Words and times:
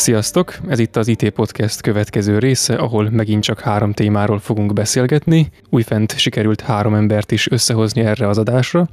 Sziasztok! 0.00 0.54
Ez 0.68 0.78
itt 0.78 0.96
az 0.96 1.08
IT 1.08 1.30
Podcast 1.30 1.80
következő 1.80 2.38
része, 2.38 2.74
ahol 2.74 3.10
megint 3.10 3.42
csak 3.42 3.60
három 3.60 3.92
témáról 3.92 4.38
fogunk 4.38 4.72
beszélgetni. 4.72 5.50
Újfent 5.70 6.18
sikerült 6.18 6.60
három 6.60 6.94
embert 6.94 7.30
is 7.30 7.50
összehozni 7.50 8.00
erre 8.00 8.28
az 8.28 8.38
adásra. 8.38 8.88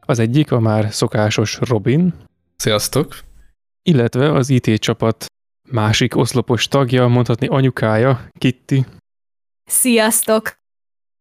Az 0.00 0.18
egyik 0.18 0.52
a 0.52 0.60
már 0.60 0.92
szokásos 0.92 1.58
Robin. 1.60 2.14
Sziasztok! 2.56 3.18
Illetve 3.82 4.32
az 4.32 4.50
IT 4.50 4.74
csapat 4.78 5.26
másik 5.70 6.16
oszlopos 6.16 6.68
tagja, 6.68 7.06
mondhatni 7.06 7.46
anyukája, 7.46 8.28
Kitty. 8.38 8.84
Sziasztok! 9.64 10.52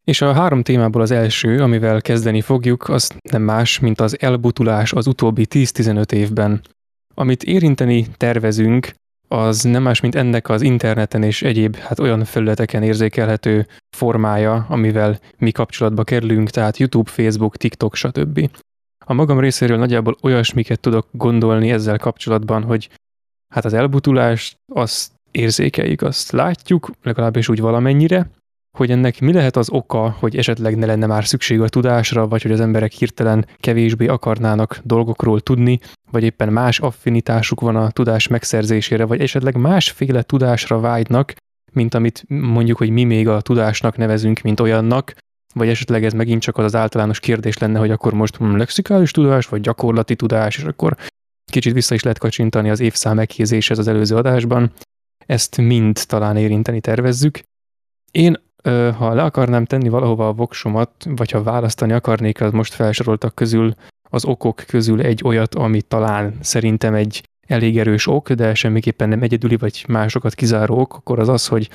És 0.04 0.21
a 0.21 0.34
három 0.34 0.63
témából 0.63 1.02
az 1.02 1.11
első, 1.11 1.61
amivel 1.61 2.02
kezdeni 2.02 2.41
fogjuk, 2.41 2.89
az 2.89 3.11
nem 3.32 3.41
más, 3.41 3.79
mint 3.79 4.00
az 4.00 4.21
elbutulás 4.21 4.93
az 4.93 5.07
utóbbi 5.07 5.48
10-15 5.50 6.11
évben. 6.11 6.61
Amit 7.14 7.43
érinteni 7.43 8.07
tervezünk, 8.18 8.92
az 9.32 9.62
nem 9.62 9.84
más, 9.84 10.00
mint 10.00 10.16
ennek 10.16 10.50
az 10.50 10.62
interneten 10.62 11.24
és 11.24 11.42
egyéb 11.42 11.76
hát 11.76 12.00
olyan 12.00 12.24
felületeken 12.24 12.84
érzékelhető 12.84 13.68
formája, 13.90 14.66
amivel 14.70 15.20
mi 15.38 15.52
kapcsolatba 15.52 16.04
kerülünk, 16.04 16.50
tehát 16.50 16.78
YouTube, 16.78 17.12
Facebook, 17.12 17.57
TikTok, 17.57 17.96
stb. 17.96 18.50
A 19.06 19.14
magam 19.14 19.40
részéről 19.40 19.78
nagyjából 19.78 20.18
olyasmiket 20.21 20.80
tudok 20.80 21.07
gondolni 21.12 21.71
ezzel 21.71 21.98
kapcsolatban, 21.98 22.64
hogy 22.64 22.90
hát 23.54 23.66
az 23.66 23.74
elbutulást 23.74 24.56
azt 24.74 25.12
érzékeljük, 25.32 26.02
azt 26.02 26.32
látjuk, 26.32 26.92
legalábbis 27.04 27.50
úgy 27.50 27.60
valamennyire, 27.60 28.29
hogy 28.78 28.92
ennek 28.92 29.20
mi 29.20 29.34
lehet 29.34 29.56
az 29.56 29.70
oka, 29.70 30.16
hogy 30.20 30.38
esetleg 30.38 30.78
ne 30.78 30.86
lenne 30.86 31.06
már 31.06 31.25
szükség 31.25 31.62
a 31.62 31.70
tudásra, 31.70 32.28
vagy 32.28 32.42
hogy 32.42 32.52
az 32.52 32.59
emberek 32.59 32.92
hirtelen 32.92 33.45
kevésbé 33.58 34.08
akarnának 34.08 34.80
dolgokról 34.84 35.42
tudni, 35.42 35.80
vagy 36.12 36.23
éppen 36.23 36.53
más 36.53 36.80
affinitásuk 36.80 37.60
van 37.60 37.76
a 37.76 37.92
tudás 37.92 38.28
megszerzésére, 38.28 39.06
vagy 39.06 39.22
esetleg 39.22 39.56
másféle 39.56 40.22
tudásra 40.22 40.80
vágynak, 40.80 41.34
mint 41.72 41.94
amit 41.94 42.23
mondjuk, 42.28 42.78
hogy 42.78 42.90
mi 42.90 43.04
még 43.04 43.28
a 43.28 43.42
tudásnak 43.42 43.98
nevezünk, 43.98 44.42
mint 44.42 44.60
olyannak, 44.60 45.14
vagy 45.54 45.67
esetleg 45.67 46.06
ez 46.06 46.14
megint 46.14 46.42
csak 46.42 46.58
az 46.58 46.64
az 46.64 46.76
általános 46.76 47.20
kérdés 47.20 47.58
lenne, 47.58 47.80
hogy 47.80 47.92
akkor 47.92 48.14
most 48.14 48.38
lexikális 48.40 49.12
tudás, 49.12 49.48
vagy 49.48 49.62
gyakorlati 49.62 50.16
tudás, 50.16 50.58
és 50.58 50.64
akkor 50.64 50.95
kicsit 51.52 51.73
vissza 51.73 51.94
is 51.94 52.04
lehet 52.04 52.20
kacsintani 52.20 52.70
az 52.70 52.80
évszám 52.80 53.16
meghízéshez 53.16 53.80
az 53.80 53.88
előző 53.88 54.16
adásban. 54.16 54.72
Ezt 55.26 55.58
mind 55.58 56.00
talán 56.08 56.38
érinteni 56.38 56.80
tervezzük. 56.80 57.40
Én 58.12 58.38
ha 58.98 59.14
le 59.14 59.23
akarnám 59.23 59.66
tenni 59.66 59.90
valahova 59.90 60.28
a 60.28 60.34
voksomat, 60.34 60.92
vagy 61.06 61.31
ha 61.31 61.44
választani 61.44 61.92
akarnék 61.92 62.42
az 62.42 62.52
most 62.52 62.73
felsoroltak 62.73 63.36
közül, 63.36 63.73
az 64.09 64.26
okok 64.26 64.64
közül 64.67 65.02
egy 65.02 65.22
olyat, 65.23 65.56
ami 65.56 65.81
talán 65.81 66.38
szerintem 66.42 66.94
egy 66.94 67.23
elég 67.48 67.80
erős 67.80 68.08
ok, 68.08 68.32
de 68.32 68.54
semmiképpen 68.54 69.09
nem 69.09 69.22
egyedüli, 69.22 69.56
vagy 69.56 69.86
másokat 69.88 70.34
kizáró 70.34 70.80
ok, 70.80 70.94
akkor 70.94 71.20
az 71.20 71.30
az, 71.30 71.48
hogy 71.48 71.70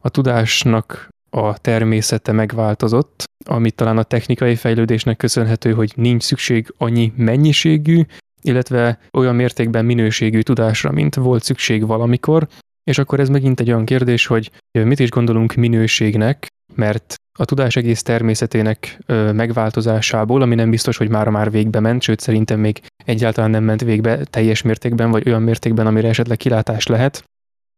a 0.00 0.08
tudásnak 0.08 1.08
a 1.30 1.58
természete 1.58 2.32
megváltozott, 2.32 3.24
ami 3.44 3.70
talán 3.70 3.98
a 3.98 4.02
technikai 4.02 4.54
fejlődésnek 4.54 5.16
köszönhető, 5.16 5.72
hogy 5.72 5.92
nincs 5.96 6.22
szükség 6.22 6.74
annyi 6.78 7.12
mennyiségű, 7.16 8.02
illetve 8.42 8.98
olyan 9.12 9.34
mértékben 9.34 9.84
minőségű 9.84 10.40
tudásra, 10.40 10.90
mint 10.90 11.14
volt 11.14 11.42
szükség 11.42 11.86
valamikor, 11.86 12.48
és 12.84 12.98
akkor 12.98 13.20
ez 13.20 13.28
megint 13.28 13.60
egy 13.60 13.68
olyan 13.68 13.84
kérdés, 13.84 14.26
hogy 14.26 14.50
mit 14.70 14.98
is 14.98 15.10
gondolunk 15.10 15.54
minőségnek, 15.54 16.46
mert 16.74 17.14
a 17.38 17.44
tudás 17.44 17.76
egész 17.76 18.02
természetének 18.02 18.98
megváltozásából, 19.32 20.42
ami 20.42 20.54
nem 20.54 20.70
biztos, 20.70 20.96
hogy 20.96 21.08
már 21.08 21.28
már 21.28 21.50
végbe 21.50 21.80
ment, 21.80 22.02
sőt 22.02 22.20
szerintem 22.20 22.60
még 22.60 22.80
egyáltalán 23.04 23.50
nem 23.50 23.64
ment 23.64 23.80
végbe 23.80 24.24
teljes 24.24 24.62
mértékben, 24.62 25.10
vagy 25.10 25.28
olyan 25.28 25.42
mértékben, 25.42 25.86
amire 25.86 26.08
esetleg 26.08 26.36
kilátás 26.36 26.86
lehet, 26.86 27.24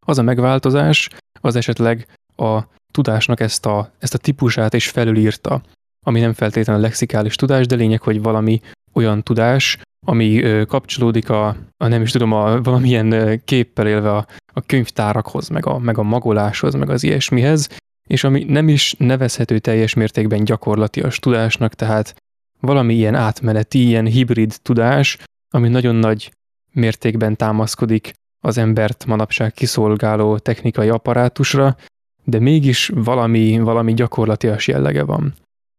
az 0.06 0.18
a 0.18 0.22
megváltozás, 0.22 1.08
az 1.40 1.56
esetleg 1.56 2.06
a 2.36 2.60
tudásnak 2.92 3.40
ezt 3.40 3.66
a, 3.66 3.92
ezt 3.98 4.14
a 4.14 4.18
típusát 4.18 4.74
is 4.74 4.88
felülírta, 4.88 5.62
ami 6.06 6.20
nem 6.20 6.32
feltétlenül 6.32 6.82
lexikális 6.82 7.36
tudás, 7.36 7.66
de 7.66 7.74
lényeg, 7.74 8.00
hogy 8.00 8.22
valami 8.22 8.60
olyan 8.94 9.22
tudás, 9.22 9.78
ami 10.06 10.42
kapcsolódik 10.66 11.30
a, 11.30 11.56
a 11.76 11.86
nem 11.86 12.02
is 12.02 12.10
tudom, 12.10 12.32
a 12.32 12.62
valamilyen 12.62 13.40
képpel 13.44 13.86
élve 13.86 14.16
a, 14.16 14.26
a 14.52 14.60
könyvtárakhoz, 14.60 15.48
meg 15.48 15.66
a, 15.66 15.78
meg 15.78 15.98
a 15.98 16.02
magoláshoz, 16.02 16.74
meg 16.74 16.90
az 16.90 17.02
ilyesmihez, 17.02 17.68
és 18.06 18.24
ami 18.24 18.44
nem 18.44 18.68
is 18.68 18.94
nevezhető 18.98 19.58
teljes 19.58 19.94
mértékben 19.94 20.44
gyakorlatias 20.44 21.18
tudásnak, 21.18 21.74
tehát 21.74 22.14
valami 22.60 22.94
ilyen 22.94 23.14
átmeneti, 23.14 23.86
ilyen 23.86 24.06
hibrid 24.06 24.54
tudás, 24.62 25.18
ami 25.50 25.68
nagyon 25.68 25.94
nagy 25.94 26.32
mértékben 26.72 27.36
támaszkodik 27.36 28.12
az 28.40 28.58
embert 28.58 29.06
manapság 29.06 29.52
kiszolgáló 29.52 30.38
technikai 30.38 30.88
apparátusra, 30.88 31.76
de 32.24 32.38
mégis 32.38 32.90
valami, 32.94 33.58
valami 33.58 33.94
gyakorlatias 33.94 34.68
jellege 34.68 35.04
van. 35.04 35.34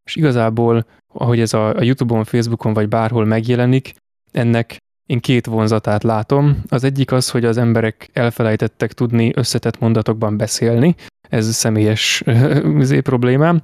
És 0.06 0.16
igazából, 0.16 0.86
ahogy 1.14 1.40
ez 1.40 1.54
a, 1.54 1.76
a 1.76 1.84
YouTube-on, 1.84 2.24
Facebookon 2.24 2.74
vagy 2.74 2.88
bárhol 2.88 3.26
megjelenik, 3.26 3.94
ennek 4.32 4.78
én 5.06 5.20
két 5.20 5.46
vonzatát 5.46 6.04
látom. 6.04 6.62
Az 6.68 6.84
egyik 6.84 7.12
az, 7.12 7.30
hogy 7.30 7.46
az 7.46 7.58
emberek 7.58 8.10
elfelejtettek 8.14 8.94
tudni 8.94 9.32
összetett 9.36 9.80
mondatokban 9.80 10.38
beszélni, 10.38 10.96
ez 11.30 11.56
személyes 11.56 12.24
zé 12.80 13.00
problémám. 13.00 13.62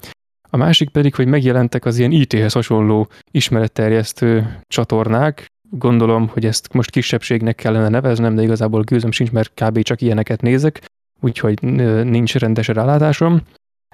A 0.50 0.58
másik 0.58 0.90
pedig, 0.90 1.16
hogy 1.16 1.28
megjelentek 1.28 1.86
az 1.86 1.98
ilyen 1.98 2.12
IT-hez 2.12 2.54
hasonló 2.54 3.08
ismeretterjesztő 3.32 4.60
csatornák, 4.68 5.46
gondolom, 5.70 6.28
hogy 6.28 6.46
ezt 6.46 6.74
most 6.74 6.90
kisebbségnek 6.90 7.56
kellene 7.56 7.90
neveznem, 7.90 8.36
de 8.36 8.42
igazából 8.42 8.82
gőzöm 8.82 9.12
sincs, 9.12 9.32
mert 9.32 9.54
kb. 9.54 9.82
csak 9.82 10.02
ilyeneket 10.02 10.42
nézek, 10.42 10.82
úgyhogy 11.20 11.62
nincs 12.04 12.36
rendes 12.36 12.68
rálátásom. 12.68 13.42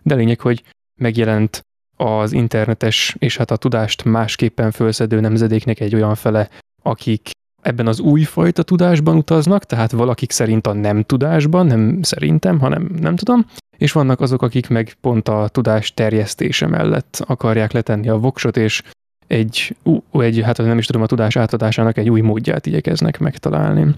De 0.03 0.15
lényeg, 0.15 0.39
hogy 0.39 0.63
megjelent 0.99 1.66
az 1.97 2.31
internetes 2.31 3.15
és 3.19 3.37
hát 3.37 3.51
a 3.51 3.55
tudást 3.55 4.03
másképpen 4.03 4.71
felszedő 4.71 5.19
nemzedéknek 5.19 5.79
egy 5.79 5.95
olyan 5.95 6.15
fele, 6.15 6.49
akik 6.81 7.29
ebben 7.61 7.87
az 7.87 7.99
újfajta 7.99 8.63
tudásban 8.63 9.15
utaznak, 9.15 9.63
tehát 9.63 9.91
valakik 9.91 10.31
szerint 10.31 10.67
a 10.67 10.73
nem 10.73 11.03
tudásban, 11.03 11.65
nem 11.65 12.01
szerintem, 12.01 12.59
hanem 12.59 12.89
nem 12.99 13.15
tudom, 13.15 13.45
és 13.77 13.91
vannak 13.91 14.21
azok, 14.21 14.41
akik 14.41 14.67
meg 14.67 14.93
pont 15.01 15.29
a 15.29 15.47
tudás 15.47 15.93
terjesztése 15.93 16.67
mellett 16.67 17.23
akarják 17.25 17.71
letenni 17.71 18.09
a 18.09 18.17
voksot, 18.17 18.57
és 18.57 18.83
egy, 19.27 19.75
egy, 20.11 20.41
hát 20.41 20.57
nem 20.57 20.77
is 20.77 20.85
tudom, 20.85 21.01
a 21.01 21.05
tudás 21.05 21.35
átadásának 21.35 21.97
egy 21.97 22.09
új 22.09 22.21
módját 22.21 22.65
igyekeznek 22.65 23.19
megtalálni. 23.19 23.95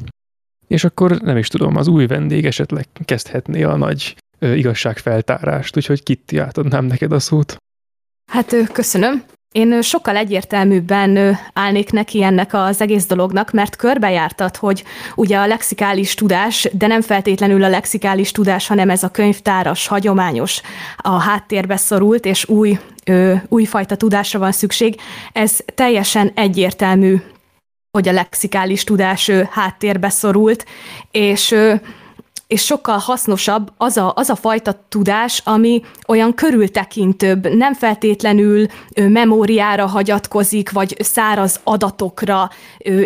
És 0.68 0.84
akkor 0.84 1.20
nem 1.22 1.38
is 1.38 1.48
tudom, 1.48 1.76
az 1.76 1.88
új 1.88 2.08
vendég 2.08 2.46
esetleg 2.46 2.88
kezdhetné 3.06 3.64
a 3.64 3.76
nagy 3.76 4.16
ö, 4.40 4.54
igazságfeltárást, 4.54 5.78
úgyhogy 5.78 6.04
Kitti, 6.04 6.38
átadnám 6.38 6.86
neked 6.86 7.12
a 7.12 7.20
szót. 7.20 7.56
Hát 8.30 8.56
köszönöm. 8.72 9.24
Én 9.52 9.82
sokkal 9.82 10.16
egyértelműbben 10.16 11.38
állnék 11.54 11.92
neki 11.92 12.24
ennek 12.24 12.54
az 12.54 12.82
egész 12.82 13.06
dolognak, 13.06 13.52
mert 13.52 13.76
körbejártat, 13.76 14.58
hogy 14.58 14.84
ugye 15.16 15.38
a 15.38 15.48
lexikális 15.48 16.14
tudás, 16.14 16.70
de 16.74 16.88
nem 16.88 17.02
feltétlenül 17.02 17.64
a 17.64 17.70
lexikális 17.70 18.32
tudás, 18.32 18.68
hanem 18.68 18.90
ez 18.90 19.04
a 19.04 19.10
könyvtáras, 19.10 19.88
hagyományos, 19.88 20.62
a 20.98 21.20
háttérbe 21.20 21.78
szorult, 21.78 22.26
és 22.26 22.50
új, 22.50 22.80
ö, 23.06 23.34
újfajta 23.48 23.96
tudásra 23.96 24.40
van 24.40 24.52
szükség. 24.52 25.00
Ez 25.34 25.60
teljesen 25.76 26.32
egyértelmű, 26.36 27.16
hogy 27.92 28.08
a 28.08 28.12
lexikális 28.12 28.84
tudás 28.84 29.28
ö, 29.28 29.42
háttérbe 29.52 30.10
szorult, 30.10 30.66
és 31.12 31.52
ö, 31.52 31.74
és 32.50 32.66
sokkal 32.66 32.98
hasznosabb 32.98 33.72
az 33.78 33.98
a, 33.98 34.12
az 34.16 34.30
a 34.30 34.36
fajta 34.36 34.86
tudás, 34.90 35.42
ami 35.46 35.82
olyan 36.08 36.34
körültekintőbb, 36.34 37.56
nem 37.56 37.74
feltétlenül 37.74 38.66
memóriára 38.96 39.86
hagyatkozik, 39.86 40.72
vagy 40.72 40.96
száraz 41.00 41.60
adatokra, 41.64 42.50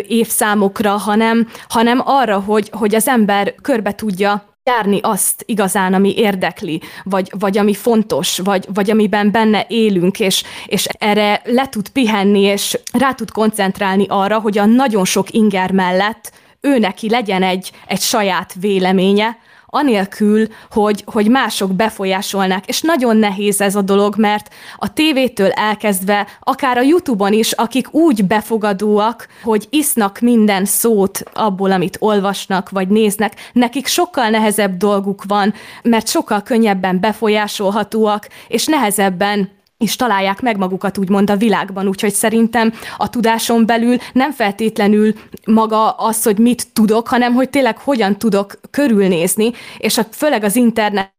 évszámokra, 0.06 0.90
hanem, 0.90 1.48
hanem 1.68 2.00
arra, 2.04 2.40
hogy, 2.40 2.70
hogy 2.72 2.94
az 2.94 3.08
ember 3.08 3.54
körbe 3.62 3.94
tudja 3.94 4.44
járni 4.64 4.98
azt 5.02 5.42
igazán, 5.46 5.94
ami 5.94 6.16
érdekli, 6.16 6.80
vagy, 7.02 7.32
vagy 7.38 7.58
ami 7.58 7.74
fontos, 7.74 8.38
vagy, 8.38 8.66
vagy 8.74 8.90
amiben 8.90 9.30
benne 9.30 9.66
élünk, 9.68 10.20
és, 10.20 10.42
és 10.66 10.86
erre 10.98 11.42
le 11.44 11.68
tud 11.68 11.88
pihenni, 11.88 12.40
és 12.40 12.78
rá 12.92 13.12
tud 13.12 13.30
koncentrálni 13.30 14.06
arra, 14.08 14.38
hogy 14.38 14.58
a 14.58 14.64
nagyon 14.64 15.04
sok 15.04 15.30
inger 15.30 15.70
mellett 15.70 16.32
ő 16.64 16.78
neki 16.78 17.10
legyen 17.10 17.42
egy, 17.42 17.72
egy 17.86 18.00
saját 18.00 18.54
véleménye, 18.60 19.38
anélkül, 19.74 20.46
hogy, 20.70 21.02
hogy 21.06 21.28
mások 21.28 21.72
befolyásolnák. 21.74 22.66
És 22.66 22.80
nagyon 22.80 23.16
nehéz 23.16 23.60
ez 23.60 23.74
a 23.74 23.82
dolog, 23.82 24.16
mert 24.16 24.54
a 24.76 24.92
tévétől 24.92 25.50
elkezdve, 25.50 26.26
akár 26.40 26.78
a 26.78 26.82
YouTube-on 26.82 27.32
is, 27.32 27.52
akik 27.52 27.94
úgy 27.94 28.24
befogadóak, 28.24 29.28
hogy 29.42 29.66
isznak 29.70 30.20
minden 30.20 30.64
szót 30.64 31.22
abból, 31.32 31.72
amit 31.72 31.96
olvasnak 32.00 32.70
vagy 32.70 32.88
néznek, 32.88 33.32
nekik 33.52 33.86
sokkal 33.86 34.28
nehezebb 34.28 34.76
dolguk 34.76 35.24
van, 35.28 35.54
mert 35.82 36.08
sokkal 36.08 36.42
könnyebben 36.42 37.00
befolyásolhatóak, 37.00 38.28
és 38.48 38.66
nehezebben 38.66 39.50
és 39.84 39.96
találják 39.96 40.40
meg 40.40 40.56
magukat 40.56 40.98
úgymond 40.98 41.30
a 41.30 41.36
világban. 41.36 41.88
Úgyhogy 41.88 42.12
szerintem 42.12 42.72
a 42.96 43.10
tudáson 43.10 43.66
belül 43.66 43.96
nem 44.12 44.32
feltétlenül 44.32 45.12
maga 45.46 45.90
az, 45.90 46.22
hogy 46.22 46.38
mit 46.38 46.72
tudok, 46.72 47.08
hanem 47.08 47.34
hogy 47.34 47.50
tényleg 47.50 47.78
hogyan 47.78 48.18
tudok 48.18 48.60
körülnézni, 48.70 49.52
és 49.78 49.98
a, 49.98 50.02
főleg 50.10 50.44
az 50.44 50.56
internet 50.56 51.12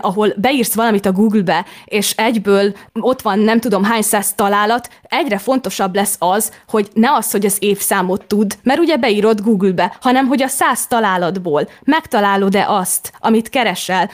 ahol 0.00 0.32
beírsz 0.36 0.74
valamit 0.74 1.06
a 1.06 1.12
Google-be, 1.12 1.64
és 1.84 2.12
egyből 2.16 2.74
ott 3.00 3.22
van 3.22 3.38
nem 3.38 3.60
tudom 3.60 3.84
hány 3.84 4.02
száz 4.02 4.34
találat, 4.34 4.88
egyre 5.02 5.38
fontosabb 5.38 5.94
lesz 5.94 6.16
az, 6.18 6.52
hogy 6.68 6.88
ne 6.92 7.12
az, 7.12 7.30
hogy 7.30 7.46
az 7.46 7.56
évszámot 7.58 8.24
tud, 8.24 8.58
mert 8.62 8.80
ugye 8.80 8.96
beírod 8.96 9.40
Google-be, 9.40 9.96
hanem 10.00 10.26
hogy 10.26 10.42
a 10.42 10.48
száz 10.48 10.86
találatból 10.86 11.68
megtalálod-e 11.84 12.68
azt, 12.68 13.12
amit 13.18 13.48
keresel, 13.48 14.10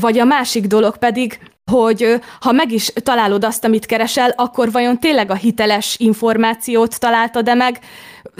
vagy 0.00 0.18
a 0.18 0.24
másik 0.24 0.66
dolog 0.66 0.96
pedig, 0.96 1.38
hogy 1.70 2.20
ha 2.40 2.52
meg 2.52 2.72
is 2.72 2.92
találod 3.02 3.44
azt, 3.44 3.64
amit 3.64 3.86
keresel, 3.86 4.32
akkor 4.36 4.72
vajon 4.72 4.98
tényleg 4.98 5.30
a 5.30 5.34
hiteles 5.34 5.96
információt 5.98 6.98
találtad-e 6.98 7.54
meg, 7.54 7.78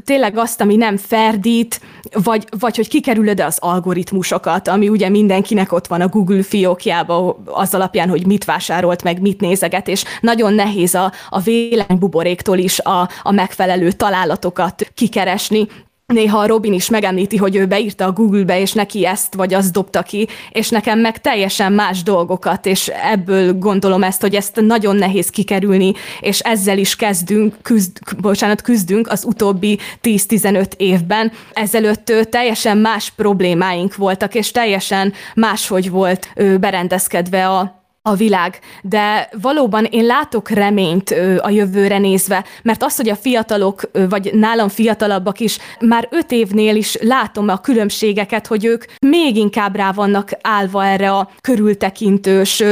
tényleg 0.04 0.38
azt, 0.38 0.60
ami 0.60 0.76
nem 0.76 0.96
ferdít, 0.96 1.80
vagy, 2.24 2.44
vagy 2.58 2.76
hogy 2.76 2.88
kikerülöd-e 2.88 3.46
az 3.46 3.58
algoritmusokat, 3.60 4.68
ami 4.68 4.88
ugye 4.88 5.08
mindenkinek 5.08 5.72
ott 5.72 5.86
van 5.86 6.00
a 6.00 6.08
Google 6.08 6.42
fiókjába 6.42 7.42
az 7.44 7.74
alapján, 7.74 8.08
hogy 8.08 8.26
mit 8.26 8.44
vásárolt 8.44 9.02
meg, 9.02 9.20
mit 9.20 9.40
nézeget, 9.40 9.88
és 9.88 10.04
nagyon 10.20 10.54
nehéz 10.54 10.94
a, 10.94 11.12
a 11.28 11.40
vélánybuboréktól 11.40 12.58
is 12.58 12.80
a, 12.80 13.08
a 13.22 13.30
megfelelő 13.30 13.92
találatokat 13.92 14.90
kikeresni 14.94 15.66
néha 16.12 16.38
a 16.38 16.46
Robin 16.46 16.72
is 16.72 16.88
megemlíti, 16.88 17.36
hogy 17.36 17.56
ő 17.56 17.66
beírta 17.66 18.04
a 18.04 18.12
Google-be, 18.12 18.60
és 18.60 18.72
neki 18.72 19.06
ezt 19.06 19.34
vagy 19.34 19.54
azt 19.54 19.72
dobta 19.72 20.02
ki, 20.02 20.28
és 20.50 20.68
nekem 20.68 20.98
meg 20.98 21.20
teljesen 21.20 21.72
más 21.72 22.02
dolgokat, 22.02 22.66
és 22.66 22.88
ebből 23.12 23.58
gondolom 23.58 24.02
ezt, 24.02 24.20
hogy 24.20 24.34
ezt 24.34 24.60
nagyon 24.60 24.96
nehéz 24.96 25.30
kikerülni, 25.30 25.92
és 26.20 26.40
ezzel 26.40 26.78
is 26.78 26.96
kezdünk, 26.96 27.56
küzd, 27.62 27.98
bocsánat, 28.20 28.62
küzdünk 28.62 29.08
az 29.08 29.24
utóbbi 29.24 29.78
10-15 30.02 30.72
évben. 30.76 31.32
Ezelőtt 31.52 32.12
teljesen 32.30 32.78
más 32.78 33.10
problémáink 33.16 33.96
voltak, 33.96 34.34
és 34.34 34.50
teljesen 34.50 35.12
máshogy 35.34 35.90
volt 35.90 36.32
berendezkedve 36.60 37.48
a 37.48 37.78
a 38.02 38.14
világ, 38.14 38.58
de 38.82 39.28
valóban 39.42 39.84
én 39.84 40.04
látok 40.04 40.48
reményt 40.48 41.10
a 41.38 41.50
jövőre 41.50 41.98
nézve, 41.98 42.44
mert 42.62 42.82
az, 42.82 42.96
hogy 42.96 43.08
a 43.08 43.16
fiatalok, 43.16 43.90
vagy 44.08 44.30
nálam 44.34 44.68
fiatalabbak 44.68 45.40
is, 45.40 45.58
már 45.80 46.08
öt 46.10 46.32
évnél 46.32 46.76
is 46.76 46.96
látom 47.00 47.48
a 47.48 47.60
különbségeket, 47.60 48.46
hogy 48.46 48.64
ők 48.64 48.84
még 49.00 49.36
inkább 49.36 49.76
rá 49.76 49.92
vannak 49.92 50.30
állva 50.40 50.84
erre 50.84 51.12
a 51.12 51.30
körültekintős 51.40 52.62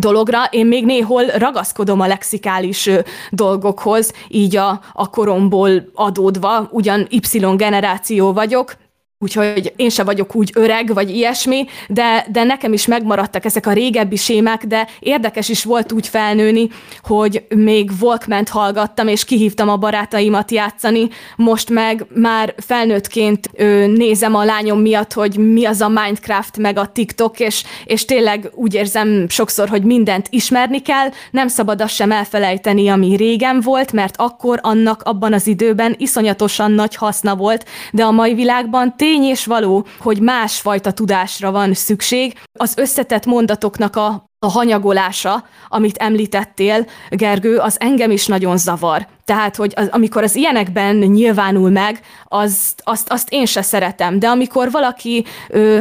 dologra. 0.00 0.44
Én 0.50 0.66
még 0.66 0.84
néhol 0.84 1.24
ragaszkodom 1.24 2.00
a 2.00 2.06
lexikális 2.06 2.90
dolgokhoz, 3.30 4.12
így 4.28 4.56
a, 4.56 4.80
a 4.92 5.10
koromból 5.10 5.70
adódva, 5.94 6.68
ugyan 6.70 7.06
Y 7.10 7.56
generáció 7.56 8.32
vagyok, 8.32 8.76
Úgyhogy 9.18 9.72
én 9.76 9.90
se 9.90 10.04
vagyok 10.04 10.34
úgy 10.34 10.50
öreg, 10.54 10.94
vagy 10.94 11.10
ilyesmi, 11.10 11.66
de, 11.88 12.26
de 12.30 12.44
nekem 12.44 12.72
is 12.72 12.86
megmaradtak 12.86 13.44
ezek 13.44 13.66
a 13.66 13.72
régebbi 13.72 14.16
sémák, 14.16 14.64
de 14.64 14.88
érdekes 14.98 15.48
is 15.48 15.64
volt 15.64 15.92
úgy 15.92 16.08
felnőni, 16.08 16.68
hogy 17.02 17.44
még 17.48 17.90
walkman 18.00 18.44
hallgattam, 18.50 19.08
és 19.08 19.24
kihívtam 19.24 19.68
a 19.68 19.76
barátaimat 19.76 20.50
játszani, 20.50 21.08
most 21.36 21.70
meg 21.70 22.06
már 22.14 22.54
felnőttként 22.56 23.50
ö, 23.52 23.86
nézem 23.86 24.34
a 24.34 24.44
lányom 24.44 24.80
miatt, 24.80 25.12
hogy 25.12 25.36
mi 25.36 25.64
az 25.64 25.80
a 25.80 25.88
Minecraft, 25.88 26.58
meg 26.58 26.78
a 26.78 26.86
TikTok, 26.86 27.40
és, 27.40 27.64
és 27.84 28.04
tényleg 28.04 28.50
úgy 28.54 28.74
érzem 28.74 29.28
sokszor, 29.28 29.68
hogy 29.68 29.82
mindent 29.82 30.26
ismerni 30.30 30.82
kell, 30.82 31.08
nem 31.30 31.48
szabad 31.48 31.80
azt 31.80 31.94
sem 31.94 32.12
elfelejteni, 32.12 32.88
ami 32.88 33.16
régen 33.16 33.60
volt, 33.60 33.92
mert 33.92 34.14
akkor 34.16 34.58
annak 34.62 35.02
abban 35.02 35.32
az 35.32 35.46
időben 35.46 35.94
iszonyatosan 35.98 36.70
nagy 36.72 36.94
haszna 36.94 37.36
volt, 37.36 37.64
de 37.92 38.04
a 38.04 38.10
mai 38.10 38.34
világban 38.34 38.96
tény 39.04 39.22
és 39.22 39.46
való, 39.46 39.86
hogy 39.98 40.20
másfajta 40.20 40.92
tudásra 40.92 41.50
van 41.50 41.74
szükség. 41.74 42.38
Az 42.52 42.74
összetett 42.76 43.26
mondatoknak 43.26 43.96
a 43.96 44.32
a 44.44 44.50
hanyagolása, 44.50 45.44
amit 45.68 45.96
említettél, 45.96 46.86
Gergő, 47.10 47.56
az 47.56 47.76
engem 47.80 48.10
is 48.10 48.26
nagyon 48.26 48.56
zavar. 48.56 49.06
Tehát, 49.24 49.56
hogy 49.56 49.72
az, 49.76 49.88
amikor 49.90 50.22
az 50.22 50.34
ilyenekben 50.34 50.96
nyilvánul 50.96 51.70
meg, 51.70 52.00
az, 52.24 52.74
azt, 52.82 53.10
azt 53.10 53.28
én 53.30 53.46
se 53.46 53.62
szeretem. 53.62 54.18
De 54.18 54.28
amikor 54.28 54.70
valaki 54.70 55.24
ö, 55.48 55.80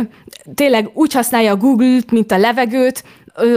tényleg 0.55 0.89
úgy 0.93 1.13
használja 1.13 1.51
a 1.51 1.55
Google-t, 1.55 2.11
mint 2.11 2.31
a 2.31 2.37
levegőt, 2.37 3.03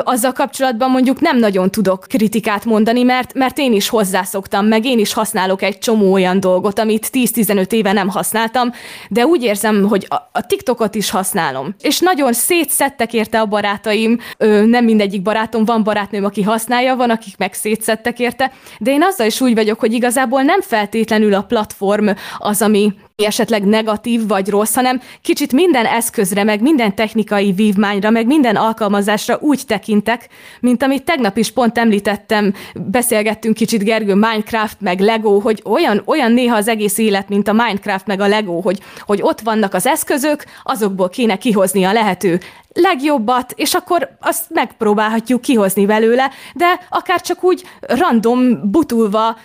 azzal 0.05 0.33
kapcsolatban 0.33 0.91
mondjuk 0.91 1.21
nem 1.21 1.39
nagyon 1.39 1.71
tudok 1.71 2.05
kritikát 2.09 2.65
mondani, 2.65 3.03
mert, 3.03 3.35
mert 3.35 3.59
én 3.59 3.73
is 3.73 3.89
hozzászoktam, 3.89 4.67
meg 4.67 4.85
én 4.85 4.99
is 4.99 5.13
használok 5.13 5.63
egy 5.63 5.79
csomó 5.79 6.13
olyan 6.13 6.41
dolgot, 6.41 6.79
amit 6.79 7.09
10-15 7.13 7.73
éve 7.73 7.93
nem 7.93 8.09
használtam, 8.09 8.73
de 9.09 9.27
úgy 9.27 9.43
érzem, 9.43 9.89
hogy 9.89 10.07
a, 10.09 10.15
a 10.33 10.47
TikTokot 10.47 10.95
is 10.95 11.11
használom. 11.11 11.75
És 11.81 11.99
nagyon 12.01 12.33
szétszettek 12.33 13.13
érte 13.13 13.41
a 13.41 13.47
barátaim, 13.47 14.19
ö, 14.39 14.65
nem 14.65 14.85
mindegyik 14.85 15.23
barátom, 15.23 15.65
van 15.65 15.83
barátnőm, 15.83 16.25
aki 16.25 16.43
használja, 16.43 16.97
van, 16.97 17.11
akik 17.11 17.37
meg 17.37 17.53
szétszettek 17.53 18.19
érte, 18.19 18.53
de 18.79 18.91
én 18.91 19.03
azzal 19.03 19.27
is 19.27 19.41
úgy 19.41 19.55
vagyok, 19.55 19.81
hogy 19.81 19.93
igazából 19.93 20.43
nem 20.43 20.61
feltétlenül 20.61 21.35
a 21.35 21.43
platform 21.43 22.09
az, 22.39 22.63
ami 22.63 22.93
esetleg 23.25 23.65
negatív 23.65 24.27
vagy 24.27 24.49
rossz, 24.49 24.75
hanem 24.75 25.01
kicsit 25.23 25.53
minden 25.53 25.87
eszközre, 25.87 26.45
meg 26.45 26.61
minden 26.61 26.95
technikai 26.95 27.53
vívmányra, 27.53 28.11
meg 28.11 28.27
minden 28.27 28.57
alkalmazásra 28.57 29.39
úgy 29.41 29.63
tekintek, 29.67 30.29
mint 30.61 30.83
amit 30.83 31.05
tegnap 31.05 31.37
is 31.37 31.51
pont 31.51 31.79
említettem, 31.79 32.55
beszélgettünk 32.75 33.55
kicsit 33.55 33.85
Gergő, 33.85 34.15
Minecraft, 34.15 34.81
meg 34.81 35.01
Lego, 35.01 35.39
hogy 35.39 35.63
olyan, 35.65 36.03
olyan 36.05 36.33
néha 36.33 36.57
az 36.57 36.69
egész 36.69 36.99
élet, 36.99 37.29
mint 37.29 37.49
a 37.49 37.53
Minecraft, 37.53 38.07
meg 38.07 38.21
a 38.21 38.27
Lego, 38.27 38.61
hogy, 38.61 38.81
hogy 39.01 39.23
ott 39.23 39.41
vannak 39.41 39.75
az 39.75 39.87
eszközök, 39.87 40.45
azokból 40.63 41.09
kéne 41.09 41.37
kihozni 41.37 41.85
a 41.85 41.93
lehető 41.93 42.41
legjobbat, 42.73 43.53
és 43.57 43.75
akkor 43.75 44.17
azt 44.21 44.45
megpróbálhatjuk 44.49 45.41
kihozni 45.41 45.87
belőle, 45.87 46.31
de 46.55 46.81
akár 46.89 47.21
csak 47.21 47.45
úgy 47.45 47.63
random, 47.81 48.71
butulva 48.71 49.37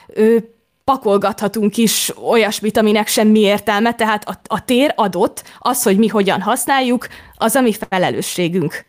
pakolgathatunk 0.92 1.78
is 1.78 2.12
olyasmit, 2.30 2.78
aminek 2.78 3.08
semmi 3.08 3.40
értelme, 3.40 3.94
tehát 3.94 4.30
a, 4.30 4.40
a 4.48 4.66
tér 4.66 4.94
adott, 4.96 5.44
az, 5.60 5.84
hogy 5.84 5.98
mi 5.98 6.08
hogyan 6.08 6.42
használjuk, 6.42 7.08
az 7.36 7.56
a 7.56 7.62
mi 7.62 7.74
felelősségünk. 7.90 8.86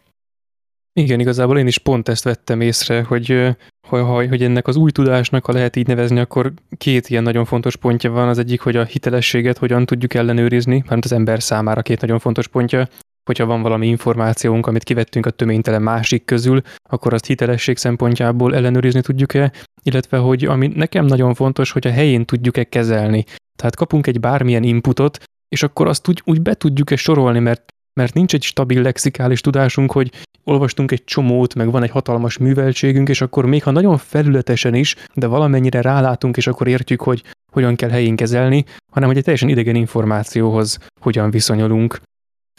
Igen, 0.93 1.21
igazából 1.21 1.59
én 1.59 1.67
is 1.67 1.79
pont 1.79 2.09
ezt 2.09 2.25
vettem 2.25 2.61
észre, 2.61 3.03
hogy, 3.03 3.57
hogy, 3.89 4.29
hogy 4.29 4.43
ennek 4.43 4.67
az 4.67 4.77
új 4.77 4.91
tudásnak, 4.91 5.45
ha 5.45 5.53
lehet 5.53 5.77
így 5.77 5.87
nevezni, 5.87 6.21
akkor 6.21 6.53
két 6.77 7.09
ilyen 7.09 7.23
nagyon 7.23 7.45
fontos 7.45 7.77
pontja 7.77 8.11
van. 8.11 8.29
Az 8.29 8.39
egyik, 8.39 8.61
hogy 8.61 8.77
a 8.77 8.85
hitelességet 8.85 9.59
hogyan 9.59 9.87
tudjuk 9.87 10.15
ellenőrizni, 10.15 10.85
mert 10.89 11.05
az 11.05 11.13
ember 11.13 11.43
számára 11.43 11.83
két 11.83 12.01
nagyon 12.01 12.19
fontos 12.19 12.49
pontja 12.49 12.89
hogyha 13.25 13.47
van 13.47 13.63
valami 13.63 13.87
információnk, 13.87 14.67
amit 14.67 14.85
kivettünk 14.85 15.27
a 15.27 15.31
töménytelen 15.31 15.83
másik 15.83 16.25
közül, 16.25 16.61
akkor 16.91 17.15
azt 17.15 17.27
hitelesség 17.27 17.77
szempontjából 17.77 18.55
ellenőrizni 18.55 19.01
tudjuk-e, 19.01 19.53
illetve 19.83 20.17
hogy 20.17 20.45
ami 20.45 20.67
nekem 20.67 21.05
nagyon 21.05 21.35
fontos, 21.35 21.71
hogy 21.71 21.87
a 21.87 21.91
helyén 21.91 22.25
tudjuk-e 22.25 22.65
kezelni. 22.65 23.25
Tehát 23.57 23.77
kapunk 23.77 24.07
egy 24.07 24.21
bármilyen 24.21 24.63
inputot, 24.63 25.19
és 25.49 25.63
akkor 25.63 25.87
azt 25.87 26.09
úgy, 26.09 26.23
úgy 26.25 26.43
be 26.43 26.55
tudjuk-e 26.55 26.97
sorolni, 26.97 27.39
mert, 27.39 27.65
mert 27.93 28.15
nincs 28.15 28.35
egy 28.35 28.43
stabil 28.43 28.83
lexikális 28.83 29.41
tudásunk, 29.41 29.93
hogy 29.93 30.11
olvastunk 30.45 30.93
egy 30.93 31.05
csomót, 31.05 31.55
meg 31.55 31.71
van 31.71 31.83
egy 31.83 31.91
hatalmas 31.91 32.39
műveltségünk, 32.39 33.09
és 33.09 33.21
akkor 33.21 33.47
még 33.47 33.63
ha 33.63 33.71
nagyon 33.71 33.99
felületesen 33.99 34.75
is, 34.75 34.97
de 35.15 35.27
valamennyire 35.27 35.81
rálátunk, 35.81 36.37
és 36.37 36.47
akkor 36.47 36.67
értjük, 36.67 37.01
hogy 37.01 37.23
hogyan 37.53 37.77
kell 37.77 37.91
helyén 37.91 38.17
kezelni, 38.17 38.65
hanem 38.93 39.09
hogy 39.09 39.17
egy 39.17 39.25
teljesen 39.25 39.49
idegen 39.49 39.75
információhoz 39.75 40.79
hogyan 41.01 41.31
viszonyulunk. 41.31 42.01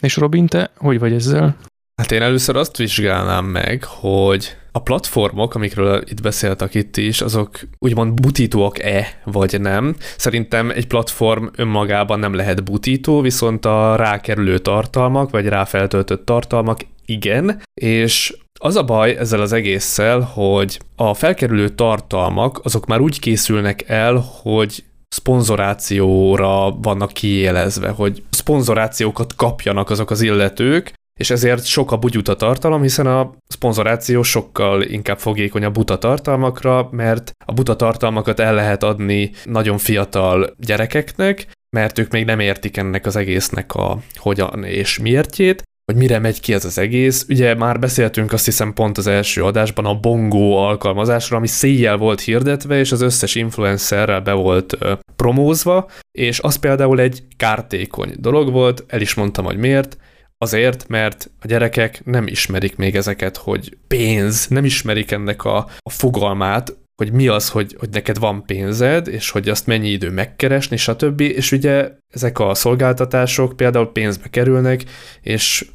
És 0.02 0.16
Robin, 0.16 0.46
te 0.46 0.70
hogy 0.76 0.98
vagy 0.98 1.12
ezzel? 1.12 1.56
Hát 1.96 2.12
én 2.12 2.22
először 2.22 2.56
azt 2.56 2.76
vizsgálnám 2.76 3.44
meg, 3.44 3.84
hogy 3.84 4.56
a 4.72 4.82
platformok, 4.82 5.54
amikről 5.54 6.02
itt 6.08 6.22
beszéltek 6.22 6.74
itt 6.74 6.96
is, 6.96 7.20
azok 7.20 7.60
úgymond 7.78 8.20
butítóak-e, 8.20 9.20
vagy 9.24 9.60
nem. 9.60 9.96
Szerintem 10.16 10.70
egy 10.70 10.86
platform 10.86 11.46
önmagában 11.56 12.18
nem 12.18 12.34
lehet 12.34 12.64
butító, 12.64 13.20
viszont 13.20 13.64
a 13.64 13.96
rákerülő 13.96 14.58
tartalmak, 14.58 15.30
vagy 15.30 15.46
ráfeltöltött 15.46 16.26
tartalmak 16.26 16.80
igen, 17.06 17.62
és 17.74 18.36
az 18.60 18.76
a 18.76 18.84
baj 18.84 19.16
ezzel 19.16 19.40
az 19.40 19.52
egésszel, 19.52 20.20
hogy 20.20 20.78
a 20.96 21.14
felkerülő 21.14 21.68
tartalmak 21.68 22.60
azok 22.62 22.86
már 22.86 23.00
úgy 23.00 23.20
készülnek 23.20 23.88
el, 23.88 24.24
hogy 24.42 24.84
szponzorációra 25.14 26.70
vannak 26.70 27.12
kiélezve, 27.12 27.88
hogy 27.88 28.22
szponzorációkat 28.30 29.34
kapjanak 29.36 29.90
azok 29.90 30.10
az 30.10 30.20
illetők, 30.20 30.92
és 31.20 31.30
ezért 31.30 31.64
sok 31.64 31.92
a 31.92 31.96
bugyuta 31.96 32.36
tartalom, 32.36 32.82
hiszen 32.82 33.06
a 33.06 33.32
szponzoráció 33.48 34.22
sokkal 34.22 34.82
inkább 34.82 35.18
fogékony 35.18 35.64
a 35.64 35.70
buta 35.70 35.98
tartalmakra, 35.98 36.88
mert 36.90 37.32
a 37.44 37.52
buta 37.52 37.76
tartalmakat 37.76 38.40
el 38.40 38.54
lehet 38.54 38.82
adni 38.82 39.30
nagyon 39.44 39.78
fiatal 39.78 40.54
gyerekeknek, 40.58 41.46
mert 41.76 41.98
ők 41.98 42.10
még 42.10 42.24
nem 42.24 42.40
értik 42.40 42.76
ennek 42.76 43.06
az 43.06 43.16
egésznek 43.16 43.74
a 43.74 43.98
hogyan 44.14 44.64
és 44.64 44.98
miértjét, 44.98 45.62
hogy 45.84 45.96
mire 45.96 46.18
megy 46.18 46.40
ki 46.40 46.52
ez 46.52 46.64
az 46.64 46.78
egész. 46.78 47.26
Ugye 47.28 47.54
már 47.54 47.78
beszéltünk 47.78 48.32
azt 48.32 48.44
hiszem 48.44 48.72
pont 48.72 48.98
az 48.98 49.06
első 49.06 49.42
adásban 49.42 49.84
a 49.84 50.00
Bongo 50.00 50.52
alkalmazásról, 50.52 51.38
ami 51.38 51.46
széjjel 51.46 51.96
volt 51.96 52.20
hirdetve, 52.20 52.78
és 52.78 52.92
az 52.92 53.00
összes 53.00 53.34
influencerrel 53.34 54.20
be 54.20 54.32
volt 54.32 54.76
ö, 54.78 54.92
promózva, 55.16 55.90
és 56.10 56.40
az 56.40 56.56
például 56.56 57.00
egy 57.00 57.22
kártékony 57.36 58.14
dolog 58.18 58.52
volt, 58.52 58.84
el 58.86 59.00
is 59.00 59.14
mondtam, 59.14 59.44
hogy 59.44 59.56
miért, 59.56 59.96
Azért, 60.38 60.88
mert 60.88 61.30
a 61.40 61.46
gyerekek 61.46 62.04
nem 62.04 62.26
ismerik 62.26 62.76
még 62.76 62.96
ezeket, 62.96 63.36
hogy 63.36 63.76
pénz, 63.86 64.46
nem 64.46 64.64
ismerik 64.64 65.10
ennek 65.10 65.44
a, 65.44 65.56
a 65.78 65.90
fogalmát, 65.90 66.76
hogy 66.96 67.12
mi 67.12 67.28
az, 67.28 67.48
hogy, 67.50 67.76
hogy 67.78 67.88
neked 67.88 68.18
van 68.18 68.44
pénzed, 68.44 69.08
és 69.08 69.30
hogy 69.30 69.48
azt 69.48 69.66
mennyi 69.66 69.88
idő 69.88 70.10
megkeresni, 70.10 70.76
stb. 70.76 71.20
És 71.20 71.52
ugye 71.52 71.90
ezek 72.10 72.38
a 72.38 72.54
szolgáltatások 72.54 73.56
például 73.56 73.92
pénzbe 73.92 74.28
kerülnek, 74.28 74.84
és 75.20 75.66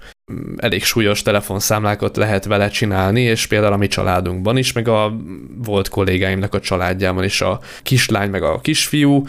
elég 0.58 0.84
súlyos 0.84 1.22
telefonszámlákat 1.22 2.18
lehet 2.18 2.46
vele 2.46 2.68
csinálni, 2.68 3.22
és 3.22 3.48
például 3.48 3.74
a 3.74 3.78
mi 3.78 3.88
családunkban 3.88 4.58
is, 4.58 4.72
meg 4.72 4.88
a 4.88 5.16
volt 5.58 5.90
kollégáimnak 5.90 6.54
a 6.54 6.60
családjában 6.60 7.24
is 7.24 7.42
a 7.42 7.60
kislány, 7.84 8.30
meg 8.30 8.44
a 8.44 8.60
kisfiú 8.60 9.28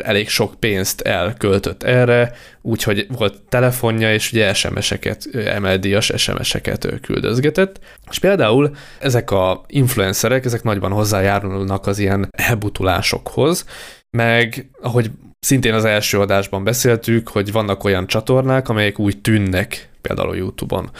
elég 0.00 0.28
sok 0.28 0.54
pénzt 0.54 1.00
elköltött 1.00 1.82
erre, 1.82 2.32
úgyhogy 2.62 3.06
volt 3.16 3.42
telefonja, 3.48 4.12
és 4.12 4.32
ugye 4.32 4.54
SMS-eket, 4.54 5.26
emeldíjas 5.34 6.12
SMS-eket 6.16 7.00
küldözgetett. 7.02 7.80
És 8.10 8.18
például 8.18 8.76
ezek 8.98 9.30
a 9.30 9.64
influencerek, 9.66 10.44
ezek 10.44 10.62
nagyban 10.62 10.92
hozzájárulnak 10.92 11.86
az 11.86 11.98
ilyen 11.98 12.28
elbutulásokhoz, 12.30 13.64
meg 14.10 14.70
ahogy 14.80 15.10
szintén 15.40 15.74
az 15.74 15.84
első 15.84 16.20
adásban 16.20 16.64
beszéltük, 16.64 17.28
hogy 17.28 17.52
vannak 17.52 17.84
olyan 17.84 18.06
csatornák, 18.06 18.68
amelyek 18.68 18.98
úgy 18.98 19.20
tűnnek, 19.20 19.90
például 20.00 20.36
YouTube-on, 20.36 20.90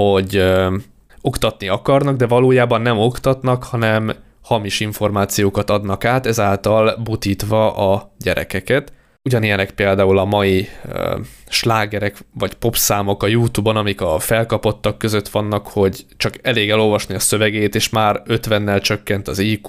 hogy 0.00 0.36
ö, 0.36 0.76
oktatni 1.20 1.68
akarnak, 1.68 2.16
de 2.16 2.26
valójában 2.26 2.80
nem 2.80 2.98
oktatnak, 2.98 3.64
hanem 3.64 4.12
hamis 4.42 4.80
információkat 4.80 5.70
adnak 5.70 6.04
át, 6.04 6.26
ezáltal 6.26 6.96
butítva 6.96 7.92
a 7.92 8.12
gyerekeket. 8.18 8.92
Ugyanilyenek 9.22 9.70
például 9.70 10.18
a 10.18 10.24
mai 10.24 10.68
uh, 10.84 11.20
slágerek 11.48 12.16
vagy 12.34 12.54
popszámok 12.54 13.22
a 13.22 13.26
YouTube-on, 13.26 13.76
amik 13.76 14.00
a 14.00 14.18
felkapottak 14.18 14.98
között 14.98 15.28
vannak, 15.28 15.66
hogy 15.66 16.06
csak 16.16 16.34
elég 16.42 16.70
elolvasni 16.70 17.14
a 17.14 17.18
szövegét, 17.18 17.74
és 17.74 17.88
már 17.88 18.22
50-nel 18.26 18.82
csökkent 18.82 19.28
az 19.28 19.38
iq 19.38 19.68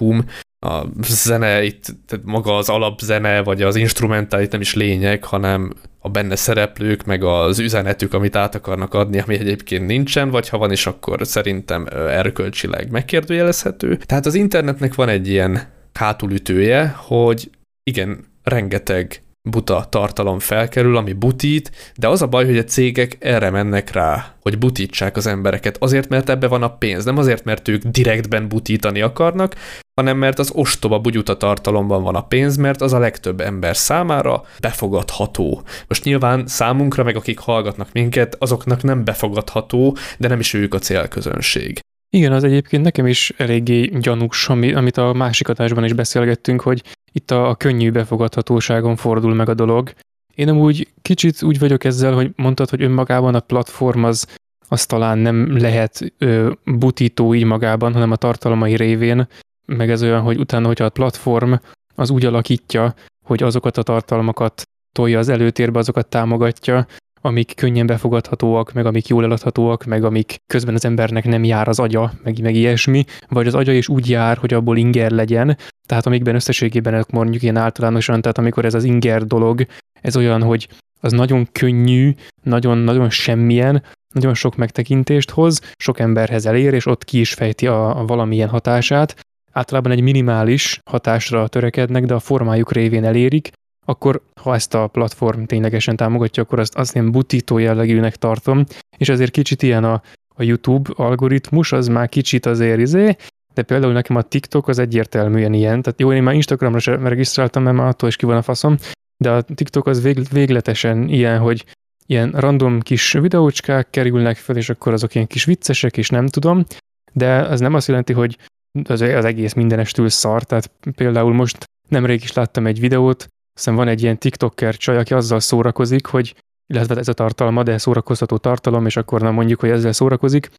a 0.60 0.86
zene, 1.02 1.64
itt 1.64 1.86
tehát 2.06 2.26
maga 2.26 2.58
az 2.58 2.70
alapzene, 2.70 3.44
vagy 3.44 3.62
az 3.62 3.76
instrumentál 3.76 4.42
itt 4.42 4.52
nem 4.52 4.62
is 4.62 4.74
lényeg, 4.74 5.24
hanem 5.24 5.74
a 6.00 6.10
benne 6.10 6.36
szereplők, 6.36 7.06
meg 7.06 7.24
az 7.24 7.60
üzenetük, 7.60 8.14
amit 8.14 8.36
át 8.36 8.56
akarnak 8.56 8.94
adni, 8.94 9.20
ami 9.20 9.40
egyébként 9.40 9.86
nincsen, 9.86 10.30
vagy 10.30 10.50
ha 10.50 10.58
van 10.58 10.72
is, 10.72 10.88
akkor 10.88 11.28
szerintem 11.28 11.88
erkölcsileg 11.92 12.92
megkérdőjelezhető. 12.92 13.96
Tehát 13.96 14.26
az 14.26 14.36
internetnek 14.36 14.96
van 14.96 15.10
egy 15.10 15.28
ilyen 15.28 15.74
hátulütője, 15.94 16.96
hogy 16.98 17.50
igen, 17.84 18.26
rengeteg 18.44 19.22
buta 19.50 19.86
tartalom 19.90 20.40
felkerül, 20.40 20.98
ami 20.98 21.14
butít, 21.14 21.72
de 21.96 22.08
az 22.08 22.22
a 22.22 22.28
baj, 22.28 22.46
hogy 22.46 22.58
a 22.58 22.64
cégek 22.64 23.18
erre 23.20 23.50
mennek 23.50 23.92
rá, 23.92 24.36
hogy 24.42 24.58
butítsák 24.58 25.18
az 25.18 25.28
embereket. 25.28 25.78
Azért, 25.80 26.10
mert 26.10 26.30
ebbe 26.30 26.48
van 26.48 26.64
a 26.64 26.76
pénz, 26.76 27.06
nem 27.06 27.18
azért, 27.18 27.44
mert 27.44 27.68
ők 27.68 27.84
direktben 27.84 28.48
butítani 28.48 29.02
akarnak, 29.02 29.56
hanem 30.02 30.18
mert 30.18 30.40
az 30.40 30.52
ostoba 30.54 31.00
bugyuta 31.00 31.38
tartalomban 31.38 32.04
van 32.04 32.16
a 32.16 32.22
pénz, 32.22 32.56
mert 32.56 32.82
az 32.82 32.94
a 32.94 33.00
legtöbb 33.00 33.42
ember 33.42 33.78
számára 33.78 34.44
befogadható. 34.60 35.62
Most 35.88 36.04
nyilván 36.04 36.48
számunkra, 36.48 37.04
meg 37.04 37.16
akik 37.16 37.40
hallgatnak 37.40 37.90
minket, 37.92 38.36
azoknak 38.40 38.84
nem 38.84 39.04
befogadható, 39.04 39.98
de 40.18 40.28
nem 40.28 40.40
is 40.40 40.54
ők 40.54 40.74
a 40.74 40.80
célközönség. 40.80 41.80
Igen, 42.10 42.32
az 42.32 42.44
egyébként 42.44 42.84
nekem 42.84 43.08
is 43.08 43.34
eléggé 43.38 43.92
gyanús, 44.00 44.50
amit 44.50 44.98
a 44.98 45.14
másik 45.14 45.48
adásban 45.48 45.84
is 45.84 45.94
beszélgettünk, 45.94 46.62
hogy 46.62 46.84
itt 47.18 47.32
a, 47.32 47.50
a 47.50 47.56
könnyű 47.56 47.92
befogadhatóságon 47.92 48.96
fordul 48.96 49.34
meg 49.34 49.50
a 49.50 49.54
dolog. 49.54 49.94
Én 50.36 50.50
úgy 50.50 50.88
kicsit 51.02 51.44
úgy 51.44 51.60
vagyok 51.60 51.84
ezzel, 51.84 52.14
hogy 52.14 52.32
mondtad, 52.36 52.70
hogy 52.70 52.84
önmagában 52.84 53.36
a 53.36 53.40
platform 53.40 54.04
az, 54.04 54.28
az 54.68 54.86
talán 54.86 55.18
nem 55.18 55.58
lehet 55.58 56.14
ö, 56.18 56.52
butító 56.64 57.34
így 57.34 57.44
magában, 57.44 57.94
hanem 57.94 58.12
a 58.12 58.16
tartalmai 58.16 58.76
révén, 58.76 59.28
meg 59.66 59.90
ez 59.90 60.04
olyan, 60.04 60.22
hogy 60.22 60.40
utána, 60.40 60.68
hogyha 60.68 60.86
a 60.86 60.90
platform 60.90 61.54
az 61.96 62.10
úgy 62.10 62.26
alakítja, 62.26 62.94
hogy 63.26 63.44
azokat 63.44 63.78
a 63.78 63.84
tartalmakat 63.84 64.62
tolja 64.92 65.20
az 65.20 65.30
előtérbe, 65.30 65.80
azokat 65.80 66.08
támogatja, 66.08 66.88
amik 67.28 67.56
könnyen 67.56 67.86
befogadhatóak, 67.86 68.74
meg 68.74 68.86
amik 68.86 69.08
jól 69.08 69.24
eladhatóak, 69.24 69.84
meg 69.84 70.04
amik 70.04 70.36
közben 70.48 70.74
az 70.74 70.86
embernek 70.86 71.26
nem 71.26 71.44
jár 71.44 71.68
az 71.68 71.80
agya, 71.80 72.14
meg, 72.24 72.42
meg 72.42 72.56
ilyesmi, 72.56 73.04
vagy 73.30 73.48
az 73.48 73.56
agya 73.56 73.72
is 73.72 73.88
úgy 73.88 74.10
jár, 74.10 74.38
hogy 74.38 74.54
abból 74.54 74.78
inger 74.78 75.12
legyen, 75.12 75.58
tehát 75.88 76.06
amikben 76.06 76.36
összességében 76.36 77.06
mondjuk 77.12 77.44
ilyen 77.44 77.58
általánosan, 77.58 78.22
tehát 78.22 78.38
amikor 78.38 78.66
ez 78.66 78.74
az 78.74 78.84
inger 78.84 79.26
dolog, 79.26 79.66
ez 80.02 80.18
olyan, 80.18 80.44
hogy 80.44 80.68
az 81.00 81.12
nagyon 81.12 81.48
könnyű, 81.52 82.14
nagyon-nagyon 82.44 83.10
semmilyen, 83.10 83.84
nagyon 84.14 84.34
sok 84.34 84.56
megtekintést 84.56 85.30
hoz, 85.30 85.62
sok 85.76 86.00
emberhez 86.00 86.46
elér, 86.46 86.74
és 86.74 86.86
ott 86.86 87.04
ki 87.04 87.20
is 87.20 87.34
fejti 87.34 87.68
a, 87.68 88.00
a 88.00 88.06
valamilyen 88.06 88.50
hatását. 88.50 89.16
Általában 89.52 89.92
egy 89.92 90.02
minimális 90.02 90.80
hatásra 90.90 91.48
törekednek, 91.48 92.06
de 92.06 92.14
a 92.14 92.20
formájuk 92.20 92.72
révén 92.72 93.04
elérik, 93.04 93.52
akkor 93.90 94.22
ha 94.42 94.54
ezt 94.54 94.74
a 94.74 94.88
platform 94.88 95.44
ténylegesen 95.44 95.96
támogatja, 95.96 96.44
akkor 96.44 96.60
azt, 96.60 96.76
azt 96.76 96.96
én 96.96 97.12
butító 97.12 97.58
jellegűnek 97.58 98.16
tartom, 98.16 98.64
és 98.98 99.10
ezért 99.10 99.32
kicsit 99.32 99.62
ilyen 99.62 99.84
a, 99.84 100.02
a 100.36 100.44
YouTube 100.44 100.92
algoritmus, 100.96 101.72
az 101.72 101.88
már 101.88 102.10
kicsit 102.10 102.46
azért 102.46 102.80
izé, 102.80 103.16
de 103.54 103.62
például 103.62 103.94
nekem 103.94 104.16
a 104.16 104.22
TikTok 104.22 104.68
az 104.68 104.80
egyértelműen 104.80 105.54
ilyen, 105.54 105.82
tehát 105.82 106.00
jó, 106.00 106.14
én 106.14 106.24
már 106.24 106.34
Instagramra 106.34 106.80
sem 106.80 107.08
regisztráltam, 107.08 107.64
mert 107.64 107.76
már 107.76 107.88
attól 107.88 108.10
is 108.10 108.16
ki 108.16 108.26
van 108.26 108.38
a 108.38 108.42
faszom, 108.42 108.78
de 109.18 109.32
a 109.32 109.42
TikTok 109.42 109.88
az 109.88 110.02
vég, 110.02 110.28
végletesen 110.32 111.10
ilyen, 111.10 111.40
hogy 111.40 111.66
ilyen 112.06 112.32
random 112.32 112.80
kis 112.80 113.12
videócskák 113.12 113.90
kerülnek 113.90 114.38
fel, 114.38 114.56
és 114.56 114.70
akkor 114.70 114.94
azok 114.94 115.16
ilyen 115.16 115.28
kis 115.28 115.46
viccesek, 115.46 115.98
és 115.98 116.10
nem 116.10 116.28
tudom, 116.28 116.66
de 117.14 117.40
az 117.42 117.60
nem 117.60 117.74
azt 117.74 117.88
jelenti, 117.88 118.14
hogy 118.14 118.38
az, 118.84 119.02
az 119.02 119.26
egész 119.26 119.54
mindenestül 119.54 120.10
szar, 120.10 120.44
tehát 120.44 120.72
például 120.96 121.34
most 121.34 121.58
nemrég 121.90 122.24
is 122.24 122.34
láttam 122.34 122.66
egy 122.66 122.80
videót, 122.80 123.28
aztán 123.58 123.76
van 123.76 123.88
egy 123.88 124.02
ilyen 124.02 124.18
TikToker 124.18 124.76
csaj, 124.76 124.98
aki 124.98 125.14
azzal 125.14 125.40
szórakozik, 125.40 126.06
hogy 126.06 126.36
illetve 126.68 126.96
ez 126.96 127.08
a 127.08 127.14
tartalma, 127.14 127.64
de 127.64 127.78
szórakoztató 127.78 128.38
tartalom, 128.38 128.86
és 128.86 128.98
akkor 128.98 129.22
nem 129.22 129.34
mondjuk, 129.34 129.60
hogy 129.60 129.70
ezzel 129.70 129.92
szórakozik, 129.92 130.50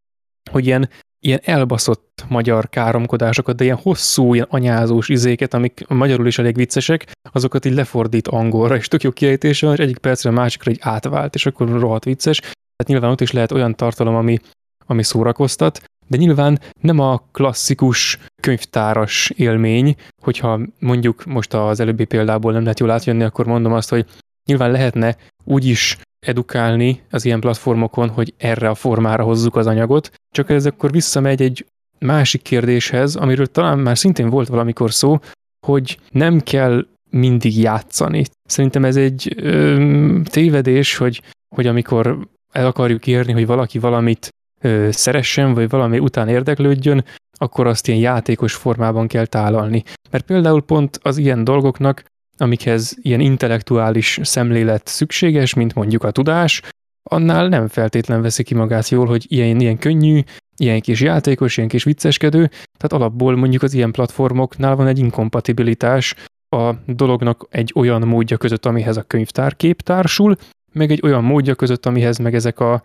hogy 0.50 0.66
ilyen, 0.66 0.88
ilyen 1.24 1.40
elbaszott 1.44 2.24
magyar 2.28 2.68
káromkodásokat, 2.68 3.56
de 3.56 3.64
ilyen 3.64 3.76
hosszú, 3.76 4.34
ilyen 4.34 4.46
anyázós 4.50 5.08
izéket, 5.08 5.54
amik 5.54 5.84
magyarul 5.88 6.26
is 6.26 6.38
elég 6.38 6.54
viccesek, 6.54 7.12
azokat 7.32 7.64
így 7.64 7.74
lefordít 7.74 8.28
angolra, 8.28 8.76
és 8.76 8.88
tök 8.88 9.02
jó 9.02 9.10
kiejtése, 9.10 9.72
és 9.72 9.78
egyik 9.78 9.98
percre 9.98 10.30
a 10.30 10.32
másikra 10.32 10.70
egy 10.70 10.78
átvált, 10.80 11.34
és 11.34 11.46
akkor 11.46 11.68
rohadt 11.68 12.04
vicces. 12.04 12.38
Tehát 12.40 12.86
nyilván 12.86 13.10
ott 13.10 13.20
is 13.20 13.32
lehet 13.32 13.52
olyan 13.52 13.74
tartalom, 13.74 14.14
ami, 14.14 14.38
ami 14.86 15.02
szórakoztat, 15.02 15.82
de 16.08 16.16
nyilván 16.16 16.60
nem 16.80 16.98
a 16.98 17.22
klasszikus 17.32 18.18
könyvtáras 18.42 19.30
élmény, 19.36 19.94
hogyha 20.22 20.60
mondjuk 20.78 21.24
most 21.24 21.54
az 21.54 21.80
előbbi 21.80 22.04
példából 22.04 22.52
nem 22.52 22.62
lehet 22.62 22.80
jól 22.80 22.90
átjönni, 22.90 23.22
akkor 23.22 23.46
mondom 23.46 23.72
azt, 23.72 23.90
hogy 23.90 24.06
nyilván 24.44 24.70
lehetne 24.70 25.16
úgy 25.44 25.66
is 25.66 25.98
edukálni 26.26 27.02
az 27.10 27.24
ilyen 27.24 27.40
platformokon, 27.40 28.08
hogy 28.08 28.34
erre 28.36 28.68
a 28.68 28.74
formára 28.74 29.24
hozzuk 29.24 29.56
az 29.56 29.66
anyagot, 29.66 30.10
csak 30.30 30.50
ez 30.50 30.66
akkor 30.66 30.90
visszamegy 30.90 31.42
egy 31.42 31.66
másik 31.98 32.42
kérdéshez, 32.42 33.16
amiről 33.16 33.46
talán 33.46 33.78
már 33.78 33.98
szintén 33.98 34.28
volt 34.28 34.48
valamikor 34.48 34.92
szó, 34.92 35.18
hogy 35.66 35.98
nem 36.10 36.40
kell 36.40 36.86
mindig 37.10 37.58
játszani. 37.58 38.24
Szerintem 38.44 38.84
ez 38.84 38.96
egy 38.96 39.34
ö, 39.36 40.20
tévedés, 40.24 40.96
hogy, 40.96 41.22
hogy 41.54 41.66
amikor 41.66 42.18
el 42.52 42.66
akarjuk 42.66 43.06
érni, 43.06 43.32
hogy 43.32 43.46
valaki 43.46 43.78
valamit 43.78 44.28
ö, 44.60 44.88
szeressen, 44.90 45.54
vagy 45.54 45.68
valami 45.68 45.98
után 45.98 46.28
érdeklődjön, 46.28 47.04
akkor 47.38 47.66
azt 47.66 47.88
ilyen 47.88 48.00
játékos 48.00 48.54
formában 48.54 49.06
kell 49.06 49.26
tálalni. 49.26 49.82
Mert 50.10 50.24
például 50.24 50.62
pont 50.62 50.98
az 51.02 51.16
ilyen 51.16 51.44
dolgoknak, 51.44 52.04
amikhez 52.36 52.96
ilyen 53.00 53.20
intellektuális 53.20 54.18
szemlélet 54.22 54.86
szükséges, 54.86 55.54
mint 55.54 55.74
mondjuk 55.74 56.04
a 56.04 56.10
tudás, 56.10 56.62
annál 57.02 57.48
nem 57.48 57.68
feltétlen 57.68 58.22
veszi 58.22 58.42
ki 58.42 58.54
magát 58.54 58.88
jól, 58.88 59.06
hogy 59.06 59.26
ilyen, 59.28 59.60
ilyen 59.60 59.78
könnyű, 59.78 60.20
ilyen 60.56 60.80
kis 60.80 61.00
játékos, 61.00 61.56
ilyen 61.56 61.68
kis 61.68 61.84
vicceskedő, 61.84 62.46
tehát 62.46 62.92
alapból 62.92 63.36
mondjuk 63.36 63.62
az 63.62 63.74
ilyen 63.74 63.92
platformoknál 63.92 64.76
van 64.76 64.86
egy 64.86 64.98
inkompatibilitás 64.98 66.14
a 66.48 66.72
dolognak 66.86 67.46
egy 67.50 67.72
olyan 67.74 68.02
módja 68.02 68.36
között, 68.36 68.66
amihez 68.66 68.96
a 68.96 69.02
könyvtárkép 69.02 69.80
társul, 69.80 70.36
meg 70.72 70.90
egy 70.90 71.00
olyan 71.02 71.24
módja 71.24 71.54
között, 71.54 71.86
amihez 71.86 72.18
meg 72.18 72.34
ezek 72.34 72.60
a 72.60 72.82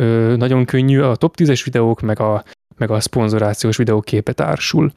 ö, 0.00 0.36
nagyon 0.36 0.64
könnyű 0.64 1.00
a 1.00 1.16
top 1.16 1.34
10-es 1.38 1.60
videók, 1.64 2.00
meg 2.00 2.20
a, 2.20 2.44
meg 2.76 2.90
a 2.90 3.00
szponzorációs 3.00 3.76
videók 3.76 4.04
képe 4.04 4.32
társul. 4.32 4.92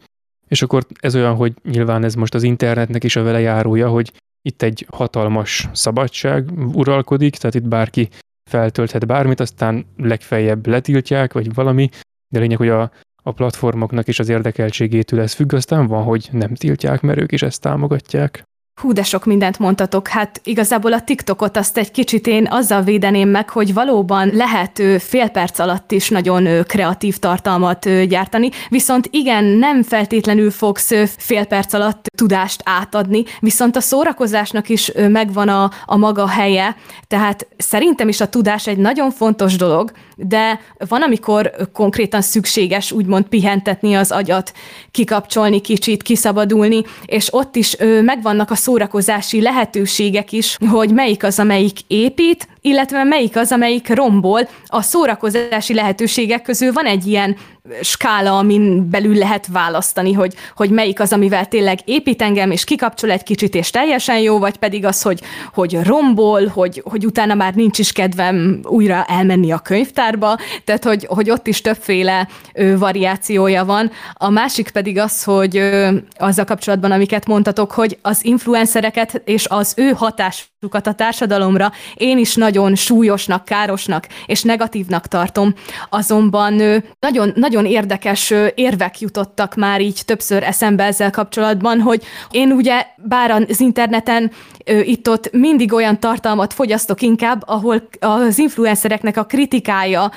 És 0.48 0.62
akkor 0.62 0.86
ez 1.00 1.16
olyan, 1.16 1.36
hogy 1.36 1.54
nyilván 1.64 2.04
ez 2.04 2.16
most 2.16 2.34
az 2.34 2.44
internetnek 2.44 3.04
is 3.04 3.16
a 3.16 3.24
vele 3.24 3.40
járója, 3.40 3.90
hogy 3.90 4.12
itt 4.42 4.62
egy 4.62 4.86
hatalmas 4.92 5.70
szabadság 5.74 6.52
uralkodik, 6.74 7.36
tehát 7.36 7.56
itt 7.56 7.68
bárki 7.68 8.10
feltölthet 8.50 9.08
bármit, 9.08 9.40
aztán 9.40 9.86
legfeljebb 9.98 10.68
letiltják, 10.68 11.34
vagy 11.34 11.54
valami, 11.54 11.90
de 12.34 12.40
lényeg, 12.40 12.58
hogy 12.58 12.70
a, 12.70 12.92
a 13.24 13.32
platformoknak 13.32 14.08
is 14.08 14.20
az 14.20 14.30
érdekeltségétől 14.30 15.20
ez 15.20 15.34
függ, 15.34 15.54
aztán 15.54 15.88
van, 15.88 16.04
hogy 16.04 16.30
nem 16.32 16.54
tiltják, 16.54 17.02
mert 17.02 17.20
ők 17.20 17.32
is 17.32 17.42
ezt 17.42 17.62
támogatják. 17.62 18.44
Hú, 18.82 18.92
de 18.92 19.04
sok 19.04 19.26
mindent 19.26 19.60
mondtatok. 19.60 20.08
Hát 20.08 20.42
igazából 20.44 20.94
a 20.94 21.02
TikTokot 21.02 21.58
azt 21.58 21.78
egy 21.78 21.92
kicsit 21.92 22.28
én 22.28 22.48
azzal 22.50 22.82
védeném 22.82 23.30
meg, 23.30 23.50
hogy 23.50 23.74
valóban 23.74 24.30
lehet 24.34 24.82
fél 25.00 25.30
perc 25.30 25.60
alatt 25.60 25.92
is 25.92 26.10
nagyon 26.10 26.64
kreatív 26.64 27.18
tartalmat 27.18 28.08
gyártani, 28.08 28.50
viszont 28.70 29.08
igen, 29.12 29.44
nem 29.44 29.84
feltétlenül 29.84 30.52
fogsz 30.52 30.92
fél 31.18 31.46
perc 31.46 31.74
alatt 31.74 32.06
tudást 32.18 32.62
átadni, 32.66 33.24
viszont 33.40 33.76
a 33.76 33.82
szórakozásnak 33.82 34.70
is 34.70 34.92
megvan 34.96 35.50
a, 35.50 35.72
a 35.86 35.98
maga 35.98 36.28
helye, 36.28 36.76
tehát 37.08 37.48
szerintem 37.58 38.08
is 38.08 38.22
a 38.22 38.30
tudás 38.30 38.68
egy 38.68 38.78
nagyon 38.78 39.12
fontos 39.12 39.56
dolog, 39.56 39.92
de 40.16 40.60
van, 40.88 41.02
amikor 41.02 41.52
konkrétan 41.74 42.22
szükséges 42.22 42.92
úgymond 42.92 43.26
pihentetni 43.26 43.94
az 43.94 44.12
agyat, 44.12 44.54
kikapcsolni 44.92 45.62
kicsit, 45.62 46.04
kiszabadulni, 46.04 46.82
és 47.06 47.34
ott 47.34 47.56
is 47.56 47.76
megvannak 48.02 48.52
a 48.52 48.56
szórakozási 48.56 49.42
lehetőségek 49.42 50.32
is, 50.32 50.58
hogy 50.70 50.94
melyik 50.94 51.24
az, 51.24 51.40
amelyik 51.40 51.80
épít, 51.88 52.48
illetve 52.66 53.04
melyik 53.04 53.38
az, 53.38 53.52
amelyik 53.52 53.96
rombol. 53.96 54.50
A 54.66 54.82
szórakozási 54.82 55.74
lehetőségek 55.74 56.42
közül 56.42 56.72
van 56.72 56.86
egy 56.86 57.08
ilyen 57.08 57.38
skála, 57.82 58.38
amin 58.38 58.90
belül 58.90 59.16
lehet 59.16 59.48
választani, 59.48 60.14
hogy, 60.14 60.34
hogy 60.56 60.70
melyik 60.70 61.00
az, 61.00 61.14
amivel 61.14 61.46
tényleg 61.46 61.80
épít 61.86 62.22
engem, 62.22 62.52
és 62.52 62.64
kikapcsol 62.64 63.12
egy 63.12 63.24
kicsit, 63.24 63.56
és 63.56 63.70
teljesen 63.70 64.20
jó, 64.20 64.40
vagy 64.40 64.58
pedig 64.58 64.86
az, 64.86 65.02
hogy, 65.02 65.22
hogy 65.54 65.80
rombol, 65.84 66.48
hogy, 66.48 66.82
hogy 66.86 67.06
utána 67.06 67.34
már 67.34 67.54
nincs 67.54 67.80
is 67.80 67.92
kedvem 67.92 68.60
újra 68.64 69.06
elmenni 69.08 69.52
a 69.52 69.60
könyvtárba, 69.60 70.38
tehát 70.64 70.84
hogy, 70.84 71.06
hogy 71.06 71.30
ott 71.30 71.48
is 71.48 71.62
többféle 71.62 72.28
ö, 72.54 72.78
variációja 72.78 73.66
van. 73.66 73.92
A 74.14 74.30
másik 74.30 74.70
pedig 74.70 75.00
az, 75.00 75.24
hogy 75.24 75.58
ö, 75.58 75.96
azzal 76.18 76.46
kapcsolatban, 76.46 76.92
amiket 76.92 77.28
mondtatok, 77.28 77.72
hogy 77.72 77.98
az 78.02 78.26
influencereket 78.26 79.22
és 79.26 79.48
az 79.48 79.74
ő 79.78 79.90
hatásukat 79.90 80.88
a 80.88 80.94
társadalomra 80.94 81.72
én 81.96 82.18
is 82.18 82.36
nagyon 82.54 82.76
súlyosnak, 82.76 83.46
károsnak 83.46 84.08
és 84.26 84.42
negatívnak 84.42 85.08
tartom, 85.08 85.54
azonban 85.90 86.84
nagyon, 87.00 87.32
nagyon 87.36 87.66
érdekes 87.66 88.34
érvek 88.56 89.00
jutottak 89.00 89.56
már 89.56 89.82
így 89.82 90.02
többször 90.06 90.44
eszembe 90.44 90.84
ezzel 90.84 91.10
kapcsolatban, 91.10 91.82
hogy 91.82 92.04
én 92.32 92.52
ugye, 92.52 92.86
bár 92.98 93.32
az 93.32 93.60
interneten 93.60 94.32
itt-ott 94.66 95.32
mindig 95.32 95.74
olyan 95.74 96.00
tartalmat 96.00 96.54
fogyasztok 96.54 97.02
inkább, 97.02 97.44
ahol 97.46 97.90
az 98.00 98.38
influencereknek 98.38 99.18
a 99.18 99.24
kritikája 99.24 100.12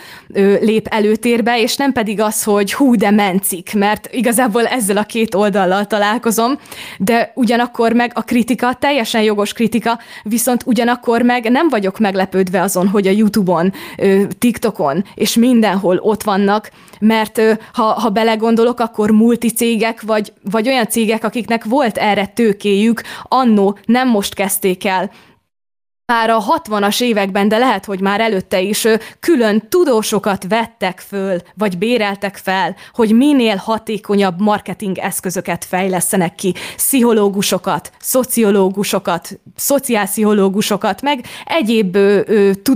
lép 0.60 0.86
előtérbe, 0.90 1.60
és 1.60 1.76
nem 1.76 1.92
pedig 1.92 2.20
az, 2.20 2.42
hogy 2.42 2.72
hú, 2.72 2.94
de 2.94 3.10
mencik, 3.10 3.74
mert 3.74 4.08
igazából 4.12 4.66
ezzel 4.66 4.96
a 4.96 5.02
két 5.02 5.34
oldallal 5.34 5.86
találkozom, 5.86 6.58
de 6.98 7.32
ugyanakkor 7.34 7.92
meg 7.92 8.12
a 8.14 8.22
kritika, 8.22 8.74
teljesen 8.74 9.22
jogos 9.22 9.52
kritika, 9.52 9.98
viszont 10.22 10.62
ugyanakkor 10.66 11.22
meg 11.22 11.50
nem 11.50 11.68
vagyok 11.68 11.98
meglepődve 12.26 12.62
azon, 12.62 12.88
hogy 12.88 13.06
a 13.06 13.10
YouTube-on, 13.10 13.72
TikTokon 14.38 15.04
és 15.14 15.34
mindenhol 15.36 15.96
ott 15.96 16.22
vannak, 16.22 16.70
mert 17.00 17.40
ha, 17.72 17.82
ha 17.82 18.08
belegondolok, 18.08 18.80
akkor 18.80 19.10
multicégek, 19.10 20.02
vagy, 20.02 20.32
vagy 20.50 20.68
olyan 20.68 20.88
cégek, 20.88 21.24
akiknek 21.24 21.64
volt 21.64 21.96
erre 21.96 22.26
tőkéjük, 22.26 23.02
annó 23.22 23.78
nem 23.84 24.08
most 24.08 24.34
kezdték 24.34 24.84
el 24.84 25.10
már 26.12 26.30
a 26.30 26.44
60-as 26.62 27.00
években, 27.00 27.48
de 27.48 27.58
lehet, 27.58 27.84
hogy 27.84 28.00
már 28.00 28.20
előtte 28.20 28.60
is 28.60 28.86
külön 29.20 29.68
tudósokat 29.68 30.46
vettek 30.48 31.04
föl, 31.08 31.38
vagy 31.54 31.78
béreltek 31.78 32.36
fel, 32.36 32.76
hogy 32.92 33.14
minél 33.14 33.56
hatékonyabb 33.56 34.40
marketing 34.40 34.98
eszközöket 34.98 35.64
fejlesztenek 35.64 36.34
ki, 36.34 36.54
pszichológusokat, 36.76 37.90
szociológusokat, 38.00 39.40
szociálpszichológusokat, 39.56 41.02
meg 41.02 41.24
egyéb 41.44 41.98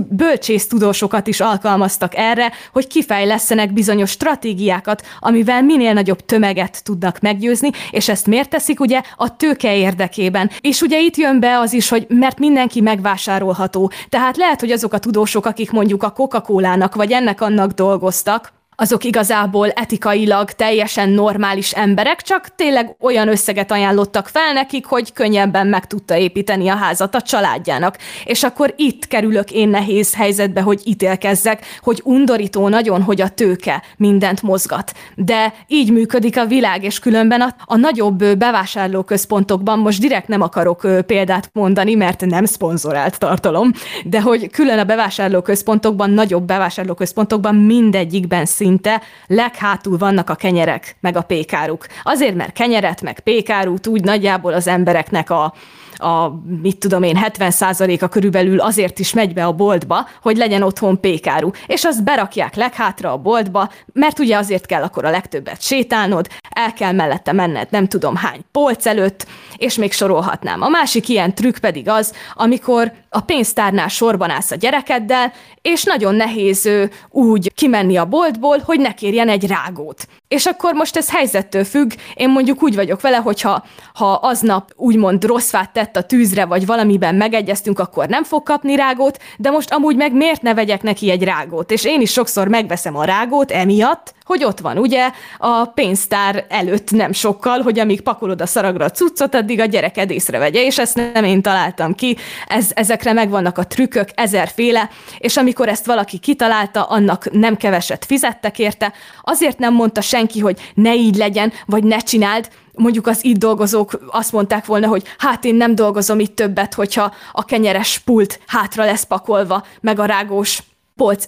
bölcsész 0.09 0.67
tudósokat 0.67 1.27
is 1.27 1.39
alkalmaztak 1.39 2.15
erre, 2.15 2.51
hogy 2.71 2.87
kifejlesztenek 2.87 3.73
bizonyos 3.73 4.09
stratégiákat, 4.09 5.05
amivel 5.19 5.61
minél 5.61 5.93
nagyobb 5.93 6.25
tömeget 6.25 6.83
tudnak 6.83 7.19
meggyőzni, 7.19 7.69
és 7.91 8.09
ezt 8.09 8.27
miért 8.27 8.49
teszik 8.49 8.79
ugye 8.79 9.01
a 9.15 9.35
tőke 9.35 9.75
érdekében. 9.75 10.49
És 10.61 10.81
ugye 10.81 10.99
itt 10.99 11.15
jön 11.15 11.39
be 11.39 11.57
az 11.57 11.73
is, 11.73 11.89
hogy 11.89 12.05
mert 12.09 12.39
mindenki 12.39 12.81
megvásárolja 12.81 13.19
vásárolható. 13.25 13.91
Tehát 14.09 14.37
lehet, 14.37 14.59
hogy 14.59 14.71
azok 14.71 14.93
a 14.93 14.99
tudósok, 14.99 15.45
akik 15.45 15.71
mondjuk 15.71 16.03
a 16.03 16.11
Coca-Cola-nak 16.11 16.95
vagy 16.95 17.11
ennek-annak 17.11 17.71
dolgoztak, 17.71 18.53
azok 18.81 19.03
igazából 19.03 19.69
etikailag 19.69 20.51
teljesen 20.51 21.09
normális 21.09 21.71
emberek, 21.71 22.21
csak 22.21 22.55
tényleg 22.55 22.95
olyan 22.99 23.27
összeget 23.27 23.71
ajánlottak 23.71 24.27
fel 24.27 24.53
nekik, 24.53 24.85
hogy 24.85 25.13
könnyebben 25.13 25.67
meg 25.67 25.87
tudta 25.87 26.17
építeni 26.17 26.69
a 26.69 26.75
házat 26.75 27.15
a 27.15 27.21
családjának. 27.21 27.97
És 28.25 28.43
akkor 28.43 28.73
itt 28.77 29.07
kerülök 29.07 29.51
én 29.51 29.69
nehéz 29.69 30.15
helyzetbe, 30.15 30.61
hogy 30.61 30.81
ítélkezzek, 30.83 31.65
hogy 31.81 32.01
undorító 32.03 32.67
nagyon, 32.67 33.01
hogy 33.01 33.21
a 33.21 33.29
tőke 33.29 33.83
mindent 33.97 34.41
mozgat. 34.41 34.91
De 35.15 35.53
így 35.67 35.91
működik 35.91 36.37
a 36.37 36.45
világ, 36.45 36.83
és 36.83 36.99
különben 36.99 37.41
a, 37.41 37.55
a 37.65 37.75
nagyobb 37.75 38.23
bevásárlóközpontokban, 38.37 39.79
most 39.79 39.99
direkt 39.99 40.27
nem 40.27 40.41
akarok 40.41 40.87
példát 41.05 41.49
mondani, 41.53 41.95
mert 41.95 42.25
nem 42.25 42.45
szponzorált 42.45 43.19
tartalom, 43.19 43.71
de 44.05 44.21
hogy 44.21 44.49
külön 44.49 44.79
a 44.79 44.83
bevásárlóközpontokban, 44.83 46.09
nagyobb 46.09 46.43
bevásárlóközpontokban 46.43 47.55
mindegyikben 47.55 48.45
szín 48.45 48.69
szinte 48.71 49.01
leghátul 49.27 49.97
vannak 49.97 50.29
a 50.29 50.35
kenyerek, 50.35 50.95
meg 50.99 51.17
a 51.17 51.21
pékáruk. 51.21 51.85
Azért, 52.03 52.35
mert 52.35 52.53
kenyeret, 52.53 53.01
meg 53.01 53.19
pékárút 53.19 53.87
úgy 53.87 54.03
nagyjából 54.03 54.53
az 54.53 54.67
embereknek 54.67 55.29
a, 55.29 55.53
a, 55.95 56.29
mit 56.61 56.77
tudom 56.77 57.03
én, 57.03 57.19
70%-a 57.21 58.07
körülbelül 58.07 58.59
azért 58.59 58.99
is 58.99 59.13
megy 59.13 59.33
be 59.33 59.45
a 59.45 59.51
boltba, 59.51 60.07
hogy 60.21 60.37
legyen 60.37 60.61
otthon 60.61 60.99
pékáru. 60.99 61.51
És 61.67 61.83
azt 61.83 62.03
berakják 62.03 62.55
leghátra 62.55 63.11
a 63.11 63.17
boltba, 63.17 63.69
mert 63.93 64.19
ugye 64.19 64.37
azért 64.37 64.65
kell 64.65 64.83
akkor 64.83 65.05
a 65.05 65.09
legtöbbet 65.09 65.61
sétálnod, 65.61 66.27
el 66.49 66.73
kell 66.73 66.91
mellette 66.91 67.31
menned 67.31 67.67
nem 67.71 67.87
tudom 67.87 68.15
hány 68.15 68.41
polc 68.51 68.85
előtt, 68.85 69.27
és 69.57 69.75
még 69.75 69.93
sorolhatnám. 69.93 70.61
A 70.61 70.69
másik 70.69 71.09
ilyen 71.09 71.35
trükk 71.35 71.57
pedig 71.57 71.89
az, 71.89 72.13
amikor 72.33 72.91
a 73.13 73.19
pénztárnál 73.19 73.87
sorban 73.87 74.29
állsz 74.29 74.51
a 74.51 74.55
gyerekeddel, 74.55 75.33
és 75.61 75.83
nagyon 75.83 76.15
nehéz 76.15 76.69
úgy 77.09 77.53
kimenni 77.53 77.97
a 77.97 78.05
boltból, 78.05 78.57
hogy 78.65 78.79
ne 78.79 78.93
kérjen 78.93 79.29
egy 79.29 79.47
rágót. 79.47 80.07
És 80.27 80.45
akkor 80.45 80.73
most 80.73 80.97
ez 80.97 81.11
helyzettől 81.11 81.63
függ, 81.63 81.91
én 82.13 82.29
mondjuk 82.29 82.63
úgy 82.63 82.75
vagyok 82.75 83.01
vele, 83.01 83.17
hogyha 83.17 83.65
ha 83.93 84.13
aznap 84.13 84.71
úgymond 84.75 85.23
rossz 85.23 85.49
fát 85.49 85.73
tett 85.73 85.95
a 85.95 86.03
tűzre, 86.03 86.45
vagy 86.45 86.65
valamiben 86.65 87.15
megegyeztünk, 87.15 87.79
akkor 87.79 88.07
nem 88.07 88.23
fog 88.23 88.43
kapni 88.43 88.75
rágót, 88.75 89.17
de 89.37 89.49
most 89.49 89.73
amúgy 89.73 89.95
meg 89.95 90.13
miért 90.13 90.41
ne 90.41 90.53
vegyek 90.53 90.81
neki 90.81 91.11
egy 91.11 91.23
rágót? 91.23 91.71
És 91.71 91.85
én 91.85 92.01
is 92.01 92.11
sokszor 92.11 92.47
megveszem 92.47 92.97
a 92.97 93.03
rágót 93.03 93.51
emiatt, 93.51 94.13
hogy 94.31 94.43
ott 94.43 94.59
van, 94.59 94.77
ugye, 94.77 95.11
a 95.37 95.65
pénztár 95.65 96.45
előtt 96.49 96.91
nem 96.91 97.11
sokkal, 97.11 97.61
hogy 97.61 97.79
amíg 97.79 98.01
pakolod 98.01 98.41
a 98.41 98.45
szaragra 98.45 98.85
a 98.85 98.91
cuccot, 98.91 99.35
addig 99.35 99.59
a 99.59 99.65
gyereked 99.65 100.11
észrevegye, 100.11 100.65
és 100.65 100.79
ezt 100.79 101.13
nem 101.13 101.23
én 101.23 101.41
találtam 101.41 101.95
ki, 101.95 102.17
ez, 102.47 102.71
ezekre 102.73 103.13
megvannak 103.13 103.57
a 103.57 103.67
trükkök, 103.67 104.09
ezerféle, 104.15 104.89
és 105.17 105.37
amikor 105.37 105.67
ezt 105.67 105.85
valaki 105.85 106.17
kitalálta, 106.17 106.83
annak 106.83 107.31
nem 107.31 107.57
keveset 107.57 108.05
fizettek 108.05 108.59
érte, 108.59 108.93
azért 109.21 109.57
nem 109.59 109.73
mondta 109.73 110.01
senki, 110.01 110.39
hogy 110.39 110.71
ne 110.73 110.95
így 110.95 111.15
legyen, 111.15 111.53
vagy 111.65 111.83
ne 111.83 111.97
csináld, 111.97 112.49
mondjuk 112.73 113.07
az 113.07 113.25
itt 113.25 113.37
dolgozók 113.37 113.99
azt 114.11 114.31
mondták 114.31 114.65
volna, 114.65 114.87
hogy 114.87 115.03
hát 115.17 115.45
én 115.45 115.55
nem 115.55 115.75
dolgozom 115.75 116.19
itt 116.19 116.35
többet, 116.35 116.73
hogyha 116.73 117.13
a 117.31 117.45
kenyeres 117.45 117.99
pult 117.99 118.39
hátra 118.47 118.85
lesz 118.85 119.03
pakolva, 119.03 119.65
meg 119.81 119.99
a 119.99 120.05
rágós 120.05 120.63
polc 121.01 121.25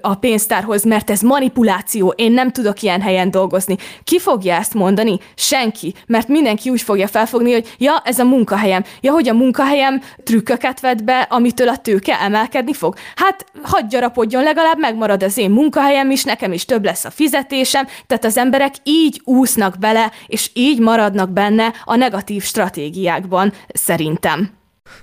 a 0.00 0.14
pénztárhoz, 0.14 0.84
mert 0.84 1.10
ez 1.10 1.20
manipuláció, 1.20 2.12
én 2.16 2.32
nem 2.32 2.50
tudok 2.50 2.82
ilyen 2.82 3.00
helyen 3.00 3.30
dolgozni. 3.30 3.76
Ki 4.04 4.18
fogja 4.18 4.54
ezt 4.54 4.74
mondani? 4.74 5.18
Senki, 5.34 5.94
mert 6.06 6.28
mindenki 6.28 6.70
úgy 6.70 6.80
fogja 6.80 7.06
felfogni, 7.06 7.52
hogy 7.52 7.74
ja, 7.78 8.02
ez 8.04 8.18
a 8.18 8.24
munkahelyem. 8.24 8.84
Ja, 9.00 9.12
hogy 9.12 9.28
a 9.28 9.32
munkahelyem 9.32 10.02
trükköket 10.22 10.80
vet 10.80 11.04
be, 11.04 11.26
amitől 11.30 11.68
a 11.68 11.76
tőke 11.76 12.20
emelkedni 12.20 12.72
fog. 12.72 12.94
Hát 13.16 13.44
hagyj 13.62 13.86
gyarapodjon, 13.88 14.42
legalább 14.42 14.78
megmarad 14.78 15.22
az 15.22 15.38
én 15.38 15.50
munkahelyem 15.50 16.10
is, 16.10 16.24
nekem 16.24 16.52
is 16.52 16.64
több 16.64 16.84
lesz 16.84 17.04
a 17.04 17.10
fizetésem, 17.10 17.86
tehát 18.06 18.24
az 18.24 18.36
emberek 18.36 18.74
így 18.82 19.20
úsznak 19.24 19.78
bele, 19.78 20.10
és 20.26 20.50
így 20.54 20.78
maradnak 20.78 21.30
benne 21.30 21.72
a 21.84 21.96
negatív 21.96 22.42
stratégiákban, 22.42 23.52
szerintem. 23.68 24.50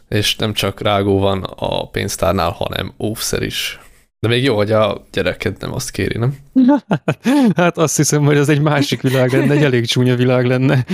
És 0.09 0.35
nem 0.35 0.53
csak 0.53 0.81
rágó 0.81 1.19
van 1.19 1.43
a 1.43 1.89
pénztárnál, 1.89 2.49
hanem 2.49 2.93
óvszer 2.99 3.41
is. 3.41 3.79
De 4.25 4.31
még 4.31 4.43
jó, 4.43 4.55
hogy 4.55 4.71
a 4.71 5.05
gyereked 5.11 5.55
nem 5.59 5.73
azt 5.73 5.91
kéri, 5.91 6.17
nem? 6.17 6.35
hát 7.55 7.77
azt 7.77 7.95
hiszem, 7.95 8.23
hogy 8.23 8.37
ez 8.37 8.49
egy 8.49 8.61
másik 8.61 9.01
világ 9.01 9.31
lenne, 9.31 9.53
egy 9.53 9.63
elég 9.63 9.85
csúnya 9.85 10.15
világ 10.15 10.45
lenne. 10.45 10.85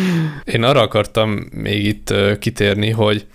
Én 0.45 0.63
arra 0.63 0.81
akartam 0.81 1.47
még 1.53 1.85
itt 1.85 2.13
kitérni, 2.39 2.89
hogy 2.89 3.25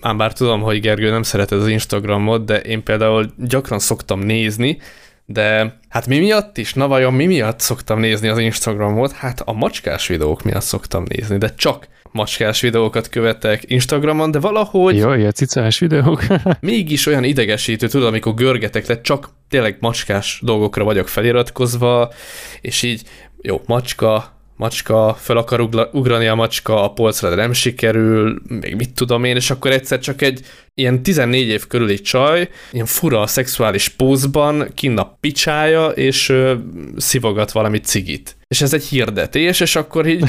ám 0.00 0.16
bár 0.16 0.32
tudom, 0.32 0.60
hogy 0.60 0.80
Gergő 0.80 1.10
nem 1.10 1.22
szereted 1.22 1.60
az 1.60 1.68
Instagramot, 1.68 2.44
de 2.44 2.60
én 2.60 2.82
például 2.82 3.32
gyakran 3.36 3.78
szoktam 3.78 4.20
nézni, 4.20 4.78
de 5.26 5.78
hát 5.88 6.06
mi 6.06 6.18
miatt 6.18 6.58
is? 6.58 6.74
Na 6.74 6.88
vajon 6.88 7.14
mi 7.14 7.26
miatt 7.26 7.60
szoktam 7.60 8.00
nézni 8.00 8.28
az 8.28 8.38
Instagramot? 8.38 9.12
Hát 9.12 9.40
a 9.40 9.52
macskás 9.52 10.06
videók 10.06 10.42
miatt 10.42 10.62
szoktam 10.62 11.04
nézni, 11.08 11.38
de 11.38 11.54
csak 11.54 11.88
macskás 12.10 12.60
videókat 12.60 13.08
követek 13.08 13.62
Instagramon, 13.66 14.30
de 14.30 14.40
valahogy... 14.40 14.96
Jó, 14.96 15.12
ilyen 15.12 15.32
cicás 15.32 15.78
videók. 15.78 16.22
mégis 16.60 17.06
olyan 17.06 17.24
idegesítő, 17.24 17.88
tudod, 17.88 18.06
amikor 18.06 18.34
görgetek 18.34 18.86
le, 18.86 19.00
csak 19.00 19.30
tényleg 19.48 19.76
macskás 19.80 20.40
dolgokra 20.42 20.84
vagyok 20.84 21.08
feliratkozva, 21.08 22.12
és 22.60 22.82
így, 22.82 23.02
jó, 23.42 23.60
macska, 23.66 24.35
macska, 24.56 25.16
fel 25.18 25.36
akar 25.36 25.60
ugrani 25.92 26.26
a 26.26 26.34
macska, 26.34 26.84
a 26.84 26.92
polcra 26.92 27.28
de 27.28 27.34
nem 27.34 27.52
sikerül, 27.52 28.42
még 28.48 28.74
mit 28.74 28.94
tudom 28.94 29.24
én, 29.24 29.36
és 29.36 29.50
akkor 29.50 29.70
egyszer 29.70 29.98
csak 29.98 30.22
egy 30.22 30.40
ilyen 30.74 31.02
14 31.02 31.48
év 31.48 31.66
körüli 31.66 32.00
csaj, 32.00 32.48
ilyen 32.72 32.86
fura 32.86 33.26
szexuális 33.26 33.88
pózban, 33.88 34.68
kinn 34.74 34.98
a 34.98 35.16
picsája, 35.20 35.88
és 35.88 36.28
ö, 36.28 36.54
szivogat 36.96 37.52
valami 37.52 37.78
cigit. 37.78 38.36
És 38.48 38.60
ez 38.60 38.72
egy 38.72 38.84
hirdetés, 38.84 39.60
és 39.60 39.76
akkor 39.76 40.06
így, 40.06 40.24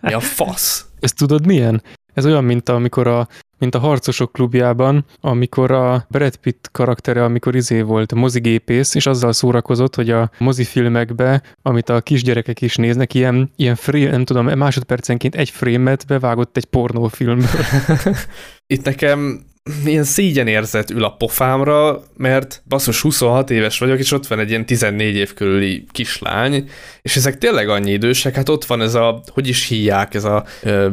mi 0.00 0.12
a 0.12 0.20
fasz? 0.20 0.84
Ezt 1.00 1.16
tudod 1.16 1.46
milyen? 1.46 1.82
Ez 2.14 2.26
olyan, 2.26 2.44
mint 2.44 2.68
amikor 2.68 3.06
a 3.06 3.28
mint 3.62 3.74
a 3.74 3.78
Harcosok 3.78 4.32
klubjában, 4.32 5.04
amikor 5.20 5.70
a 5.70 6.06
Brad 6.08 6.36
Pitt 6.36 6.68
karaktere, 6.72 7.24
amikor 7.24 7.54
izé 7.54 7.80
volt 7.80 8.14
mozigépész, 8.14 8.94
és 8.94 9.06
azzal 9.06 9.32
szórakozott, 9.32 9.94
hogy 9.94 10.10
a 10.10 10.30
mozifilmekbe, 10.38 11.42
amit 11.62 11.88
a 11.88 12.00
kisgyerekek 12.00 12.60
is 12.60 12.76
néznek, 12.76 13.14
ilyen, 13.14 13.52
ilyen 13.56 13.74
frame, 13.74 14.10
nem 14.10 14.24
tudom, 14.24 14.58
másodpercenként 14.58 15.34
egy 15.34 15.50
frémet 15.50 16.06
bevágott 16.06 16.56
egy 16.56 16.64
pornófilmből. 16.64 17.64
Itt 18.74 18.84
nekem 18.84 19.50
ilyen 19.84 20.04
szégyenérzet 20.04 20.90
ül 20.90 21.04
a 21.04 21.10
pofámra, 21.10 22.02
mert 22.16 22.62
basszus 22.68 23.00
26 23.00 23.50
éves 23.50 23.78
vagyok, 23.78 23.98
és 23.98 24.12
ott 24.12 24.26
van 24.26 24.38
egy 24.38 24.48
ilyen 24.48 24.66
14 24.66 25.16
év 25.16 25.34
körüli 25.34 25.84
kislány, 25.92 26.70
és 27.02 27.16
ezek 27.16 27.38
tényleg 27.38 27.68
annyi 27.68 27.92
idősek, 27.92 28.34
hát 28.34 28.48
ott 28.48 28.64
van 28.64 28.82
ez 28.82 28.94
a, 28.94 29.22
hogy 29.32 29.48
is 29.48 29.68
hívják, 29.68 30.14
ez 30.14 30.24
a 30.24 30.44
ö, 30.62 30.88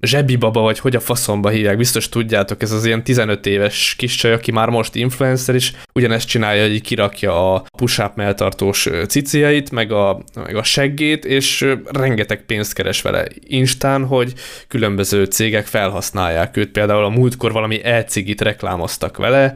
zsebibaba, 0.00 0.60
vagy 0.60 0.78
hogy 0.78 0.96
a 0.96 1.00
faszomba 1.00 1.48
hívják, 1.48 1.76
biztos 1.76 2.08
tudjátok, 2.08 2.62
ez 2.62 2.72
az 2.72 2.84
ilyen 2.84 3.04
15 3.04 3.46
éves 3.46 3.94
kis 3.98 4.14
csaj, 4.14 4.32
aki 4.32 4.50
már 4.50 4.68
most 4.68 4.94
influencer 4.94 5.54
is, 5.54 5.72
ugyanezt 5.92 6.28
csinálja, 6.28 6.68
hogy 6.68 6.80
kirakja 6.80 7.54
a 7.54 7.64
push-up 7.78 8.16
melltartós 8.16 8.88
ciciait, 9.08 9.70
meg 9.70 9.92
a, 9.92 10.22
meg 10.34 10.56
a 10.56 10.62
seggét, 10.62 11.24
és 11.24 11.74
rengeteg 11.84 12.44
pénzt 12.46 12.74
keres 12.74 13.02
vele 13.02 13.26
Instán, 13.46 14.06
hogy 14.06 14.32
különböző 14.68 15.24
cégek 15.24 15.66
felhasználják 15.66 16.56
őt, 16.56 16.70
például 16.70 17.04
a 17.04 17.08
múltkor 17.08 17.52
valami 17.52 17.84
e-cigit 17.98 18.40
reklámoztak 18.40 19.16
vele, 19.16 19.54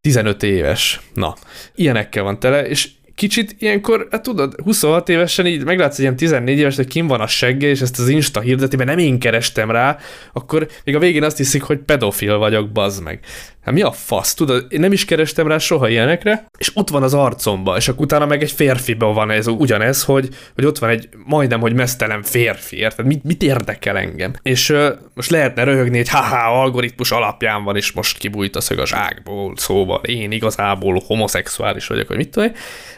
15 0.00 0.42
éves. 0.42 1.00
Na, 1.14 1.34
ilyenekkel 1.74 2.22
van 2.22 2.38
tele, 2.38 2.66
és 2.66 2.90
kicsit 3.20 3.56
ilyenkor, 3.58 4.06
hát 4.10 4.22
tudod, 4.22 4.54
26 4.64 5.08
évesen 5.08 5.46
így 5.46 5.64
meglátsz 5.64 5.94
egy 5.94 6.00
ilyen 6.00 6.16
14 6.16 6.58
éves, 6.58 6.76
hogy 6.76 6.86
kim 6.86 7.06
van 7.06 7.20
a 7.20 7.26
segge, 7.26 7.66
és 7.66 7.80
ezt 7.80 7.98
az 7.98 8.08
Insta 8.08 8.40
hirdeti, 8.40 8.76
nem 8.76 8.98
én 8.98 9.18
kerestem 9.18 9.70
rá, 9.70 9.98
akkor 10.32 10.68
még 10.84 10.94
a 10.94 10.98
végén 10.98 11.22
azt 11.22 11.36
hiszik, 11.36 11.62
hogy 11.62 11.78
pedofil 11.78 12.38
vagyok, 12.38 12.70
bazd 12.70 13.02
meg. 13.02 13.20
Hát 13.64 13.74
mi 13.74 13.82
a 13.82 13.92
fasz, 13.92 14.34
tudod, 14.34 14.66
én 14.68 14.80
nem 14.80 14.92
is 14.92 15.04
kerestem 15.04 15.46
rá 15.46 15.58
soha 15.58 15.88
ilyenekre, 15.88 16.46
és 16.58 16.70
ott 16.74 16.88
van 16.88 17.02
az 17.02 17.14
arcomba, 17.14 17.76
és 17.76 17.88
akkor 17.88 18.04
utána 18.04 18.26
meg 18.26 18.42
egy 18.42 18.50
férfiba 18.52 19.12
van 19.12 19.30
ez 19.30 19.46
ugyanez, 19.46 20.04
hogy, 20.04 20.28
hogy 20.54 20.64
ott 20.64 20.78
van 20.78 20.90
egy 20.90 21.08
majdnem, 21.24 21.60
hogy 21.60 21.74
mesztelen 21.74 22.22
férfi, 22.22 22.76
érted? 22.76 23.06
Mit, 23.06 23.24
mit 23.24 23.42
érdekel 23.42 23.96
engem? 23.96 24.32
És 24.42 24.70
uh, 24.70 24.88
most 25.14 25.30
lehetne 25.30 25.64
röhögni, 25.64 25.96
hogy 25.96 26.08
haha, 26.08 26.60
algoritmus 26.60 27.10
alapján 27.10 27.64
van, 27.64 27.76
és 27.76 27.92
most 27.92 28.18
kibújt 28.18 28.56
a 28.56 28.60
szög 28.60 28.78
a 28.78 28.86
zsákból, 28.86 29.56
szóval 29.56 30.00
én 30.04 30.32
igazából 30.32 31.02
homoszexuális 31.06 31.86
vagyok, 31.86 32.08
vagy 32.08 32.16
mit 32.16 32.30
tudom, 32.30 32.52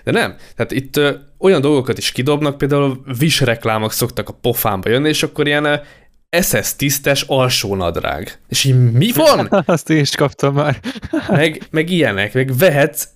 de 0.04 0.11
nem. 0.12 0.34
Tehát 0.56 0.72
itt 0.72 0.96
uh, 0.96 1.08
olyan 1.38 1.60
dolgokat 1.60 1.98
is 1.98 2.12
kidobnak, 2.12 2.58
például 2.58 3.02
visreklámok 3.18 3.92
szoktak 3.92 4.28
a 4.28 4.32
pofámba 4.32 4.88
jönni, 4.88 5.08
és 5.08 5.22
akkor 5.22 5.46
ilyen 5.46 5.80
SS 6.40 6.76
tisztes 6.76 7.22
alsónadrág. 7.22 8.38
És 8.48 8.64
így 8.64 8.92
mi 8.92 9.12
van? 9.14 9.48
Azt 9.66 9.90
én 9.90 9.98
is 9.98 10.14
kaptam 10.14 10.54
már. 10.54 10.80
meg, 11.28 11.62
meg 11.70 11.90
ilyenek, 11.90 12.34
meg 12.34 12.56
vehetsz 12.56 13.08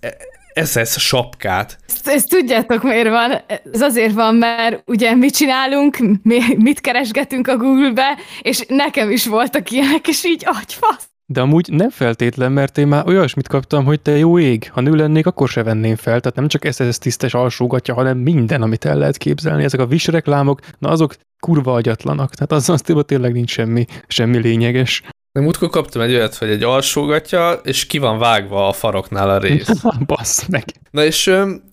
SS 0.65 0.99
sapkát. 0.99 1.79
Ezt, 1.89 2.09
ezt 2.09 2.29
tudjátok 2.29 2.83
miért 2.83 3.09
van? 3.09 3.43
Ez 3.73 3.81
azért 3.81 4.13
van, 4.13 4.35
mert 4.35 4.83
ugye 4.87 5.15
mit 5.15 5.37
csinálunk, 5.37 5.97
mi, 6.23 6.41
mit 6.57 6.81
keresgetünk 6.81 7.49
a 7.49 7.57
Google-be, 7.57 8.19
és 8.43 8.65
nekem 8.69 9.11
is 9.11 9.27
voltak 9.27 9.71
ilyenek, 9.71 10.09
és 10.09 10.25
így 10.25 10.43
agyfasz. 10.47 11.09
De 11.29 11.41
amúgy 11.41 11.69
nem 11.73 11.91
feltétlen, 11.91 12.53
mert 12.53 12.79
én 12.79 12.87
már 12.87 13.07
olyasmit 13.07 13.49
kaptam, 13.49 13.85
hogy 13.85 14.01
te 14.01 14.17
jó 14.17 14.39
ég, 14.39 14.71
ha 14.73 14.81
nő 14.81 14.95
lennék, 14.95 15.27
akkor 15.27 15.49
se 15.49 15.63
venném 15.63 15.97
fel. 15.97 16.21
Tehát 16.21 16.35
nem 16.35 16.49
csak 16.49 16.65
ez 16.65 16.99
tisztes 16.99 17.35
alsógatja, 17.35 17.95
hanem 17.95 18.19
minden, 18.19 18.63
amit 18.63 18.85
el 18.85 18.99
lehet 18.99 19.17
képzelni. 19.17 19.65
Ezek 19.65 19.81
a 19.81 19.87
visreklámok, 19.87 20.61
na 20.79 20.89
azok 20.89 21.15
kurva 21.41 21.75
agyatlanak. 21.75 22.35
Tehát 22.35 22.53
az 22.53 22.69
az 22.69 22.83
tényleg 23.07 23.33
nincs 23.33 23.51
semmi, 23.51 23.85
semmi 24.07 24.39
lényeges. 24.39 25.03
De 25.33 25.41
múltkor 25.41 25.69
kaptam 25.69 26.03
egy 26.03 26.15
olyat, 26.15 26.35
hogy 26.35 26.49
egy 26.49 26.63
alsógatja, 26.63 27.53
és 27.53 27.87
ki 27.87 27.99
van 27.99 28.19
vágva 28.19 28.69
a 28.69 28.73
faroknál 28.73 29.31
a 29.31 29.39
rész. 29.39 29.83
Bassz 30.07 30.47
meg. 30.47 30.65
Na 30.91 31.05
és 31.05 31.31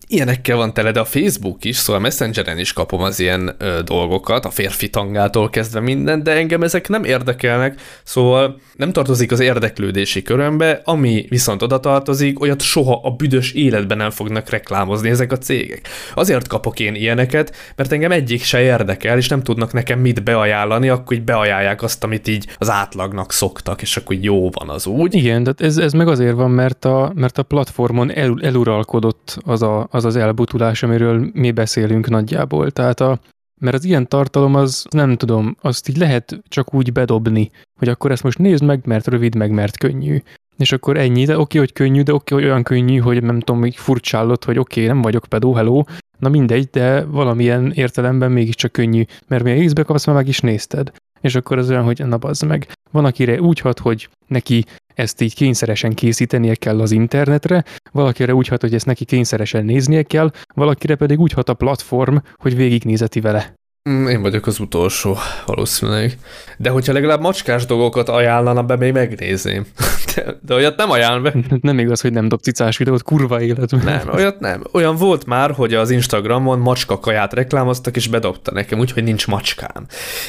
ilyenekkel 0.07 0.57
van 0.57 0.73
tele, 0.73 0.91
de 0.91 0.99
a 0.99 1.05
Facebook 1.05 1.65
is, 1.65 1.75
szóval 1.75 2.01
a 2.01 2.03
Messengeren 2.03 2.57
is 2.57 2.73
kapom 2.73 3.01
az 3.01 3.19
ilyen 3.19 3.55
ö, 3.57 3.79
dolgokat, 3.85 4.45
a 4.45 4.49
férfi 4.49 4.89
tangától 4.89 5.49
kezdve 5.49 5.79
minden, 5.79 6.23
de 6.23 6.31
engem 6.31 6.63
ezek 6.63 6.87
nem 6.87 7.03
érdekelnek, 7.03 7.81
szóval 8.03 8.59
nem 8.75 8.91
tartozik 8.91 9.31
az 9.31 9.39
érdeklődési 9.39 10.21
körömbe, 10.21 10.81
ami 10.83 11.25
viszont 11.29 11.61
oda 11.61 11.79
tartozik, 11.79 12.41
olyat 12.41 12.61
soha 12.61 12.99
a 13.03 13.09
büdös 13.09 13.51
életben 13.51 13.97
nem 13.97 14.09
fognak 14.09 14.49
reklámozni 14.49 15.09
ezek 15.09 15.31
a 15.31 15.37
cégek. 15.37 15.87
Azért 16.15 16.47
kapok 16.47 16.79
én 16.79 16.95
ilyeneket, 16.95 17.55
mert 17.75 17.91
engem 17.91 18.11
egyik 18.11 18.43
se 18.43 18.61
érdekel, 18.61 19.17
és 19.17 19.27
nem 19.27 19.43
tudnak 19.43 19.73
nekem 19.73 19.99
mit 19.99 20.23
beajánlani, 20.23 20.89
akkor 20.89 21.15
így 21.15 21.23
beajánlják 21.23 21.81
azt, 21.81 22.03
amit 22.03 22.27
így 22.27 22.47
az 22.57 22.69
átlagnak 22.69 23.31
szoktak, 23.31 23.81
és 23.81 23.97
akkor 23.97 24.15
jó 24.21 24.49
van 24.49 24.69
az 24.69 24.87
úgy. 24.87 25.13
Igen, 25.13 25.43
de 25.43 25.53
ez, 25.57 25.77
ez 25.77 25.93
meg 25.93 26.07
azért 26.07 26.35
van, 26.35 26.51
mert 26.51 26.85
a, 26.85 27.11
mert 27.15 27.37
a 27.37 27.43
platformon 27.43 28.11
el, 28.11 28.35
eluralkodott 28.41 29.37
az 29.45 29.61
a, 29.61 29.87
az 29.93 30.06
az 30.06 30.15
elbutulás, 30.15 30.84
amiről 30.84 31.29
mi 31.34 31.51
beszélünk 31.51 32.10
nagyjából. 32.10 32.71
Tehát 32.71 32.99
a, 32.99 33.19
mert 33.62 33.75
az 33.75 33.84
ilyen 33.84 34.08
tartalom 34.08 34.56
az 34.56 34.86
nem 34.89 35.15
tudom, 35.15 35.56
azt 35.62 35.89
így 35.89 35.97
lehet 35.97 36.41
csak 36.47 36.73
úgy 36.73 36.91
bedobni, 36.91 37.51
hogy 37.79 37.88
akkor 37.89 38.12
ezt 38.12 38.23
most 38.23 38.38
nézd 38.38 38.63
meg, 38.63 38.82
mert 38.86 39.08
rövid, 39.08 39.36
meg 39.36 39.51
mert 39.51 39.77
könnyű. 39.77 40.21
És 40.58 40.71
akkor 40.71 40.97
ennyi, 40.97 41.25
de 41.25 41.39
oké, 41.39 41.58
hogy 41.58 41.73
könnyű, 41.73 42.01
de 42.01 42.13
oké, 42.13 42.36
hogy 42.36 42.43
olyan 42.43 42.63
könnyű, 42.63 42.97
hogy 42.97 43.23
nem 43.23 43.39
tudom, 43.39 43.62
hogy 43.62 43.75
furcsálod, 43.75 44.43
hogy 44.43 44.60
oké, 44.60 44.86
nem 44.86 45.01
vagyok 45.01 45.25
pedó, 45.25 45.53
hello, 45.53 45.84
na 46.19 46.29
mindegy, 46.29 46.69
de 46.71 47.06
valamilyen 47.06 47.71
értelemben 47.71 48.32
mégiscsak 48.32 48.71
könnyű, 48.71 49.03
mert 49.27 49.43
milyen 49.43 49.62
észbe 49.62 49.84
kapsz, 49.84 50.06
már 50.06 50.15
meg 50.15 50.27
is 50.27 50.39
nézted. 50.39 50.91
És 51.21 51.36
akkor 51.36 51.58
az 51.58 51.69
olyan, 51.69 51.84
hogy 51.84 52.06
na 52.06 52.17
bazd 52.17 52.45
meg. 52.45 52.67
Van, 52.91 53.06
akire 53.06 53.41
úgy 53.41 53.60
hat, 53.60 53.79
hogy 53.79 54.10
neki 54.27 54.65
ezt 54.95 55.21
így 55.21 55.36
kényszeresen 55.36 55.93
készítenie 55.93 56.56
kell 56.56 56.82
az 56.82 56.91
internetre, 56.91 57.63
valakire 57.91 58.34
úgy 58.34 58.47
hat, 58.47 58.62
hogy 58.62 58.73
ezt 58.73 58.86
neki 58.86 59.06
kényszeresen 59.06 59.65
néznie 59.65 60.03
kell, 60.03 60.32
valakire 60.53 60.95
pedig 60.95 61.19
úgy 61.19 61.32
hat 61.32 61.49
a 61.49 61.53
platform, 61.53 62.15
hogy 62.38 62.56
végignézeti 62.56 63.19
vele. 63.21 63.53
Mm, 63.89 64.08
én 64.08 64.21
vagyok 64.21 64.47
az 64.47 64.60
utolsó, 64.60 65.17
valószínűleg. 65.45 66.17
De 66.58 66.69
hogyha 66.69 66.93
legalább 66.93 67.21
macskás 67.21 67.65
dolgokat 67.65 68.10
ajánlana 68.10 68.63
be, 68.63 68.75
még 68.75 68.93
megnézném. 68.93 69.65
De, 70.15 70.38
de 70.41 70.53
olyat 70.53 70.77
nem 70.77 70.91
ajánl 70.91 71.21
be. 71.21 71.34
Nem 71.62 71.79
igaz, 71.79 72.01
hogy 72.01 72.12
nem 72.13 72.27
dob 72.27 72.41
cicás 72.41 72.77
videót, 72.77 73.03
kurva 73.03 73.41
életben. 73.41 73.82
Nem, 73.84 74.10
olyat 74.13 74.39
nem. 74.39 74.63
Olyan 74.71 74.95
volt 74.95 75.25
már, 75.25 75.51
hogy 75.51 75.73
az 75.73 75.89
Instagramon 75.89 76.60
macska 76.60 76.99
kaját 76.99 77.34
reklámoztak, 77.34 77.95
és 77.95 78.08
bedobta 78.08 78.51
nekem, 78.51 78.79
úgyhogy 78.79 79.03
nincs 79.03 79.27
macskám. 79.27 79.86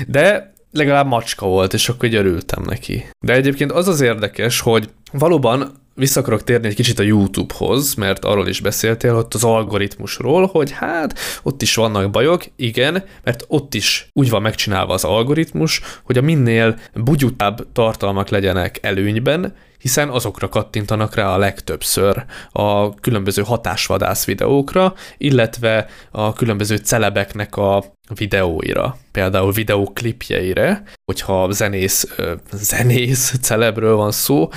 De 0.06 0.53
legalább 0.74 1.06
macska 1.06 1.46
volt, 1.46 1.72
és 1.72 1.88
akkor 1.88 2.04
így 2.04 2.14
örültem 2.14 2.62
neki. 2.66 3.04
De 3.20 3.32
egyébként 3.32 3.72
az 3.72 3.88
az 3.88 4.00
érdekes, 4.00 4.60
hogy 4.60 4.88
valóban 5.12 5.82
vissza 5.94 6.20
akarok 6.20 6.44
térni 6.44 6.66
egy 6.66 6.74
kicsit 6.74 6.98
a 6.98 7.02
YouTube-hoz, 7.02 7.94
mert 7.94 8.24
arról 8.24 8.48
is 8.48 8.60
beszéltél, 8.60 9.16
ott 9.16 9.34
az 9.34 9.44
algoritmusról, 9.44 10.46
hogy 10.46 10.70
hát 10.70 11.18
ott 11.42 11.62
is 11.62 11.74
vannak 11.74 12.10
bajok, 12.10 12.44
igen, 12.56 13.04
mert 13.22 13.44
ott 13.48 13.74
is 13.74 14.08
úgy 14.12 14.30
van 14.30 14.42
megcsinálva 14.42 14.92
az 14.92 15.04
algoritmus, 15.04 15.80
hogy 16.02 16.18
a 16.18 16.22
minél 16.22 16.78
bugyutább 16.94 17.66
tartalmak 17.72 18.28
legyenek 18.28 18.78
előnyben, 18.82 19.54
hiszen 19.78 20.08
azokra 20.08 20.48
kattintanak 20.48 21.14
rá 21.14 21.34
a 21.34 21.38
legtöbbször 21.38 22.24
a 22.52 22.94
különböző 22.94 23.42
hatásvadász 23.42 24.24
videókra, 24.24 24.94
illetve 25.18 25.86
a 26.10 26.32
különböző 26.32 26.76
celebeknek 26.76 27.56
a 27.56 27.84
videóira, 28.14 28.96
például 29.12 29.52
videóklipjeire, 29.52 30.82
hogyha 31.04 31.50
zenész, 31.50 32.08
zenész 32.52 33.34
celebről 33.40 33.96
van 33.96 34.12
szó, 34.12 34.48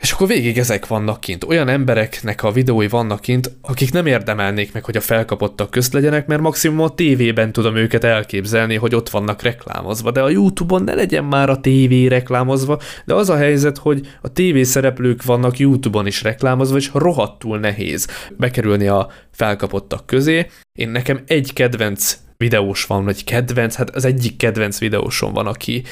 És 0.00 0.12
akkor 0.12 0.26
végig 0.26 0.58
ezek 0.58 0.86
vannak 0.86 1.20
kint. 1.20 1.44
Olyan 1.44 1.68
embereknek 1.68 2.42
a 2.42 2.52
videói 2.52 2.88
vannak 2.88 3.20
kint, 3.20 3.50
akik 3.62 3.92
nem 3.92 4.06
érdemelnék 4.06 4.72
meg, 4.72 4.84
hogy 4.84 4.96
a 4.96 5.00
felkapottak 5.00 5.70
közt 5.70 5.92
legyenek, 5.92 6.26
mert 6.26 6.40
maximum 6.40 6.80
a 6.80 6.94
tévében 6.94 7.52
tudom 7.52 7.76
őket 7.76 8.04
elképzelni, 8.04 8.74
hogy 8.74 8.94
ott 8.94 9.08
vannak 9.08 9.42
reklámozva. 9.42 10.10
De 10.10 10.22
a 10.22 10.28
YouTube-on 10.28 10.82
ne 10.84 10.94
legyen 10.94 11.24
már 11.24 11.50
a 11.50 11.60
tévé 11.60 12.06
reklámozva, 12.06 12.80
de 13.04 13.14
az 13.14 13.30
a 13.30 13.36
helyzet, 13.36 13.78
hogy 13.78 14.08
a 14.20 14.32
tévé 14.32 14.62
szereplők 14.62 15.22
vannak 15.22 15.58
YouTube-on 15.58 16.06
is 16.06 16.22
reklámozva, 16.22 16.76
és 16.76 16.90
rohadtul 16.92 17.58
nehéz 17.58 18.08
bekerülni 18.36 18.86
a 18.86 19.08
felkapottak 19.30 20.06
közé. 20.06 20.46
Én 20.72 20.88
nekem 20.88 21.20
egy 21.26 21.52
kedvenc 21.52 22.16
videós 22.36 22.84
van, 22.84 23.04
vagy 23.04 23.24
kedvenc, 23.24 23.74
hát 23.74 23.90
az 23.90 24.04
egyik 24.04 24.36
kedvenc 24.36 24.78
videósom 24.78 25.32
van, 25.32 25.46
aki 25.46 25.82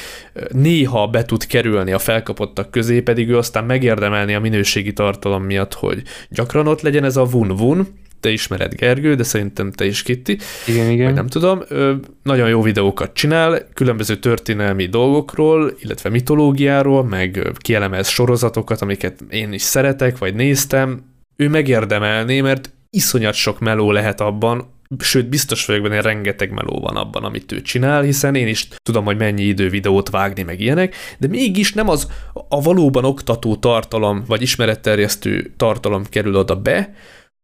néha 0.51 1.07
be 1.07 1.25
tud 1.25 1.47
kerülni 1.47 1.93
a 1.93 1.99
felkapottak 1.99 2.71
közé, 2.71 3.01
pedig 3.01 3.29
ő 3.29 3.37
aztán 3.37 3.65
megérdemelni 3.65 4.35
a 4.35 4.41
minőségi 4.41 4.93
tartalom 4.93 5.43
miatt, 5.43 5.75
hogy 5.75 6.03
gyakran 6.29 6.67
ott 6.67 6.81
legyen 6.81 7.05
ez 7.05 7.17
a 7.17 7.25
vun-vun, 7.25 8.03
te 8.25 8.31
ismered 8.31 8.75
Gergő, 8.75 9.15
de 9.15 9.23
szerintem 9.23 9.73
te 9.73 9.85
is 9.85 10.03
Kitti. 10.03 10.39
Igen, 10.67 10.91
igen. 10.91 11.05
Vagy 11.05 11.15
nem 11.15 11.27
tudom. 11.27 11.63
Ö, 11.69 11.95
nagyon 12.23 12.49
jó 12.49 12.63
videókat 12.63 13.13
csinál, 13.13 13.69
különböző 13.75 14.17
történelmi 14.17 14.87
dolgokról, 14.87 15.73
illetve 15.79 16.11
mitológiáról, 16.11 17.05
meg 17.05 17.53
kielemez 17.59 18.09
sorozatokat, 18.09 18.83
amiket 18.83 19.21
én 19.31 19.53
is 19.53 19.63
szeretek, 19.63 20.19
vagy 20.19 20.35
néztem. 20.35 21.03
Ő 21.37 21.49
megérdemelné, 21.49 22.41
mert 22.41 22.71
iszonyat 22.91 23.35
sok 23.35 23.61
meló 23.61 23.91
lehet 23.91 24.21
abban, 24.21 24.74
sőt 24.99 25.29
biztos 25.29 25.67
vagyok 25.67 25.83
benne, 25.83 26.01
rengeteg 26.01 26.51
meló 26.51 26.81
van 26.81 26.97
abban, 26.97 27.25
amit 27.25 27.53
ő 27.53 27.63
csinál, 27.63 28.03
hiszen 28.03 28.35
én 28.35 28.47
is 28.47 28.69
tudom, 28.83 29.05
hogy 29.05 29.17
mennyi 29.17 29.43
idő 29.43 29.69
videót 29.69 30.11
vágni, 30.11 30.43
meg 30.43 30.61
ilyenek, 30.61 30.95
de 31.19 31.27
mégis 31.27 31.73
nem 31.73 31.89
az 31.89 32.09
a 32.49 32.61
valóban 32.61 33.05
oktató 33.05 33.57
tartalom, 33.57 34.25
vagy 34.27 34.43
ismeretterjesztő 34.43 35.53
tartalom 35.57 36.05
kerül 36.05 36.37
oda 36.37 36.57
be, 36.57 36.95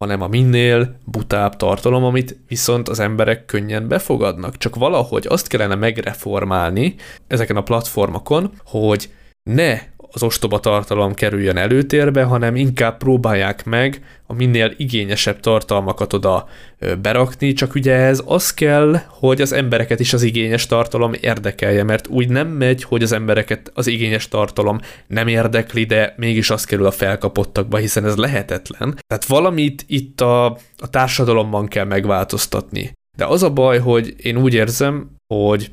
hanem 0.04 0.22
a 0.22 0.28
minél 0.28 0.96
butább 1.04 1.56
tartalom, 1.56 2.04
amit 2.04 2.36
viszont 2.48 2.88
az 2.88 3.00
emberek 3.00 3.44
könnyen 3.44 3.88
befogadnak. 3.88 4.56
Csak 4.56 4.76
valahogy 4.76 5.26
azt 5.28 5.46
kellene 5.46 5.74
megreformálni 5.74 6.94
ezeken 7.26 7.56
a 7.56 7.62
platformokon, 7.62 8.50
hogy 8.64 9.10
ne 9.42 9.78
az 10.12 10.22
ostoba 10.22 10.60
tartalom 10.60 11.14
kerüljön 11.14 11.56
előtérbe, 11.56 12.22
hanem 12.22 12.56
inkább 12.56 12.96
próbálják 12.96 13.64
meg 13.64 14.02
a 14.26 14.34
minél 14.34 14.74
igényesebb 14.76 15.40
tartalmakat 15.40 16.12
oda 16.12 16.48
berakni, 17.02 17.52
csak 17.52 17.74
ugye 17.74 17.94
ez 17.94 18.22
az 18.26 18.54
kell, 18.54 19.00
hogy 19.06 19.40
az 19.40 19.52
embereket 19.52 20.00
is 20.00 20.12
az 20.12 20.22
igényes 20.22 20.66
tartalom 20.66 21.12
érdekelje, 21.20 21.82
mert 21.82 22.06
úgy 22.06 22.28
nem 22.28 22.48
megy, 22.48 22.82
hogy 22.82 23.02
az 23.02 23.12
embereket 23.12 23.70
az 23.74 23.86
igényes 23.86 24.28
tartalom 24.28 24.80
nem 25.06 25.28
érdekli, 25.28 25.84
de 25.84 26.14
mégis 26.16 26.50
az 26.50 26.64
kerül 26.64 26.86
a 26.86 26.90
felkapottakba, 26.90 27.76
hiszen 27.76 28.04
ez 28.04 28.16
lehetetlen. 28.16 28.98
Tehát 29.06 29.24
valamit 29.24 29.84
itt 29.86 30.20
a, 30.20 30.44
a 30.78 30.90
társadalomban 30.90 31.68
kell 31.68 31.84
megváltoztatni. 31.84 32.92
De 33.16 33.24
az 33.24 33.42
a 33.42 33.50
baj, 33.50 33.78
hogy 33.78 34.14
én 34.22 34.36
úgy 34.36 34.54
érzem, 34.54 35.10
hogy 35.34 35.70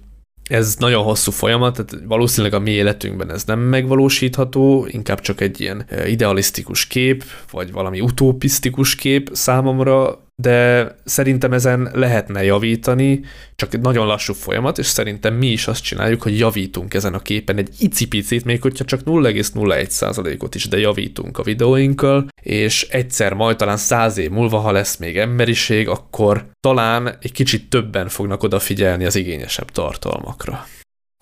ez 0.47 0.75
nagyon 0.75 1.03
hosszú 1.03 1.31
folyamat, 1.31 1.73
tehát 1.73 2.05
valószínűleg 2.07 2.53
a 2.53 2.59
mi 2.59 2.71
életünkben 2.71 3.31
ez 3.31 3.43
nem 3.43 3.59
megvalósítható, 3.59 4.87
inkább 4.89 5.19
csak 5.19 5.41
egy 5.41 5.61
ilyen 5.61 5.85
eh, 5.87 6.11
idealisztikus 6.11 6.87
kép, 6.87 7.23
vagy 7.51 7.71
valami 7.71 8.01
utopisztikus 8.01 8.95
kép 8.95 9.29
számomra, 9.33 10.26
de 10.41 10.87
szerintem 11.05 11.53
ezen 11.53 11.89
lehetne 11.93 12.43
javítani, 12.43 13.21
csak 13.55 13.73
egy 13.73 13.79
nagyon 13.81 14.07
lassú 14.07 14.33
folyamat, 14.33 14.77
és 14.77 14.85
szerintem 14.85 15.33
mi 15.33 15.47
is 15.47 15.67
azt 15.67 15.83
csináljuk, 15.83 16.21
hogy 16.21 16.37
javítunk 16.37 16.93
ezen 16.93 17.13
a 17.13 17.19
képen 17.19 17.57
egy 17.57 17.69
icipicit, 17.79 18.45
még 18.45 18.61
hogyha 18.61 18.85
csak 18.85 19.01
0,01%-ot 19.05 20.55
is, 20.55 20.67
de 20.67 20.79
javítunk 20.79 21.37
a 21.37 21.43
videóinkkal, 21.43 22.27
és 22.41 22.87
egyszer 22.89 23.33
majd 23.33 23.57
talán 23.57 23.77
száz 23.77 24.17
év 24.17 24.29
múlva, 24.29 24.57
ha 24.57 24.71
lesz 24.71 24.97
még 24.97 25.17
emberiség, 25.17 25.87
akkor 25.87 26.45
talán 26.59 27.17
egy 27.21 27.31
kicsit 27.31 27.69
többen 27.69 28.07
fognak 28.07 28.43
odafigyelni 28.43 29.05
az 29.05 29.15
igényesebb 29.15 29.71
tartalmakra. 29.71 30.65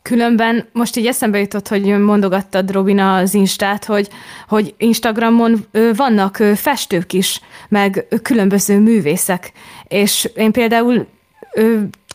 Különben 0.06 0.66
most 0.72 0.96
így 0.96 1.06
eszembe 1.06 1.40
jutott, 1.40 1.68
hogy 1.68 2.00
mondogattad 2.00 2.72
Robina 2.72 3.16
az 3.16 3.34
Instát, 3.34 3.86
hogy, 3.86 4.10
hogy 4.48 4.74
Instagramon 4.78 5.66
vannak 5.96 6.36
festők 6.56 7.14
is, 7.14 7.42
meg 7.70 8.08
különböző 8.22 8.80
művészek, 8.80 9.52
és 9.88 10.30
én 10.36 10.52
például 10.52 11.08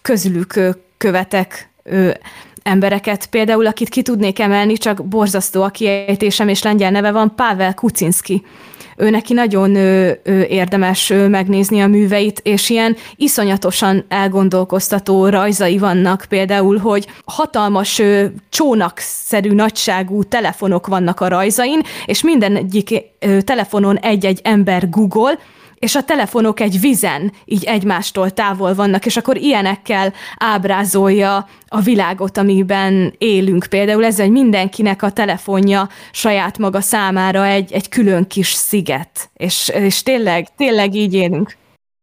közülük 0.03 0.61
követek 0.97 1.71
embereket, 2.63 3.27
például 3.27 3.67
akit 3.67 3.89
ki 3.89 4.03
tudnék 4.03 4.39
emelni, 4.39 4.77
csak 4.77 5.05
borzasztó 5.05 5.63
a 5.63 5.69
kiejtésem, 5.69 6.49
és 6.49 6.63
lengyel 6.63 6.91
neve 6.91 7.11
van, 7.11 7.35
Pavel 7.35 7.75
Kucinski 7.75 8.43
ő 9.01 9.11
neki 9.11 9.33
nagyon 9.33 9.75
ö, 9.75 10.13
ö, 10.23 10.41
érdemes 10.43 11.11
ö, 11.11 11.29
megnézni 11.29 11.81
a 11.81 11.87
műveit, 11.87 12.41
és 12.43 12.69
ilyen 12.69 12.97
iszonyatosan 13.17 14.05
elgondolkoztató 14.09 15.29
rajzai 15.29 15.79
vannak, 15.79 16.25
például, 16.29 16.79
hogy 16.79 17.07
hatalmas 17.25 17.99
ö, 17.99 18.25
csónakszerű 18.49 19.53
nagyságú 19.53 20.23
telefonok 20.23 20.87
vannak 20.87 21.21
a 21.21 21.29
rajzain, 21.29 21.81
és 22.07 22.23
minden 22.23 22.57
egyik 22.57 22.91
ö, 23.19 23.41
telefonon 23.43 23.97
egy-egy 23.97 24.41
ember 24.43 24.89
Google, 24.91 25.39
és 25.81 25.95
a 25.95 26.03
telefonok 26.03 26.61
egy 26.61 26.81
vizen 26.81 27.33
így 27.45 27.65
egymástól 27.65 28.31
távol 28.31 28.75
vannak, 28.75 29.07
és 29.07 29.17
akkor 29.17 29.37
ilyenekkel 29.37 30.15
ábrázolja 30.37 31.49
a 31.69 31.81
világot, 31.81 32.39
amiben 32.39 33.15
élünk. 33.19 33.67
Például 33.71 34.05
ez, 34.05 34.19
hogy 34.19 34.31
mindenkinek 34.31 35.03
a 35.03 35.11
telefonja 35.11 35.89
saját 36.13 36.59
maga 36.59 36.81
számára 36.81 37.47
egy, 37.47 37.73
egy 37.73 37.89
külön 37.89 38.27
kis 38.27 38.53
sziget, 38.53 39.31
és, 39.35 39.69
és 39.69 40.03
tényleg, 40.03 40.47
tényleg 40.57 40.95
így 40.95 41.15
élünk. 41.15 41.57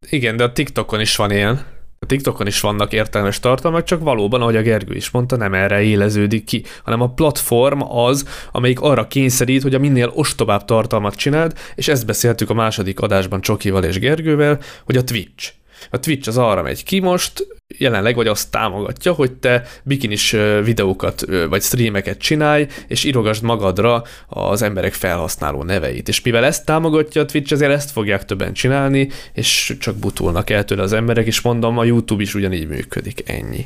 Igen, 0.09 0.37
de 0.37 0.43
a 0.43 0.51
TikTokon 0.51 0.99
is 0.99 1.15
van 1.15 1.31
ilyen. 1.31 1.76
A 1.99 2.05
TikTokon 2.05 2.47
is 2.47 2.59
vannak 2.59 2.93
értelmes 2.93 3.39
tartalmak, 3.39 3.83
csak 3.83 4.01
valóban, 4.01 4.41
ahogy 4.41 4.55
a 4.55 4.61
Gergő 4.61 4.95
is 4.95 5.09
mondta, 5.09 5.35
nem 5.35 5.53
erre 5.53 5.81
éleződik 5.81 6.43
ki, 6.43 6.63
hanem 6.83 7.01
a 7.01 7.09
platform 7.09 7.81
az, 7.81 8.27
amelyik 8.51 8.79
arra 8.79 9.07
kényszerít, 9.07 9.61
hogy 9.61 9.75
a 9.75 9.79
minél 9.79 10.11
ostobább 10.13 10.65
tartalmat 10.65 11.15
csináld, 11.15 11.53
és 11.75 11.87
ezt 11.87 12.05
beszéltük 12.05 12.49
a 12.49 12.53
második 12.53 12.99
adásban 12.99 13.41
Csokival 13.41 13.83
és 13.83 13.99
Gergővel, 13.99 14.59
hogy 14.85 14.97
a 14.97 15.03
Twitch. 15.03 15.53
A 15.89 15.99
Twitch 15.99 16.27
az 16.27 16.37
arra 16.37 16.61
megy 16.61 16.83
ki 16.83 16.99
most, 16.99 17.47
jelenleg 17.77 18.15
vagy 18.15 18.27
azt 18.27 18.51
támogatja, 18.51 19.13
hogy 19.13 19.31
te 19.31 19.63
bikinis 19.83 20.35
videókat 20.63 21.25
vagy 21.49 21.61
streameket 21.61 22.17
csinálj, 22.17 22.67
és 22.87 23.03
írogasd 23.03 23.43
magadra 23.43 24.03
az 24.27 24.61
emberek 24.61 24.93
felhasználó 24.93 25.63
neveit. 25.63 26.07
És 26.07 26.21
mivel 26.21 26.45
ezt 26.45 26.65
támogatja 26.65 27.21
a 27.21 27.25
Twitch, 27.25 27.51
ezért 27.51 27.71
ezt 27.71 27.91
fogják 27.91 28.25
többen 28.25 28.53
csinálni, 28.53 29.09
és 29.33 29.75
csak 29.79 29.95
butulnak 29.95 30.49
el 30.49 30.65
tőle 30.65 30.81
az 30.81 30.93
emberek, 30.93 31.25
és 31.25 31.41
mondom, 31.41 31.77
a 31.77 31.83
YouTube 31.83 32.21
is 32.21 32.33
ugyanígy 32.33 32.67
működik, 32.67 33.29
ennyi. 33.29 33.65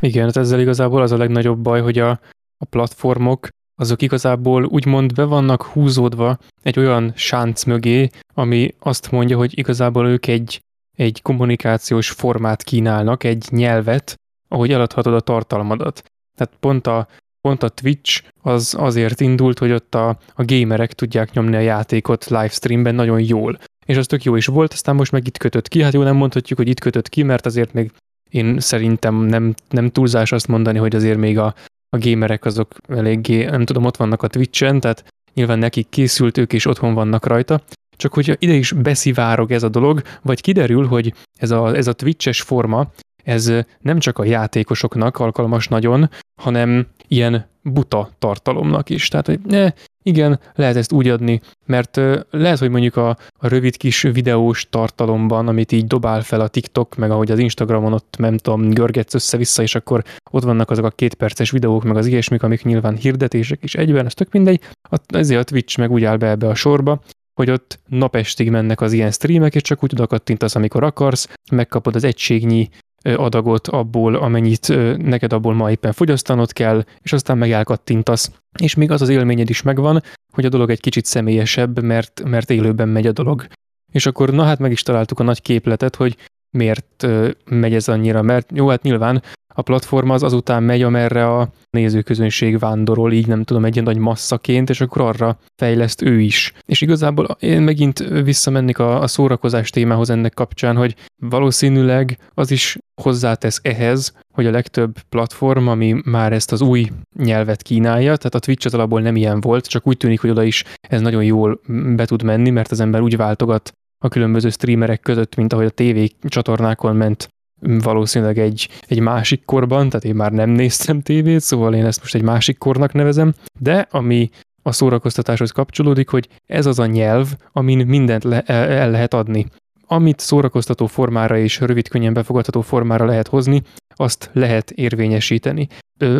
Igen, 0.00 0.24
hát 0.24 0.36
ezzel 0.36 0.60
igazából 0.60 1.02
az 1.02 1.12
a 1.12 1.16
legnagyobb 1.16 1.58
baj, 1.58 1.80
hogy 1.80 1.98
a, 1.98 2.10
a 2.56 2.64
platformok 2.70 3.48
azok 3.80 4.02
igazából 4.02 4.64
úgymond 4.64 5.14
be 5.14 5.24
vannak 5.24 5.62
húzódva 5.62 6.38
egy 6.62 6.78
olyan 6.78 7.12
sánc 7.16 7.64
mögé, 7.64 8.10
ami 8.34 8.74
azt 8.78 9.10
mondja, 9.10 9.36
hogy 9.36 9.58
igazából 9.58 10.06
ők 10.06 10.26
egy 10.26 10.60
egy 10.96 11.22
kommunikációs 11.22 12.10
formát 12.10 12.62
kínálnak, 12.62 13.24
egy 13.24 13.46
nyelvet, 13.50 14.14
ahogy 14.48 14.72
eladhatod 14.72 15.14
a 15.14 15.20
tartalmadat. 15.20 16.02
Tehát 16.36 16.54
pont 16.60 16.86
a, 16.86 17.08
pont 17.40 17.62
a 17.62 17.68
Twitch 17.68 18.22
az 18.42 18.74
azért 18.78 19.20
indult, 19.20 19.58
hogy 19.58 19.72
ott 19.72 19.94
a, 19.94 20.08
a 20.34 20.44
gamerek 20.44 20.92
tudják 20.92 21.32
nyomni 21.32 21.56
a 21.56 21.60
játékot 21.60 22.26
livestreamben 22.26 22.94
nagyon 22.94 23.20
jól. 23.20 23.58
És 23.86 23.96
az 23.96 24.06
tök 24.06 24.22
jó 24.22 24.36
is 24.36 24.46
volt, 24.46 24.72
aztán 24.72 24.94
most 24.94 25.12
meg 25.12 25.26
itt 25.26 25.38
kötött 25.38 25.68
ki. 25.68 25.82
Hát 25.82 25.92
jó, 25.92 26.02
nem 26.02 26.16
mondhatjuk, 26.16 26.58
hogy 26.58 26.68
itt 26.68 26.80
kötött 26.80 27.08
ki, 27.08 27.22
mert 27.22 27.46
azért 27.46 27.72
még 27.72 27.90
én 28.30 28.60
szerintem 28.60 29.14
nem, 29.14 29.54
nem 29.70 29.90
túlzás 29.90 30.32
azt 30.32 30.48
mondani, 30.48 30.78
hogy 30.78 30.94
azért 30.94 31.18
még 31.18 31.38
a, 31.38 31.54
a 31.88 31.98
gamerek 31.98 32.44
azok 32.44 32.74
eléggé, 32.88 33.44
nem 33.44 33.64
tudom, 33.64 33.84
ott 33.84 33.96
vannak 33.96 34.22
a 34.22 34.26
Twitch-en, 34.26 34.80
tehát 34.80 35.04
nyilván 35.34 35.58
nekik 35.58 35.88
készült, 35.88 36.38
ők 36.38 36.52
is 36.52 36.66
otthon 36.66 36.94
vannak 36.94 37.26
rajta, 37.26 37.62
csak 38.02 38.14
hogyha 38.14 38.34
ide 38.38 38.52
is 38.52 38.72
beszivárog 38.72 39.52
ez 39.52 39.62
a 39.62 39.68
dolog, 39.68 40.02
vagy 40.22 40.40
kiderül, 40.40 40.86
hogy 40.86 41.14
ez 41.38 41.50
a, 41.50 41.76
ez 41.76 41.86
a 41.86 41.92
Twitches 41.92 42.42
forma, 42.42 42.90
ez 43.24 43.52
nem 43.80 43.98
csak 43.98 44.18
a 44.18 44.24
játékosoknak 44.24 45.18
alkalmas 45.18 45.68
nagyon, 45.68 46.10
hanem 46.40 46.86
ilyen 47.08 47.46
buta 47.62 48.10
tartalomnak 48.18 48.90
is. 48.90 49.08
Tehát, 49.08 49.26
hogy 49.26 49.40
ne, 49.44 49.72
igen, 50.02 50.40
lehet 50.54 50.76
ezt 50.76 50.92
úgy 50.92 51.08
adni, 51.08 51.40
mert 51.66 52.00
lehet, 52.30 52.58
hogy 52.58 52.70
mondjuk 52.70 52.96
a, 52.96 53.08
a 53.38 53.48
rövid 53.48 53.76
kis 53.76 54.02
videós 54.02 54.68
tartalomban, 54.70 55.48
amit 55.48 55.72
így 55.72 55.86
dobál 55.86 56.22
fel 56.22 56.40
a 56.40 56.48
TikTok, 56.48 56.96
meg 56.96 57.10
ahogy 57.10 57.30
az 57.30 57.38
Instagramon 57.38 57.92
ott, 57.92 58.14
nem 58.18 58.36
tudom, 58.36 58.70
görgetsz 58.70 59.14
össze-vissza, 59.14 59.62
és 59.62 59.74
akkor 59.74 60.02
ott 60.30 60.42
vannak 60.42 60.70
azok 60.70 60.84
a 60.84 60.90
két 60.90 61.14
perces 61.14 61.50
videók, 61.50 61.84
meg 61.84 61.96
az 61.96 62.06
ilyesmik, 62.06 62.42
amik 62.42 62.64
nyilván 62.64 62.96
hirdetések 62.96 63.62
is 63.62 63.74
egyben, 63.74 64.06
ez 64.06 64.14
tök 64.14 64.32
mindegy. 64.32 64.60
Ezért 65.06 65.40
a 65.40 65.44
Twitch 65.44 65.78
meg 65.78 65.90
úgy 65.90 66.04
áll 66.04 66.16
be 66.16 66.28
ebbe 66.28 66.48
a 66.48 66.54
sorba, 66.54 67.02
hogy 67.34 67.50
ott 67.50 67.80
napestig 67.86 68.50
mennek 68.50 68.80
az 68.80 68.92
ilyen 68.92 69.10
streamek, 69.10 69.54
és 69.54 69.62
csak 69.62 69.84
úgy 69.84 69.92
oda 69.92 70.06
amikor 70.54 70.84
akarsz, 70.84 71.28
megkapod 71.50 71.94
az 71.94 72.04
egységnyi 72.04 72.68
adagot 73.02 73.68
abból, 73.68 74.14
amennyit 74.14 74.68
neked 74.96 75.32
abból 75.32 75.54
ma 75.54 75.70
éppen 75.70 75.92
fogyasztanod 75.92 76.52
kell, 76.52 76.84
és 77.00 77.12
aztán 77.12 77.38
meg 77.38 77.50
elkattintasz. 77.50 78.30
És 78.58 78.74
még 78.74 78.90
az 78.90 79.02
az 79.02 79.08
élményed 79.08 79.50
is 79.50 79.62
megvan, 79.62 80.02
hogy 80.32 80.44
a 80.44 80.48
dolog 80.48 80.70
egy 80.70 80.80
kicsit 80.80 81.04
személyesebb, 81.04 81.82
mert, 81.82 82.22
mert 82.24 82.50
élőben 82.50 82.88
megy 82.88 83.06
a 83.06 83.12
dolog. 83.12 83.46
És 83.92 84.06
akkor 84.06 84.30
na 84.30 84.44
hát 84.44 84.58
meg 84.58 84.70
is 84.70 84.82
találtuk 84.82 85.18
a 85.18 85.22
nagy 85.22 85.42
képletet, 85.42 85.96
hogy 85.96 86.16
miért 86.50 87.06
megy 87.44 87.74
ez 87.74 87.88
annyira, 87.88 88.22
mert 88.22 88.50
jó, 88.54 88.68
hát 88.68 88.82
nyilván 88.82 89.22
a 89.54 89.62
platform 89.62 90.10
az 90.10 90.22
azután 90.22 90.62
megy, 90.62 90.82
amerre 90.82 91.26
a 91.26 91.48
nézőközönség 91.70 92.58
vándorol, 92.58 93.12
így 93.12 93.26
nem 93.26 93.42
tudom, 93.42 93.64
egy 93.64 93.72
ilyen 93.72 93.84
nagy 93.84 93.98
masszaként, 93.98 94.70
és 94.70 94.80
akkor 94.80 95.02
arra 95.02 95.38
fejleszt 95.56 96.02
ő 96.02 96.20
is. 96.20 96.52
És 96.66 96.80
igazából 96.80 97.36
én 97.40 97.62
megint 97.62 97.98
visszamennék 97.98 98.78
a, 98.78 99.00
a 99.00 99.06
szórakozás 99.06 99.70
témához 99.70 100.10
ennek 100.10 100.34
kapcsán, 100.34 100.76
hogy 100.76 100.94
valószínűleg 101.16 102.18
az 102.34 102.50
is 102.50 102.78
hozzátesz 103.02 103.60
ehhez, 103.62 104.12
hogy 104.34 104.46
a 104.46 104.50
legtöbb 104.50 105.00
platform, 105.08 105.66
ami 105.66 106.00
már 106.04 106.32
ezt 106.32 106.52
az 106.52 106.60
új 106.60 106.88
nyelvet 107.18 107.62
kínálja, 107.62 108.16
tehát 108.16 108.34
a 108.34 108.38
Twitch 108.38 108.66
az 108.66 108.74
alapból 108.74 109.00
nem 109.00 109.16
ilyen 109.16 109.40
volt, 109.40 109.66
csak 109.66 109.86
úgy 109.86 109.96
tűnik, 109.96 110.20
hogy 110.20 110.30
oda 110.30 110.42
is 110.42 110.64
ez 110.80 111.00
nagyon 111.00 111.24
jól 111.24 111.60
be 111.96 112.04
tud 112.04 112.22
menni, 112.22 112.50
mert 112.50 112.70
az 112.70 112.80
ember 112.80 113.00
úgy 113.00 113.16
váltogat 113.16 113.72
a 114.04 114.08
különböző 114.08 114.50
streamerek 114.50 115.00
között, 115.00 115.34
mint 115.34 115.52
ahogy 115.52 115.66
a 115.66 115.70
TV 115.70 116.26
csatornákon 116.28 116.96
ment 116.96 117.28
valószínűleg 117.62 118.38
egy, 118.38 118.68
egy 118.86 119.00
másik 119.00 119.44
korban, 119.44 119.88
tehát 119.88 120.04
én 120.04 120.14
már 120.14 120.32
nem 120.32 120.50
néztem 120.50 121.00
tévét, 121.00 121.40
szóval 121.40 121.74
én 121.74 121.84
ezt 121.84 122.00
most 122.00 122.14
egy 122.14 122.22
másik 122.22 122.58
kornak 122.58 122.92
nevezem, 122.92 123.34
de 123.60 123.86
ami 123.90 124.30
a 124.62 124.72
szórakoztatáshoz 124.72 125.50
kapcsolódik, 125.50 126.08
hogy 126.08 126.28
ez 126.46 126.66
az 126.66 126.78
a 126.78 126.86
nyelv, 126.86 127.28
amin 127.52 127.86
mindent 127.86 128.24
le, 128.24 128.40
el 128.42 128.90
lehet 128.90 129.14
adni. 129.14 129.46
Amit 129.86 130.20
szórakoztató 130.20 130.86
formára 130.86 131.38
és 131.38 131.60
rövid, 131.60 131.88
könnyen 131.88 132.12
befogadható 132.12 132.60
formára 132.60 133.04
lehet 133.04 133.28
hozni, 133.28 133.62
azt 133.96 134.30
lehet 134.32 134.70
érvényesíteni. 134.70 135.68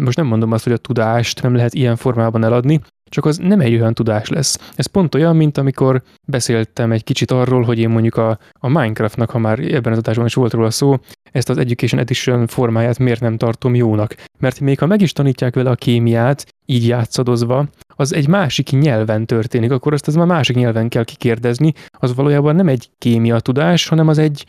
Most 0.00 0.16
nem 0.16 0.26
mondom 0.26 0.52
azt, 0.52 0.64
hogy 0.64 0.72
a 0.72 0.76
tudást 0.76 1.42
nem 1.42 1.54
lehet 1.54 1.74
ilyen 1.74 1.96
formában 1.96 2.44
eladni, 2.44 2.80
csak 3.12 3.24
az 3.24 3.36
nem 3.36 3.60
egy 3.60 3.74
olyan 3.74 3.94
tudás 3.94 4.28
lesz. 4.28 4.58
Ez 4.74 4.86
pont 4.86 5.14
olyan, 5.14 5.36
mint 5.36 5.58
amikor 5.58 6.02
beszéltem 6.26 6.92
egy 6.92 7.04
kicsit 7.04 7.30
arról, 7.30 7.62
hogy 7.62 7.78
én 7.78 7.88
mondjuk 7.88 8.16
a, 8.16 8.38
a 8.52 8.68
Minecraftnak, 8.68 9.30
ha 9.30 9.38
már 9.38 9.58
ebben 9.58 9.92
az 9.92 9.98
adásban 9.98 10.26
is 10.26 10.34
volt 10.34 10.52
róla 10.52 10.70
szó, 10.70 10.96
ezt 11.32 11.48
az 11.48 11.58
Education 11.58 12.00
Edition 12.00 12.46
formáját 12.46 12.98
miért 12.98 13.20
nem 13.20 13.36
tartom 13.36 13.74
jónak. 13.74 14.14
Mert 14.38 14.60
még 14.60 14.78
ha 14.78 14.86
meg 14.86 15.00
is 15.00 15.12
tanítják 15.12 15.54
vele 15.54 15.70
a 15.70 15.74
kémiát, 15.74 16.46
így 16.66 16.86
játszadozva, 16.86 17.68
az 17.96 18.14
egy 18.14 18.28
másik 18.28 18.70
nyelven 18.70 19.26
történik, 19.26 19.70
akkor 19.70 19.92
azt 19.92 20.06
az 20.06 20.14
már 20.14 20.26
másik 20.26 20.56
nyelven 20.56 20.88
kell 20.88 21.04
kikérdezni, 21.04 21.72
az 21.98 22.14
valójában 22.14 22.56
nem 22.56 22.68
egy 22.68 22.90
kémia 22.98 23.40
tudás, 23.40 23.88
hanem 23.88 24.08
az 24.08 24.18
egy, 24.18 24.46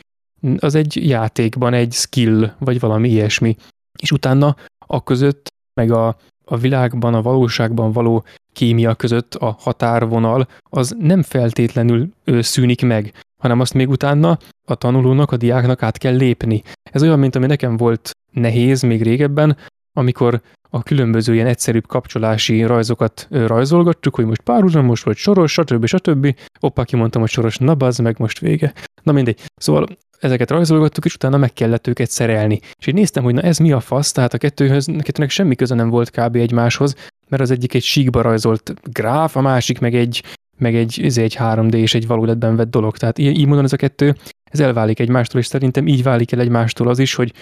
az 0.58 0.74
egy 0.74 1.08
játékban 1.08 1.74
egy 1.74 1.92
skill, 1.92 2.52
vagy 2.58 2.80
valami 2.80 3.08
ilyesmi. 3.08 3.56
És 3.98 4.12
utána 4.12 4.56
a 4.86 5.02
között, 5.02 5.53
meg 5.74 5.90
a, 5.90 6.16
a 6.44 6.56
világban, 6.56 7.14
a 7.14 7.22
valóságban 7.22 7.92
való 7.92 8.24
kémia 8.52 8.94
között 8.94 9.34
a 9.34 9.56
határvonal 9.60 10.48
az 10.70 10.96
nem 10.98 11.22
feltétlenül 11.22 12.08
ő 12.24 12.40
szűnik 12.40 12.82
meg, 12.82 13.12
hanem 13.40 13.60
azt 13.60 13.74
még 13.74 13.88
utána 13.88 14.38
a 14.66 14.74
tanulónak, 14.74 15.32
a 15.32 15.36
diáknak 15.36 15.82
át 15.82 15.98
kell 15.98 16.16
lépni. 16.16 16.62
Ez 16.82 17.02
olyan, 17.02 17.18
mint 17.18 17.36
ami 17.36 17.46
nekem 17.46 17.76
volt 17.76 18.10
nehéz 18.30 18.82
még 18.82 19.02
régebben, 19.02 19.56
amikor 19.92 20.40
a 20.70 20.82
különböző 20.82 21.34
ilyen 21.34 21.46
egyszerűbb 21.46 21.86
kapcsolási 21.86 22.62
rajzokat 22.62 23.26
rajzolgattuk, 23.30 24.14
hogy 24.14 24.26
most 24.26 24.40
párhuzamos, 24.40 25.02
vagy 25.02 25.16
soros, 25.16 25.52
stb. 25.52 25.86
stb. 25.86 26.36
Oppá, 26.60 26.84
kimondtam, 26.84 27.20
hogy 27.20 27.30
soros, 27.30 27.58
na 27.58 27.74
bazd 27.74 28.02
meg, 28.02 28.18
most 28.18 28.38
vége. 28.38 28.72
Na 29.02 29.12
mindegy. 29.12 29.40
Szóval 29.56 29.86
ezeket 30.20 30.50
rajzolgattuk, 30.50 31.04
és 31.04 31.14
utána 31.14 31.36
meg 31.36 31.52
kellett 31.52 31.86
őket 31.86 32.10
szerelni. 32.10 32.60
És 32.78 32.86
így 32.86 32.94
néztem, 32.94 33.22
hogy 33.22 33.34
na 33.34 33.40
ez 33.40 33.58
mi 33.58 33.72
a 33.72 33.80
fasz, 33.80 34.12
tehát 34.12 34.34
a 34.34 34.38
kettőhöz, 34.38 34.88
kettőnek 35.02 35.30
semmi 35.30 35.54
köze 35.54 35.74
nem 35.74 35.88
volt 35.88 36.10
kb. 36.10 36.36
egymáshoz, 36.36 36.94
mert 37.28 37.42
az 37.42 37.50
egyik 37.50 37.74
egy 37.74 37.82
síkba 37.82 38.22
rajzolt 38.22 38.74
gráf, 38.92 39.36
a 39.36 39.40
másik 39.40 39.78
meg 39.78 39.94
egy, 39.94 40.22
meg 40.58 40.74
egy, 40.74 41.00
ez 41.02 41.18
egy 41.18 41.36
3D 41.38 41.74
és 41.74 41.94
egy 41.94 42.06
valóletben 42.06 42.56
vett 42.56 42.70
dolog. 42.70 42.96
Tehát 42.96 43.18
így, 43.18 43.38
így 43.38 43.46
módon 43.46 43.64
ez 43.64 43.72
a 43.72 43.76
kettő, 43.76 44.16
ez 44.44 44.60
elválik 44.60 44.98
egymástól, 44.98 45.40
és 45.40 45.46
szerintem 45.46 45.86
így 45.86 46.02
válik 46.02 46.32
el 46.32 46.40
egymástól 46.40 46.88
az 46.88 46.98
is, 46.98 47.14
hogy 47.14 47.32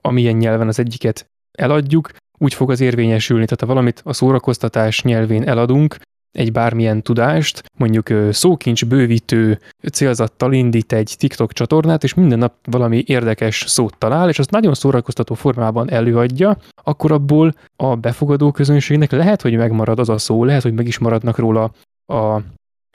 amilyen 0.00 0.36
nyelven 0.36 0.68
az 0.68 0.78
egyiket 0.78 1.26
eladjuk, 1.58 2.10
úgy 2.38 2.54
fog 2.54 2.70
az 2.70 2.80
érvényesülni. 2.80 3.44
Tehát 3.44 3.60
ha 3.60 3.66
valamit 3.66 4.00
a 4.04 4.12
szórakoztatás 4.12 5.02
nyelvén 5.02 5.48
eladunk, 5.48 5.96
egy 6.32 6.52
bármilyen 6.52 7.02
tudást, 7.02 7.62
mondjuk 7.78 8.08
szókincs 8.30 8.86
bővítő 8.86 9.60
célzattal 9.92 10.52
indít 10.52 10.92
egy 10.92 11.14
TikTok 11.18 11.52
csatornát, 11.52 12.04
és 12.04 12.14
minden 12.14 12.38
nap 12.38 12.54
valami 12.64 13.04
érdekes 13.06 13.64
szót 13.66 13.98
talál, 13.98 14.28
és 14.28 14.38
azt 14.38 14.50
nagyon 14.50 14.74
szórakoztató 14.74 15.34
formában 15.34 15.90
előadja, 15.90 16.58
akkor 16.82 17.12
abból 17.12 17.54
a 17.76 17.94
befogadó 17.94 18.50
közönségnek 18.50 19.10
lehet, 19.10 19.42
hogy 19.42 19.56
megmarad 19.56 19.98
az 19.98 20.08
a 20.08 20.18
szó, 20.18 20.44
lehet, 20.44 20.62
hogy 20.62 20.74
meg 20.74 20.86
is 20.86 20.98
maradnak 20.98 21.38
róla 21.38 21.72
a, 22.12 22.42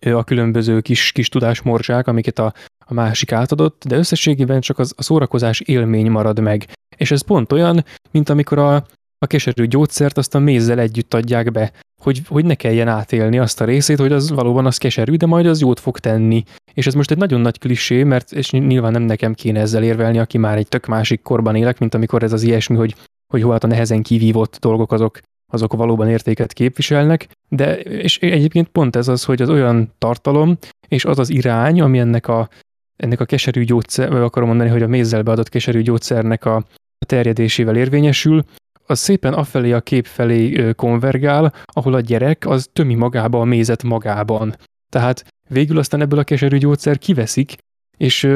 a 0.10 0.24
különböző 0.24 0.82
kis, 0.82 1.12
kis 1.12 1.30
tudásmorzsák, 1.30 2.08
amiket 2.08 2.40
a, 2.40 2.54
a 2.86 2.94
másik 2.94 3.32
átadott, 3.32 3.84
de 3.88 3.98
összességében 3.98 4.62
csak 4.62 4.80
az, 4.80 4.94
a 4.98 5.02
szórakozás 5.04 5.60
élmény 5.60 6.12
marad 6.12 6.40
meg. 6.40 6.68
És 6.98 7.12
ez 7.12 7.22
pont 7.22 7.52
olyan, 7.52 7.86
mint 8.12 8.30
amikor 8.30 8.58
a, 8.58 8.86
a 9.24 9.28
keserű 9.28 9.66
gyógyszert 9.66 10.18
azt 10.18 10.36
a 10.36 10.40
mézzel 10.40 10.80
együtt 10.80 11.14
adják 11.14 11.52
be 11.52 11.72
hogy, 12.02 12.22
hogy 12.28 12.46
ne 12.46 12.56
kelljen 12.56 12.88
átélni 12.88 13.40
azt 13.40 13.62
a 13.62 13.66
részét, 13.66 14.00
hogy 14.00 14.12
az 14.12 14.30
valóban 14.30 14.66
az 14.66 14.78
keserű, 14.78 15.16
de 15.16 15.26
majd 15.26 15.46
az 15.46 15.62
jót 15.62 15.80
fog 15.80 16.00
tenni. 16.00 16.44
És 16.74 16.88
ez 16.88 16.94
most 16.94 17.12
egy 17.12 17.18
nagyon 17.18 17.42
nagy 17.42 17.60
klisé, 17.60 18.04
mert 18.04 18.32
és 18.32 18.52
nyilván 18.52 18.92
nem 18.92 19.02
nekem 19.02 19.34
kéne 19.34 19.60
ezzel 19.60 19.84
érvelni, 19.84 20.18
aki 20.18 20.38
már 20.38 20.58
egy 20.58 20.68
tök 20.68 20.86
másik 20.86 21.22
korban 21.22 21.56
élek, 21.56 21.80
mint 21.80 21.94
amikor 21.94 22.24
ez 22.24 22.34
az 22.34 22.44
ilyesmi, 22.44 22.76
hogy, 22.76 22.96
hogy 23.34 23.42
hol 23.42 23.56
a 23.56 23.68
nehezen 23.68 24.02
kivívott 24.02 24.58
dolgok 24.60 24.92
azok, 24.92 25.20
azok 25.54 25.74
valóban 25.74 26.10
értéket 26.10 26.54
képviselnek, 26.54 27.28
de 27.50 27.80
és 27.80 28.18
egyébként 28.18 28.68
pont 28.68 28.96
ez 28.96 29.08
az, 29.08 29.24
hogy 29.24 29.42
az 29.42 29.50
olyan 29.50 29.94
tartalom, 29.98 30.58
és 30.88 31.06
az 31.06 31.20
az 31.20 31.30
irány, 31.30 31.82
ami 31.82 32.00
ennek 32.00 32.28
a, 32.28 32.50
ennek 32.96 33.20
a 33.20 33.26
keserű 33.26 33.64
gyógyszer, 33.64 34.14
akarom 34.14 34.50
mondani, 34.50 34.70
hogy 34.70 34.84
a 34.84 34.88
mézzel 34.88 35.22
beadott 35.22 35.50
keserű 35.50 35.82
gyógyszernek 35.82 36.46
a 36.46 36.64
terjedésével 37.06 37.76
érvényesül, 37.76 38.44
az 38.92 39.00
szépen 39.00 39.34
afelé 39.34 39.72
a 39.72 39.82
kép 39.82 40.06
felé 40.06 40.72
konvergál, 40.76 41.54
ahol 41.66 41.94
a 41.94 42.00
gyerek 42.00 42.48
az 42.48 42.70
tömi 42.74 42.96
magába 42.96 43.40
a 43.40 43.44
mézet 43.44 43.84
magában. 43.84 44.56
Tehát 44.90 45.26
végül 45.50 45.78
aztán 45.78 46.02
ebből 46.02 46.20
a 46.20 46.24
keserű 46.24 46.58
gyógyszer 46.58 46.98
kiveszik, 46.98 47.56
és 47.98 48.28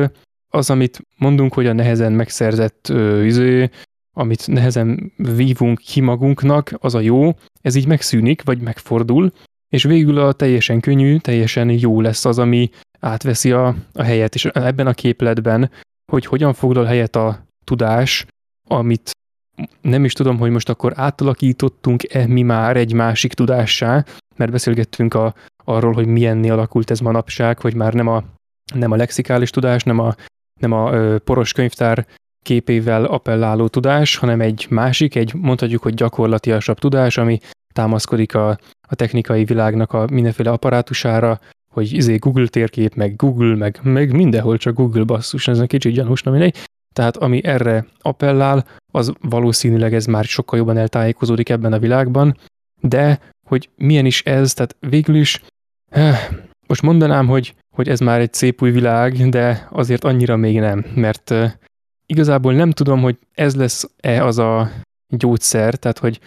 az, 0.49 0.69
amit 0.69 1.01
mondunk, 1.17 1.53
hogy 1.53 1.67
a 1.67 1.73
nehezen 1.73 2.11
megszerzett 2.11 2.93
izé, 3.23 3.69
amit 4.17 4.47
nehezen 4.47 5.11
vívunk 5.15 5.77
ki 5.77 6.01
magunknak, 6.01 6.73
az 6.79 6.95
a 6.95 6.99
jó, 6.99 7.31
ez 7.61 7.75
így 7.75 7.87
megszűnik, 7.87 8.43
vagy 8.43 8.61
megfordul, 8.61 9.31
és 9.69 9.83
végül 9.83 10.19
a 10.19 10.33
teljesen 10.33 10.79
könnyű, 10.79 11.17
teljesen 11.17 11.69
jó 11.69 12.01
lesz 12.01 12.25
az, 12.25 12.39
ami 12.39 12.69
átveszi 12.99 13.51
a, 13.51 13.75
a 13.93 14.03
helyet, 14.03 14.35
és 14.35 14.45
ebben 14.45 14.87
a 14.87 14.93
képletben, 14.93 15.71
hogy 16.11 16.25
hogyan 16.25 16.53
foglal 16.53 16.85
helyet 16.85 17.15
a 17.15 17.45
tudás, 17.63 18.25
amit 18.67 19.11
nem 19.81 20.05
is 20.05 20.13
tudom, 20.13 20.37
hogy 20.37 20.51
most 20.51 20.69
akkor 20.69 20.93
átalakítottunk-e 20.95 22.27
mi 22.27 22.41
már 22.41 22.77
egy 22.77 22.93
másik 22.93 23.33
tudássá, 23.33 24.05
mert 24.35 24.51
beszélgettünk 24.51 25.13
a, 25.13 25.33
arról, 25.63 25.93
hogy 25.93 26.05
milyenné 26.05 26.49
alakult 26.49 26.91
ez 26.91 26.99
manapság, 26.99 27.59
hogy 27.59 27.75
már 27.75 27.93
nem 27.93 28.07
a, 28.07 28.23
nem 28.73 28.91
a 28.91 28.95
lexikális 28.95 29.49
tudás, 29.49 29.83
nem 29.83 29.99
a, 29.99 30.15
nem 30.59 30.71
a 30.71 30.93
ö, 30.93 31.17
poros 31.19 31.53
könyvtár 31.53 32.07
képével 32.41 33.05
appelláló 33.05 33.67
tudás, 33.67 34.15
hanem 34.15 34.41
egy 34.41 34.67
másik, 34.69 35.15
egy 35.15 35.33
mondhatjuk, 35.33 35.81
hogy 35.81 35.93
gyakorlatiasabb 35.93 36.79
tudás, 36.79 37.17
ami 37.17 37.39
támaszkodik 37.73 38.35
a, 38.35 38.49
a 38.87 38.95
technikai 38.95 39.43
világnak 39.43 39.93
a 39.93 40.07
mindenféle 40.11 40.51
apparátusára, 40.51 41.39
hogy 41.73 41.93
izé 41.93 42.15
Google 42.15 42.47
térkép, 42.47 42.95
meg 42.95 43.15
Google, 43.15 43.55
meg, 43.55 43.79
meg 43.83 44.11
mindenhol 44.11 44.57
csak 44.57 44.75
Google 44.75 45.03
basszus, 45.03 45.47
ez 45.47 45.59
egy 45.59 45.67
kicsit 45.67 45.93
gyanús, 45.93 46.23
nem 46.23 46.33
mindegy. 46.33 46.57
Tehát 46.95 47.17
ami 47.17 47.43
erre 47.43 47.85
appellál, 47.99 48.65
az 48.93 49.13
valószínűleg 49.21 49.93
ez 49.93 50.05
már 50.05 50.23
sokkal 50.23 50.59
jobban 50.59 50.77
eltájékozódik 50.77 51.49
ebben 51.49 51.73
a 51.73 51.79
világban, 51.79 52.37
de 52.81 53.19
hogy 53.47 53.69
milyen 53.75 54.05
is 54.05 54.23
ez, 54.23 54.53
tehát 54.53 54.75
végül 54.79 55.15
is 55.15 55.41
eh, 55.91 56.27
most 56.67 56.81
mondanám, 56.81 57.27
hogy, 57.27 57.55
hogy 57.75 57.89
ez 57.89 57.99
már 57.99 58.19
egy 58.19 58.33
szép 58.33 58.61
új 58.61 58.71
világ, 58.71 59.29
de 59.29 59.67
azért 59.71 60.03
annyira 60.03 60.35
még 60.35 60.59
nem, 60.59 60.85
mert 60.95 61.31
eh, 61.31 61.51
igazából 62.05 62.53
nem 62.53 62.71
tudom, 62.71 63.01
hogy 63.01 63.17
ez 63.33 63.55
lesz-e 63.55 64.25
az 64.25 64.37
a 64.37 64.71
gyógyszer, 65.07 65.75
tehát 65.75 65.99
hogy, 65.99 66.19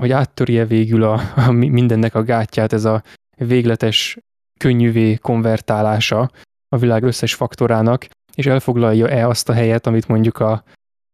hogy 0.00 0.10
áttörje 0.10 0.64
végül 0.64 1.02
a, 1.02 1.20
a 1.36 1.50
mindennek 1.50 2.14
a 2.14 2.22
gátját 2.22 2.72
ez 2.72 2.84
a 2.84 3.02
végletes 3.36 4.18
könnyűvé 4.58 5.14
konvertálása 5.14 6.30
a 6.68 6.76
világ 6.76 7.02
összes 7.02 7.34
faktorának, 7.34 8.08
és 8.38 8.46
elfoglalja-e 8.46 9.28
azt 9.28 9.48
a 9.48 9.52
helyet, 9.52 9.86
amit 9.86 10.08
mondjuk 10.08 10.38
a, 10.38 10.64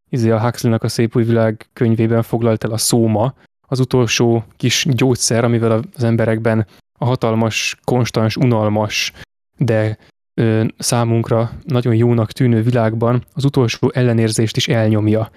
izé 0.09 0.29
a 0.29 0.41
Huxley-nak 0.41 0.83
a 0.83 0.87
Szép 0.87 1.15
Új 1.15 1.23
Világ 1.23 1.69
könyvében 1.73 2.23
foglalt 2.23 2.63
el 2.63 2.71
a 2.71 2.77
szóma, 2.77 3.33
az 3.67 3.79
utolsó 3.79 4.43
kis 4.57 4.85
gyógyszer, 4.89 5.43
amivel 5.43 5.81
az 5.95 6.03
emberekben 6.03 6.67
a 6.99 7.05
hatalmas, 7.05 7.77
konstans, 7.83 8.35
unalmas, 8.35 9.13
de 9.57 9.97
ö, 10.33 10.65
számunkra 10.77 11.51
nagyon 11.63 11.95
jónak 11.95 12.31
tűnő 12.31 12.61
világban 12.61 13.25
az 13.33 13.45
utolsó 13.45 13.91
ellenérzést 13.93 14.57
is 14.57 14.67
elnyomja. 14.67 15.31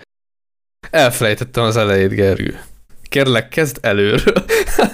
Elfelejtettem 0.90 1.64
az 1.64 1.76
elejét, 1.76 2.14
Gergő. 2.14 2.60
Kérlek, 3.08 3.48
kezd 3.48 3.78
előről. 3.80 4.44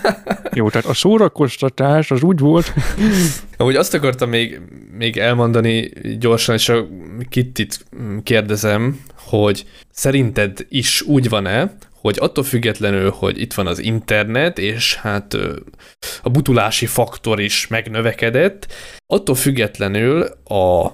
Jó, 0.53 0.71
tehát 0.71 0.87
a 0.87 0.95
szórakoztatás 0.95 2.11
az 2.11 2.23
úgy 2.23 2.39
volt. 2.39 2.73
Amúgy 3.57 3.77
azt 3.77 3.95
akartam 3.95 4.29
még, 4.29 4.61
még 4.99 5.17
elmondani 5.17 5.91
gyorsan, 6.19 6.55
és 6.55 6.69
a 6.69 6.87
Kittit 7.29 7.85
kérdezem, 8.23 9.01
hogy 9.17 9.65
szerinted 9.91 10.67
is 10.69 11.03
úgy 11.03 11.29
van-e, 11.29 11.77
hogy 12.01 12.17
attól 12.21 12.45
függetlenül, 12.45 13.11
hogy 13.11 13.41
itt 13.41 13.55
van 13.55 13.67
az 13.67 13.79
internet, 13.79 14.59
és 14.59 14.95
hát 14.95 15.37
a 16.23 16.31
butulási 16.31 16.87
faktor 16.87 17.41
is 17.41 17.67
megnövekedett, 17.67 18.73
attól 19.07 19.35
függetlenül 19.35 20.23
a 20.45 20.93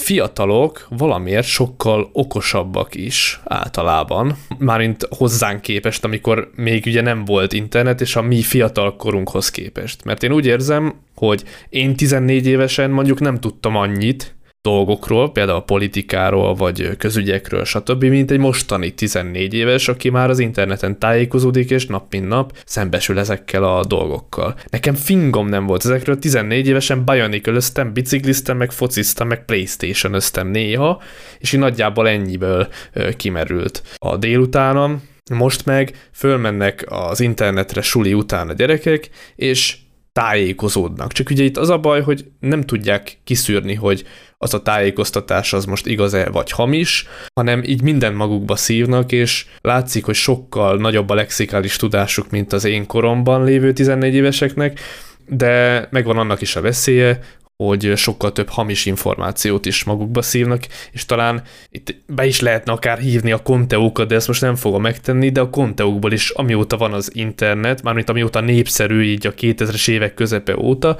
fiatalok 0.00 0.86
valamiért 0.88 1.46
sokkal 1.46 2.10
okosabbak 2.12 2.94
is 2.94 3.40
általában, 3.44 4.36
mármint 4.58 5.06
hozzánk 5.10 5.60
képest, 5.60 6.04
amikor 6.04 6.50
még 6.54 6.84
ugye 6.86 7.00
nem 7.00 7.24
volt 7.24 7.52
internet, 7.52 8.00
és 8.00 8.16
a 8.16 8.22
mi 8.22 8.42
fiatal 8.42 8.96
korunkhoz 8.96 9.50
képest. 9.50 10.04
Mert 10.04 10.22
én 10.22 10.32
úgy 10.32 10.46
érzem, 10.46 10.94
hogy 11.14 11.44
én 11.68 11.96
14 11.96 12.46
évesen 12.46 12.90
mondjuk 12.90 13.20
nem 13.20 13.40
tudtam 13.40 13.76
annyit, 13.76 14.34
dolgokról, 14.62 15.32
például 15.32 15.58
a 15.58 15.62
politikáról, 15.62 16.54
vagy 16.54 16.96
közügyekről, 16.96 17.64
stb., 17.64 18.04
mint 18.04 18.30
egy 18.30 18.38
mostani 18.38 18.94
14 18.94 19.54
éves, 19.54 19.88
aki 19.88 20.10
már 20.10 20.30
az 20.30 20.38
interneten 20.38 20.98
tájékozódik, 20.98 21.70
és 21.70 21.86
nap 21.86 22.12
mint 22.12 22.28
nap 22.28 22.58
szembesül 22.64 23.18
ezekkel 23.18 23.64
a 23.64 23.84
dolgokkal. 23.84 24.54
Nekem 24.70 24.94
fingom 24.94 25.48
nem 25.48 25.66
volt 25.66 25.84
ezekről, 25.84 26.18
14 26.18 26.66
évesen 26.66 27.04
Bionicle-öztem, 27.04 27.92
bicikliztem, 27.92 28.56
meg 28.56 28.72
fociztam, 28.72 29.28
meg 29.28 29.44
Playstation-öztem 29.44 30.48
néha, 30.48 31.02
és 31.38 31.52
így 31.52 31.60
nagyjából 31.60 32.08
ennyiből 32.08 32.68
kimerült 33.16 33.82
a 33.96 34.16
délutánom, 34.16 35.02
most 35.34 35.66
meg 35.66 36.08
fölmennek 36.12 36.84
az 36.88 37.20
internetre 37.20 37.80
suli 37.80 38.14
után 38.14 38.48
a 38.48 38.52
gyerekek, 38.52 39.10
és 39.36 39.76
tájékozódnak. 40.12 41.12
Csak 41.12 41.30
ugye 41.30 41.44
itt 41.44 41.56
az 41.56 41.68
a 41.68 41.78
baj, 41.78 42.02
hogy 42.02 42.24
nem 42.40 42.60
tudják 42.60 43.18
kiszűrni, 43.24 43.74
hogy 43.74 44.04
az 44.38 44.54
a 44.54 44.62
tájékoztatás 44.62 45.52
az 45.52 45.64
most 45.64 45.86
igaz-e 45.86 46.30
vagy 46.30 46.50
hamis, 46.50 47.06
hanem 47.34 47.62
így 47.62 47.82
minden 47.82 48.14
magukba 48.14 48.56
szívnak, 48.56 49.12
és 49.12 49.46
látszik, 49.60 50.04
hogy 50.04 50.14
sokkal 50.14 50.76
nagyobb 50.76 51.10
a 51.10 51.14
lexikális 51.14 51.76
tudásuk, 51.76 52.30
mint 52.30 52.52
az 52.52 52.64
én 52.64 52.86
koromban 52.86 53.44
lévő 53.44 53.72
14 53.72 54.14
éveseknek, 54.14 54.80
de 55.26 55.86
megvan 55.90 56.18
annak 56.18 56.40
is 56.40 56.56
a 56.56 56.60
veszélye, 56.60 57.20
hogy 57.66 57.92
sokkal 57.96 58.32
több 58.32 58.48
hamis 58.48 58.86
információt 58.86 59.66
is 59.66 59.84
magukba 59.84 60.22
szívnak, 60.22 60.66
és 60.92 61.06
talán 61.06 61.42
itt 61.70 61.94
be 62.06 62.26
is 62.26 62.40
lehetne 62.40 62.72
akár 62.72 62.98
hívni 62.98 63.32
a 63.32 63.42
konteókat, 63.42 64.08
de 64.08 64.14
ezt 64.14 64.26
most 64.26 64.40
nem 64.40 64.56
fogom 64.56 64.82
megtenni, 64.82 65.30
de 65.30 65.40
a 65.40 65.50
konteókból 65.50 66.12
is, 66.12 66.30
amióta 66.30 66.76
van 66.76 66.92
az 66.92 67.10
internet, 67.14 67.82
mármint 67.82 68.10
amióta 68.10 68.40
népszerű 68.40 69.02
így 69.02 69.26
a 69.26 69.34
2000-es 69.34 69.88
évek 69.88 70.14
közepe 70.14 70.56
óta, 70.56 70.96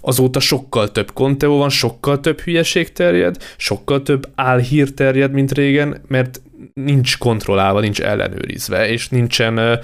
azóta 0.00 0.40
sokkal 0.40 0.92
több 0.92 1.12
konteó 1.12 1.58
van, 1.58 1.68
sokkal 1.68 2.20
több 2.20 2.40
hülyeség 2.40 2.92
terjed, 2.92 3.36
sokkal 3.56 4.02
több 4.02 4.28
álhír 4.34 4.94
terjed, 4.94 5.32
mint 5.32 5.52
régen, 5.52 6.00
mert 6.08 6.40
nincs 6.74 7.18
kontrollálva, 7.18 7.80
nincs 7.80 8.00
ellenőrizve, 8.00 8.88
és 8.88 9.08
nincsen 9.08 9.80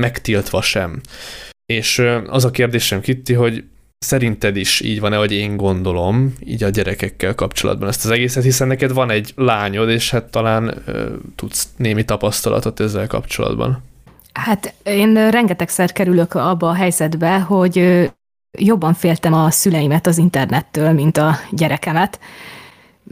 megtiltva 0.00 0.62
sem. 0.62 1.00
És 1.66 2.02
az 2.26 2.44
a 2.44 2.50
kérdésem, 2.50 3.00
Kitti, 3.00 3.32
hogy 3.32 3.64
Szerinted 4.04 4.56
is 4.56 4.80
így 4.80 5.00
van-e, 5.00 5.16
hogy 5.16 5.32
én 5.32 5.56
gondolom, 5.56 6.34
így 6.44 6.62
a 6.62 6.68
gyerekekkel 6.68 7.34
kapcsolatban 7.34 7.88
ezt 7.88 8.04
az 8.04 8.10
egészet, 8.10 8.42
hiszen 8.42 8.66
neked 8.66 8.92
van 8.92 9.10
egy 9.10 9.32
lányod, 9.36 9.88
és 9.88 10.10
hát 10.10 10.24
talán 10.24 10.82
ö, 10.86 11.14
tudsz 11.36 11.68
némi 11.76 12.04
tapasztalatot 12.04 12.80
ezzel 12.80 13.06
kapcsolatban. 13.06 13.82
Hát 14.32 14.74
én 14.82 15.30
rengetegszer 15.30 15.92
kerülök 15.92 16.34
abba 16.34 16.68
a 16.68 16.74
helyzetbe, 16.74 17.38
hogy 17.38 18.08
jobban 18.58 18.94
féltem 18.94 19.34
a 19.34 19.50
szüleimet 19.50 20.06
az 20.06 20.18
internettől, 20.18 20.92
mint 20.92 21.16
a 21.16 21.36
gyerekemet, 21.50 22.18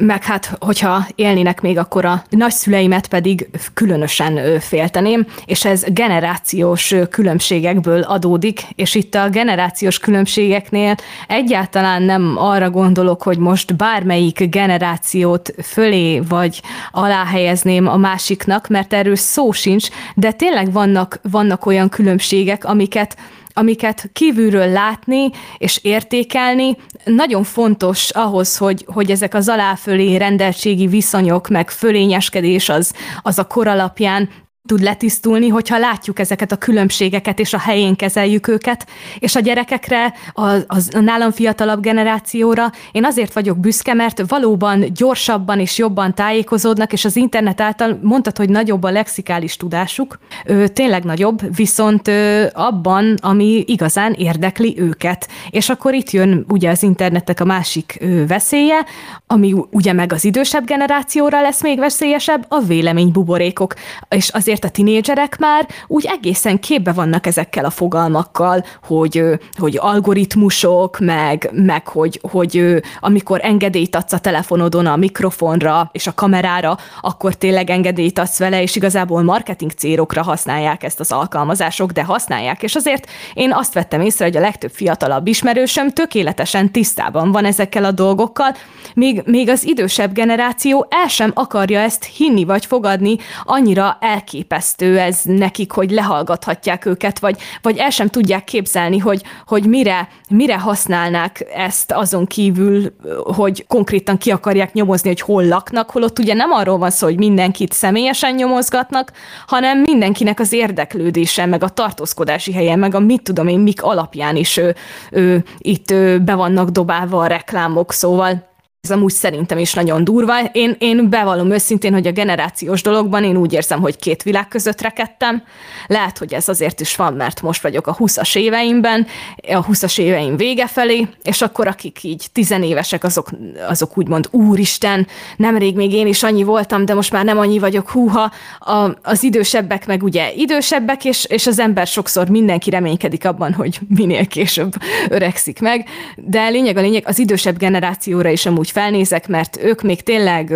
meg 0.01 0.24
hát, 0.24 0.57
hogyha 0.61 1.07
élnének 1.14 1.61
még, 1.61 1.78
akkor 1.78 2.05
a 2.05 2.22
nagyszüleimet 2.30 3.09
pedig 3.09 3.49
különösen 3.74 4.61
félteném, 4.61 5.26
és 5.44 5.64
ez 5.64 5.84
generációs 5.88 6.94
különbségekből 7.11 8.03
adódik, 8.03 8.62
és 8.74 8.94
itt 8.94 9.14
a 9.14 9.28
generációs 9.28 9.99
különbségeknél 9.99 10.94
egyáltalán 11.26 12.03
nem 12.03 12.34
arra 12.36 12.70
gondolok, 12.70 13.22
hogy 13.22 13.38
most 13.38 13.76
bármelyik 13.76 14.49
generációt 14.51 15.55
fölé 15.62 16.20
vagy 16.20 16.62
alá 16.90 17.24
helyezném 17.24 17.86
a 17.86 17.96
másiknak, 17.96 18.68
mert 18.68 18.92
erről 18.92 19.16
szó 19.16 19.53
sincs, 19.53 19.88
de 20.14 20.32
tényleg 20.32 20.72
vannak, 20.72 21.20
vannak 21.30 21.66
olyan 21.66 21.88
különbségek, 21.88 22.64
amiket 22.64 23.16
amiket 23.59 24.11
kívülről 24.12 24.68
látni 24.68 25.30
és 25.59 25.78
értékelni 25.82 26.76
nagyon 27.04 27.44
fontos 27.44 28.11
ahhoz, 28.11 28.56
hogy, 28.56 28.84
hogy 28.86 29.11
ezek 29.11 29.34
az 29.34 29.48
aláfölé 29.48 30.16
rendeltségi 30.16 30.86
viszonyok, 30.86 31.48
meg 31.48 31.70
fölényeskedés 31.70 32.68
az, 32.68 32.92
az 33.22 33.38
a 33.38 33.46
kor 33.46 33.66
alapján 33.66 34.28
tud 34.68 34.80
letisztulni, 34.80 35.48
hogyha 35.48 35.78
látjuk 35.78 36.18
ezeket 36.18 36.52
a 36.52 36.56
különbségeket, 36.56 37.38
és 37.38 37.54
a 37.54 37.58
helyén 37.58 37.96
kezeljük 37.96 38.48
őket, 38.48 38.86
és 39.18 39.36
a 39.36 39.40
gyerekekre, 39.40 40.14
az, 40.32 40.64
az 40.66 40.90
a 40.94 41.00
nálam 41.00 41.30
fiatalabb 41.30 41.80
generációra 41.80 42.72
én 42.92 43.04
azért 43.04 43.32
vagyok 43.32 43.58
büszke, 43.58 43.94
mert 43.94 44.22
valóban 44.28 44.84
gyorsabban 44.94 45.60
és 45.60 45.78
jobban 45.78 46.14
tájékozódnak, 46.14 46.92
és 46.92 47.04
az 47.04 47.16
internet 47.16 47.60
által 47.60 47.98
mondtad, 48.02 48.36
hogy 48.36 48.48
nagyobb 48.48 48.82
a 48.82 48.90
lexikális 48.90 49.56
tudásuk, 49.56 50.18
ő, 50.46 50.68
tényleg 50.68 51.04
nagyobb, 51.04 51.56
viszont 51.56 52.08
ő, 52.08 52.50
abban, 52.54 53.14
ami 53.20 53.64
igazán 53.66 54.12
érdekli 54.12 54.74
őket. 54.78 55.28
És 55.50 55.68
akkor 55.68 55.94
itt 55.94 56.10
jön 56.10 56.44
ugye 56.48 56.70
az 56.70 56.82
internetnek 56.82 57.40
a 57.40 57.44
másik 57.44 57.98
ő, 58.00 58.26
veszélye, 58.26 58.84
ami 59.26 59.54
ugye 59.70 59.92
meg 59.92 60.12
az 60.12 60.24
idősebb 60.24 60.66
generációra 60.66 61.40
lesz 61.40 61.62
még 61.62 61.78
veszélyesebb, 61.78 62.46
a 62.48 62.60
véleménybuborékok. 62.60 63.74
És 64.08 64.28
azért 64.28 64.57
azért 64.59 64.76
a 64.76 64.82
tinédzserek 64.82 65.38
már 65.38 65.68
úgy 65.86 66.06
egészen 66.06 66.61
képbe 66.61 66.92
vannak 66.92 67.26
ezekkel 67.26 67.64
a 67.64 67.70
fogalmakkal, 67.70 68.64
hogy, 68.82 69.22
hogy 69.59 69.78
algoritmusok, 69.80 70.98
meg, 70.98 71.50
meg 71.52 71.88
hogy, 71.88 72.20
hogy 72.30 72.82
amikor 73.00 73.40
engedélyt 73.42 73.96
adsz 73.96 74.12
a 74.12 74.18
telefonodon 74.18 74.86
a 74.86 74.96
mikrofonra 74.96 75.88
és 75.92 76.06
a 76.06 76.14
kamerára, 76.14 76.78
akkor 77.00 77.34
tényleg 77.34 77.70
engedélyt 77.70 78.18
adsz 78.18 78.38
vele, 78.38 78.62
és 78.62 78.76
igazából 78.76 79.22
marketing 79.22 79.70
célokra 79.70 80.22
használják 80.22 80.82
ezt 80.82 81.00
az 81.00 81.12
alkalmazások, 81.12 81.90
de 81.90 82.04
használják. 82.04 82.62
És 82.62 82.74
azért 82.74 83.11
én 83.34 83.52
azt 83.52 83.74
vettem 83.74 84.00
észre, 84.00 84.24
hogy 84.24 84.36
a 84.36 84.40
legtöbb 84.40 84.70
fiatalabb 84.70 85.26
ismerősöm 85.26 85.90
tökéletesen 85.90 86.72
tisztában 86.72 87.32
van 87.32 87.44
ezekkel 87.44 87.84
a 87.84 87.92
dolgokkal, 87.92 88.54
még, 88.94 89.22
még 89.24 89.48
az 89.48 89.66
idősebb 89.66 90.12
generáció 90.12 90.86
el 90.90 91.09
sem 91.09 91.30
akarja 91.34 91.80
ezt 91.80 92.04
hinni 92.04 92.44
vagy 92.44 92.66
fogadni, 92.66 93.16
annyira 93.44 93.96
elkép 94.00 94.38
elképesztő 94.39 94.99
ez 94.99 95.20
nekik, 95.24 95.72
hogy 95.72 95.91
lehallgathatják 95.91 96.86
őket, 96.86 97.18
vagy, 97.18 97.36
vagy 97.62 97.76
el 97.76 97.91
sem 97.91 98.09
tudják 98.09 98.45
képzelni, 98.45 98.99
hogy, 98.99 99.22
hogy 99.47 99.66
mire, 99.66 100.09
mire 100.30 100.59
használnák 100.59 101.47
ezt 101.55 101.93
azon 101.93 102.26
kívül, 102.26 102.95
hogy 103.34 103.66
konkrétan 103.66 104.18
ki 104.18 104.30
akarják 104.30 104.72
nyomozni, 104.72 105.09
hogy 105.09 105.20
hol 105.20 105.45
laknak, 105.45 105.91
holott 105.91 106.18
ugye 106.18 106.34
nem 106.34 106.51
arról 106.51 106.78
van 106.78 106.91
szó, 106.91 107.07
hogy 107.07 107.18
mindenkit 107.18 107.72
személyesen 107.72 108.34
nyomozgatnak, 108.34 109.12
hanem 109.47 109.78
mindenkinek 109.78 110.41
az 110.41 110.53
érdeklődése, 110.53 111.47
meg 111.47 111.62
a 111.62 111.68
tartózkodási 111.68 112.53
helye, 112.53 112.76
meg 112.76 112.95
a 112.95 113.01
mit 113.01 113.22
tudom 113.22 113.49
én, 113.49 113.59
mik 113.59 113.82
alapján 113.82 114.36
is 114.36 114.57
ő, 114.57 114.74
ő, 115.11 115.45
itt 115.59 115.91
ő, 115.91 116.18
be 116.18 116.34
vannak 116.34 116.68
dobálva 116.68 117.18
a 117.20 117.26
reklámok, 117.26 117.93
szóval 117.93 118.47
ez 118.80 118.90
amúgy 118.90 119.12
szerintem 119.12 119.58
is 119.58 119.74
nagyon 119.74 120.04
durva. 120.04 120.44
Én, 120.44 120.76
én 120.78 121.10
bevallom 121.10 121.50
őszintén, 121.50 121.92
hogy 121.92 122.06
a 122.06 122.12
generációs 122.12 122.82
dologban 122.82 123.24
én 123.24 123.36
úgy 123.36 123.52
érzem, 123.52 123.80
hogy 123.80 123.96
két 123.96 124.22
világ 124.22 124.48
között 124.48 124.80
rekedtem. 124.80 125.42
Lehet, 125.86 126.18
hogy 126.18 126.34
ez 126.34 126.48
azért 126.48 126.80
is 126.80 126.96
van, 126.96 127.12
mert 127.12 127.42
most 127.42 127.62
vagyok 127.62 127.86
a 127.86 127.96
20-as 127.96 128.36
éveimben, 128.36 129.06
a 129.36 129.66
20-as 129.66 129.98
éveim 129.98 130.36
vége 130.36 130.66
felé, 130.66 131.08
és 131.22 131.42
akkor 131.42 131.66
akik 131.66 132.02
így 132.02 132.26
tizenévesek, 132.32 133.04
azok, 133.04 133.30
azok 133.68 133.98
úgymond 133.98 134.28
úristen, 134.30 135.06
nemrég 135.36 135.76
még 135.76 135.92
én 135.92 136.06
is 136.06 136.22
annyi 136.22 136.42
voltam, 136.42 136.84
de 136.84 136.94
most 136.94 137.12
már 137.12 137.24
nem 137.24 137.38
annyi 137.38 137.58
vagyok, 137.58 137.90
húha. 137.90 138.32
A, 138.58 138.90
az 139.02 139.22
idősebbek 139.22 139.86
meg 139.86 140.02
ugye 140.02 140.32
idősebbek, 140.32 141.04
és, 141.04 141.24
és 141.24 141.46
az 141.46 141.58
ember 141.58 141.86
sokszor 141.86 142.28
mindenki 142.28 142.70
reménykedik 142.70 143.24
abban, 143.24 143.52
hogy 143.52 143.78
minél 143.88 144.26
később 144.26 144.72
öregszik 145.08 145.60
meg. 145.60 145.88
De 146.16 146.48
lényeg 146.48 146.76
a 146.76 146.80
lényeg, 146.80 147.02
az 147.06 147.18
idősebb 147.18 147.58
generációra 147.58 148.28
is 148.28 148.46
amúgy 148.46 148.67
felnézek, 148.70 149.28
mert 149.28 149.62
ők 149.62 149.82
még 149.82 150.02
tényleg 150.02 150.54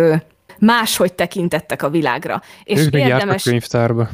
máshogy 0.59 1.13
tekintettek 1.13 1.83
a 1.83 1.89
világra. 1.89 2.41
És 2.63 2.79
ők 2.79 2.93
érdemes... 2.93 3.27
még 3.27 3.35
a 3.35 3.49
könyvtárba. 3.49 4.09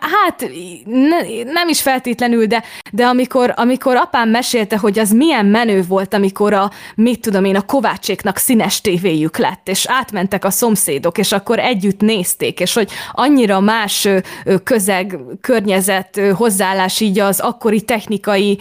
Hát 0.00 0.50
ne, 0.84 1.42
nem 1.52 1.68
is 1.68 1.82
feltétlenül, 1.82 2.46
de, 2.46 2.62
de 2.92 3.04
amikor, 3.06 3.52
amikor 3.56 3.96
apám 3.96 4.28
mesélte, 4.28 4.76
hogy 4.76 4.98
az 4.98 5.10
milyen 5.10 5.46
menő 5.46 5.82
volt, 5.82 6.14
amikor 6.14 6.52
a, 6.52 6.70
mit 6.94 7.20
tudom 7.20 7.44
én, 7.44 7.56
a 7.56 7.62
Kovácséknak 7.62 8.36
színes 8.36 8.80
tévéjük 8.80 9.36
lett, 9.36 9.68
és 9.68 9.86
átmentek 9.88 10.44
a 10.44 10.50
szomszédok, 10.50 11.18
és 11.18 11.32
akkor 11.32 11.58
együtt 11.58 12.00
nézték, 12.00 12.60
és 12.60 12.74
hogy 12.74 12.90
annyira 13.12 13.60
más 13.60 14.08
közeg, 14.64 15.18
környezet, 15.40 16.20
hozzáállás 16.34 17.00
így 17.00 17.18
az 17.18 17.40
akkori 17.40 17.80
technikai, 17.80 18.58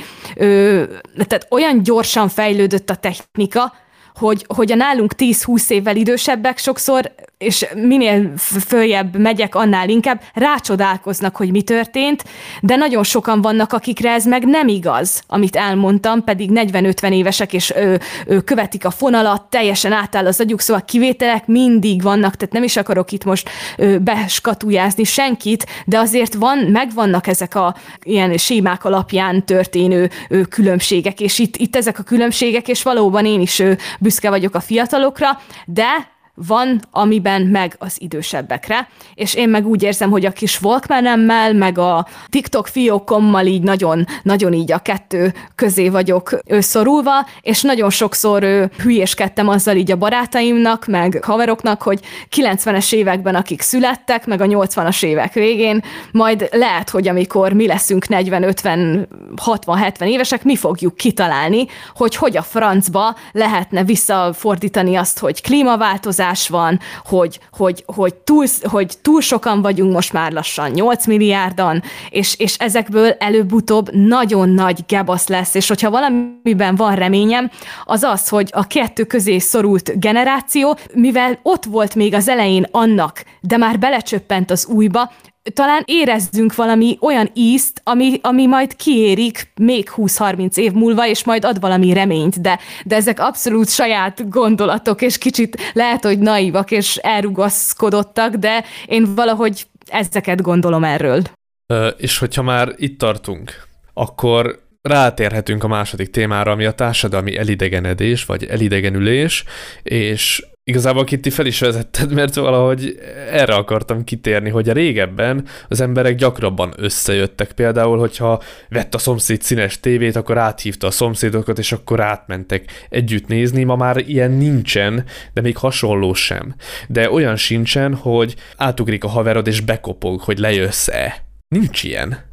tehát 1.15 1.47
olyan 1.49 1.83
gyorsan 1.83 2.29
fejlődött 2.29 2.89
a 2.89 2.95
technika, 2.95 3.73
hogy, 4.19 4.45
hogy 4.55 4.71
a 4.71 4.75
nálunk 4.75 5.13
10-20 5.17 5.69
évvel 5.69 5.95
idősebbek 5.95 6.57
sokszor 6.57 7.11
és 7.39 7.65
minél 7.75 8.31
följebb 8.67 9.17
megyek, 9.17 9.55
annál 9.55 9.89
inkább 9.89 10.21
rácsodálkoznak, 10.33 11.35
hogy 11.35 11.51
mi 11.51 11.61
történt, 11.61 12.23
de 12.61 12.75
nagyon 12.75 13.03
sokan 13.03 13.41
vannak, 13.41 13.73
akikre 13.73 14.11
ez 14.11 14.25
meg 14.25 14.45
nem 14.45 14.67
igaz, 14.67 15.23
amit 15.27 15.55
elmondtam, 15.55 16.23
pedig 16.23 16.49
40-50 16.53 17.11
évesek, 17.11 17.53
és 17.53 17.73
ő, 17.75 17.99
ő 18.25 18.39
követik 18.39 18.85
a 18.85 18.91
fonalat, 18.91 19.41
teljesen 19.49 19.91
átáll 19.91 20.25
az 20.25 20.39
agyuk, 20.39 20.61
szóval 20.61 20.83
kivételek 20.85 21.47
mindig 21.47 22.01
vannak, 22.01 22.35
tehát 22.35 22.53
nem 22.53 22.63
is 22.63 22.77
akarok 22.77 23.11
itt 23.11 23.23
most 23.23 23.49
ő, 23.77 23.99
beskatujázni 23.99 25.03
senkit, 25.03 25.65
de 25.85 25.99
azért 25.99 26.33
van, 26.33 26.57
megvannak 26.57 27.27
ezek 27.27 27.55
a 27.55 27.75
ilyen 28.03 28.37
sémák 28.37 28.85
alapján 28.85 29.45
történő 29.45 30.09
különbségek, 30.49 31.19
és 31.19 31.39
itt, 31.39 31.57
itt 31.57 31.75
ezek 31.75 31.99
a 31.99 32.03
különbségek, 32.03 32.67
és 32.67 32.83
valóban 32.83 33.25
én 33.25 33.41
is 33.41 33.63
büszke 33.99 34.29
vagyok 34.29 34.55
a 34.55 34.59
fiatalokra, 34.59 35.39
de 35.65 36.17
van, 36.47 36.81
amiben 36.91 37.41
meg 37.41 37.75
az 37.77 37.95
idősebbekre, 38.01 38.87
és 39.13 39.33
én 39.33 39.49
meg 39.49 39.67
úgy 39.67 39.83
érzem, 39.83 40.09
hogy 40.09 40.25
a 40.25 40.31
kis 40.31 40.61
Walkmanemmel, 40.61 41.53
meg 41.53 41.77
a 41.77 42.07
TikTok 42.29 42.67
fiókommal 42.67 43.45
így 43.45 43.61
nagyon, 43.61 44.05
nagyon 44.23 44.53
így 44.53 44.71
a 44.71 44.77
kettő 44.77 45.33
közé 45.55 45.89
vagyok 45.89 46.39
szorulva, 46.59 47.27
és 47.41 47.61
nagyon 47.61 47.89
sokszor 47.89 48.43
ő, 48.43 48.71
hülyéskedtem 48.77 49.47
azzal 49.47 49.75
így 49.75 49.91
a 49.91 49.95
barátaimnak, 49.95 50.85
meg 50.85 51.23
haveroknak, 51.23 51.81
hogy 51.81 51.99
90-es 52.35 52.93
években, 52.93 53.35
akik 53.35 53.61
születtek, 53.61 54.25
meg 54.25 54.41
a 54.41 54.45
80-as 54.45 55.03
évek 55.03 55.33
végén, 55.33 55.83
majd 56.11 56.49
lehet, 56.51 56.89
hogy 56.89 57.07
amikor 57.07 57.53
mi 57.53 57.67
leszünk 57.67 58.05
40-50, 58.07 59.07
60-70 59.45 60.03
évesek, 60.03 60.43
mi 60.43 60.55
fogjuk 60.55 60.95
kitalálni, 60.95 61.65
hogy 61.95 62.15
hogy 62.15 62.37
a 62.37 62.41
francba 62.41 63.15
lehetne 63.31 63.83
visszafordítani 63.83 64.95
azt, 64.95 65.19
hogy 65.19 65.41
klímaváltozás, 65.41 66.28
kihívás 66.29 66.47
van, 66.47 66.79
hogy, 67.05 67.39
hogy, 67.51 67.83
hogy, 67.85 68.15
túl, 68.15 68.45
hogy 68.61 68.93
túl 69.01 69.21
sokan 69.21 69.61
vagyunk 69.61 69.93
most 69.93 70.13
már 70.13 70.31
lassan 70.31 70.71
8 70.71 71.05
milliárdan, 71.05 71.83
és, 72.09 72.35
és 72.37 72.57
ezekből 72.57 73.15
előbb-utóbb 73.19 73.91
nagyon 73.93 74.49
nagy 74.49 74.79
gebasz 74.87 75.27
lesz, 75.27 75.55
és 75.55 75.67
hogyha 75.67 75.89
valamiben 75.89 76.75
van 76.75 76.95
reményem, 76.95 77.51
az 77.85 78.03
az, 78.03 78.27
hogy 78.27 78.49
a 78.51 78.67
kettő 78.67 79.03
közé 79.03 79.37
szorult 79.37 79.99
generáció, 79.99 80.77
mivel 80.93 81.39
ott 81.43 81.63
volt 81.63 81.95
még 81.95 82.13
az 82.13 82.27
elején 82.27 82.65
annak, 82.71 83.23
de 83.41 83.57
már 83.57 83.79
belecsöppent 83.79 84.51
az 84.51 84.65
újba, 84.65 85.11
talán 85.53 85.83
érezzünk 85.85 86.55
valami 86.55 86.97
olyan 87.01 87.29
ízt, 87.33 87.81
ami, 87.83 88.19
ami 88.21 88.45
majd 88.45 88.75
kiérik 88.75 89.51
még 89.55 89.89
20-30 89.95 90.57
év 90.57 90.71
múlva, 90.71 91.07
és 91.07 91.23
majd 91.23 91.45
ad 91.45 91.59
valami 91.59 91.93
reményt, 91.93 92.41
de, 92.41 92.59
de 92.85 92.95
ezek 92.95 93.19
abszolút 93.19 93.69
saját 93.69 94.29
gondolatok, 94.29 95.01
és 95.01 95.17
kicsit 95.17 95.57
lehet, 95.73 96.03
hogy 96.03 96.19
naivak 96.19 96.71
és 96.71 96.95
elrugaszkodottak, 96.95 98.35
de 98.35 98.63
én 98.85 99.15
valahogy 99.15 99.65
ezeket 99.87 100.41
gondolom 100.41 100.83
erről. 100.83 101.21
Ö, 101.67 101.87
és 101.87 102.17
hogyha 102.17 102.41
már 102.41 102.73
itt 102.75 102.99
tartunk, 102.99 103.67
akkor 103.93 104.67
rátérhetünk 104.81 105.63
a 105.63 105.67
második 105.67 106.09
témára, 106.09 106.51
ami 106.51 106.65
a 106.65 106.71
társadalmi 106.71 107.37
elidegenedés, 107.37 108.25
vagy 108.25 108.45
elidegenülés, 108.45 109.43
és 109.83 110.45
igazából 110.69 111.03
Kitty 111.03 111.29
fel 111.29 111.45
is 111.45 111.59
vezetted, 111.59 112.13
mert 112.13 112.35
valahogy 112.35 112.99
erre 113.31 113.53
akartam 113.53 114.03
kitérni, 114.03 114.49
hogy 114.49 114.69
a 114.69 114.73
régebben 114.73 115.45
az 115.67 115.81
emberek 115.81 116.15
gyakrabban 116.15 116.73
összejöttek. 116.77 117.51
Például, 117.51 117.97
hogyha 117.97 118.41
vett 118.69 118.95
a 118.95 118.97
szomszéd 118.97 119.41
színes 119.41 119.79
tévét, 119.79 120.15
akkor 120.15 120.37
áthívta 120.37 120.87
a 120.87 120.91
szomszédokat, 120.91 121.57
és 121.57 121.71
akkor 121.71 121.99
átmentek 121.99 122.87
együtt 122.89 123.27
nézni. 123.27 123.63
Ma 123.63 123.75
már 123.75 123.97
ilyen 123.97 124.31
nincsen, 124.31 125.03
de 125.33 125.41
még 125.41 125.57
hasonló 125.57 126.13
sem. 126.13 126.55
De 126.87 127.11
olyan 127.11 127.35
sincsen, 127.35 127.95
hogy 127.95 128.35
átugrik 128.57 129.03
a 129.03 129.07
haverod, 129.07 129.47
és 129.47 129.61
bekopog, 129.61 130.21
hogy 130.21 130.37
lejössz-e. 130.37 131.23
Nincs 131.47 131.83
ilyen. 131.83 132.28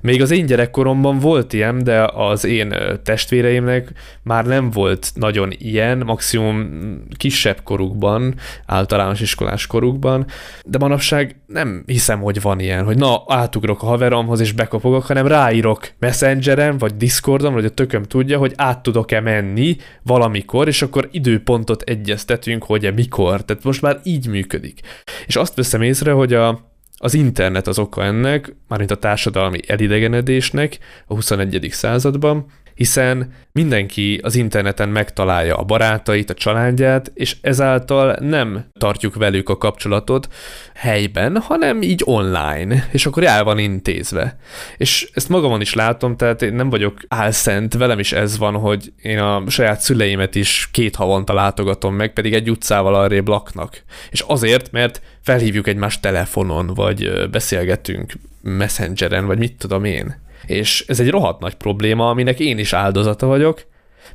Még 0.00 0.22
az 0.22 0.30
én 0.30 0.46
gyerekkoromban 0.46 1.18
volt 1.18 1.52
ilyen, 1.52 1.84
de 1.84 2.04
az 2.04 2.44
én 2.44 2.74
testvéreimnek 3.02 3.92
már 4.22 4.46
nem 4.46 4.70
volt 4.70 5.10
nagyon 5.14 5.50
ilyen, 5.58 5.98
maximum 5.98 6.80
kisebb 7.16 7.62
korukban, 7.62 8.34
általános 8.66 9.20
iskolás 9.20 9.66
korukban, 9.66 10.26
de 10.64 10.78
manapság 10.78 11.40
nem 11.46 11.82
hiszem, 11.86 12.20
hogy 12.20 12.40
van 12.40 12.60
ilyen, 12.60 12.84
hogy 12.84 12.98
na, 12.98 13.22
átugrok 13.26 13.82
a 13.82 13.86
haveromhoz 13.86 14.40
és 14.40 14.52
bekopogok, 14.52 15.06
hanem 15.06 15.26
ráírok 15.26 15.88
Messengeren, 15.98 16.78
vagy 16.78 16.96
Discordon, 16.96 17.52
vagy 17.52 17.64
a 17.64 17.70
tököm 17.70 18.02
tudja, 18.02 18.38
hogy 18.38 18.52
át 18.56 18.82
tudok-e 18.82 19.20
menni 19.20 19.76
valamikor, 20.02 20.68
és 20.68 20.82
akkor 20.82 21.08
időpontot 21.12 21.82
egyeztetünk, 21.82 22.64
hogy 22.64 22.94
mikor. 22.94 23.44
Tehát 23.44 23.64
most 23.64 23.82
már 23.82 24.00
így 24.02 24.28
működik. 24.28 24.80
És 25.26 25.36
azt 25.36 25.54
veszem 25.54 25.82
észre, 25.82 26.12
hogy 26.12 26.32
a 26.32 26.74
az 26.96 27.14
internet 27.14 27.66
az 27.66 27.78
oka 27.78 28.04
ennek, 28.04 28.54
mármint 28.68 28.90
a 28.90 28.96
társadalmi 28.96 29.60
elidegenedésnek 29.66 30.78
a 31.06 31.14
21. 31.14 31.68
században, 31.70 32.46
hiszen 32.76 33.32
mindenki 33.52 34.20
az 34.22 34.34
interneten 34.34 34.88
megtalálja 34.88 35.56
a 35.56 35.64
barátait, 35.64 36.30
a 36.30 36.34
családját, 36.34 37.10
és 37.14 37.36
ezáltal 37.40 38.16
nem 38.20 38.64
tartjuk 38.78 39.14
velük 39.14 39.48
a 39.48 39.56
kapcsolatot 39.56 40.28
helyben, 40.74 41.40
hanem 41.40 41.82
így 41.82 42.02
online, 42.04 42.88
és 42.92 43.06
akkor 43.06 43.24
el 43.24 43.44
van 43.44 43.58
intézve. 43.58 44.38
És 44.76 45.10
ezt 45.14 45.28
magamon 45.28 45.60
is 45.60 45.74
látom, 45.74 46.16
tehát 46.16 46.42
én 46.42 46.54
nem 46.54 46.70
vagyok 46.70 47.00
álszent, 47.08 47.74
velem 47.74 47.98
is 47.98 48.12
ez 48.12 48.38
van, 48.38 48.54
hogy 48.54 48.92
én 49.02 49.18
a 49.18 49.42
saját 49.48 49.80
szüleimet 49.80 50.34
is 50.34 50.68
két 50.72 50.96
havonta 50.96 51.32
látogatom 51.34 51.94
meg, 51.94 52.12
pedig 52.12 52.34
egy 52.34 52.50
utcával 52.50 52.94
arrébb 52.94 53.28
laknak. 53.28 53.82
És 54.10 54.20
azért, 54.20 54.72
mert 54.72 55.02
felhívjuk 55.22 55.66
egymást 55.66 56.00
telefonon, 56.00 56.66
vagy 56.66 57.28
beszélgetünk 57.30 58.12
messengeren, 58.42 59.26
vagy 59.26 59.38
mit 59.38 59.56
tudom 59.58 59.84
én. 59.84 60.24
És 60.46 60.84
ez 60.88 61.00
egy 61.00 61.10
rohadt 61.10 61.40
nagy 61.40 61.54
probléma, 61.54 62.08
aminek 62.08 62.40
én 62.40 62.58
is 62.58 62.72
áldozata 62.72 63.26
vagyok, 63.26 63.66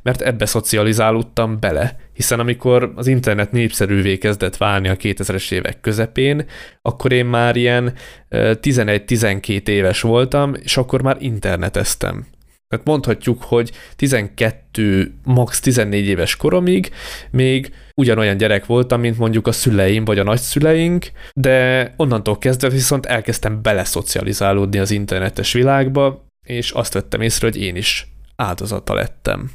mert 0.02 0.20
ebbe 0.20 0.46
szocializálódtam 0.46 1.60
bele, 1.60 1.96
hiszen 2.12 2.40
amikor 2.40 2.92
az 2.94 3.06
internet 3.06 3.52
népszerűvé 3.52 4.18
kezdett 4.18 4.56
válni 4.56 4.88
a 4.88 4.96
2000-es 4.96 5.52
évek 5.52 5.80
közepén, 5.80 6.46
akkor 6.82 7.12
én 7.12 7.26
már 7.26 7.56
ilyen 7.56 7.92
11-12 8.30 9.68
éves 9.68 10.00
voltam, 10.00 10.54
és 10.62 10.76
akkor 10.76 11.02
már 11.02 11.16
interneteztem. 11.20 12.26
Tehát 12.68 12.86
mondhatjuk, 12.86 13.42
hogy 13.42 13.70
12, 13.96 15.14
max 15.24 15.60
14 15.60 16.06
éves 16.06 16.36
koromig 16.36 16.90
még 17.30 17.72
ugyanolyan 17.94 18.36
gyerek 18.36 18.66
voltam, 18.66 19.00
mint 19.00 19.18
mondjuk 19.18 19.46
a 19.46 19.52
szüleim 19.52 20.04
vagy 20.04 20.18
a 20.18 20.22
nagyszüleink, 20.22 21.06
de 21.34 21.94
onnantól 21.96 22.38
kezdve 22.38 22.68
viszont 22.68 23.06
elkezdtem 23.06 23.62
beleszocializálódni 23.62 24.78
az 24.78 24.90
internetes 24.90 25.52
világba, 25.52 26.24
és 26.46 26.70
azt 26.70 26.92
vettem 26.92 27.20
észre, 27.20 27.46
hogy 27.46 27.60
én 27.62 27.76
is 27.76 28.06
áldozata 28.36 28.94
lettem. 28.94 29.50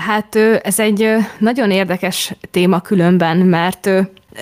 Hát 0.00 0.36
ez 0.62 0.80
egy 0.80 1.14
nagyon 1.38 1.70
érdekes 1.70 2.34
téma 2.50 2.80
különben, 2.80 3.36
mert 3.36 3.90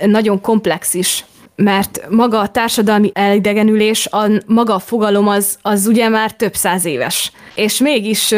nagyon 0.07 0.41
komplex 0.41 0.95
is 0.95 1.25
mert 1.63 2.07
maga 2.11 2.41
a 2.41 2.49
társadalmi 2.49 3.11
elidegenülés, 3.15 4.07
a 4.07 4.27
maga 4.47 4.75
a 4.75 4.79
fogalom 4.79 5.29
az, 5.29 5.59
az 5.63 5.87
ugye 5.87 6.09
már 6.09 6.33
több 6.33 6.55
száz 6.55 6.85
éves. 6.85 7.33
És 7.55 7.79
mégis 7.79 8.35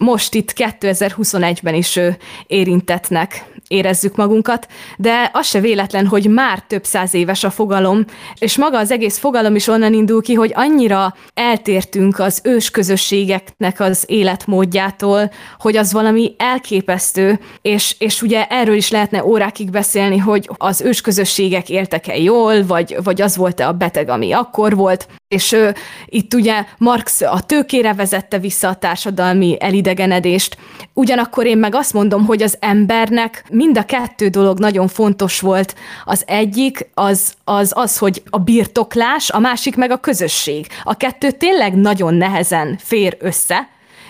most 0.00 0.34
itt 0.34 0.52
2021-ben 0.56 1.74
is 1.74 1.98
érintetnek 2.46 3.44
érezzük 3.68 4.16
magunkat, 4.16 4.66
de 4.96 5.30
az 5.32 5.46
se 5.46 5.60
véletlen, 5.60 6.06
hogy 6.06 6.26
már 6.30 6.62
több 6.66 6.84
száz 6.84 7.14
éves 7.14 7.44
a 7.44 7.50
fogalom, 7.50 8.04
és 8.38 8.56
maga 8.56 8.78
az 8.78 8.90
egész 8.90 9.18
fogalom 9.18 9.54
is 9.54 9.66
onnan 9.66 9.94
indul 9.94 10.22
ki, 10.22 10.34
hogy 10.34 10.52
annyira 10.54 11.14
eltértünk 11.34 12.18
az 12.18 12.40
ős 12.44 12.70
közösségeknek 12.70 13.80
az 13.80 14.04
életmódjától, 14.06 15.30
hogy 15.58 15.76
az 15.76 15.92
valami 15.92 16.34
elképesztő, 16.38 17.40
és, 17.62 17.94
és 17.98 18.22
ugye 18.22 18.46
erről 18.46 18.76
is 18.76 18.90
lehetne 18.90 19.24
órákig 19.24 19.70
beszélni, 19.70 20.18
hogy 20.18 20.50
az 20.56 20.80
ős 20.80 21.00
közösségek 21.00 21.68
éltek-e 21.68 22.16
jól, 22.16 22.66
vagy, 22.66 22.96
vagy 23.02 23.22
az 23.22 23.36
volt-e 23.36 23.68
a 23.68 23.72
beteg, 23.72 24.08
ami 24.08 24.32
akkor 24.32 24.76
volt, 24.76 25.08
És 25.34 25.52
ö, 25.52 25.70
itt 26.06 26.34
ugye 26.34 26.64
Marx 26.78 27.20
a 27.20 27.40
tőkére 27.40 27.94
vezette 27.94 28.38
vissza 28.38 28.68
a 28.68 28.74
társadalmi 28.74 29.56
elidegenedést, 29.60 30.56
ugyanakkor 30.94 31.46
én 31.46 31.58
meg 31.58 31.74
azt 31.74 31.92
mondom, 31.92 32.26
hogy 32.26 32.42
az 32.42 32.56
embernek 32.60 33.44
mind 33.50 33.78
a 33.78 33.84
kettő 33.84 34.28
dolog 34.28 34.58
nagyon 34.58 34.88
fontos 34.88 35.40
volt. 35.40 35.74
Az 36.04 36.22
egyik 36.26 36.90
az 36.94 37.34
az, 37.44 37.72
az 37.74 37.98
hogy 37.98 38.22
a 38.30 38.38
birtoklás, 38.38 39.30
a 39.30 39.38
másik 39.38 39.76
meg 39.76 39.90
a 39.90 40.00
közösség. 40.00 40.66
A 40.82 40.96
kettő 40.96 41.30
tényleg 41.30 41.74
nagyon 41.74 42.14
nehezen 42.14 42.78
fér 42.82 43.16
össze, 43.20 43.68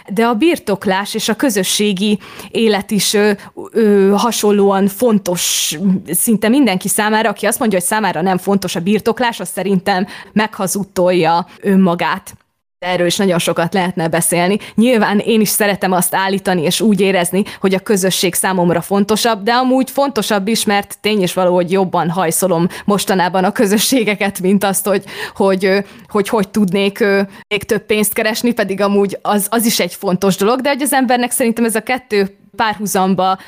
de 0.09 0.25
a 0.27 0.35
birtoklás 0.35 1.15
és 1.15 1.29
a 1.29 1.35
közösségi 1.35 2.19
élet 2.51 2.91
is 2.91 3.15
ö, 3.15 3.33
ö, 3.71 4.15
hasonlóan 4.17 4.87
fontos 4.87 5.77
szinte 6.11 6.49
mindenki 6.49 6.89
számára, 6.89 7.29
aki 7.29 7.47
azt 7.47 7.59
mondja, 7.59 7.79
hogy 7.79 7.87
számára 7.87 8.23
nem 8.23 8.39
fontos 8.39 8.77
a 8.77 8.81
birtoklás, 8.81 9.41
az 9.41 9.49
szerintem 9.49 10.07
meghazudtolja 10.33 11.47
önmagát 11.61 12.35
erről 12.81 13.07
is 13.07 13.17
nagyon 13.17 13.39
sokat 13.39 13.75
lehetne 13.75 14.09
beszélni. 14.09 14.59
Nyilván 14.75 15.19
én 15.19 15.41
is 15.41 15.49
szeretem 15.49 15.93
azt 15.93 16.15
állítani 16.15 16.63
és 16.63 16.81
úgy 16.81 17.01
érezni, 17.01 17.43
hogy 17.61 17.75
a 17.75 17.79
közösség 17.79 18.35
számomra 18.35 18.81
fontosabb, 18.81 19.43
de 19.43 19.53
amúgy 19.53 19.91
fontosabb 19.91 20.49
is, 20.49 20.65
mert 20.65 20.99
tény 21.01 21.23
is 21.23 21.33
való, 21.33 21.55
hogy 21.55 21.71
jobban 21.71 22.11
hajszolom 22.11 22.67
mostanában 22.85 23.45
a 23.45 23.53
közösségeket, 23.53 24.41
mint 24.41 24.65
azt, 24.65 24.87
hogy 24.87 25.05
hogy, 25.35 25.85
hogy, 26.09 26.29
hogy 26.29 26.49
tudnék 26.49 27.05
még 27.49 27.65
több 27.65 27.87
pénzt 27.87 28.13
keresni, 28.13 28.53
pedig 28.53 28.81
amúgy 28.81 29.19
az, 29.23 29.47
az 29.51 29.67
is 29.67 29.81
egy 29.81 29.95
fontos 29.95 30.37
dolog, 30.37 30.61
de 30.61 30.69
hogy 30.69 30.83
az 30.83 30.93
embernek 30.93 31.31
szerintem 31.31 31.65
ez 31.65 31.75
a 31.75 31.83
kettő 31.83 32.37
párhuzamba 32.57 33.39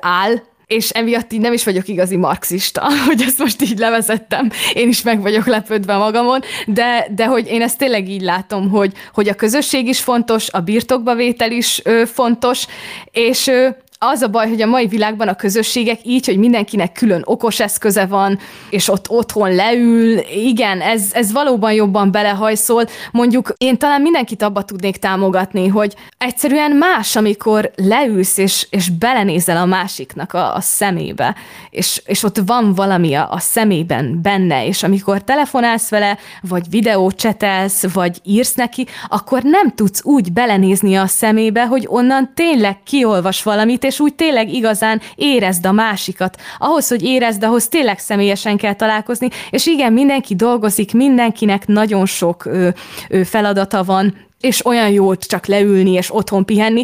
áll, 0.00 0.42
és 0.70 0.90
emiatt 0.90 1.32
így 1.32 1.40
nem 1.40 1.52
is 1.52 1.64
vagyok 1.64 1.88
igazi 1.88 2.16
marxista, 2.16 2.86
hogy 3.06 3.22
ezt 3.22 3.38
most 3.38 3.62
így 3.62 3.78
levezettem. 3.78 4.50
Én 4.72 4.88
is 4.88 5.02
meg 5.02 5.20
vagyok 5.20 5.46
lepődve 5.46 5.96
magamon, 5.96 6.40
de, 6.66 7.06
de 7.14 7.26
hogy 7.26 7.46
én 7.46 7.62
ezt 7.62 7.78
tényleg 7.78 8.08
így 8.08 8.22
látom, 8.22 8.68
hogy, 8.68 8.92
hogy 9.14 9.28
a 9.28 9.34
közösség 9.34 9.88
is 9.88 10.00
fontos, 10.00 10.50
a 10.50 10.60
birtokba 10.60 11.14
vétel 11.14 11.50
is 11.50 11.80
ö, 11.84 12.02
fontos, 12.06 12.66
és 13.10 13.46
ö, 13.46 13.68
az 14.02 14.22
a 14.22 14.28
baj, 14.28 14.48
hogy 14.48 14.62
a 14.62 14.66
mai 14.66 14.86
világban 14.86 15.28
a 15.28 15.34
közösségek 15.34 15.98
így, 16.02 16.26
hogy 16.26 16.36
mindenkinek 16.38 16.92
külön 16.92 17.22
okos 17.24 17.60
eszköze 17.60 18.06
van, 18.06 18.38
és 18.70 18.88
ott 18.88 19.08
otthon 19.08 19.54
leül, 19.54 20.18
igen, 20.34 20.80
ez, 20.80 21.10
ez 21.12 21.32
valóban 21.32 21.72
jobban 21.72 22.10
belehajszol. 22.10 22.84
Mondjuk 23.12 23.52
én 23.56 23.78
talán 23.78 24.00
mindenkit 24.00 24.42
abba 24.42 24.62
tudnék 24.62 24.96
támogatni, 24.96 25.68
hogy 25.68 25.94
egyszerűen 26.18 26.70
más, 26.70 27.16
amikor 27.16 27.70
leülsz, 27.76 28.38
és, 28.38 28.66
és 28.70 28.88
belenézel 28.88 29.56
a 29.56 29.64
másiknak 29.64 30.32
a, 30.32 30.54
a 30.54 30.60
szemébe, 30.60 31.36
és, 31.70 32.02
és 32.04 32.22
ott 32.22 32.40
van 32.46 32.74
valami 32.74 33.14
a, 33.14 33.28
a 33.30 33.38
szemében 33.38 34.22
benne, 34.22 34.66
és 34.66 34.82
amikor 34.82 35.22
telefonálsz 35.24 35.88
vele, 35.88 36.18
vagy 36.42 36.70
videót 36.70 37.16
csetelsz, 37.16 37.92
vagy 37.92 38.20
írsz 38.24 38.54
neki, 38.54 38.86
akkor 39.08 39.42
nem 39.42 39.74
tudsz 39.74 40.04
úgy 40.04 40.32
belenézni 40.32 40.96
a 40.96 41.06
szemébe, 41.06 41.66
hogy 41.66 41.86
onnan 41.88 42.32
tényleg 42.34 42.82
kiolvas 42.82 43.42
valamit, 43.42 43.88
és 43.90 44.00
úgy 44.00 44.14
tényleg 44.14 44.52
igazán 44.52 45.00
érezd 45.14 45.66
a 45.66 45.72
másikat. 45.72 46.40
Ahhoz, 46.58 46.88
hogy 46.88 47.02
érezd, 47.02 47.42
ahhoz 47.44 47.68
tényleg 47.68 47.98
személyesen 47.98 48.56
kell 48.56 48.74
találkozni, 48.74 49.28
és 49.50 49.66
igen, 49.66 49.92
mindenki 49.92 50.34
dolgozik, 50.34 50.92
mindenkinek 50.92 51.66
nagyon 51.66 52.06
sok 52.06 52.44
ö, 52.44 52.68
ö, 53.08 53.24
feladata 53.24 53.84
van, 53.84 54.28
és 54.40 54.66
olyan 54.66 54.90
jó 54.90 55.14
csak 55.14 55.46
leülni 55.46 55.92
és 55.92 56.14
otthon 56.14 56.44
pihenni. 56.44 56.82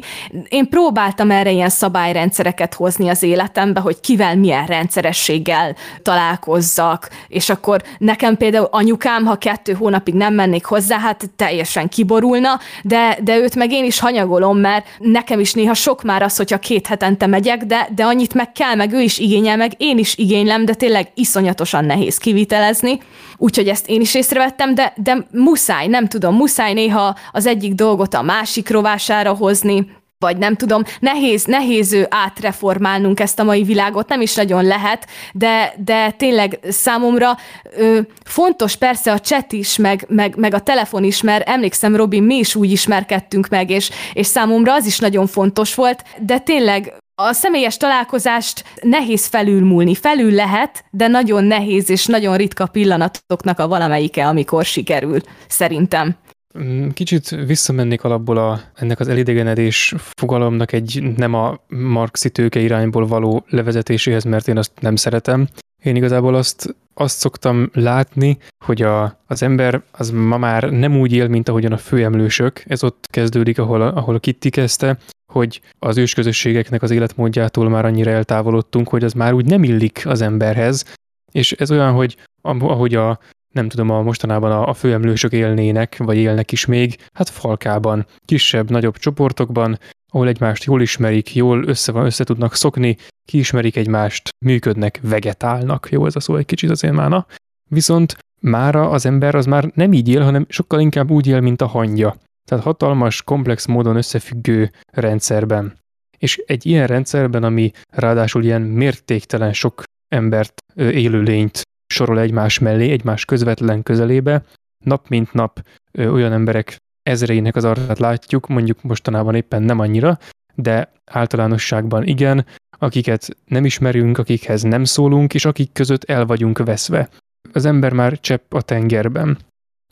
Én 0.48 0.68
próbáltam 0.68 1.30
erre 1.30 1.50
ilyen 1.50 1.68
szabályrendszereket 1.68 2.74
hozni 2.74 3.08
az 3.08 3.22
életembe, 3.22 3.80
hogy 3.80 4.00
kivel 4.00 4.36
milyen 4.36 4.66
rendszerességgel 4.66 5.76
találkozzak, 6.02 7.08
és 7.28 7.48
akkor 7.48 7.82
nekem 7.98 8.36
például 8.36 8.68
anyukám, 8.70 9.24
ha 9.24 9.36
kettő 9.36 9.72
hónapig 9.72 10.14
nem 10.14 10.34
mennék 10.34 10.64
hozzá, 10.64 10.98
hát 10.98 11.30
teljesen 11.36 11.88
kiborulna, 11.88 12.60
de, 12.82 13.18
de 13.22 13.36
őt 13.36 13.54
meg 13.54 13.72
én 13.72 13.84
is 13.84 13.98
hanyagolom, 13.98 14.58
mert 14.58 14.86
nekem 14.98 15.40
is 15.40 15.52
néha 15.52 15.74
sok 15.74 16.02
már 16.02 16.22
az, 16.22 16.36
hogyha 16.36 16.58
két 16.58 16.86
hetente 16.86 17.26
megyek, 17.26 17.64
de, 17.64 17.88
de 17.94 18.04
annyit 18.04 18.34
meg 18.34 18.52
kell, 18.52 18.74
meg 18.74 18.92
ő 18.92 19.00
is 19.00 19.18
igényel, 19.18 19.56
meg 19.56 19.72
én 19.76 19.98
is 19.98 20.16
igénylem, 20.16 20.64
de 20.64 20.74
tényleg 20.74 21.10
iszonyatosan 21.14 21.84
nehéz 21.84 22.18
kivitelezni, 22.18 23.00
úgyhogy 23.36 23.68
ezt 23.68 23.88
én 23.88 24.00
is 24.00 24.14
észrevettem, 24.14 24.74
de, 24.74 24.92
de 24.96 25.26
muszáj, 25.30 25.86
nem 25.86 26.08
tudom, 26.08 26.34
muszáj 26.34 26.72
néha 26.72 27.16
az 27.32 27.45
az 27.46 27.52
egyik 27.52 27.74
dolgot 27.74 28.14
a 28.14 28.22
másik 28.22 28.70
rovására 28.70 29.34
hozni, 29.34 29.86
vagy 30.18 30.36
nem 30.36 30.56
tudom, 30.56 30.82
nehéz, 31.00 31.44
nehéz 31.44 31.96
átreformálnunk 32.08 33.20
ezt 33.20 33.38
a 33.38 33.44
mai 33.44 33.62
világot, 33.62 34.08
nem 34.08 34.20
is 34.20 34.34
nagyon 34.34 34.64
lehet, 34.64 35.06
de, 35.32 35.74
de 35.84 36.10
tényleg 36.10 36.58
számomra 36.68 37.36
ö, 37.76 38.00
fontos 38.24 38.76
persze 38.76 39.12
a 39.12 39.20
chat 39.20 39.52
is, 39.52 39.76
meg, 39.76 40.04
meg, 40.08 40.36
meg 40.36 40.54
a 40.54 40.60
telefon 40.60 41.04
is, 41.04 41.22
mert 41.22 41.48
emlékszem, 41.48 41.96
Robin, 41.96 42.22
mi 42.22 42.34
is 42.34 42.54
úgy 42.54 42.70
ismerkedtünk 42.70 43.48
meg, 43.48 43.70
és, 43.70 43.90
és 44.12 44.26
számomra 44.26 44.74
az 44.74 44.86
is 44.86 44.98
nagyon 44.98 45.26
fontos 45.26 45.74
volt, 45.74 46.04
de 46.18 46.38
tényleg 46.38 46.94
a 47.14 47.32
személyes 47.32 47.76
találkozást 47.76 48.64
nehéz 48.82 49.26
felülmúlni. 49.26 49.94
Felül 49.94 50.32
lehet, 50.32 50.84
de 50.90 51.06
nagyon 51.06 51.44
nehéz 51.44 51.90
és 51.90 52.06
nagyon 52.06 52.36
ritka 52.36 52.66
pillanatoknak 52.66 53.58
a 53.58 53.68
valamelyike, 53.68 54.26
amikor 54.26 54.64
sikerül, 54.64 55.20
szerintem. 55.48 56.16
Mm, 56.62 56.88
kicsit 56.88 57.28
visszamennék 57.28 58.04
alapból 58.04 58.36
a, 58.36 58.60
ennek 58.74 59.00
az 59.00 59.08
elidegenedés 59.08 59.94
fogalomnak 59.98 60.72
egy 60.72 61.02
nem 61.16 61.34
a 61.34 61.60
marxi 61.68 62.30
tőke 62.30 62.60
irányból 62.60 63.06
való 63.06 63.44
levezetéséhez, 63.48 64.24
mert 64.24 64.48
én 64.48 64.58
azt 64.58 64.72
nem 64.80 64.96
szeretem. 64.96 65.48
Én 65.82 65.96
igazából 65.96 66.34
azt, 66.34 66.76
azt 66.94 67.18
szoktam 67.18 67.70
látni, 67.72 68.38
hogy 68.64 68.82
a, 68.82 69.20
az 69.26 69.42
ember 69.42 69.82
az 69.90 70.10
ma 70.10 70.36
már 70.36 70.70
nem 70.70 70.98
úgy 70.98 71.12
él, 71.12 71.28
mint 71.28 71.48
ahogyan 71.48 71.72
a 71.72 71.76
főemlősök. 71.76 72.62
Ez 72.66 72.84
ott 72.84 73.06
kezdődik, 73.10 73.58
ahol, 73.58 73.82
ahol 73.82 74.14
a 74.14 74.18
Kitty 74.18 74.48
kezdte, 74.48 74.98
hogy 75.32 75.60
az 75.78 75.96
ősközösségeknek 75.96 76.82
az 76.82 76.90
életmódjától 76.90 77.68
már 77.68 77.84
annyira 77.84 78.10
eltávolodtunk, 78.10 78.88
hogy 78.88 79.04
az 79.04 79.12
már 79.12 79.32
úgy 79.32 79.46
nem 79.46 79.62
illik 79.62 80.02
az 80.06 80.20
emberhez, 80.20 80.94
és 81.32 81.52
ez 81.52 81.70
olyan, 81.70 81.92
hogy 81.92 82.16
ahogy 82.42 82.94
a 82.94 83.18
nem 83.56 83.68
tudom, 83.68 83.90
a 83.90 84.02
mostanában 84.02 84.52
a, 84.52 84.68
a 84.68 84.74
főemlősök 84.74 85.32
élnének, 85.32 85.96
vagy 85.98 86.16
élnek 86.16 86.52
is 86.52 86.66
még, 86.66 86.96
hát 87.12 87.28
falkában, 87.28 88.06
kisebb, 88.24 88.70
nagyobb 88.70 88.96
csoportokban, 88.96 89.78
ahol 90.12 90.28
egymást 90.28 90.64
jól 90.64 90.80
ismerik, 90.82 91.34
jól 91.34 91.64
össze, 91.64 91.92
van, 91.92 92.04
össze 92.04 92.24
tudnak 92.24 92.54
szokni, 92.54 92.96
kiismerik 93.24 93.76
egymást, 93.76 94.28
működnek, 94.44 95.00
vegetálnak, 95.02 95.88
jó 95.90 96.06
ez 96.06 96.16
a 96.16 96.20
szó 96.20 96.36
egy 96.36 96.44
kicsit 96.44 96.70
az 96.70 96.84
én 96.84 96.92
mána. 96.92 97.26
Viszont 97.70 98.16
mára 98.40 98.90
az 98.90 99.06
ember 99.06 99.34
az 99.34 99.46
már 99.46 99.70
nem 99.74 99.92
így 99.92 100.08
él, 100.08 100.22
hanem 100.22 100.46
sokkal 100.48 100.80
inkább 100.80 101.10
úgy 101.10 101.26
él, 101.26 101.40
mint 101.40 101.62
a 101.62 101.66
hangja. 101.66 102.16
Tehát 102.48 102.64
hatalmas, 102.64 103.22
komplex 103.22 103.66
módon 103.66 103.96
összefüggő 103.96 104.70
rendszerben. 104.92 105.78
És 106.18 106.42
egy 106.46 106.66
ilyen 106.66 106.86
rendszerben, 106.86 107.42
ami 107.42 107.70
ráadásul 107.90 108.44
ilyen 108.44 108.62
mértéktelen 108.62 109.52
sok 109.52 109.82
embert, 110.08 110.54
élőlényt 110.74 111.62
sorol 111.86 112.20
egymás 112.20 112.58
mellé, 112.58 112.90
egymás 112.90 113.24
közvetlen 113.24 113.82
közelébe. 113.82 114.42
Nap 114.84 115.08
mint 115.08 115.32
nap 115.32 115.66
ö, 115.92 116.08
olyan 116.08 116.32
emberek 116.32 116.76
ezreinek 117.02 117.56
az 117.56 117.64
arcát 117.64 117.98
látjuk, 117.98 118.46
mondjuk 118.48 118.82
mostanában 118.82 119.34
éppen 119.34 119.62
nem 119.62 119.78
annyira, 119.78 120.18
de 120.54 120.92
általánosságban 121.04 122.06
igen, 122.06 122.46
akiket 122.78 123.36
nem 123.44 123.64
ismerünk, 123.64 124.18
akikhez 124.18 124.62
nem 124.62 124.84
szólunk, 124.84 125.34
és 125.34 125.44
akik 125.44 125.72
között 125.72 126.04
el 126.04 126.26
vagyunk 126.26 126.58
veszve. 126.58 127.08
Az 127.52 127.64
ember 127.64 127.92
már 127.92 128.20
csepp 128.20 128.54
a 128.54 128.62
tengerben. 128.62 129.38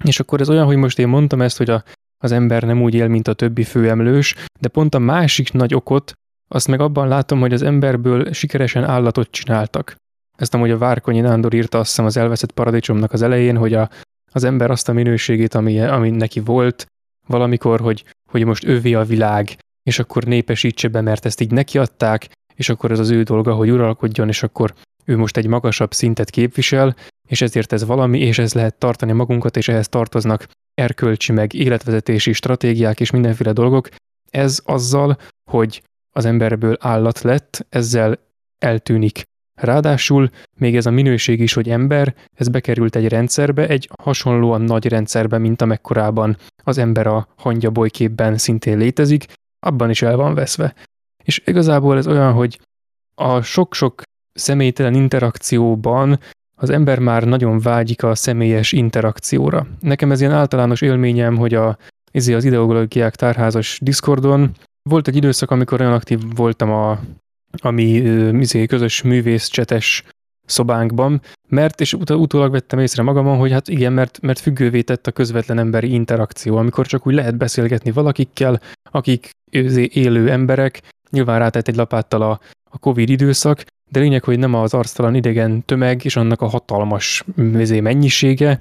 És 0.04 0.20
akkor 0.20 0.40
ez 0.40 0.48
olyan, 0.48 0.66
hogy 0.66 0.76
most 0.76 0.98
én 0.98 1.08
mondtam 1.08 1.40
ezt, 1.40 1.56
hogy 1.56 1.70
a, 1.70 1.84
az 2.22 2.32
ember 2.32 2.62
nem 2.62 2.82
úgy 2.82 2.94
él, 2.94 3.08
mint 3.08 3.28
a 3.28 3.32
többi 3.32 3.62
főemlős, 3.62 4.34
de 4.60 4.68
pont 4.68 4.94
a 4.94 4.98
másik 4.98 5.52
nagy 5.52 5.74
okot, 5.74 6.12
azt 6.48 6.68
meg 6.68 6.80
abban 6.80 7.08
látom, 7.08 7.40
hogy 7.40 7.52
az 7.52 7.62
emberből 7.62 8.32
sikeresen 8.32 8.84
állatot 8.84 9.30
csináltak. 9.30 9.96
Ezt 10.36 10.54
amúgy 10.54 10.70
a 10.70 10.78
Várkonyi 10.78 11.20
Nándor 11.20 11.54
írta 11.54 11.78
azt 11.78 11.88
hiszem 11.88 12.04
az 12.04 12.16
elveszett 12.16 12.52
paradicsomnak 12.52 13.12
az 13.12 13.22
elején, 13.22 13.56
hogy 13.56 13.74
a, 13.74 13.90
az 14.32 14.44
ember 14.44 14.70
azt 14.70 14.88
a 14.88 14.92
minőségét, 14.92 15.54
ami, 15.54 15.80
ami 15.80 16.10
neki 16.10 16.40
volt 16.40 16.86
valamikor, 17.26 17.80
hogy, 17.80 18.04
hogy 18.30 18.44
most 18.44 18.64
ővé 18.64 18.94
a 18.94 19.04
világ, 19.04 19.56
és 19.82 19.98
akkor 19.98 20.24
népesítse 20.24 20.88
be, 20.88 21.00
mert 21.00 21.24
ezt 21.24 21.40
így 21.40 21.50
nekiadták, 21.50 22.28
és 22.54 22.68
akkor 22.68 22.90
ez 22.90 22.98
az 22.98 23.10
ő 23.10 23.22
dolga, 23.22 23.54
hogy 23.54 23.70
uralkodjon, 23.70 24.28
és 24.28 24.42
akkor 24.42 24.74
ő 25.04 25.16
most 25.16 25.36
egy 25.36 25.46
magasabb 25.46 25.92
szintet 25.92 26.30
képvisel, 26.30 26.96
és 27.28 27.40
ezért 27.40 27.72
ez 27.72 27.84
valami, 27.84 28.18
és 28.18 28.38
ez 28.38 28.54
lehet 28.54 28.78
tartani 28.78 29.12
magunkat, 29.12 29.56
és 29.56 29.68
ehhez 29.68 29.88
tartoznak 29.88 30.46
erkölcsi 30.74 31.32
meg 31.32 31.52
életvezetési 31.52 32.32
stratégiák 32.32 33.00
és 33.00 33.10
mindenféle 33.10 33.52
dolgok. 33.52 33.88
Ez 34.30 34.60
azzal, 34.64 35.16
hogy 35.50 35.82
az 36.10 36.24
emberből 36.24 36.76
állat 36.80 37.20
lett, 37.20 37.66
ezzel 37.68 38.18
eltűnik 38.58 39.22
Ráadásul 39.54 40.30
még 40.56 40.76
ez 40.76 40.86
a 40.86 40.90
minőség 40.90 41.40
is, 41.40 41.52
hogy 41.52 41.70
ember, 41.70 42.14
ez 42.34 42.48
bekerült 42.48 42.96
egy 42.96 43.08
rendszerbe, 43.08 43.68
egy 43.68 43.88
hasonlóan 44.02 44.60
nagy 44.60 44.88
rendszerbe, 44.88 45.38
mint 45.38 45.62
amekkorában 45.62 46.36
az 46.64 46.78
ember 46.78 47.06
a 47.06 47.28
hangyabolyképben 47.36 48.38
szintén 48.38 48.78
létezik, 48.78 49.24
abban 49.66 49.90
is 49.90 50.02
el 50.02 50.16
van 50.16 50.34
veszve. 50.34 50.74
És 51.24 51.42
igazából 51.44 51.96
ez 51.96 52.06
olyan, 52.06 52.32
hogy 52.32 52.58
a 53.14 53.40
sok-sok 53.40 54.02
személytelen 54.32 54.94
interakcióban 54.94 56.18
az 56.56 56.70
ember 56.70 56.98
már 56.98 57.24
nagyon 57.24 57.58
vágyik 57.58 58.02
a 58.02 58.14
személyes 58.14 58.72
interakcióra. 58.72 59.66
Nekem 59.80 60.10
ez 60.10 60.20
ilyen 60.20 60.32
általános 60.32 60.80
élményem, 60.80 61.36
hogy 61.36 61.54
a, 61.54 61.78
izé 62.10 62.34
az 62.34 62.44
ideológiák 62.44 63.14
tárházas 63.16 63.78
Discordon 63.82 64.50
volt 64.82 65.08
egy 65.08 65.16
időszak, 65.16 65.50
amikor 65.50 65.80
olyan 65.80 65.92
aktív 65.92 66.20
voltam 66.34 66.70
a, 66.70 67.00
a 67.62 67.70
mi 67.70 67.82
izé, 68.40 68.66
közös 68.66 69.02
művész 69.02 69.46
csetes 69.46 70.04
szobánkban, 70.46 71.20
mert, 71.48 71.80
és 71.80 71.92
ut- 71.92 72.10
utólag 72.10 72.52
vettem 72.52 72.78
észre 72.78 73.02
magamon, 73.02 73.38
hogy 73.38 73.52
hát 73.52 73.68
igen, 73.68 73.92
mert, 73.92 74.20
mert 74.20 74.38
függővé 74.38 74.82
tett 74.82 75.06
a 75.06 75.12
közvetlen 75.12 75.58
emberi 75.58 75.92
interakció, 75.92 76.56
amikor 76.56 76.86
csak 76.86 77.06
úgy 77.06 77.14
lehet 77.14 77.36
beszélgetni 77.36 77.90
valakikkel, 77.90 78.60
akik 78.90 79.30
élő 79.88 80.30
emberek, 80.30 80.82
nyilván 81.10 81.38
rátett 81.38 81.68
egy 81.68 81.76
lapáttal 81.76 82.22
a, 82.22 82.40
a 82.70 82.78
Covid 82.78 83.08
időszak, 83.08 83.64
de 83.90 84.00
lényeg, 84.00 84.24
hogy 84.24 84.38
nem 84.38 84.54
az 84.54 84.74
arctalan 84.74 85.14
idegen 85.14 85.64
tömeg 85.64 86.04
és 86.04 86.16
annak 86.16 86.40
a 86.40 86.46
hatalmas 86.46 87.24
mennyisége, 87.34 88.60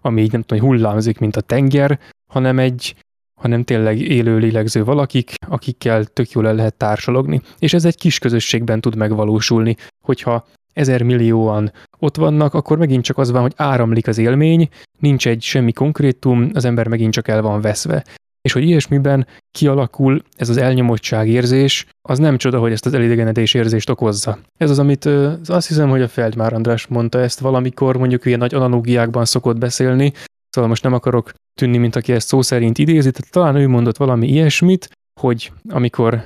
ami 0.00 0.22
így 0.22 0.32
nem 0.32 0.42
tudom, 0.42 0.64
hogy 0.64 0.76
hullámzik, 0.76 1.18
mint 1.18 1.36
a 1.36 1.40
tenger, 1.40 1.98
hanem 2.32 2.58
egy, 2.58 2.94
hanem 3.42 3.64
tényleg 3.64 4.00
élő 4.00 4.38
lélegző 4.38 4.84
valakik, 4.84 5.34
akikkel 5.46 6.04
tök 6.04 6.30
jól 6.30 6.46
el 6.46 6.54
lehet 6.54 6.74
társalogni. 6.74 7.40
És 7.58 7.74
ez 7.74 7.84
egy 7.84 7.96
kis 7.96 8.18
közösségben 8.18 8.80
tud 8.80 8.96
megvalósulni, 8.96 9.76
hogyha 10.04 10.46
ezer 10.72 11.02
millióan 11.02 11.72
ott 11.98 12.16
vannak, 12.16 12.54
akkor 12.54 12.78
megint 12.78 13.04
csak 13.04 13.18
az 13.18 13.30
van, 13.30 13.42
hogy 13.42 13.52
áramlik 13.56 14.06
az 14.06 14.18
élmény, 14.18 14.68
nincs 14.98 15.28
egy 15.28 15.42
semmi 15.42 15.72
konkrétum, 15.72 16.50
az 16.54 16.64
ember 16.64 16.88
megint 16.88 17.12
csak 17.12 17.28
el 17.28 17.42
van 17.42 17.60
veszve. 17.60 18.04
És 18.40 18.52
hogy 18.52 18.62
ilyesmiben 18.62 19.26
kialakul 19.50 20.22
ez 20.36 20.48
az 20.48 20.56
elnyomottság 20.56 21.28
érzés, 21.28 21.86
az 22.08 22.18
nem 22.18 22.36
csoda, 22.36 22.58
hogy 22.58 22.72
ezt 22.72 22.86
az 22.86 22.94
elidegenedés 22.94 23.54
érzést 23.54 23.90
okozza. 23.90 24.38
Ez 24.56 24.70
az, 24.70 24.78
amit 24.78 25.04
azt 25.44 25.68
hiszem, 25.68 25.88
hogy 25.88 26.02
a 26.02 26.08
Feldmár 26.08 26.52
András 26.52 26.86
mondta 26.86 27.20
ezt 27.20 27.40
valamikor, 27.40 27.96
mondjuk 27.96 28.24
ilyen 28.24 28.38
nagy 28.38 28.54
analógiákban 28.54 29.24
szokott 29.24 29.58
beszélni, 29.58 30.12
szóval 30.52 30.70
most 30.70 30.82
nem 30.82 30.92
akarok 30.92 31.32
tűnni, 31.60 31.78
mint 31.78 31.96
aki 31.96 32.12
ezt 32.12 32.26
szó 32.26 32.42
szerint 32.42 32.78
idézi, 32.78 33.10
tehát 33.10 33.32
talán 33.32 33.56
ő 33.56 33.68
mondott 33.68 33.96
valami 33.96 34.28
ilyesmit, 34.28 34.90
hogy 35.20 35.52
amikor 35.68 36.22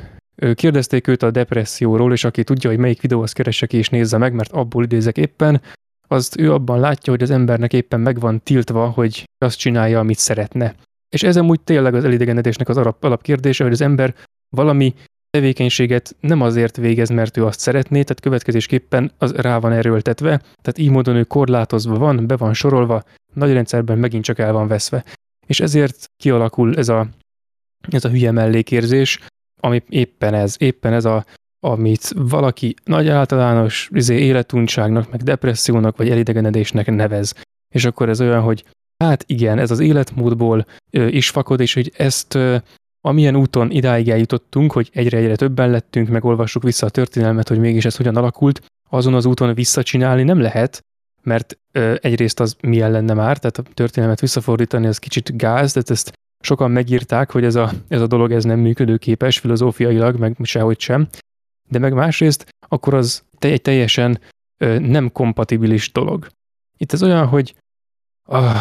kérdezték 0.54 1.06
őt 1.06 1.22
a 1.22 1.30
depresszióról, 1.30 2.12
és 2.12 2.24
aki 2.24 2.44
tudja, 2.44 2.70
hogy 2.70 2.78
melyik 2.78 3.00
videóhoz 3.00 3.32
keresek 3.32 3.72
és 3.72 3.88
nézze 3.88 4.18
meg, 4.18 4.32
mert 4.32 4.52
abból 4.52 4.84
idézek 4.84 5.16
éppen, 5.16 5.60
azt 6.08 6.40
ő 6.40 6.52
abban 6.52 6.80
látja, 6.80 7.12
hogy 7.12 7.22
az 7.22 7.30
embernek 7.30 7.72
éppen 7.72 8.00
meg 8.00 8.20
van 8.20 8.42
tiltva, 8.42 8.88
hogy 8.88 9.24
azt 9.38 9.58
csinálja, 9.58 9.98
amit 9.98 10.18
szeretne. 10.18 10.74
És 11.08 11.22
ez 11.22 11.36
amúgy 11.36 11.60
tényleg 11.60 11.94
az 11.94 12.04
elidegenedésnek 12.04 12.68
az 12.68 12.76
alapkérdése, 12.76 13.64
hogy 13.64 13.72
az 13.72 13.80
ember 13.80 14.14
valami 14.56 14.94
tevékenységet 15.30 16.16
nem 16.20 16.40
azért 16.40 16.76
végez, 16.76 17.08
mert 17.08 17.36
ő 17.36 17.44
azt 17.44 17.60
szeretné, 17.60 18.02
tehát 18.02 18.20
következésképpen 18.20 19.12
az 19.18 19.32
rá 19.32 19.58
van 19.58 19.72
erőltetve, 19.72 20.38
tehát 20.38 20.78
így 20.78 20.90
módon 20.90 21.16
ő 21.16 21.24
korlátozva 21.24 21.98
van, 21.98 22.26
be 22.26 22.36
van 22.36 22.54
sorolva, 22.54 23.02
nagy 23.36 23.52
rendszerben 23.52 23.98
megint 23.98 24.24
csak 24.24 24.38
el 24.38 24.52
van 24.52 24.68
veszve. 24.68 25.04
És 25.46 25.60
ezért 25.60 26.10
kialakul 26.16 26.76
ez 26.76 26.88
a, 26.88 27.06
ez 27.90 28.04
a 28.04 28.08
hülye 28.08 28.30
mellékérzés, 28.30 29.20
ami 29.60 29.82
éppen 29.88 30.34
ez, 30.34 30.56
éppen 30.58 30.92
ez 30.92 31.04
a, 31.04 31.24
amit 31.60 32.12
valaki 32.16 32.74
nagy 32.84 33.08
általános 33.08 33.88
izé, 33.92 34.18
életuntságnak, 34.18 35.10
meg 35.10 35.22
depressziónak, 35.22 35.96
vagy 35.96 36.10
elidegenedésnek 36.10 36.86
nevez. 36.86 37.34
És 37.74 37.84
akkor 37.84 38.08
ez 38.08 38.20
olyan, 38.20 38.42
hogy 38.42 38.64
hát 39.04 39.24
igen, 39.26 39.58
ez 39.58 39.70
az 39.70 39.80
életmódból 39.80 40.66
ö, 40.90 41.06
is 41.06 41.30
fakad, 41.30 41.60
és 41.60 41.74
hogy 41.74 41.92
ezt 41.96 42.34
ö, 42.34 42.56
amilyen 43.00 43.36
úton 43.36 43.70
idáig 43.70 44.10
eljutottunk, 44.10 44.72
hogy 44.72 44.90
egyre-egyre 44.92 45.36
többen 45.36 45.70
lettünk, 45.70 46.08
megolvassuk 46.08 46.62
vissza 46.62 46.86
a 46.86 46.90
történelmet, 46.90 47.48
hogy 47.48 47.58
mégis 47.58 47.84
ez 47.84 47.96
hogyan 47.96 48.16
alakult, 48.16 48.62
azon 48.90 49.14
az 49.14 49.26
úton 49.26 49.54
visszacsinálni 49.54 50.22
nem 50.22 50.40
lehet, 50.40 50.80
mert 51.26 51.58
egyrészt 52.00 52.40
az 52.40 52.56
milyen 52.60 52.90
lenne 52.90 53.14
már, 53.14 53.38
tehát 53.38 53.58
a 53.58 53.74
történelmet 53.74 54.20
visszafordítani 54.20 54.86
az 54.86 54.98
kicsit 54.98 55.36
gáz, 55.36 55.72
tehát 55.72 55.90
ezt 55.90 56.12
sokan 56.40 56.70
megírták, 56.70 57.30
hogy 57.30 57.44
ez 57.44 57.54
a, 57.54 57.70
ez 57.88 58.00
a 58.00 58.06
dolog 58.06 58.32
ez 58.32 58.44
nem 58.44 58.58
működőképes 58.58 59.38
filozófiailag, 59.38 60.18
meg 60.18 60.36
sehogy 60.42 60.80
sem, 60.80 61.08
de 61.68 61.78
meg 61.78 61.92
másrészt 61.92 62.54
akkor 62.68 62.94
az 62.94 63.22
egy 63.38 63.62
teljesen 63.62 64.20
nem 64.78 65.12
kompatibilis 65.12 65.92
dolog. 65.92 66.26
Itt 66.76 66.92
ez 66.92 67.02
olyan, 67.02 67.26
hogy 67.26 67.54
ah, 68.24 68.56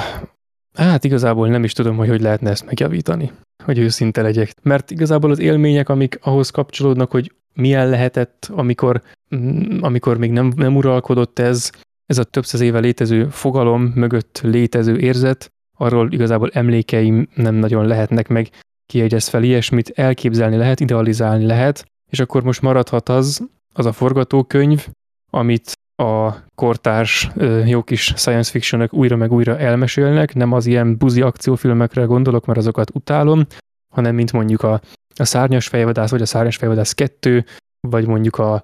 hát 0.73 1.03
igazából 1.03 1.47
nem 1.47 1.63
is 1.63 1.73
tudom, 1.73 1.97
hogy 1.97 2.07
hogy 2.07 2.21
lehetne 2.21 2.49
ezt 2.49 2.65
megjavítani, 2.65 3.31
hogy 3.63 3.77
őszinte 3.77 4.21
legyek. 4.21 4.51
Mert 4.61 4.91
igazából 4.91 5.31
az 5.31 5.39
élmények, 5.39 5.89
amik 5.89 6.19
ahhoz 6.21 6.49
kapcsolódnak, 6.49 7.11
hogy 7.11 7.31
milyen 7.53 7.89
lehetett, 7.89 8.49
amikor, 8.51 9.01
mm, 9.35 9.81
amikor 9.81 10.17
még 10.17 10.31
nem, 10.31 10.53
nem 10.55 10.75
uralkodott 10.75 11.39
ez, 11.39 11.71
ez 12.05 12.17
a 12.17 12.23
több 12.23 12.45
száz 12.45 12.61
éve 12.61 12.79
létező 12.79 13.29
fogalom 13.29 13.91
mögött 13.95 14.41
létező 14.43 14.97
érzet, 14.97 15.51
arról 15.77 16.11
igazából 16.11 16.49
emlékeim 16.53 17.27
nem 17.35 17.55
nagyon 17.55 17.85
lehetnek 17.85 18.27
meg, 18.27 18.49
kiegyez 18.85 19.27
fel 19.27 19.43
ilyesmit, 19.43 19.89
elképzelni 19.89 20.55
lehet, 20.55 20.79
idealizálni 20.79 21.45
lehet, 21.45 21.85
és 22.09 22.19
akkor 22.19 22.43
most 22.43 22.61
maradhat 22.61 23.09
az, 23.09 23.47
az 23.73 23.85
a 23.85 23.91
forgatókönyv, 23.91 24.87
amit 25.31 25.73
a 25.95 26.33
kortárs 26.55 27.29
jó 27.65 27.83
kis 27.83 28.13
science 28.15 28.51
fictionek 28.51 28.93
újra 28.93 29.15
meg 29.15 29.31
újra 29.31 29.57
elmesélnek, 29.57 30.33
nem 30.33 30.51
az 30.51 30.65
ilyen 30.65 30.97
buzi 30.97 31.21
akciófilmekre 31.21 32.03
gondolok, 32.03 32.45
mert 32.45 32.59
azokat 32.59 32.91
utálom, 32.93 33.45
hanem 33.93 34.15
mint 34.15 34.31
mondjuk 34.31 34.63
a, 34.63 34.81
a 35.15 35.25
szárnyas 35.25 35.67
fejvadász, 35.67 36.11
vagy 36.11 36.21
a 36.21 36.25
szárnyas 36.25 36.55
fejvadász 36.55 36.93
2, 36.93 37.45
vagy 37.87 38.07
mondjuk 38.07 38.37
a, 38.37 38.63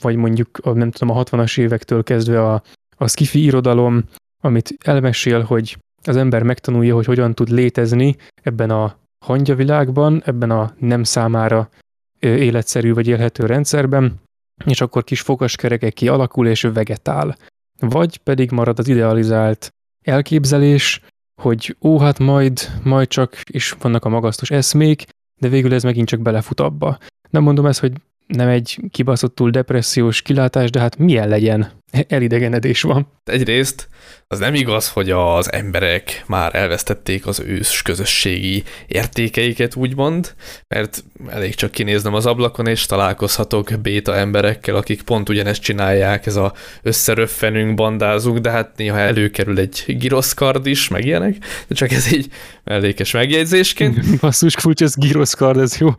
vagy 0.00 0.16
mondjuk 0.16 0.58
a, 0.62 0.72
nem 0.72 0.90
tudom, 0.90 1.16
a 1.16 1.22
60-as 1.22 1.58
évektől 1.58 2.02
kezdve 2.02 2.42
a, 2.42 2.62
a 2.96 3.08
skifi 3.08 3.42
irodalom, 3.42 4.04
amit 4.40 4.74
elmesél, 4.84 5.42
hogy 5.42 5.78
az 6.02 6.16
ember 6.16 6.42
megtanulja, 6.42 6.94
hogy 6.94 7.04
hogyan 7.04 7.34
tud 7.34 7.48
létezni 7.48 8.16
ebben 8.42 8.70
a 8.70 8.96
hangyavilágban, 9.24 10.22
ebben 10.24 10.50
a 10.50 10.74
nem 10.78 11.02
számára 11.02 11.68
életszerű 12.18 12.92
vagy 12.92 13.06
élhető 13.06 13.46
rendszerben, 13.46 14.20
és 14.64 14.80
akkor 14.80 15.04
kis 15.04 15.20
fogaskerekek 15.20 15.92
kialakul 15.92 16.46
és 16.46 16.62
vegetál. 16.62 17.36
Vagy 17.78 18.18
pedig 18.18 18.50
marad 18.50 18.78
az 18.78 18.88
idealizált 18.88 19.68
elképzelés, 20.02 21.00
hogy 21.42 21.76
ó, 21.82 21.98
hát 21.98 22.18
majd, 22.18 22.60
majd 22.82 23.08
csak, 23.08 23.40
is 23.44 23.70
vannak 23.70 24.04
a 24.04 24.08
magasztos 24.08 24.50
eszmék, 24.50 25.04
de 25.40 25.48
végül 25.48 25.74
ez 25.74 25.82
megint 25.82 26.08
csak 26.08 26.20
belefut 26.20 26.60
abba. 26.60 26.98
Nem 27.30 27.42
mondom 27.42 27.66
ezt, 27.66 27.80
hogy 27.80 27.92
nem 28.26 28.48
egy 28.48 28.80
kibaszottul 28.90 29.50
depressziós 29.50 30.22
kilátás, 30.22 30.70
de 30.70 30.80
hát 30.80 30.98
milyen 30.98 31.28
legyen? 31.28 31.70
Elidegenedés 32.08 32.82
van. 32.82 33.08
Egyrészt 33.24 33.88
az 34.28 34.38
nem 34.38 34.54
igaz, 34.54 34.88
hogy 34.88 35.10
az 35.10 35.52
emberek 35.52 36.24
már 36.26 36.54
elvesztették 36.54 37.26
az 37.26 37.40
ős 37.46 37.82
közösségi 37.82 38.62
értékeiket, 38.86 39.76
úgymond, 39.76 40.34
mert 40.68 41.04
elég 41.28 41.54
csak 41.54 41.70
kinéznem 41.70 42.14
az 42.14 42.26
ablakon, 42.26 42.66
és 42.66 42.86
találkozhatok 42.86 43.70
béta 43.82 44.16
emberekkel, 44.16 44.74
akik 44.76 45.02
pont 45.02 45.28
ugyanezt 45.28 45.62
csinálják, 45.62 46.26
ez 46.26 46.36
a 46.36 46.52
összeröffenünk, 46.82 47.74
bandázunk, 47.74 48.38
de 48.38 48.50
hát 48.50 48.76
néha 48.76 48.98
előkerül 48.98 49.58
egy 49.58 49.84
giroszkard 49.86 50.66
is, 50.66 50.88
meg 50.88 51.04
ilyenek, 51.04 51.36
de 51.66 51.74
csak 51.74 51.92
ez 51.92 52.06
egy 52.10 52.26
mellékes 52.64 53.12
megjegyzésként. 53.12 53.98
Basszus 54.20 54.54
kulcs, 54.54 54.82
ez 54.82 54.96
giroszkard, 54.96 55.58
ez 55.58 55.78
jó. 55.78 55.90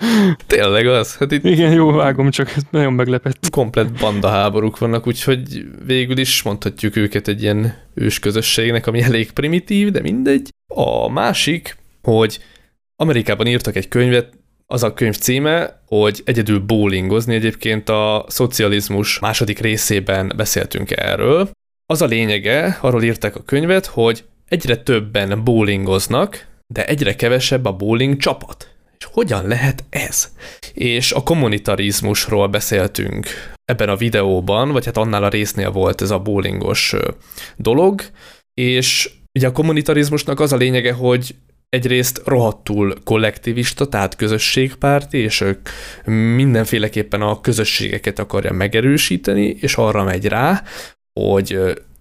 Tényleg 0.47 0.87
az? 0.87 1.15
Hát 1.15 1.31
itt 1.31 1.43
Igen, 1.43 1.73
jó, 1.73 1.91
vágom, 1.91 2.29
csak 2.29 2.55
nagyon 2.69 2.93
meglepett. 2.93 3.49
Komplet 3.49 3.91
banda 3.91 4.29
háborúk 4.29 4.77
vannak, 4.77 5.07
úgyhogy 5.07 5.65
végül 5.85 6.17
is 6.17 6.41
mondhatjuk 6.41 6.95
őket 6.95 7.27
egy 7.27 7.41
ilyen 7.41 7.77
ős 7.93 8.19
közösségnek, 8.19 8.87
ami 8.87 9.01
elég 9.01 9.31
primitív, 9.31 9.91
de 9.91 10.01
mindegy. 10.01 10.49
A 10.73 11.09
másik, 11.09 11.77
hogy 12.01 12.39
Amerikában 12.95 13.47
írtak 13.47 13.75
egy 13.75 13.87
könyvet, 13.87 14.33
az 14.67 14.83
a 14.83 14.93
könyv 14.93 15.17
címe, 15.17 15.81
hogy 15.87 16.21
egyedül 16.25 16.59
bowlingozni, 16.59 17.35
egyébként 17.35 17.89
a 17.89 18.25
szocializmus 18.27 19.19
második 19.19 19.59
részében 19.59 20.33
beszéltünk 20.35 20.91
erről. 20.91 21.49
Az 21.85 22.01
a 22.01 22.05
lényege, 22.05 22.77
arról 22.81 23.03
írták 23.03 23.35
a 23.35 23.43
könyvet, 23.43 23.85
hogy 23.85 24.23
egyre 24.47 24.77
többen 24.77 25.43
bowlingoznak, 25.43 26.47
de 26.67 26.85
egyre 26.85 27.15
kevesebb 27.15 27.65
a 27.65 27.75
bowling 27.75 28.17
csapat. 28.17 28.74
És 28.97 29.07
hogyan 29.11 29.47
lehet 29.47 29.83
ez? 29.89 30.31
És 30.73 31.11
a 31.11 31.23
kommunitarizmusról 31.23 32.47
beszéltünk 32.47 33.27
ebben 33.65 33.89
a 33.89 33.95
videóban, 33.95 34.71
vagy 34.71 34.85
hát 34.85 34.97
annál 34.97 35.23
a 35.23 35.29
résznél 35.29 35.71
volt 35.71 36.01
ez 36.01 36.11
a 36.11 36.19
bowlingos 36.19 36.95
dolog, 37.55 38.01
és 38.53 39.09
ugye 39.33 39.47
a 39.47 39.51
kommunitarizmusnak 39.51 40.39
az 40.39 40.53
a 40.53 40.57
lényege, 40.57 40.93
hogy 40.93 41.35
egyrészt 41.69 42.21
rohadtul 42.25 42.93
kollektivista, 43.03 43.87
tehát 43.87 44.15
közösségpárti, 44.15 45.17
és 45.17 45.41
ők 45.41 45.69
mindenféleképpen 46.35 47.21
a 47.21 47.41
közösségeket 47.41 48.19
akarja 48.19 48.51
megerősíteni, 48.51 49.57
és 49.59 49.75
arra 49.75 50.03
megy 50.03 50.25
rá, 50.25 50.63
hogy 51.19 51.59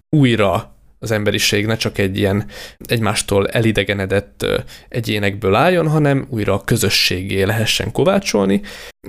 újra 0.09 0.74
az 0.99 1.11
emberiség 1.11 1.65
ne 1.65 1.75
csak 1.75 1.97
egy 1.97 2.17
ilyen 2.17 2.45
egymástól 2.77 3.47
elidegenedett 3.47 4.45
egyénekből 4.89 5.55
álljon, 5.55 5.87
hanem 5.87 6.27
újra 6.29 6.53
a 6.53 6.63
közösségé 6.63 7.43
lehessen 7.43 7.91
kovácsolni. 7.91 8.61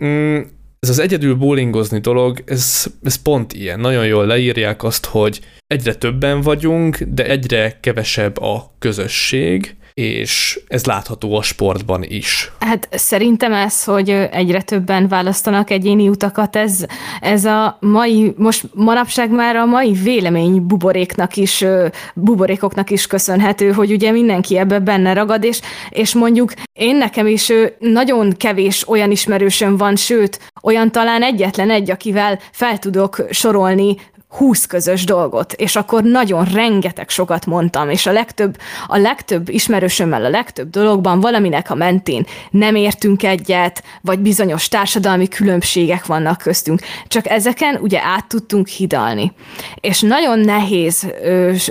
Mm, 0.04 0.40
ez 0.78 0.88
az 0.88 0.98
egyedül 0.98 1.34
bowlingozni 1.34 1.98
dolog, 1.98 2.42
ez, 2.46 2.86
ez 3.02 3.22
pont 3.22 3.52
ilyen. 3.52 3.80
Nagyon 3.80 4.06
jól 4.06 4.26
leírják 4.26 4.82
azt, 4.82 5.06
hogy 5.06 5.40
egyre 5.66 5.94
többen 5.94 6.40
vagyunk, 6.40 6.98
de 6.98 7.26
egyre 7.26 7.78
kevesebb 7.80 8.40
a 8.40 8.74
közösség, 8.78 9.76
és 10.00 10.60
ez 10.68 10.84
látható 10.84 11.36
a 11.36 11.42
sportban 11.42 12.02
is. 12.02 12.52
Hát 12.60 12.88
szerintem 12.90 13.52
ez, 13.52 13.84
hogy 13.84 14.10
egyre 14.10 14.62
többen 14.62 15.08
választanak 15.08 15.70
egyéni 15.70 16.08
utakat, 16.08 16.56
ez, 16.56 16.84
ez 17.20 17.44
a 17.44 17.76
mai, 17.80 18.34
most 18.36 18.64
manapság 18.74 19.30
már 19.30 19.56
a 19.56 19.64
mai 19.64 19.92
vélemény 19.92 20.66
buboréknak 20.66 21.36
is, 21.36 21.64
buborékoknak 22.14 22.90
is 22.90 23.06
köszönhető, 23.06 23.72
hogy 23.72 23.92
ugye 23.92 24.10
mindenki 24.10 24.58
ebbe 24.58 24.78
benne 24.78 25.12
ragad, 25.12 25.44
és, 25.44 25.60
és 25.88 26.14
mondjuk 26.14 26.52
én 26.72 26.96
nekem 26.96 27.26
is 27.26 27.52
nagyon 27.78 28.32
kevés 28.36 28.88
olyan 28.88 29.10
ismerősöm 29.10 29.76
van, 29.76 29.96
sőt, 29.96 30.52
olyan 30.62 30.92
talán 30.92 31.22
egyetlen 31.22 31.70
egy, 31.70 31.90
akivel 31.90 32.38
fel 32.52 32.78
tudok 32.78 33.24
sorolni 33.30 33.96
20 34.28 34.66
közös 34.66 35.04
dolgot, 35.04 35.52
és 35.52 35.76
akkor 35.76 36.02
nagyon 36.02 36.44
rengeteg 36.44 37.08
sokat 37.08 37.46
mondtam, 37.46 37.90
és 37.90 38.06
a 38.06 38.12
legtöbb, 38.12 38.56
a 38.86 38.96
legtöbb 38.96 39.48
ismerősömmel 39.48 40.24
a 40.24 40.28
legtöbb 40.28 40.70
dologban 40.70 41.20
valaminek 41.20 41.70
a 41.70 41.74
mentén 41.74 42.26
nem 42.50 42.74
értünk 42.74 43.22
egyet, 43.22 43.82
vagy 44.00 44.18
bizonyos 44.18 44.68
társadalmi 44.68 45.28
különbségek 45.28 46.06
vannak 46.06 46.38
köztünk. 46.38 46.80
Csak 47.08 47.28
ezeken 47.28 47.78
ugye 47.80 48.00
át 48.02 48.26
tudtunk 48.26 48.66
hidalni. 48.66 49.32
És 49.80 50.00
nagyon 50.00 50.38
nehéz, 50.38 51.06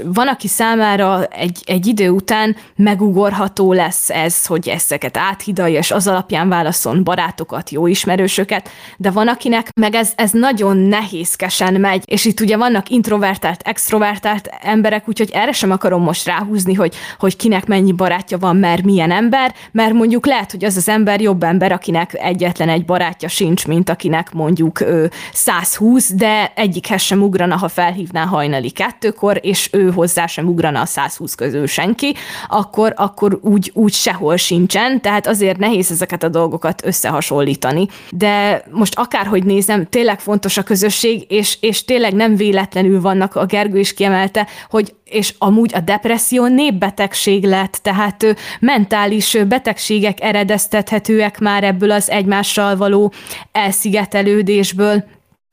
van, 0.03 0.27
aki 0.27 0.47
számára 0.47 1.23
egy, 1.23 1.59
egy 1.65 1.85
idő 1.85 2.09
után 2.09 2.55
megugorható 2.75 3.73
lesz 3.73 4.09
ez, 4.09 4.45
hogy 4.45 4.69
ezeket 4.69 5.17
áthidalja, 5.17 5.79
és 5.79 5.91
az 5.91 6.07
alapján 6.07 6.49
válaszol 6.49 7.01
barátokat, 7.01 7.69
jó 7.69 7.87
ismerősöket, 7.87 8.69
de 8.97 9.11
van, 9.11 9.27
akinek 9.27 9.69
meg 9.75 9.95
ez, 9.95 10.11
ez 10.15 10.31
nagyon 10.31 10.77
nehézkesen 10.77 11.73
megy, 11.73 12.03
és 12.05 12.25
itt 12.25 12.39
ugye 12.45 12.57
vannak 12.57 12.89
introvertált, 12.89 13.61
extrovertált 13.61 14.49
emberek, 14.61 15.07
úgyhogy 15.07 15.29
erre 15.33 15.51
sem 15.51 15.71
akarom 15.71 16.01
most 16.01 16.25
ráhúzni, 16.25 16.73
hogy, 16.73 16.95
hogy 17.19 17.35
kinek 17.35 17.65
mennyi 17.65 17.91
barátja 17.91 18.37
van, 18.37 18.55
mert 18.55 18.83
milyen 18.83 19.11
ember, 19.11 19.53
mert 19.71 19.93
mondjuk 19.93 20.25
lehet, 20.25 20.51
hogy 20.51 20.65
az 20.65 20.77
az 20.77 20.89
ember 20.89 21.21
jobb 21.21 21.43
ember, 21.43 21.71
akinek 21.71 22.13
egyetlen 22.13 22.69
egy 22.69 22.85
barátja 22.85 23.27
sincs, 23.27 23.67
mint 23.67 23.89
akinek 23.89 24.31
mondjuk 24.31 24.81
ő 24.81 25.11
120, 25.33 26.13
de 26.13 26.51
egyikhez 26.55 27.01
sem 27.01 27.21
ugrana, 27.21 27.57
ha 27.57 27.67
felhívná 27.67 28.25
hajnali 28.25 28.69
kettőkor, 28.69 29.39
és 29.41 29.69
ő 29.71 29.91
hozzá 29.91 30.25
sem 30.25 30.47
ugrana 30.47 30.81
a 30.81 30.85
120 30.85 31.35
közül 31.35 31.67
senki, 31.67 32.15
akkor, 32.47 32.93
akkor 32.95 33.39
úgy, 33.41 33.71
úgy 33.73 33.93
sehol 33.93 34.37
sincsen, 34.37 35.01
tehát 35.01 35.27
azért 35.27 35.57
nehéz 35.57 35.91
ezeket 35.91 36.23
a 36.23 36.29
dolgokat 36.29 36.85
összehasonlítani. 36.85 37.87
De 38.09 38.63
most 38.71 38.97
akárhogy 38.97 39.43
nézem, 39.43 39.85
tényleg 39.89 40.19
fontos 40.19 40.57
a 40.57 40.63
közösség, 40.63 41.25
és, 41.27 41.57
és 41.61 41.85
tényleg 41.85 42.13
nem 42.13 42.34
véletlenül 42.35 43.01
vannak, 43.01 43.35
a 43.35 43.45
Gergő 43.45 43.79
is 43.79 43.93
kiemelte, 43.93 44.47
hogy 44.69 44.93
és 45.05 45.33
amúgy 45.37 45.73
a 45.75 45.79
depresszió 45.79 46.47
népbetegség 46.47 47.43
lett, 47.43 47.79
tehát 47.81 48.25
mentális 48.59 49.37
betegségek 49.47 50.21
eredeztethetőek 50.21 51.39
már 51.39 51.63
ebből 51.63 51.91
az 51.91 52.09
egymással 52.09 52.75
való 52.75 53.13
elszigetelődésből. 53.51 55.03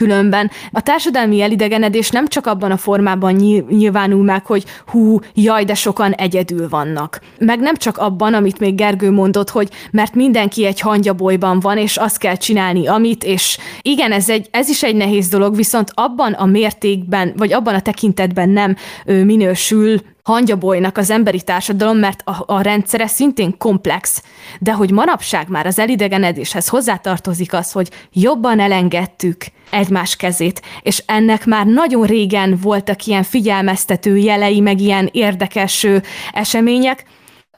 Különben 0.02 0.50
a 0.72 0.80
társadalmi 0.80 1.40
elidegenedés 1.40 2.10
nem 2.10 2.26
csak 2.26 2.46
abban 2.46 2.70
a 2.70 2.76
formában 2.76 3.32
nyilvánul 3.68 4.24
meg, 4.24 4.46
hogy 4.46 4.64
hú, 4.86 5.18
jaj, 5.34 5.64
de 5.64 5.74
sokan 5.74 6.12
egyedül 6.12 6.68
vannak. 6.68 7.20
Meg 7.38 7.60
nem 7.60 7.76
csak 7.76 7.98
abban, 7.98 8.34
amit 8.34 8.58
még 8.58 8.74
Gergő 8.74 9.10
mondott, 9.10 9.50
hogy 9.50 9.68
mert 9.90 10.14
mindenki 10.14 10.64
egy 10.64 10.80
hangyabolyban 10.80 11.60
van, 11.60 11.78
és 11.78 11.96
azt 11.96 12.18
kell 12.18 12.36
csinálni, 12.36 12.86
amit, 12.86 13.24
és 13.24 13.58
igen, 13.82 14.12
ez, 14.12 14.28
egy, 14.28 14.48
ez 14.50 14.68
is 14.68 14.82
egy 14.82 14.96
nehéz 14.96 15.28
dolog, 15.28 15.56
viszont 15.56 15.90
abban 15.94 16.32
a 16.32 16.46
mértékben, 16.46 17.32
vagy 17.36 17.52
abban 17.52 17.74
a 17.74 17.80
tekintetben 17.80 18.48
nem 18.48 18.76
minősül 19.04 20.00
hangyabolynak 20.22 20.98
az 20.98 21.10
emberi 21.10 21.42
társadalom, 21.42 21.98
mert 21.98 22.22
a, 22.24 22.44
a 22.46 22.60
rendszere 22.60 23.06
szintén 23.06 23.58
komplex, 23.58 24.22
de 24.60 24.72
hogy 24.72 24.90
manapság 24.90 25.48
már 25.48 25.66
az 25.66 25.78
elidegenedéshez 25.78 26.68
hozzátartozik 26.68 27.52
az, 27.52 27.72
hogy 27.72 27.90
jobban 28.12 28.60
elengedtük 28.60 29.44
egymás 29.70 30.16
kezét, 30.16 30.62
és 30.82 31.02
ennek 31.06 31.46
már 31.46 31.66
nagyon 31.66 32.06
régen 32.06 32.58
voltak 32.62 33.06
ilyen 33.06 33.22
figyelmeztető 33.22 34.16
jelei, 34.16 34.60
meg 34.60 34.80
ilyen 34.80 35.08
érdekes 35.12 35.86
események, 36.32 37.04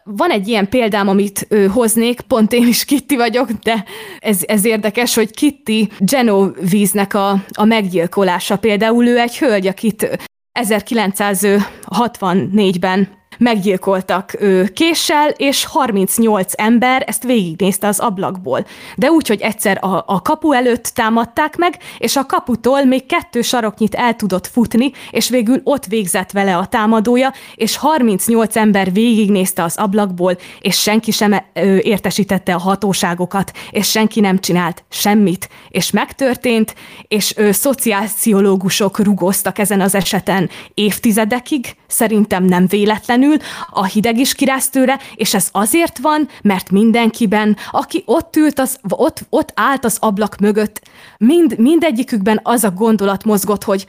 van 0.06 0.30
egy 0.30 0.48
ilyen 0.48 0.68
példám, 0.68 1.08
amit 1.08 1.46
ő, 1.48 1.66
hoznék, 1.66 2.20
pont 2.20 2.52
én 2.52 2.66
is 2.66 2.84
Kitty 2.84 3.16
vagyok, 3.16 3.50
de 3.50 3.84
ez, 4.18 4.40
ez 4.46 4.64
érdekes, 4.64 5.14
hogy 5.14 5.30
Kitty 5.30 5.88
Genovese-nek 5.98 7.14
a, 7.14 7.30
a 7.52 7.64
meggyilkolása. 7.64 8.56
Például 8.56 9.06
ő 9.06 9.18
egy 9.18 9.38
hölgy, 9.38 9.66
akit 9.66 10.28
1964-ben 10.56 13.06
meggyilkoltak 13.38 14.36
ő 14.40 14.64
késsel, 14.64 15.28
és 15.28 15.64
38 15.64 16.52
ember 16.56 17.04
ezt 17.06 17.22
végignézte 17.22 17.86
az 17.86 17.98
ablakból. 17.98 18.66
De 18.96 19.10
úgy, 19.10 19.28
hogy 19.28 19.40
egyszer 19.40 19.78
a, 19.80 20.04
a 20.06 20.22
kapu 20.22 20.52
előtt 20.52 20.84
támadták 20.84 21.56
meg, 21.56 21.78
és 21.98 22.16
a 22.16 22.26
kaputól 22.26 22.84
még 22.84 23.06
kettő 23.06 23.42
saroknyit 23.42 23.94
el 23.94 24.16
tudott 24.16 24.46
futni, 24.46 24.92
és 25.10 25.28
végül 25.28 25.60
ott 25.64 25.86
végzett 25.86 26.30
vele 26.30 26.56
a 26.56 26.66
támadója, 26.66 27.32
és 27.54 27.76
38 27.76 28.56
ember 28.56 28.92
végignézte 28.92 29.62
az 29.62 29.76
ablakból, 29.76 30.38
és 30.60 30.80
senki 30.80 31.10
sem 31.10 31.44
ö, 31.52 31.76
értesítette 31.76 32.54
a 32.54 32.58
hatóságokat, 32.58 33.52
és 33.70 33.90
senki 33.90 34.20
nem 34.20 34.38
csinált 34.38 34.84
semmit. 34.88 35.48
És 35.68 35.90
megtörtént, 35.90 36.74
és 37.08 37.36
ö, 37.36 37.52
szociálpszichológusok 37.52 38.98
rugóztak 38.98 39.58
ezen 39.58 39.80
az 39.80 39.94
eseten 39.94 40.50
évtizedekig, 40.74 41.76
szerintem 41.94 42.44
nem 42.44 42.66
véletlenül, 42.66 43.36
a 43.70 43.84
hideg 43.84 44.18
is 44.18 44.34
kiráz 44.34 44.68
tőle, 44.68 44.98
és 45.14 45.34
ez 45.34 45.48
azért 45.52 45.98
van, 45.98 46.28
mert 46.42 46.70
mindenkiben, 46.70 47.56
aki 47.70 48.02
ott 48.06 48.36
ült, 48.36 48.58
az, 48.58 48.78
ott, 48.88 49.24
ott 49.28 49.52
állt 49.54 49.84
az 49.84 49.96
ablak 50.00 50.38
mögött, 50.38 50.80
mind, 51.18 51.58
mindegyikükben 51.58 52.40
az 52.42 52.64
a 52.64 52.70
gondolat 52.70 53.24
mozgott, 53.24 53.64
hogy 53.64 53.86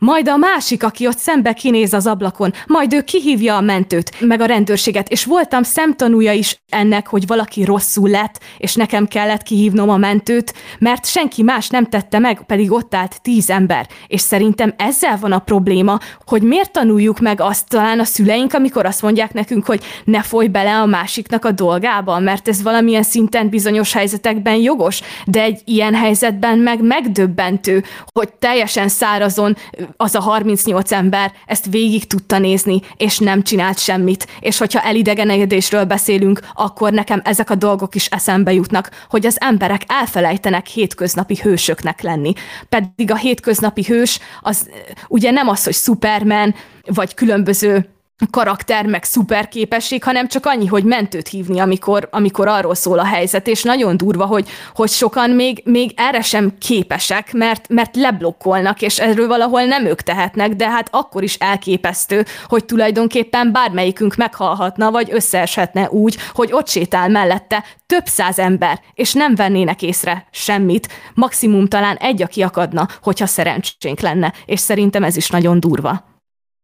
majd 0.00 0.28
a 0.28 0.36
másik, 0.36 0.84
aki 0.84 1.06
ott 1.06 1.18
szembe 1.18 1.52
kinéz 1.52 1.92
az 1.92 2.06
ablakon, 2.06 2.52
majd 2.66 2.92
ő 2.92 3.02
kihívja 3.02 3.56
a 3.56 3.60
mentőt, 3.60 4.20
meg 4.20 4.40
a 4.40 4.44
rendőrséget, 4.44 5.08
és 5.08 5.24
voltam 5.24 5.62
szemtanúja 5.62 6.32
is 6.32 6.62
ennek, 6.68 7.06
hogy 7.06 7.26
valaki 7.26 7.64
rosszul 7.64 8.08
lett, 8.08 8.40
és 8.58 8.74
nekem 8.74 9.06
kellett 9.06 9.42
kihívnom 9.42 9.88
a 9.88 9.96
mentőt, 9.96 10.54
mert 10.78 11.06
senki 11.06 11.42
más 11.42 11.68
nem 11.68 11.86
tette 11.86 12.18
meg, 12.18 12.42
pedig 12.46 12.72
ott 12.72 12.94
állt 12.94 13.22
tíz 13.22 13.50
ember. 13.50 13.88
És 14.06 14.20
szerintem 14.20 14.74
ezzel 14.76 15.18
van 15.20 15.32
a 15.32 15.38
probléma, 15.38 15.98
hogy 16.26 16.42
miért 16.42 16.72
tanuljuk 16.72 17.18
meg 17.18 17.40
azt 17.40 17.68
talán 17.68 18.00
a 18.00 18.04
szüleink, 18.04 18.54
amikor 18.54 18.86
azt 18.86 19.02
mondják 19.02 19.32
nekünk, 19.32 19.66
hogy 19.66 19.82
ne 20.04 20.22
folyj 20.22 20.48
bele 20.48 20.74
a 20.74 20.86
másiknak 20.86 21.44
a 21.44 21.50
dolgába, 21.50 22.18
mert 22.18 22.48
ez 22.48 22.62
valamilyen 22.62 23.02
szinten 23.02 23.48
bizonyos 23.48 23.92
helyzetekben 23.92 24.56
jogos, 24.56 25.00
de 25.26 25.42
egy 25.42 25.60
ilyen 25.64 25.94
helyzetben 25.94 26.58
meg 26.58 26.82
megdöbbentő, 26.82 27.84
hogy 28.12 28.32
teljesen 28.32 28.88
szárazon 28.88 29.56
az 29.96 30.14
a 30.14 30.20
38 30.20 30.92
ember 30.92 31.32
ezt 31.46 31.66
végig 31.66 32.06
tudta 32.06 32.38
nézni, 32.38 32.80
és 32.96 33.18
nem 33.18 33.42
csinált 33.42 33.78
semmit. 33.78 34.26
És 34.40 34.58
hogyha 34.58 34.80
elidegenedésről 34.82 35.84
beszélünk, 35.84 36.40
akkor 36.54 36.92
nekem 36.92 37.20
ezek 37.24 37.50
a 37.50 37.54
dolgok 37.54 37.94
is 37.94 38.06
eszembe 38.06 38.52
jutnak, 38.52 38.90
hogy 39.08 39.26
az 39.26 39.40
emberek 39.40 39.82
elfelejtenek 39.86 40.66
hétköznapi 40.66 41.38
hősöknek 41.42 42.02
lenni. 42.02 42.32
Pedig 42.68 43.10
a 43.10 43.16
hétköznapi 43.16 43.84
hős 43.84 44.18
az 44.40 44.70
ugye 45.08 45.30
nem 45.30 45.48
az, 45.48 45.64
hogy 45.64 45.74
Superman, 45.74 46.54
vagy 46.86 47.14
különböző 47.14 47.88
karakter, 48.30 48.86
meg 48.86 49.04
szuper 49.04 49.48
képesség, 49.48 50.04
hanem 50.04 50.28
csak 50.28 50.46
annyi, 50.46 50.66
hogy 50.66 50.84
mentőt 50.84 51.28
hívni, 51.28 51.58
amikor, 51.58 52.08
amikor 52.10 52.48
arról 52.48 52.74
szól 52.74 52.98
a 52.98 53.04
helyzet, 53.04 53.46
és 53.46 53.62
nagyon 53.62 53.96
durva, 53.96 54.26
hogy, 54.26 54.48
hogy 54.74 54.88
sokan 54.88 55.30
még, 55.30 55.62
még 55.64 55.92
erre 55.96 56.22
sem 56.22 56.58
képesek, 56.58 57.32
mert, 57.32 57.68
mert 57.68 57.96
leblokkolnak, 57.96 58.82
és 58.82 58.98
erről 58.98 59.26
valahol 59.26 59.62
nem 59.62 59.84
ők 59.84 60.00
tehetnek, 60.00 60.54
de 60.54 60.70
hát 60.70 60.88
akkor 60.90 61.22
is 61.22 61.34
elképesztő, 61.34 62.24
hogy 62.46 62.64
tulajdonképpen 62.64 63.52
bármelyikünk 63.52 64.14
meghalhatna, 64.14 64.90
vagy 64.90 65.08
összeeshetne 65.12 65.88
úgy, 65.90 66.16
hogy 66.32 66.52
ott 66.52 66.68
sétál 66.68 67.08
mellette 67.08 67.64
több 67.86 68.06
száz 68.06 68.38
ember, 68.38 68.80
és 68.94 69.12
nem 69.12 69.34
vennének 69.34 69.82
észre 69.82 70.26
semmit, 70.30 70.88
maximum 71.14 71.66
talán 71.66 71.96
egy, 71.96 72.22
aki 72.22 72.42
akadna, 72.42 72.88
hogyha 73.02 73.26
szerencsénk 73.26 74.00
lenne, 74.00 74.32
és 74.46 74.60
szerintem 74.60 75.04
ez 75.04 75.16
is 75.16 75.30
nagyon 75.30 75.60
durva. 75.60 76.09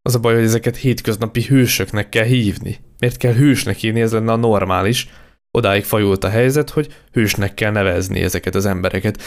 Az 0.07 0.15
a 0.15 0.19
baj, 0.19 0.35
hogy 0.35 0.45
ezeket 0.45 0.77
hétköznapi 0.77 1.43
hősöknek 1.43 2.09
kell 2.09 2.25
hívni. 2.25 2.79
Miért 2.99 3.17
kell 3.17 3.33
hősnek 3.33 3.77
hívni, 3.77 4.01
ez 4.01 4.13
lenne 4.13 4.33
a 4.33 4.37
normális. 4.37 5.09
Odáig 5.51 5.85
fajult 5.85 6.25
a 6.25 6.29
helyzet, 6.29 6.71
hogy 6.71 6.89
hősnek 7.13 7.55
kell 7.55 7.71
nevezni 7.71 8.21
ezeket 8.21 8.55
az 8.55 8.67
embereket. 8.67 9.23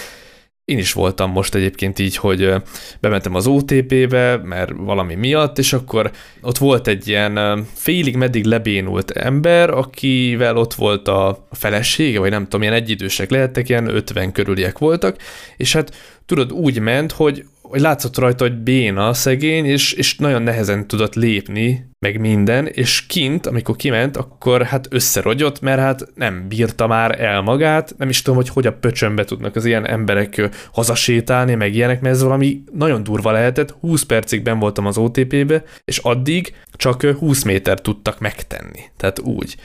én 0.65 0.77
is 0.77 0.93
voltam 0.93 1.31
most 1.31 1.55
egyébként 1.55 1.99
így, 1.99 2.15
hogy 2.15 2.53
bementem 2.99 3.35
az 3.35 3.47
OTP-be, 3.47 4.37
mert 4.37 4.71
valami 4.75 5.15
miatt, 5.15 5.57
és 5.57 5.73
akkor 5.73 6.11
ott 6.41 6.57
volt 6.57 6.87
egy 6.87 7.07
ilyen 7.07 7.65
félig 7.73 8.15
meddig 8.15 8.45
lebénult 8.45 9.11
ember, 9.11 9.69
akivel 9.69 10.57
ott 10.57 10.73
volt 10.73 11.07
a 11.07 11.47
felesége, 11.51 12.19
vagy 12.19 12.31
nem 12.31 12.43
tudom, 12.43 12.61
ilyen 12.61 12.73
egyidősek 12.73 13.29
lehettek, 13.29 13.69
ilyen 13.69 13.87
50 13.87 14.31
körüliek 14.31 14.77
voltak, 14.77 15.17
és 15.57 15.73
hát 15.73 15.95
tudod, 16.25 16.51
úgy 16.51 16.79
ment, 16.79 17.11
hogy 17.11 17.45
hogy 17.69 17.79
látszott 17.79 18.17
rajta, 18.17 18.43
hogy 18.43 18.57
béna 18.57 19.13
szegény, 19.13 19.65
és, 19.65 19.93
és 19.93 20.15
nagyon 20.15 20.41
nehezen 20.41 20.87
tudott 20.87 21.15
lépni, 21.15 21.89
meg 21.99 22.19
minden, 22.19 22.67
és 22.67 23.05
kint, 23.05 23.45
amikor 23.45 23.75
kiment, 23.75 24.17
akkor 24.17 24.63
hát 24.63 24.87
összerogyott, 24.89 25.61
mert 25.61 25.79
hát 25.79 26.07
nem 26.15 26.47
bírta 26.47 26.87
már 26.87 27.21
el 27.21 27.41
magát, 27.41 27.95
nem 27.97 28.09
is 28.09 28.21
tudom, 28.21 28.39
hogy 28.39 28.49
hogy 28.49 28.67
a 28.67 28.73
pöcsönbe 28.73 29.23
tudnak 29.23 29.55
az 29.55 29.65
ilyen 29.65 29.87
emberek 29.87 30.49
hazasétálni, 30.71 31.55
meg 31.55 31.75
ilyenek, 31.75 32.01
mert 32.01 32.15
ez 32.15 32.23
valami 32.23 32.63
nagyon 32.71 33.03
durva 33.03 33.31
lehetett, 33.31 33.71
20 33.71 34.03
percig 34.03 34.41
ben 34.41 34.59
voltam 34.59 34.85
az 34.85 34.97
OTP-be, 34.97 35.63
és 35.85 35.97
addig 35.97 36.53
csak 36.73 37.01
20 37.03 37.43
méter 37.43 37.81
tudtak 37.81 38.19
megtenni, 38.19 38.81
tehát 38.97 39.19
úgy. 39.19 39.55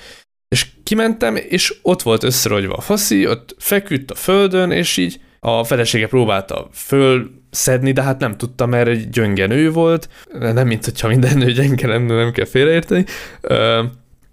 És 0.48 0.66
kimentem, 0.82 1.36
és 1.36 1.74
ott 1.82 2.02
volt 2.02 2.22
összerogyva 2.22 2.74
a 2.74 2.80
faszi, 2.80 3.26
ott 3.26 3.54
feküdt 3.58 4.10
a 4.10 4.14
földön, 4.14 4.70
és 4.70 4.96
így 4.96 5.20
a 5.40 5.64
felesége 5.64 6.06
próbálta 6.06 6.68
föl 6.72 7.30
szedni, 7.54 7.92
de 7.92 8.02
hát 8.02 8.20
nem 8.20 8.36
tudta, 8.36 8.66
mert 8.66 8.88
egy 8.88 9.10
gyönge 9.10 9.46
nő 9.46 9.70
volt, 9.70 10.08
nem 10.38 10.66
mint 10.66 10.84
hogyha 10.84 11.08
minden 11.08 11.38
nő 11.38 11.52
gyenge 11.52 11.86
lenne, 11.86 12.14
nem 12.14 12.32
kell 12.32 12.44
félreérteni, 12.44 13.04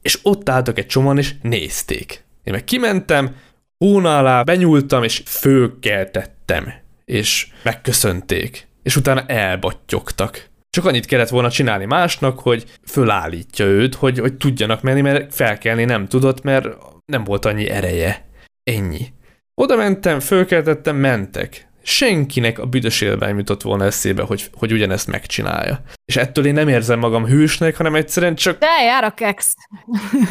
és 0.01 0.19
ott 0.21 0.49
álltak 0.49 0.77
egy 0.77 0.85
csomóan, 0.85 1.17
és 1.17 1.33
nézték. 1.41 2.23
Én 2.43 2.53
meg 2.53 2.63
kimentem, 2.63 3.35
hóna 3.77 4.17
alá 4.17 4.43
benyúltam, 4.43 5.03
és 5.03 5.23
fölkeltettem, 5.25 6.73
és 7.05 7.47
megköszönték, 7.63 8.67
és 8.83 8.95
utána 8.95 9.25
elbattyogtak. 9.25 10.49
Csak 10.69 10.85
annyit 10.85 11.05
kellett 11.05 11.29
volna 11.29 11.49
csinálni 11.49 11.85
másnak, 11.85 12.39
hogy 12.39 12.65
fölállítja 12.87 13.65
őt, 13.65 13.95
hogy, 13.95 14.19
hogy 14.19 14.33
tudjanak 14.33 14.81
menni, 14.81 15.01
mert 15.01 15.35
felkelni 15.35 15.83
nem 15.83 16.07
tudott, 16.07 16.41
mert 16.41 16.67
nem 17.05 17.23
volt 17.23 17.45
annyi 17.45 17.69
ereje. 17.69 18.25
Ennyi. 18.63 19.13
Oda 19.55 19.75
mentem, 19.75 20.19
fölkeltettem, 20.19 20.95
mentek 20.95 21.70
senkinek 21.83 22.59
a 22.59 22.65
büdös 22.65 23.01
élvány 23.01 23.37
jutott 23.37 23.61
volna 23.61 23.85
eszébe, 23.85 24.23
hogy, 24.23 24.49
hogy 24.53 24.71
ugyanezt 24.71 25.07
megcsinálja. 25.07 25.81
És 26.05 26.15
ettől 26.15 26.45
én 26.45 26.53
nem 26.53 26.67
érzem 26.67 26.99
magam 26.99 27.25
hősnek, 27.25 27.75
hanem 27.75 27.95
egyszerűen 27.95 28.35
csak... 28.35 28.59
De 28.59 28.83
jár 28.85 29.03
a 29.03 29.11
kex. 29.11 29.53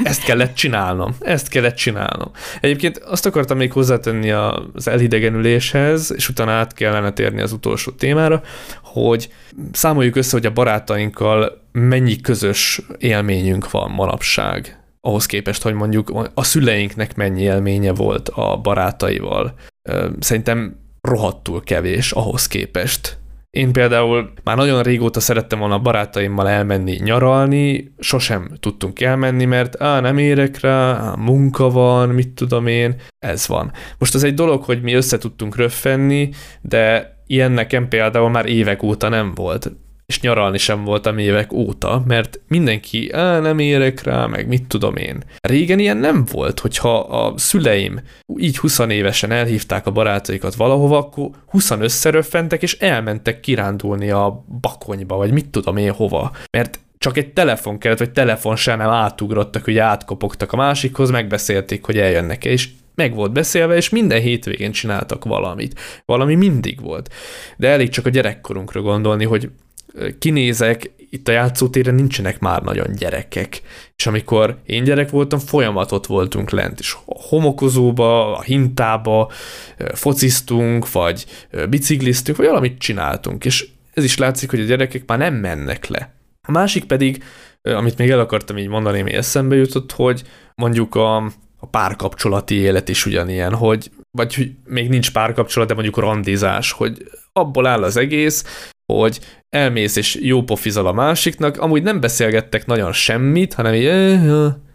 Ezt 0.03 0.25
kellett 0.25 0.55
csinálnom. 0.55 1.17
Ezt 1.21 1.49
kellett 1.49 1.75
csinálnom. 1.75 2.31
Egyébként 2.61 2.99
azt 2.99 3.27
akartam 3.27 3.57
még 3.57 3.73
hozzátenni 3.73 4.31
az 4.31 4.89
elidegenüléshez, 4.89 6.13
és 6.17 6.29
utána 6.29 6.53
át 6.53 6.75
kellene 6.75 7.13
térni 7.13 7.41
az 7.41 7.53
utolsó 7.53 7.91
témára, 7.91 8.43
hogy 8.83 9.29
számoljuk 9.73 10.17
össze, 10.17 10.37
hogy 10.37 10.47
a 10.47 10.53
barátainkkal 10.53 11.69
mennyi 11.73 12.21
közös 12.21 12.81
élményünk 12.99 13.71
van 13.71 13.91
manapság 13.91 14.81
ahhoz 15.01 15.27
képest, 15.27 15.63
hogy 15.63 15.75
mondjuk 15.75 16.31
a 16.35 16.45
szüleinknek 16.45 17.17
mennyi 17.17 17.43
élménye 17.43 17.93
volt 17.93 18.29
a 18.29 18.57
barátaival. 18.57 19.55
Szerintem 20.19 20.79
rohadtul 21.01 21.63
kevés 21.63 22.13
ahhoz 22.13 22.47
képest. 22.47 23.19
Én 23.51 23.73
például 23.73 24.33
már 24.45 24.57
nagyon 24.57 24.83
régóta 24.83 25.21
szerettem 25.21 25.59
volna 25.59 25.79
barátaimmal 25.79 26.49
elmenni 26.49 26.99
nyaralni, 27.03 27.95
sosem 27.99 28.51
tudtunk 28.61 29.01
elmenni, 29.01 29.45
mert 29.45 29.83
á, 29.83 30.01
nem 30.01 30.19
érek 30.19 30.61
rá, 30.61 30.95
á, 30.95 31.15
munka 31.19 31.71
van, 31.71 32.09
mit 32.09 32.29
tudom 32.29 32.67
én, 32.67 32.95
ez 33.19 33.47
van. 33.47 33.73
Most 33.99 34.15
az 34.15 34.25
egy 34.25 34.35
dolog, 34.35 34.65
hogy 34.65 34.83
mi 34.83 34.93
össze 34.93 35.19
tudtunk 35.19 35.57
röffenni, 35.57 36.31
de 36.61 37.15
ilyen 37.27 37.53
nekem 37.53 37.89
például 37.89 38.31
már 38.31 38.47
évek 38.47 38.83
óta 38.83 39.09
nem 39.09 39.35
volt 39.35 39.73
és 40.11 40.21
nyaralni 40.21 40.59
sem 40.59 40.85
voltam 40.85 41.19
évek 41.19 41.53
óta, 41.53 42.03
mert 42.07 42.41
mindenki, 42.49 43.11
á, 43.13 43.39
nem 43.39 43.59
érek 43.59 44.03
rá, 44.03 44.27
meg 44.27 44.49
mit 44.49 44.67
tudom 44.67 44.97
én. 44.97 45.23
Régen 45.41 45.79
ilyen 45.79 45.97
nem 45.97 46.25
volt, 46.33 46.61
hogyha 46.61 46.99
a 46.99 47.39
szüleim 47.39 48.01
így 48.37 48.59
20 48.59 48.79
évesen 48.79 49.31
elhívták 49.31 49.87
a 49.87 49.91
barátaikat 49.91 50.55
valahova, 50.55 50.97
akkor 50.97 51.31
20 51.47 51.71
összeröffentek, 51.71 52.63
és 52.63 52.79
elmentek 52.79 53.41
kirándulni 53.41 54.11
a 54.11 54.45
bakonyba, 54.61 55.17
vagy 55.17 55.33
mit 55.33 55.49
tudom 55.49 55.77
én 55.77 55.93
hova. 55.93 56.33
Mert 56.51 56.81
csak 56.99 57.17
egy 57.17 57.33
telefon 57.33 57.79
kellett, 57.79 57.99
vagy 57.99 58.13
telefon 58.13 58.57
sem 58.57 58.79
nem 58.79 58.89
átugrottak, 58.89 59.65
hogy 59.65 59.79
átkopogtak 59.79 60.53
a 60.53 60.57
másikhoz, 60.57 61.11
megbeszélték, 61.11 61.85
hogy 61.85 61.99
eljönnek-e, 61.99 62.51
és 62.51 62.69
meg 62.95 63.15
volt 63.15 63.33
beszélve, 63.33 63.77
és 63.77 63.89
minden 63.89 64.21
hétvégén 64.21 64.73
csináltak 64.73 65.25
valamit. 65.25 65.81
Valami 66.05 66.35
mindig 66.35 66.81
volt. 66.81 67.15
De 67.57 67.69
elég 67.69 67.89
csak 67.89 68.07
a 68.07 68.11
gyerekkorunkra 68.11 68.81
gondolni, 68.81 69.25
hogy 69.25 69.51
kinézek, 70.19 70.91
itt 71.11 71.29
a 71.29 71.33
játszótéren 71.33 71.95
nincsenek 71.95 72.39
már 72.39 72.63
nagyon 72.63 72.95
gyerekek. 72.97 73.63
És 73.97 74.07
amikor 74.07 74.59
én 74.67 74.85
gyerek 74.85 75.11
voltam, 75.11 75.39
folyamatot 75.39 76.07
voltunk 76.07 76.51
lent, 76.51 76.79
és 76.79 76.97
a 77.05 77.15
homokozóba, 77.29 78.37
a 78.37 78.43
hintába 78.43 79.31
fociztunk, 79.95 80.93
vagy 80.93 81.27
bicikliztünk, 81.69 82.39
vagy 82.39 82.47
valamit 82.47 82.79
csináltunk, 82.79 83.45
és 83.45 83.69
ez 83.95 84.05
is 84.05 84.19
látszik, 84.19 84.51
hogy 84.51 84.61
a 84.61 84.65
gyerekek 84.65 85.03
már 85.07 85.19
nem 85.19 85.35
mennek 85.35 85.87
le. 85.87 86.15
A 86.49 86.51
másik 86.51 86.85
pedig, 86.85 87.25
amit 87.63 87.99
még 87.99 88.11
el 88.11 88.21
akartam 88.21 88.59
így 88.59 88.69
mondani, 88.69 89.01
ami 89.01 89.13
eszembe 89.13 89.57
jutott, 89.57 89.93
hogy 89.93 90.23
mondjuk 90.55 90.95
a, 90.95 91.17
a 91.57 91.67
párkapcsolati 91.71 92.55
élet 92.55 92.89
is 92.89 93.07
ugyanilyen, 93.07 93.55
hogy 93.55 93.91
vagy 94.11 94.35
hogy 94.35 94.51
még 94.65 94.89
nincs 94.89 95.13
párkapcsolat, 95.13 95.69
de 95.69 95.75
mondjuk 95.75 95.99
randizás, 95.99 96.73
hogy 96.73 97.11
abból 97.33 97.67
áll 97.67 97.83
az 97.83 97.97
egész, 97.97 98.45
hogy 98.99 99.21
elmész 99.49 99.97
és 99.97 100.19
jó 100.21 100.43
pofizol 100.43 100.87
a 100.87 100.93
másiknak, 100.93 101.57
amúgy 101.57 101.83
nem 101.83 102.01
beszélgettek 102.01 102.67
nagyon 102.67 102.93
semmit, 102.93 103.55
hanem 103.55 103.75
így, 103.75 103.91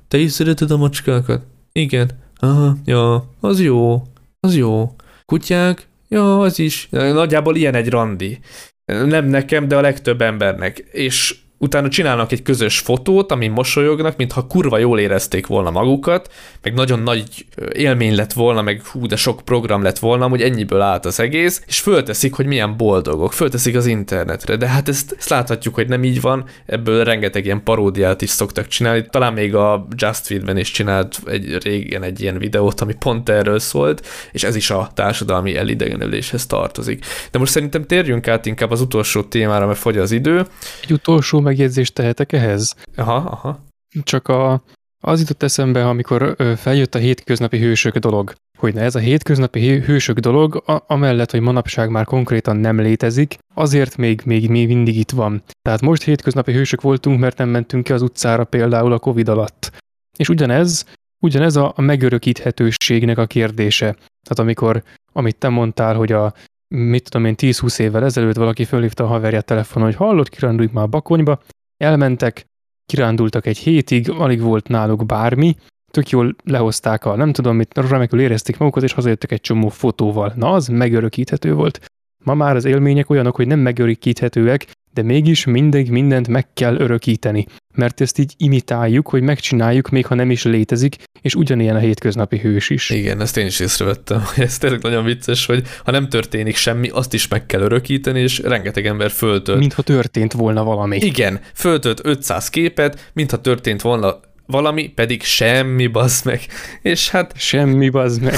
te 0.08 0.18
is 0.18 0.32
szereted 0.32 0.72
a 0.72 0.78
macskákat? 0.78 1.42
Igen. 1.72 2.12
Aha, 2.40 2.76
ja, 2.86 3.30
az 3.40 3.62
jó, 3.62 4.02
az 4.40 4.56
jó. 4.56 4.96
Kutyák? 5.26 5.88
Ja, 6.10 6.40
az 6.40 6.60
is. 6.60 6.88
Nagyjából 6.90 7.56
ilyen 7.56 7.76
egy 7.76 7.90
randi. 7.90 8.40
Nem 8.86 9.26
nekem, 9.26 9.68
de 9.68 9.78
a 9.78 9.82
legtöbb 9.82 10.22
embernek. 10.22 10.78
És 10.78 11.36
utána 11.58 11.90
csinálnak 11.90 12.32
egy 12.32 12.42
közös 12.42 12.80
fotót, 12.80 13.32
amin 13.32 13.52
mosolyognak, 13.52 14.18
mintha 14.18 14.48
kurva 14.48 14.78
jól 14.78 15.00
érezték 15.00 15.48
volna 15.48 15.72
magukat, 15.72 16.34
meg 16.62 16.74
nagyon 16.74 17.00
nagy 17.00 17.46
élmény 17.74 18.16
lett 18.16 18.34
volna, 18.34 18.62
meg 18.62 18.86
hú, 18.86 19.06
de 19.06 19.16
sok 19.16 19.42
program 19.42 19.84
lett 19.84 20.00
volna, 20.00 20.28
hogy 20.28 20.42
ennyiből 20.42 20.82
állt 20.82 21.06
az 21.06 21.20
egész, 21.20 21.64
és 21.68 21.80
fölteszik, 21.80 22.34
hogy 22.34 22.46
milyen 22.46 22.78
boldogok, 22.78 23.34
fölteszik 23.34 23.76
az 23.76 23.86
internetre, 23.86 24.56
de 24.56 24.68
hát 24.68 24.90
ezt, 24.90 25.16
ezt 25.18 25.30
láthatjuk, 25.30 25.76
hogy 25.76 25.88
nem 25.88 26.04
így 26.04 26.22
van, 26.22 26.46
ebből 26.66 27.04
rengeteg 27.04 27.46
ilyen 27.46 27.64
paródiát 27.64 28.22
is 28.22 28.30
szoktak 28.30 28.68
csinálni, 28.68 29.06
talán 29.10 29.34
még 29.34 29.56
a 29.56 29.88
Just 29.96 30.26
Feed-ben 30.26 30.58
is 30.58 30.72
csinált 30.72 31.20
egy 31.26 31.58
régen 31.64 32.04
egy 32.04 32.22
ilyen 32.22 32.38
videót, 32.38 32.82
ami 32.82 32.94
pont 32.94 33.30
erről 33.30 33.60
szólt, 33.60 34.08
és 34.32 34.44
ez 34.44 34.56
is 34.56 34.70
a 34.70 34.90
társadalmi 34.94 35.58
elidegenüléshez 35.58 36.46
tartozik. 36.46 37.06
De 37.32 37.40
most 37.40 37.52
szerintem 37.52 37.86
térjünk 37.86 38.28
át 38.28 38.46
inkább 38.46 38.72
az 38.72 38.82
utolsó 38.82 39.24
témára, 39.24 39.66
mert 39.66 39.80
fogy 39.80 39.98
az 39.98 40.12
idő. 40.12 40.46
Egy 40.84 40.92
utolsó 40.92 41.40
megjegyzést 41.46 41.94
tehetek 41.94 42.32
ehhez? 42.32 42.76
Aha, 42.96 43.16
aha. 43.16 43.64
Csak 44.04 44.28
a, 44.28 44.64
az 45.04 45.20
jutott 45.20 45.44
eszembe, 45.44 45.88
amikor 45.88 46.36
feljött 46.58 46.96
a 46.96 47.00
hétköznapi 47.00 47.60
hősök 47.60 47.98
dolog, 47.98 48.34
hogy 48.58 48.74
na 48.74 48.82
ez 48.82 48.96
a 48.96 49.00
hétköznapi 49.00 49.80
hősök 49.80 50.20
dolog, 50.20 50.64
a, 50.66 50.84
amellett, 50.88 51.32
hogy 51.32 51.40
manapság 51.40 51.90
már 51.90 52.06
konkrétan 52.06 52.58
nem 52.58 52.80
létezik, 52.80 53.38
azért 53.54 53.98
még, 53.98 54.22
még, 54.26 54.50
még 54.50 54.68
mindig 54.68 54.98
itt 54.98 55.12
van. 55.12 55.44
Tehát 55.62 55.82
most 55.82 56.04
hétköznapi 56.04 56.52
hősök 56.52 56.82
voltunk, 56.82 57.20
mert 57.20 57.38
nem 57.38 57.50
mentünk 57.50 57.84
ki 57.84 57.92
az 57.92 58.02
utcára 58.02 58.44
például 58.44 58.94
a 58.94 59.00
Covid 59.00 59.28
alatt. 59.28 59.72
És 60.18 60.30
ugyanez, 60.30 60.86
ugyanez 61.24 61.56
a, 61.56 61.74
a 61.76 61.82
megörökíthetőségnek 61.82 63.18
a 63.18 63.26
kérdése. 63.26 63.92
Tehát 63.96 64.40
amikor, 64.40 64.84
amit 65.14 65.38
te 65.38 65.50
mondtál, 65.50 65.96
hogy 65.96 66.12
a 66.12 66.34
mit 66.68 67.10
tudom 67.10 67.26
én, 67.26 67.36
10-20 67.38 67.80
évvel 67.80 68.04
ezelőtt 68.04 68.36
valaki 68.36 68.66
fölhívta 68.66 69.04
a 69.04 69.08
haverját 69.08 69.46
telefonon, 69.46 69.88
hogy 69.88 69.98
hallott, 69.98 70.30
kirándulj 70.30 70.70
már 70.72 70.84
a 70.84 70.88
bakonyba, 70.88 71.42
elmentek, 71.78 72.46
kirándultak 72.86 73.46
egy 73.46 73.58
hétig, 73.58 74.10
alig 74.10 74.42
volt 74.42 74.68
náluk 74.68 75.06
bármi, 75.06 75.56
tök 75.92 76.10
jól 76.10 76.36
lehozták 76.44 77.06
a 77.06 77.16
nem 77.16 77.32
tudom 77.32 77.56
mit, 77.56 77.78
remekül 77.78 78.20
érezték 78.20 78.58
magukat, 78.58 78.84
és 78.84 78.94
hazajöttek 78.94 79.32
egy 79.32 79.42
csomó 79.42 79.70
fotóval. 79.70 80.34
Na, 80.36 80.52
az 80.52 80.68
megörökíthető 80.68 81.54
volt. 81.54 81.86
Ma 82.24 82.34
már 82.34 82.56
az 82.56 82.66
élmények 82.66 83.10
olyanok, 83.10 83.36
hogy 83.36 83.48
nem 83.48 83.60
megörökíthetőek, 83.60 84.68
de 84.96 85.02
mégis 85.02 85.46
mindig 85.46 85.90
mindent 85.90 86.28
meg 86.28 86.54
kell 86.54 86.76
örökíteni, 86.80 87.46
mert 87.74 88.02
ezt 88.02 88.18
így 88.20 88.34
imitáljuk, 88.38 89.08
hogy 89.08 89.22
megcsináljuk, 89.22 89.90
még 89.90 90.06
ha 90.06 90.16
nem 90.16 90.32
is 90.32 90.44
létezik, 90.44 90.96
és 91.22 91.36
ugyanilyen 91.36 91.76
a 91.76 91.80
hétköznapi 91.80 92.38
hős 92.38 92.70
is. 92.70 92.90
Igen, 92.90 93.22
ezt 93.22 93.38
én 93.38 93.46
is 93.46 93.60
észrevettem. 93.60 94.24
Ez 94.38 94.58
tényleg 94.58 94.82
nagyon 94.82 95.04
vicces, 95.04 95.46
hogy 95.46 95.64
ha 95.84 95.92
nem 95.92 96.10
történik 96.10 96.56
semmi, 96.56 96.90
azt 96.90 97.14
is 97.14 97.28
meg 97.28 97.46
kell 97.46 97.62
örökíteni, 97.62 98.20
és 98.20 98.40
rengeteg 98.40 98.86
ember 98.86 99.12
föltölt. 99.12 99.60
Mintha 99.60 99.82
történt 99.82 100.34
volna 100.34 100.64
valami. 100.64 100.98
Igen, 100.98 101.40
föltölt 101.54 102.02
500 102.04 102.50
képet, 102.50 103.12
mintha 103.14 103.42
történt 103.42 103.82
volna 103.82 104.20
valami, 104.46 104.88
pedig 104.88 105.24
semmi 105.24 105.88
bazd 105.88 106.26
meg. 106.26 106.42
És 106.82 107.10
hát... 107.10 107.34
Semmi 107.38 107.90
bazd 107.90 108.22
meg. 108.22 108.36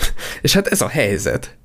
és 0.42 0.52
hát 0.52 0.66
ez 0.66 0.80
a 0.80 0.88
helyzet. 0.88 1.57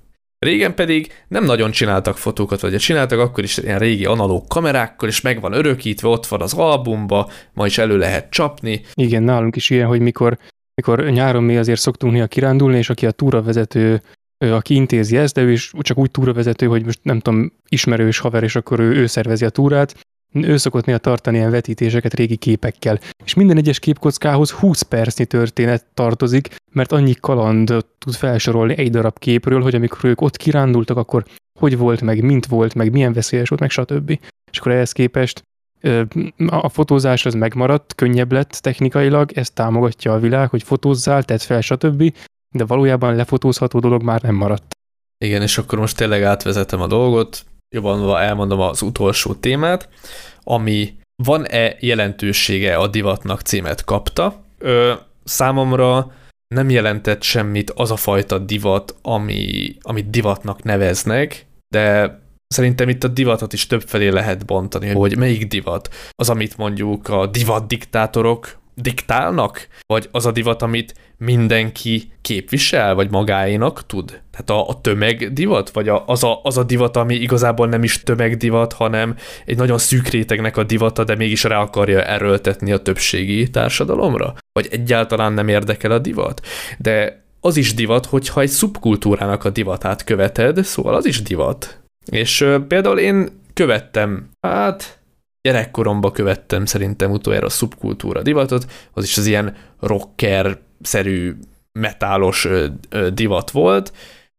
Régen 0.43 0.75
pedig 0.75 1.11
nem 1.27 1.43
nagyon 1.43 1.71
csináltak 1.71 2.17
fotókat, 2.17 2.61
vagy 2.61 2.75
csináltak, 2.75 3.19
akkor 3.19 3.43
is 3.43 3.57
ilyen 3.57 3.79
régi 3.79 4.05
analóg 4.05 4.47
kamerákkal, 4.47 5.09
és 5.09 5.21
meg 5.21 5.41
van 5.41 5.53
örökítve, 5.53 6.07
ott 6.07 6.25
van 6.25 6.41
az 6.41 6.53
albumba, 6.53 7.31
ma 7.53 7.65
is 7.65 7.77
elő 7.77 7.97
lehet 7.97 8.29
csapni. 8.29 8.81
Igen, 8.93 9.23
nálunk 9.23 9.55
is 9.55 9.69
ilyen, 9.69 9.87
hogy 9.87 9.99
mikor, 9.99 10.37
mikor 10.75 11.03
nyáron 11.03 11.43
mi 11.43 11.57
azért 11.57 11.79
szoktunk 11.79 12.13
néha 12.13 12.27
kirándulni, 12.27 12.77
és 12.77 12.89
aki 12.89 13.05
a 13.05 13.11
túravezető, 13.11 14.01
aki 14.37 14.75
intézi 14.75 15.17
ezt, 15.17 15.33
de 15.33 15.41
ő 15.41 15.51
is 15.51 15.71
csak 15.79 15.97
úgy 15.97 16.11
túravezető, 16.11 16.65
hogy 16.65 16.85
most 16.85 16.99
nem 17.01 17.19
tudom, 17.19 17.53
ismerős 17.69 18.19
haver, 18.19 18.43
és 18.43 18.55
akkor 18.55 18.79
ő, 18.79 18.93
ő 18.93 19.05
szervezi 19.05 19.45
a 19.45 19.49
túrát, 19.49 19.95
ő 20.33 20.57
szokott 20.57 20.85
néha 20.85 20.97
tartani 20.97 21.37
ilyen 21.37 21.51
vetítéseket 21.51 22.13
régi 22.13 22.35
képekkel, 22.35 22.99
és 23.23 23.33
minden 23.33 23.57
egyes 23.57 23.79
képkockához 23.79 24.51
20 24.51 24.81
percnyi 24.81 25.25
történet 25.25 25.85
tartozik, 25.93 26.55
mert 26.71 26.91
annyi 26.91 27.13
kaland 27.13 27.85
tud 27.97 28.13
felsorolni 28.13 28.77
egy 28.77 28.89
darab 28.89 29.19
képről, 29.19 29.61
hogy 29.61 29.75
amikor 29.75 30.05
ők 30.05 30.21
ott 30.21 30.37
kirándultak, 30.37 30.97
akkor 30.97 31.23
hogy 31.59 31.77
volt, 31.77 32.01
meg 32.01 32.23
mint 32.23 32.45
volt, 32.45 32.73
meg 32.73 32.91
milyen 32.91 33.13
veszélyes 33.13 33.49
volt, 33.49 33.61
meg 33.61 33.69
stb. 33.69 34.19
És 34.51 34.59
akkor 34.59 34.71
ehhez 34.71 34.91
képest 34.91 35.43
a 36.47 36.69
fotózás 36.69 37.25
az 37.25 37.33
megmaradt, 37.33 37.95
könnyebb 37.95 38.31
lett 38.31 38.51
technikailag, 38.51 39.31
ezt 39.31 39.53
támogatja 39.53 40.13
a 40.13 40.19
világ, 40.19 40.49
hogy 40.49 40.63
fotózzál, 40.63 41.23
tedd 41.23 41.37
fel, 41.37 41.61
stb. 41.61 42.13
De 42.55 42.65
valójában 42.65 43.15
lefotózható 43.15 43.79
dolog 43.79 44.03
már 44.03 44.21
nem 44.21 44.35
maradt. 44.35 44.75
Igen, 45.17 45.41
és 45.41 45.57
akkor 45.57 45.79
most 45.79 45.97
tényleg 45.97 46.23
átvezetem 46.23 46.81
a 46.81 46.87
dolgot 46.87 47.45
jobban 47.73 48.17
elmondom 48.17 48.59
az 48.59 48.81
utolsó 48.81 49.33
témát, 49.33 49.89
ami 50.43 50.93
van-e 51.23 51.75
jelentősége 51.79 52.75
a 52.75 52.87
divatnak 52.87 53.41
címet 53.41 53.83
kapta. 53.83 54.43
Ö, 54.57 54.93
számomra 55.23 56.11
nem 56.47 56.69
jelentett 56.69 57.21
semmit 57.21 57.69
az 57.69 57.91
a 57.91 57.95
fajta 57.95 58.37
divat, 58.37 58.95
ami, 59.01 59.75
amit 59.81 60.09
divatnak 60.09 60.63
neveznek, 60.63 61.45
de 61.67 62.19
szerintem 62.47 62.89
itt 62.89 63.03
a 63.03 63.07
divatot 63.07 63.53
is 63.53 63.67
többfelé 63.67 64.07
lehet 64.07 64.45
bontani, 64.45 64.89
hogy 64.89 65.17
melyik 65.17 65.47
divat. 65.47 65.89
Az, 66.11 66.29
amit 66.29 66.57
mondjuk 66.57 67.07
a 67.09 67.25
divat 67.25 67.67
diktátorok 67.67 68.61
diktálnak? 68.75 69.67
Vagy 69.87 70.09
az 70.11 70.25
a 70.25 70.31
divat, 70.31 70.61
amit 70.61 70.93
mindenki 71.17 72.11
képvisel, 72.21 72.95
vagy 72.95 73.11
magáénak 73.11 73.85
tud? 73.85 74.21
Tehát 74.31 74.49
a, 74.49 74.69
a 74.69 74.81
tömegdivat? 74.81 75.69
Vagy 75.69 75.89
a, 75.89 76.03
az, 76.07 76.23
a, 76.23 76.39
az 76.43 76.57
a 76.57 76.63
divat, 76.63 76.97
ami 76.97 77.15
igazából 77.15 77.67
nem 77.67 77.83
is 77.83 78.03
tömegdivat, 78.03 78.73
hanem 78.73 79.15
egy 79.45 79.57
nagyon 79.57 79.77
szűk 79.77 80.07
rétegnek 80.07 80.57
a 80.57 80.63
divata, 80.63 81.03
de 81.03 81.15
mégis 81.15 81.43
rá 81.43 81.59
akarja 81.59 82.03
erőltetni 82.03 82.71
a 82.71 82.81
többségi 82.81 83.49
társadalomra? 83.49 84.33
Vagy 84.51 84.67
egyáltalán 84.71 85.33
nem 85.33 85.47
érdekel 85.47 85.91
a 85.91 85.99
divat? 85.99 86.41
De 86.77 87.23
az 87.39 87.57
is 87.57 87.73
divat, 87.73 88.05
hogyha 88.05 88.41
egy 88.41 88.49
szubkultúrának 88.49 89.45
a 89.45 89.49
divatát 89.49 90.03
követed, 90.03 90.63
szóval 90.63 90.95
az 90.95 91.05
is 91.05 91.21
divat. 91.21 91.79
És 92.11 92.41
uh, 92.41 92.59
például 92.59 92.99
én 92.99 93.41
követtem, 93.53 94.29
hát 94.41 95.02
gyerekkoromban 95.43 96.11
követtem 96.11 96.65
szerintem 96.65 97.11
utoljára 97.11 97.45
a 97.45 97.49
szubkultúra 97.49 98.21
divatot, 98.21 98.65
az 98.93 99.03
is 99.03 99.17
az 99.17 99.25
ilyen 99.25 99.55
rocker-szerű 99.79 101.35
metálos 101.71 102.47
divat 103.13 103.51
volt, 103.51 103.93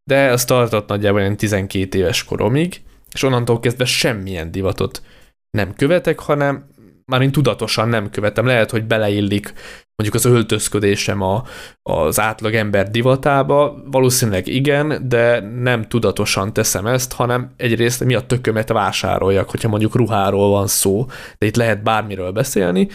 de 0.05 0.31
az 0.31 0.45
tartott 0.45 0.89
nagyjából 0.89 1.21
ilyen 1.21 1.37
12 1.37 1.99
éves 1.99 2.25
koromig, 2.25 2.83
és 3.13 3.23
onnantól 3.23 3.61
kezdve 3.61 3.85
semmilyen 3.85 4.51
divatot 4.51 5.03
nem 5.51 5.75
követek, 5.75 6.19
hanem 6.19 6.65
már 7.07 7.23
én 7.23 7.33
tudatosan 7.33 7.89
nem 7.89 8.11
követem. 8.11 8.47
Lehet, 8.47 8.71
hogy 8.71 8.85
beleillik 8.85 9.53
mondjuk 9.97 10.25
az 10.25 10.25
öltözködésem 10.25 11.23
a, 11.23 11.45
az 11.83 12.21
átlag 12.21 12.55
ember 12.55 12.91
divatába, 12.91 13.83
valószínűleg 13.91 14.47
igen, 14.47 15.09
de 15.09 15.41
nem 15.41 15.83
tudatosan 15.89 16.53
teszem 16.53 16.87
ezt, 16.87 17.13
hanem 17.13 17.53
egyrészt 17.57 18.05
mi 18.05 18.15
a 18.15 18.27
tökömet 18.27 18.69
vásároljak, 18.69 19.51
hogyha 19.51 19.69
mondjuk 19.69 19.95
ruháról 19.95 20.51
van 20.51 20.67
szó, 20.67 21.07
de 21.39 21.47
itt 21.47 21.57
lehet 21.57 21.83
bármiről 21.83 22.33
beszélni, 22.33 22.89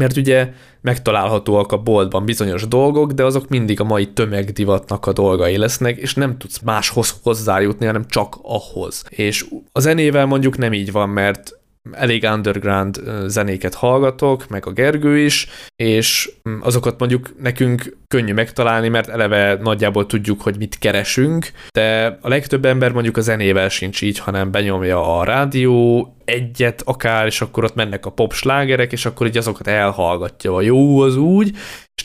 mert 0.00 0.16
ugye 0.16 0.52
megtalálhatóak 0.80 1.72
a 1.72 1.82
boltban 1.82 2.24
bizonyos 2.24 2.68
dolgok, 2.68 3.12
de 3.12 3.24
azok 3.24 3.48
mindig 3.48 3.80
a 3.80 3.84
mai 3.84 4.12
tömegdivatnak 4.12 5.06
a 5.06 5.12
dolgai 5.12 5.56
lesznek, 5.56 5.96
és 5.96 6.14
nem 6.14 6.38
tudsz 6.38 6.60
máshoz 6.60 7.14
hozzájutni, 7.22 7.86
hanem 7.86 8.06
csak 8.08 8.38
ahhoz. 8.42 9.04
És 9.08 9.46
a 9.72 9.80
zenével 9.80 10.26
mondjuk 10.26 10.58
nem 10.58 10.72
így 10.72 10.92
van, 10.92 11.08
mert 11.08 11.58
elég 11.92 12.22
underground 12.22 13.00
zenéket 13.26 13.74
hallgatok, 13.74 14.48
meg 14.48 14.66
a 14.66 14.70
Gergő 14.70 15.18
is, 15.18 15.48
és 15.76 16.30
mm, 16.48 16.58
azokat 16.60 16.98
mondjuk 16.98 17.40
nekünk 17.40 17.96
könnyű 18.08 18.32
megtalálni, 18.32 18.88
mert 18.88 19.08
eleve 19.08 19.54
nagyjából 19.54 20.06
tudjuk, 20.06 20.40
hogy 20.40 20.56
mit 20.58 20.78
keresünk, 20.78 21.50
de 21.72 22.18
a 22.20 22.28
legtöbb 22.28 22.64
ember 22.64 22.92
mondjuk 22.92 23.16
a 23.16 23.20
zenével 23.20 23.68
sincs 23.68 24.02
így, 24.02 24.18
hanem 24.18 24.50
benyomja 24.50 25.18
a 25.18 25.24
rádió, 25.24 26.10
egyet 26.24 26.82
akár, 26.84 27.26
és 27.26 27.40
akkor 27.40 27.64
ott 27.64 27.74
mennek 27.74 28.06
a 28.06 28.10
pop 28.10 28.32
slágerek, 28.32 28.92
és 28.92 29.06
akkor 29.06 29.26
így 29.26 29.36
azokat 29.36 29.66
elhallgatja, 29.66 30.54
a 30.54 30.60
jó 30.60 31.00
az 31.00 31.16
úgy, 31.16 31.56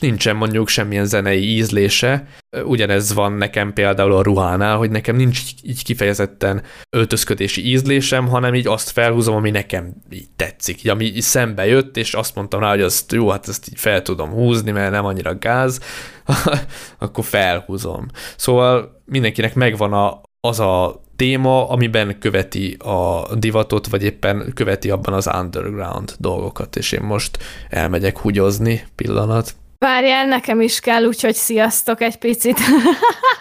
nincsen 0.02 0.36
mondjuk 0.36 0.68
semmilyen 0.68 1.06
zenei 1.06 1.56
ízlése. 1.56 2.26
Ugyanez 2.64 3.12
van 3.14 3.32
nekem 3.32 3.72
például 3.72 4.12
a 4.12 4.22
ruhánál, 4.22 4.76
hogy 4.76 4.90
nekem 4.90 5.16
nincs 5.16 5.40
így 5.62 5.84
kifejezetten 5.84 6.62
öltözködési 6.90 7.66
ízlésem, 7.66 8.28
hanem 8.28 8.54
így 8.54 8.66
azt 8.66 8.90
felhúzom, 8.90 9.34
ami 9.34 9.50
nekem 9.50 9.94
így 10.10 10.28
tetszik, 10.36 10.78
így, 10.78 10.88
ami 10.88 11.04
így 11.04 11.20
szembe 11.20 11.66
jött, 11.66 11.96
és 11.96 12.14
azt 12.14 12.34
mondtam 12.34 12.60
rá, 12.60 12.70
hogy 12.70 12.80
azt 12.80 13.12
jó, 13.12 13.28
hát 13.28 13.48
ezt 13.48 13.68
így 13.68 13.78
fel 13.78 14.02
tudom 14.02 14.30
húzni, 14.30 14.70
mert 14.70 14.90
nem 14.90 15.04
annyira 15.04 15.38
gáz, 15.38 15.80
akkor 16.98 17.24
felhúzom. 17.24 18.06
Szóval 18.36 19.02
mindenkinek 19.04 19.54
megvan 19.54 19.92
a, 19.92 20.20
az 20.40 20.60
a 20.60 21.02
téma, 21.16 21.68
amiben 21.68 22.18
követi 22.18 22.76
a 22.78 23.26
divatot, 23.34 23.86
vagy 23.86 24.02
éppen 24.02 24.52
követi 24.54 24.90
abban 24.90 25.14
az 25.14 25.30
underground 25.40 26.14
dolgokat, 26.18 26.76
és 26.76 26.92
én 26.92 27.02
most 27.02 27.38
elmegyek 27.68 28.18
húgyozni 28.18 28.86
pillanat. 28.94 29.54
Várjál, 29.82 30.26
nekem 30.26 30.60
is 30.60 30.80
kell, 30.80 31.04
úgyhogy 31.04 31.34
sziasztok 31.34 32.00
egy 32.00 32.16
picit. 32.16 32.58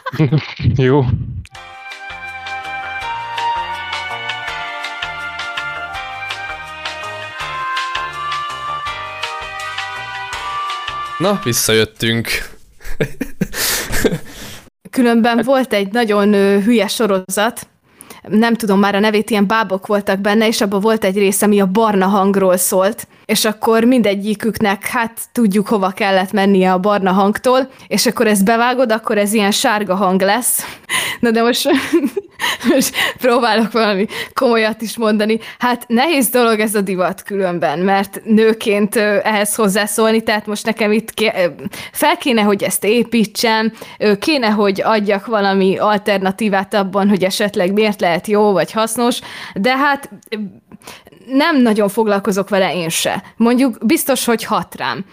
Jó. 0.76 1.04
Na, 11.18 11.40
visszajöttünk. 11.44 12.28
Különben 14.90 15.42
volt 15.44 15.74
egy 15.74 15.92
nagyon 15.92 16.34
hülye 16.64 16.88
sorozat, 16.88 17.68
nem 18.28 18.54
tudom 18.54 18.80
már 18.80 18.96
a 18.96 19.00
nevét, 19.00 19.30
ilyen 19.30 19.48
bábok 19.48 19.88
voltak 19.88 20.20
benne, 20.20 20.48
és 20.48 20.62
abban 20.62 20.80
volt 20.80 21.04
egy 21.04 21.18
rész, 21.18 21.42
ami 21.42 21.60
a 21.60 21.66
barna 21.66 22.08
hangról 22.08 22.58
szólt, 22.58 23.08
és 23.32 23.46
akkor 23.46 23.84
mindegyiküknek, 23.84 24.86
hát 24.86 25.20
tudjuk, 25.32 25.68
hova 25.68 25.90
kellett 25.90 26.32
mennie 26.32 26.72
a 26.72 26.80
barna 26.80 27.12
hangtól, 27.12 27.70
és 27.88 28.06
akkor 28.06 28.28
ezt 28.28 28.46
bevágod, 28.46 28.92
akkor 28.92 29.18
ez 29.18 29.34
ilyen 29.34 29.52
sárga 29.52 29.96
hang 29.96 30.22
lesz. 30.22 30.66
Na 31.20 31.32
de 31.32 31.42
most, 31.42 31.70
most 32.74 32.96
próbálok 33.18 33.72
valami 33.72 34.06
komolyat 34.34 34.82
is 34.82 34.98
mondani. 34.98 35.40
Hát 35.60 35.88
nehéz 35.88 36.30
dolog 36.30 36.60
ez 36.60 36.76
a 36.76 36.82
divat 36.82 37.24
különben, 37.24 37.80
mert 37.80 38.22
nőként 38.24 38.96
ehhez 39.24 39.56
hozzászólni, 39.56 40.24
tehát 40.24 40.46
most 40.46 40.66
nekem 40.66 40.92
itt 40.92 41.14
ké- 41.14 41.52
fel 41.92 42.18
kéne, 42.18 42.42
hogy 42.42 42.64
ezt 42.64 42.84
építsem, 42.84 43.72
kéne, 44.20 44.48
hogy 44.48 44.82
adjak 44.82 45.26
valami 45.26 45.78
alternatívát 45.78 46.74
abban, 46.74 47.10
hogy 47.10 47.24
esetleg 47.24 47.74
miért 47.74 48.02
lehet 48.02 48.28
jó 48.28 48.52
vagy 48.52 48.72
hasznos, 48.72 49.20
de 49.54 49.78
hát 49.78 50.10
nem 51.28 51.62
nagyon 51.62 51.90
foglalkozok 51.90 52.50
vele 52.50 52.76
én 52.76 52.90
se. 52.90 53.24
Mondjuk 53.38 53.86
biztos, 53.86 54.26
hogy 54.26 54.44
hat 54.44 54.76
rám 54.76 55.06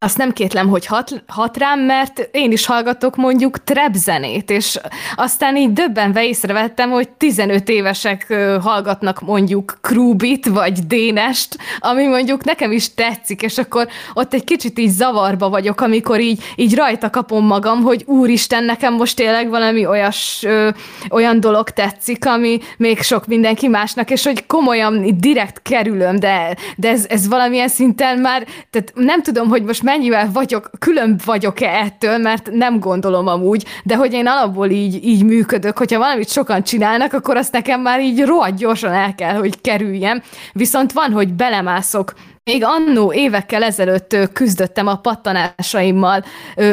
azt 0.00 0.16
nem 0.16 0.32
kétlem, 0.32 0.68
hogy 0.68 0.86
hat, 0.86 1.22
hat 1.26 1.56
rám, 1.56 1.80
mert 1.80 2.28
én 2.32 2.52
is 2.52 2.66
hallgatok 2.66 3.16
mondjuk 3.16 3.64
trap 3.64 3.94
zenét, 3.94 4.50
és 4.50 4.78
aztán 5.16 5.56
így 5.56 5.72
döbbenve 5.72 6.26
észrevettem, 6.26 6.90
hogy 6.90 7.08
15 7.08 7.68
évesek 7.68 8.34
hallgatnak 8.62 9.20
mondjuk 9.20 9.78
Krubit 9.80 10.46
vagy 10.46 10.86
Dénest, 10.86 11.58
ami 11.78 12.06
mondjuk 12.06 12.44
nekem 12.44 12.72
is 12.72 12.94
tetszik, 12.94 13.42
és 13.42 13.58
akkor 13.58 13.88
ott 14.14 14.34
egy 14.34 14.44
kicsit 14.44 14.78
így 14.78 14.90
zavarba 14.90 15.48
vagyok, 15.48 15.80
amikor 15.80 16.20
így, 16.20 16.42
így 16.56 16.74
rajta 16.74 17.10
kapom 17.10 17.46
magam, 17.46 17.82
hogy 17.82 18.02
úristen, 18.06 18.64
nekem 18.64 18.94
most 18.94 19.16
tényleg 19.16 19.48
valami 19.48 19.86
olyas, 19.86 20.42
ö, 20.42 20.68
olyan 21.10 21.40
dolog 21.40 21.70
tetszik, 21.70 22.26
ami 22.26 22.58
még 22.76 23.02
sok 23.02 23.26
mindenki 23.26 23.68
másnak, 23.68 24.10
és 24.10 24.24
hogy 24.24 24.46
komolyan 24.46 25.18
direkt 25.18 25.62
kerülöm, 25.62 26.18
de, 26.18 26.56
de 26.76 26.88
ez, 26.88 27.06
ez 27.08 27.28
valamilyen 27.28 27.68
szinten 27.68 28.18
már, 28.18 28.46
tehát 28.70 28.92
nem 28.94 29.22
tudom, 29.22 29.48
hogy 29.48 29.62
most 29.62 29.86
mennyivel 29.88 30.28
vagyok, 30.32 30.70
külön 30.78 31.20
vagyok-e 31.24 31.68
ettől, 31.68 32.18
mert 32.18 32.50
nem 32.50 32.80
gondolom 32.80 33.26
amúgy, 33.26 33.64
de 33.84 33.96
hogy 33.96 34.12
én 34.12 34.26
alapból 34.26 34.70
így, 34.70 35.04
így 35.04 35.24
működök, 35.24 35.78
hogyha 35.78 35.98
valamit 35.98 36.28
sokan 36.28 36.62
csinálnak, 36.62 37.12
akkor 37.12 37.36
azt 37.36 37.52
nekem 37.52 37.80
már 37.80 38.00
így 38.00 38.24
rohadt 38.24 38.56
gyorsan 38.56 38.92
el 38.92 39.14
kell, 39.14 39.34
hogy 39.34 39.60
kerüljem. 39.60 40.22
Viszont 40.52 40.92
van, 40.92 41.12
hogy 41.12 41.32
belemászok 41.32 42.12
még 42.52 42.64
annó 42.64 43.12
évekkel 43.12 43.62
ezelőtt 43.62 44.16
küzdöttem 44.32 44.86
a 44.86 44.96
pattanásaimmal. 44.96 46.24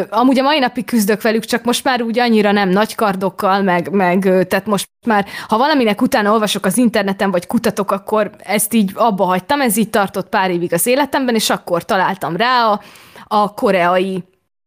Amúgy 0.09 0.39
a 0.39 0.43
mai 0.43 0.59
napig 0.59 0.85
küzdök 0.85 1.21
velük, 1.21 1.45
csak 1.45 1.63
most 1.63 1.83
már 1.83 2.01
úgy 2.01 2.19
annyira 2.19 2.51
nem 2.51 2.69
nagy 2.69 2.95
kardokkal, 2.95 3.61
meg, 3.61 3.89
meg 3.91 4.21
tehát 4.47 4.65
most 4.65 4.89
már, 5.07 5.25
ha 5.47 5.57
valaminek 5.57 6.01
utána 6.01 6.31
olvasok 6.31 6.65
az 6.65 6.77
interneten, 6.77 7.31
vagy 7.31 7.47
kutatok, 7.47 7.91
akkor 7.91 8.31
ezt 8.43 8.73
így 8.73 8.91
abba 8.93 9.23
hagytam, 9.25 9.61
ez 9.61 9.77
így 9.77 9.89
tartott 9.89 10.29
pár 10.29 10.51
évig 10.51 10.73
az 10.73 10.87
életemben, 10.87 11.35
és 11.35 11.49
akkor 11.49 11.85
találtam 11.85 12.35
rá 12.35 12.65
a, 12.65 12.81
a 13.27 13.53
koreai 13.53 14.23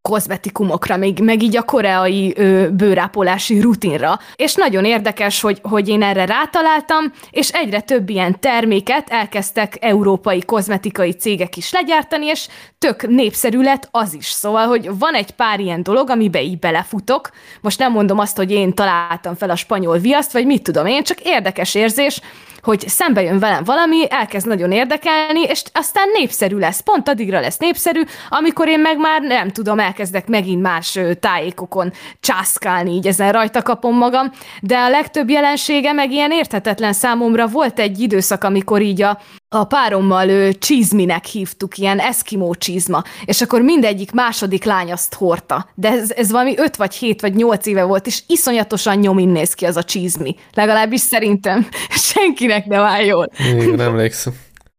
kozmetikumokra, 0.08 0.96
még, 0.96 1.18
meg 1.18 1.42
így 1.42 1.56
a 1.56 1.62
koreai 1.62 2.34
ö, 2.36 2.68
bőrápolási 2.70 3.60
rutinra. 3.60 4.18
És 4.36 4.54
nagyon 4.54 4.84
érdekes, 4.84 5.40
hogy, 5.40 5.60
hogy 5.62 5.88
én 5.88 6.02
erre 6.02 6.24
rátaláltam, 6.24 7.12
és 7.30 7.48
egyre 7.48 7.80
több 7.80 8.08
ilyen 8.08 8.40
terméket 8.40 9.08
elkezdtek 9.10 9.76
európai 9.80 10.40
kozmetikai 10.40 11.12
cégek 11.12 11.56
is 11.56 11.72
legyártani, 11.72 12.26
és 12.26 12.48
tök 12.78 13.08
népszerű 13.08 13.60
lett 13.60 13.88
az 13.90 14.14
is. 14.14 14.26
Szóval, 14.26 14.66
hogy 14.66 14.98
van 14.98 15.14
egy 15.14 15.30
pár 15.30 15.60
ilyen 15.60 15.82
dolog, 15.82 16.10
amibe 16.10 16.42
így 16.42 16.58
belefutok. 16.58 17.30
Most 17.60 17.78
nem 17.78 17.92
mondom 17.92 18.18
azt, 18.18 18.36
hogy 18.36 18.50
én 18.50 18.74
találtam 18.74 19.34
fel 19.34 19.50
a 19.50 19.56
spanyol 19.56 19.98
viaszt, 19.98 20.32
vagy 20.32 20.46
mit 20.46 20.62
tudom 20.62 20.86
én, 20.86 21.02
csak 21.02 21.20
érdekes 21.20 21.74
érzés, 21.74 22.20
hogy 22.68 22.88
szembe 22.88 23.22
jön 23.22 23.38
velem 23.38 23.64
valami, 23.64 24.10
elkezd 24.10 24.46
nagyon 24.46 24.72
érdekelni, 24.72 25.42
és 25.42 25.62
aztán 25.72 26.08
népszerű 26.12 26.56
lesz. 26.56 26.80
Pont 26.80 27.08
addigra 27.08 27.40
lesz 27.40 27.56
népszerű, 27.56 28.02
amikor 28.28 28.68
én 28.68 28.80
meg 28.80 28.98
már 28.98 29.22
nem 29.22 29.50
tudom, 29.50 29.78
elkezdek 29.78 30.26
megint 30.26 30.62
más 30.62 30.98
tájékokon 31.20 31.92
császkálni, 32.20 32.92
így 32.92 33.06
ezen 33.06 33.32
rajta 33.32 33.62
kapom 33.62 33.96
magam, 33.96 34.30
de 34.60 34.78
a 34.78 34.88
legtöbb 34.88 35.30
jelensége 35.30 35.92
meg 35.92 36.12
ilyen 36.12 36.32
érthetetlen 36.32 36.92
számomra 36.92 37.46
volt 37.46 37.78
egy 37.78 38.00
időszak, 38.00 38.44
amikor 38.44 38.82
így 38.82 39.02
a 39.02 39.18
a 39.50 39.64
párommal 39.64 40.28
ő 40.28 40.52
csizminek 40.52 41.24
hívtuk, 41.24 41.78
ilyen 41.78 41.98
eszkimó 41.98 42.54
csizma, 42.54 43.02
és 43.24 43.40
akkor 43.40 43.62
mindegyik 43.62 44.12
második 44.12 44.64
lány 44.64 44.92
azt 44.92 45.14
hordta. 45.14 45.68
De 45.74 45.88
ez, 45.88 46.10
ez 46.10 46.30
valami 46.30 46.54
öt 46.56 46.76
vagy 46.76 46.94
hét 46.94 47.20
vagy 47.20 47.34
nyolc 47.34 47.66
éve 47.66 47.82
volt, 47.82 48.06
és 48.06 48.22
iszonyatosan 48.26 48.98
nyomin 48.98 49.28
néz 49.28 49.54
ki 49.54 49.64
az 49.64 49.76
a 49.76 49.82
csizmi. 49.82 50.36
Legalábbis 50.54 51.00
szerintem 51.00 51.68
senkinek 52.12 52.66
nem 52.66 52.82
áll 52.82 53.04
jól. 53.04 53.30
Igen, 53.38 53.80
emlékszem. 53.80 54.32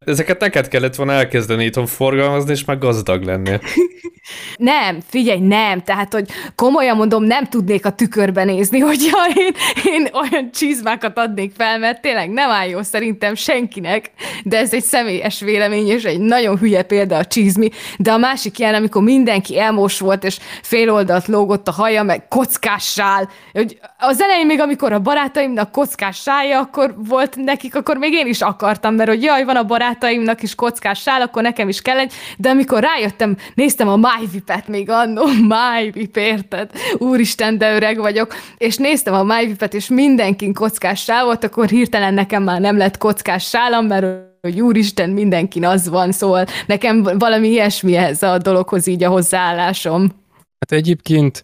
Ezeket 0.09 0.39
neked 0.39 0.67
kellett 0.67 0.95
volna 0.95 1.11
elkezdeni 1.11 1.65
itthon 1.65 1.85
forgalmazni, 1.85 2.51
és 2.51 2.65
már 2.65 2.77
gazdag 2.77 3.23
lennél. 3.23 3.61
Nem, 4.57 4.99
figyelj, 5.09 5.39
nem. 5.39 5.81
Tehát, 5.81 6.13
hogy 6.13 6.29
komolyan 6.55 6.95
mondom, 6.95 7.23
nem 7.23 7.45
tudnék 7.45 7.85
a 7.85 7.89
tükörbe 7.89 8.43
nézni, 8.43 8.79
hogy 8.79 9.09
én, 9.35 9.53
én 9.93 10.07
olyan 10.13 10.51
csizmákat 10.51 11.17
adnék 11.17 11.53
fel, 11.57 11.79
mert 11.79 12.01
tényleg 12.01 12.29
nem 12.29 12.49
áll 12.49 12.67
jó 12.67 12.81
szerintem 12.81 13.35
senkinek, 13.35 14.11
de 14.43 14.57
ez 14.57 14.73
egy 14.73 14.83
személyes 14.83 15.39
vélemény, 15.39 15.87
és 15.87 16.03
egy 16.03 16.19
nagyon 16.19 16.57
hülye 16.57 16.83
példa 16.83 17.17
a 17.17 17.25
csizmi. 17.25 17.69
De 17.97 18.11
a 18.11 18.17
másik 18.17 18.59
ilyen, 18.59 18.73
amikor 18.73 19.01
mindenki 19.01 19.59
elmos 19.59 19.99
volt, 19.99 20.23
és 20.23 20.37
fél 20.61 20.91
oldalt 20.91 21.27
lógott 21.27 21.67
a 21.67 21.71
haja, 21.71 22.03
meg 22.03 22.27
kockássál. 22.27 23.29
Hogy 23.53 23.79
az 23.97 24.21
elején 24.21 24.45
még, 24.45 24.59
amikor 24.59 24.93
a 24.93 24.99
barátaimnak 24.99 25.71
kockás 25.71 26.21
sája, 26.21 26.59
akkor 26.59 26.95
volt 26.97 27.35
nekik, 27.35 27.75
akkor 27.75 27.97
még 27.97 28.13
én 28.13 28.27
is 28.27 28.41
akartam, 28.41 28.95
mert 28.95 29.09
hogy 29.09 29.23
jaj, 29.23 29.43
van 29.43 29.55
a 29.55 29.63
barátaimnak 29.99 30.41
is 30.41 30.55
kockás 30.55 31.01
sál, 31.01 31.21
akkor 31.21 31.41
nekem 31.41 31.69
is 31.69 31.81
kell 31.81 31.97
egy, 31.97 32.13
de 32.37 32.49
amikor 32.49 32.83
rájöttem, 32.83 33.37
néztem 33.53 33.87
a 33.87 33.95
MyVip-et 33.97 34.67
még 34.67 34.89
annó, 34.89 35.25
MyVip, 35.53 36.15
érted? 36.15 36.71
Úristen, 36.97 37.57
de 37.57 37.75
öreg 37.75 37.97
vagyok. 37.97 38.35
És 38.57 38.77
néztem 38.77 39.13
a 39.13 39.23
MyVip-et, 39.23 39.73
és 39.73 39.87
mindenkin 39.87 40.53
kockás 40.53 41.03
sál 41.03 41.25
volt, 41.25 41.43
akkor 41.43 41.67
hirtelen 41.67 42.13
nekem 42.13 42.43
már 42.43 42.61
nem 42.61 42.77
lett 42.77 42.97
kockás 42.97 43.49
sálam, 43.49 43.85
mert 43.85 44.27
hogy 44.41 44.61
úristen, 44.61 45.09
mindenkin 45.09 45.65
az 45.65 45.89
van, 45.89 46.11
szóval 46.11 46.45
nekem 46.65 47.03
valami 47.03 47.47
ilyesmi 47.47 47.95
ez 47.95 48.23
a 48.23 48.37
dologhoz 48.37 48.87
így 48.87 49.03
a 49.03 49.09
hozzáállásom. 49.09 50.01
Hát 50.59 50.71
egyébként 50.71 51.43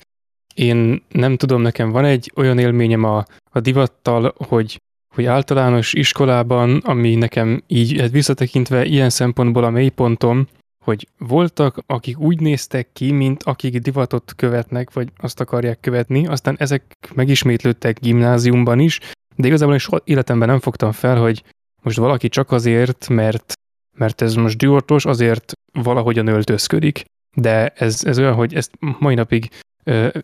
én 0.53 1.03
nem 1.09 1.37
tudom, 1.37 1.61
nekem 1.61 1.91
van 1.91 2.05
egy 2.05 2.31
olyan 2.35 2.59
élményem 2.59 3.03
a, 3.03 3.25
a 3.51 3.59
divattal, 3.59 4.33
hogy 4.47 4.79
hogy 5.15 5.25
általános 5.25 5.93
iskolában, 5.93 6.77
ami 6.77 7.15
nekem 7.15 7.63
így 7.67 7.99
hát 7.99 8.11
visszatekintve 8.11 8.85
ilyen 8.85 9.09
szempontból 9.09 9.63
a 9.63 9.69
mélypontom, 9.69 10.47
hogy 10.83 11.07
voltak, 11.17 11.77
akik 11.85 12.19
úgy 12.19 12.39
néztek 12.39 12.89
ki, 12.93 13.11
mint 13.11 13.43
akik 13.43 13.77
divatot 13.77 14.33
követnek, 14.35 14.93
vagy 14.93 15.09
azt 15.17 15.39
akarják 15.39 15.79
követni, 15.79 16.27
aztán 16.27 16.55
ezek 16.59 16.83
megismétlődtek 17.13 17.99
gimnáziumban 17.99 18.79
is, 18.79 18.99
de 19.35 19.47
igazából 19.47 19.73
én 19.73 19.79
soha 19.79 20.01
életemben 20.03 20.47
nem 20.47 20.59
fogtam 20.59 20.91
fel, 20.91 21.17
hogy 21.17 21.43
most 21.81 21.97
valaki 21.97 22.27
csak 22.27 22.51
azért, 22.51 23.09
mert, 23.09 23.53
mert 23.97 24.21
ez 24.21 24.33
most 24.33 24.57
divatos, 24.57 25.05
azért 25.05 25.53
valahogyan 25.71 26.27
öltözködik. 26.27 27.03
De 27.35 27.67
ez, 27.67 28.03
ez 28.05 28.19
olyan, 28.19 28.33
hogy 28.33 28.53
ezt 28.53 28.71
mai 28.99 29.15
napig 29.15 29.49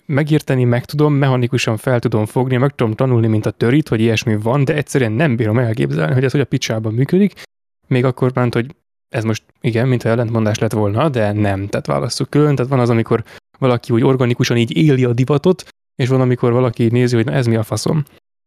megérteni 0.05 0.63
meg 0.63 0.85
tudom, 0.85 1.13
mechanikusan 1.13 1.77
fel 1.77 1.99
tudom 1.99 2.25
fogni, 2.25 2.57
meg 2.57 2.75
tudom 2.75 2.93
tanulni, 2.93 3.27
mint 3.27 3.45
a 3.45 3.51
törit, 3.51 3.88
hogy 3.88 3.99
ilyesmi 3.99 4.35
van, 4.35 4.65
de 4.65 4.75
egyszerűen 4.75 5.11
nem 5.11 5.35
bírom 5.35 5.57
elképzelni, 5.57 6.13
hogy 6.13 6.23
ez 6.23 6.31
hogy 6.31 6.41
a 6.41 6.45
picsában 6.45 6.93
működik. 6.93 7.41
Még 7.88 8.05
akkor 8.05 8.31
bánt, 8.31 8.53
hogy 8.53 8.75
ez 9.09 9.23
most 9.23 9.43
igen, 9.61 9.88
mintha 9.88 10.09
ellentmondás 10.09 10.59
lett 10.59 10.71
volna, 10.71 11.09
de 11.09 11.31
nem, 11.31 11.67
tehát 11.67 11.85
válasszuk 11.85 12.29
külön, 12.29 12.55
tehát 12.55 12.71
van 12.71 12.79
az, 12.79 12.89
amikor 12.89 13.23
valaki 13.59 13.93
úgy 13.93 14.03
organikusan 14.03 14.57
így 14.57 14.77
éli 14.77 15.03
a 15.03 15.13
divatot, 15.13 15.63
és 15.95 16.09
van, 16.09 16.21
amikor 16.21 16.51
valaki 16.51 16.88
nézi, 16.88 17.15
hogy 17.15 17.25
na 17.25 17.31
ez 17.31 17.45
mi 17.45 17.55
a 17.55 17.63
faszom. 17.63 18.03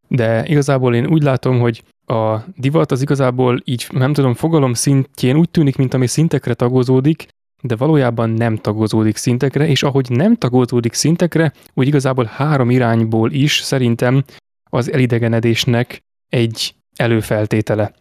De 0.07 0.45
igazából 0.45 0.95
én 0.95 1.07
úgy 1.07 1.23
látom, 1.23 1.59
hogy 1.59 1.83
a 2.05 2.37
divat 2.55 2.91
az 2.91 3.01
igazából 3.01 3.61
így, 3.63 3.87
nem 3.89 4.13
tudom, 4.13 4.33
fogalom 4.33 4.73
szintjén 4.73 5.37
úgy 5.37 5.49
tűnik, 5.49 5.75
mint 5.75 5.93
ami 5.93 6.07
szintekre 6.07 6.53
tagozódik, 6.53 7.27
de 7.65 7.75
valójában 7.75 8.29
nem 8.29 8.55
tagozódik 8.55 9.15
szintekre, 9.15 9.67
és 9.67 9.83
ahogy 9.83 10.09
nem 10.09 10.35
tagozódik 10.35 10.93
szintekre, 10.93 11.53
úgy 11.73 11.87
igazából 11.87 12.25
három 12.25 12.69
irányból 12.69 13.31
is 13.31 13.59
szerintem 13.59 14.23
az 14.69 14.91
elidegenedésnek 14.91 15.99
egy 16.29 16.75
előfeltétele. 16.95 17.93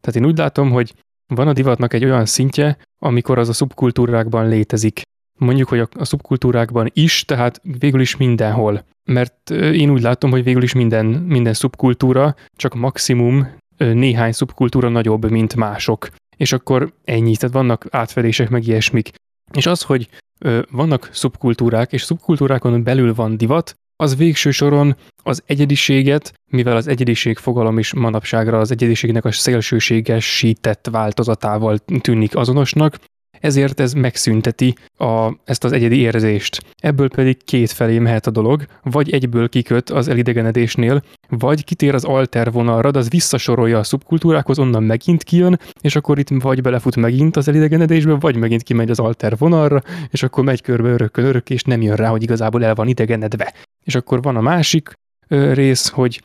Tehát 0.00 0.20
én 0.20 0.26
úgy 0.26 0.38
látom, 0.38 0.70
hogy 0.70 0.94
van 1.34 1.48
a 1.48 1.52
divatnak 1.52 1.92
egy 1.92 2.04
olyan 2.04 2.26
szintje, 2.26 2.78
amikor 2.98 3.38
az 3.38 3.48
a 3.48 3.52
szubkultúrákban 3.52 4.48
létezik. 4.48 5.02
Mondjuk, 5.38 5.68
hogy 5.68 5.78
a, 5.78 6.04
szubkultúrákban 6.04 6.90
is, 6.92 7.24
tehát 7.24 7.60
végül 7.78 8.00
is 8.00 8.16
mindenhol. 8.16 8.84
Mert 9.04 9.50
én 9.50 9.90
úgy 9.90 10.02
látom, 10.02 10.30
hogy 10.30 10.44
végül 10.44 10.62
is 10.62 10.72
minden, 10.72 11.06
minden 11.06 11.54
szubkultúra, 11.54 12.34
csak 12.56 12.74
maximum 12.74 13.48
néhány 13.76 14.32
szubkultúra 14.32 14.88
nagyobb, 14.88 15.30
mint 15.30 15.56
mások. 15.56 16.08
És 16.38 16.52
akkor 16.52 16.92
ennyi, 17.04 17.36
tehát 17.36 17.54
vannak 17.54 17.86
átfedések, 17.90 18.48
meg 18.48 18.66
ilyesmik. 18.66 19.10
És 19.52 19.66
az, 19.66 19.82
hogy 19.82 20.08
ö, 20.38 20.60
vannak 20.70 21.08
szubkultúrák, 21.12 21.92
és 21.92 22.02
szubkultúrákon 22.02 22.82
belül 22.82 23.14
van 23.14 23.36
divat, 23.36 23.74
az 24.02 24.16
végső 24.16 24.50
soron 24.50 24.96
az 25.22 25.42
egyediséget, 25.46 26.32
mivel 26.50 26.76
az 26.76 26.86
egyediség 26.86 27.38
fogalom 27.38 27.78
is 27.78 27.94
manapságra 27.94 28.58
az 28.58 28.70
egyediségnek 28.70 29.24
a 29.24 29.32
szélsőségesített 29.32 30.88
változatával 30.90 31.78
tűnik 31.78 32.36
azonosnak, 32.36 32.98
ezért 33.40 33.80
ez 33.80 33.92
megszünteti 33.92 34.74
a, 34.96 35.32
ezt 35.44 35.64
az 35.64 35.72
egyedi 35.72 35.96
érzést. 35.96 36.64
Ebből 36.82 37.08
pedig 37.08 37.44
két 37.44 37.70
felé 37.70 37.98
mehet 37.98 38.26
a 38.26 38.30
dolog, 38.30 38.64
vagy 38.82 39.10
egyből 39.10 39.48
kiköt 39.48 39.90
az 39.90 40.08
elidegenedésnél, 40.08 41.02
vagy 41.28 41.64
kitér 41.64 41.94
az 41.94 42.04
alter 42.04 42.52
vonalra, 42.52 42.88
az 42.88 43.10
visszasorolja 43.10 43.78
a 43.78 43.82
szubkultúrákhoz, 43.82 44.58
onnan 44.58 44.82
megint 44.82 45.22
kijön, 45.22 45.58
és 45.80 45.96
akkor 45.96 46.18
itt 46.18 46.28
vagy 46.28 46.62
belefut 46.62 46.96
megint 46.96 47.36
az 47.36 47.48
elidegenedésbe, 47.48 48.12
vagy 48.12 48.36
megint 48.36 48.62
kimegy 48.62 48.90
az 48.90 48.98
alter 48.98 49.36
vonalra, 49.36 49.82
és 50.10 50.22
akkor 50.22 50.44
megy 50.44 50.62
körbe 50.62 50.88
örökkön 50.88 51.24
örök, 51.24 51.50
és 51.50 51.62
nem 51.62 51.82
jön 51.82 51.96
rá, 51.96 52.08
hogy 52.08 52.22
igazából 52.22 52.64
el 52.64 52.74
van 52.74 52.88
idegenedve. 52.88 53.54
És 53.84 53.94
akkor 53.94 54.22
van 54.22 54.36
a 54.36 54.40
másik 54.40 54.92
ö, 55.28 55.52
rész, 55.52 55.88
hogy 55.88 56.20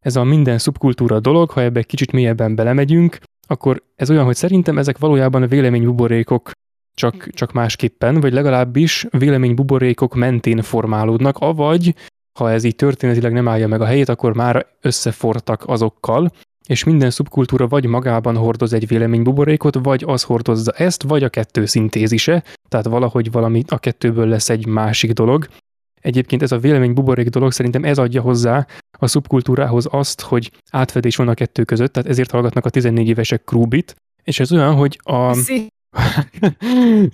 ez 0.00 0.16
a 0.16 0.24
minden 0.24 0.58
szubkultúra 0.58 1.20
dolog, 1.20 1.50
ha 1.50 1.62
ebbe 1.62 1.82
kicsit 1.82 2.12
mélyebben 2.12 2.54
belemegyünk, 2.54 3.18
akkor 3.46 3.82
ez 3.94 4.10
olyan, 4.10 4.24
hogy 4.24 4.36
szerintem 4.36 4.78
ezek 4.78 4.98
valójában 4.98 5.48
véleménybuborékok, 5.48 6.50
csak, 6.94 7.28
csak 7.30 7.52
másképpen, 7.52 8.20
vagy 8.20 8.32
legalábbis 8.32 9.06
véleménybuborékok 9.10 10.14
mentén 10.14 10.62
formálódnak, 10.62 11.36
avagy 11.38 11.94
ha 12.36 12.50
ez 12.50 12.64
így 12.64 12.76
történetileg 12.76 13.32
nem 13.32 13.48
állja 13.48 13.68
meg 13.68 13.80
a 13.80 13.84
helyét, 13.84 14.08
akkor 14.08 14.34
már 14.34 14.66
összefortak 14.80 15.62
azokkal, 15.66 16.30
és 16.66 16.84
minden 16.84 17.10
szubkultúra 17.10 17.68
vagy 17.68 17.86
magában 17.86 18.36
hordoz 18.36 18.72
egy 18.72 18.86
véleménybuborékot, 18.86 19.78
vagy 19.82 20.04
az 20.06 20.22
hordozza 20.22 20.72
ezt, 20.72 21.02
vagy 21.02 21.22
a 21.22 21.28
kettő 21.28 21.66
szintézise, 21.66 22.44
tehát 22.68 22.86
valahogy 22.86 23.30
valami 23.30 23.62
a 23.68 23.78
kettőből 23.78 24.26
lesz 24.26 24.48
egy 24.48 24.66
másik 24.66 25.12
dolog. 25.12 25.46
Egyébként 26.06 26.42
ez 26.42 26.52
a 26.52 26.58
vélemény 26.58 26.92
buborék 26.92 27.28
dolog 27.28 27.52
szerintem 27.52 27.84
ez 27.84 27.98
adja 27.98 28.20
hozzá 28.20 28.66
a 28.98 29.06
szubkultúrához 29.06 29.86
azt, 29.90 30.20
hogy 30.20 30.50
átfedés 30.70 31.16
van 31.16 31.28
a 31.28 31.34
kettő 31.34 31.64
között, 31.64 31.92
tehát 31.92 32.08
ezért 32.08 32.30
hallgatnak 32.30 32.64
a 32.64 32.70
14 32.70 33.08
évesek 33.08 33.44
Krúbit, 33.44 33.94
és 34.24 34.40
ez 34.40 34.52
olyan, 34.52 34.74
hogy 34.74 35.00
a... 35.02 35.36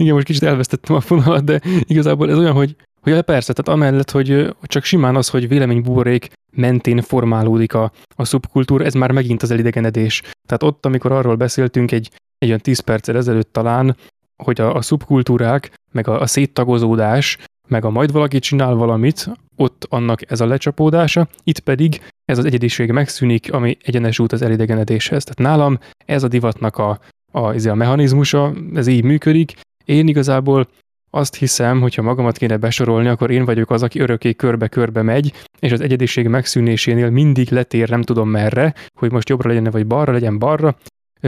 Igen, 0.00 0.14
most 0.14 0.26
kicsit 0.26 0.42
elvesztettem 0.42 0.96
a 0.96 1.00
fonalat, 1.00 1.44
de 1.44 1.60
igazából 1.80 2.30
ez 2.30 2.38
olyan, 2.38 2.52
hogy 2.52 2.76
hogy 3.00 3.20
persze, 3.20 3.52
tehát 3.52 3.78
amellett, 3.80 4.10
hogy 4.10 4.54
csak 4.62 4.84
simán 4.84 5.16
az, 5.16 5.28
hogy 5.28 5.48
véleménybuborék 5.48 6.28
mentén 6.52 7.00
formálódik 7.00 7.74
a, 7.74 7.92
a 8.16 8.24
szubkultúra, 8.24 8.84
ez 8.84 8.94
már 8.94 9.10
megint 9.10 9.42
az 9.42 9.50
elidegenedés. 9.50 10.20
Tehát 10.20 10.62
ott, 10.62 10.86
amikor 10.86 11.12
arról 11.12 11.36
beszéltünk 11.36 11.92
egy 11.92 12.10
egy 12.42 12.48
olyan 12.48 12.60
10 12.60 12.78
perccel 12.78 13.16
ezelőtt 13.16 13.52
talán, 13.52 13.96
hogy 14.42 14.60
a, 14.60 14.74
a 14.74 14.82
szubkultúrák, 14.82 15.74
meg 15.92 16.08
a, 16.08 16.20
a 16.20 16.26
széttagozódás, 16.26 17.38
meg 17.72 17.84
a 17.84 17.90
majd 17.90 18.12
valaki 18.12 18.38
csinál 18.38 18.74
valamit, 18.74 19.30
ott 19.56 19.86
annak 19.88 20.30
ez 20.30 20.40
a 20.40 20.46
lecsapódása, 20.46 21.28
itt 21.44 21.58
pedig 21.58 22.00
ez 22.24 22.38
az 22.38 22.44
egyediség 22.44 22.90
megszűnik, 22.90 23.52
ami 23.52 23.76
egyenes 23.82 24.18
út 24.18 24.32
az 24.32 24.42
elidegenedéshez. 24.42 25.24
Tehát 25.24 25.54
nálam 25.54 25.78
ez 26.06 26.22
a 26.22 26.28
divatnak 26.28 26.78
a, 26.78 26.98
a, 27.32 27.68
a 27.68 27.74
mechanizmusa, 27.74 28.52
ez 28.74 28.86
így 28.86 29.04
működik. 29.04 29.52
Én 29.84 30.08
igazából 30.08 30.66
azt 31.10 31.34
hiszem, 31.34 31.80
hogy 31.80 31.94
ha 31.94 32.02
magamat 32.02 32.36
kéne 32.36 32.56
besorolni, 32.56 33.08
akkor 33.08 33.30
én 33.30 33.44
vagyok 33.44 33.70
az, 33.70 33.82
aki 33.82 34.00
örökké 34.00 34.34
körbe-körbe 34.34 35.02
megy, 35.02 35.32
és 35.58 35.72
az 35.72 35.80
egyediség 35.80 36.28
megszűnésénél 36.28 37.10
mindig 37.10 37.50
letér, 37.50 37.88
nem 37.88 38.02
tudom 38.02 38.28
merre, 38.28 38.74
hogy 38.98 39.12
most 39.12 39.28
jobbra 39.28 39.48
legyen 39.48 39.70
vagy 39.70 39.86
balra, 39.86 40.12
legyen 40.12 40.38
balra, 40.38 40.76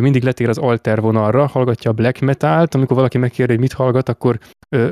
mindig 0.00 0.22
letér 0.22 0.48
az 0.48 0.58
alter 0.58 1.00
vonalra, 1.00 1.46
hallgatja 1.46 1.90
a 1.90 1.94
black 1.94 2.20
metalt, 2.20 2.74
amikor 2.74 2.96
valaki 2.96 3.18
megkérdi, 3.18 3.52
hogy 3.52 3.60
mit 3.60 3.72
hallgat, 3.72 4.08
akkor 4.08 4.38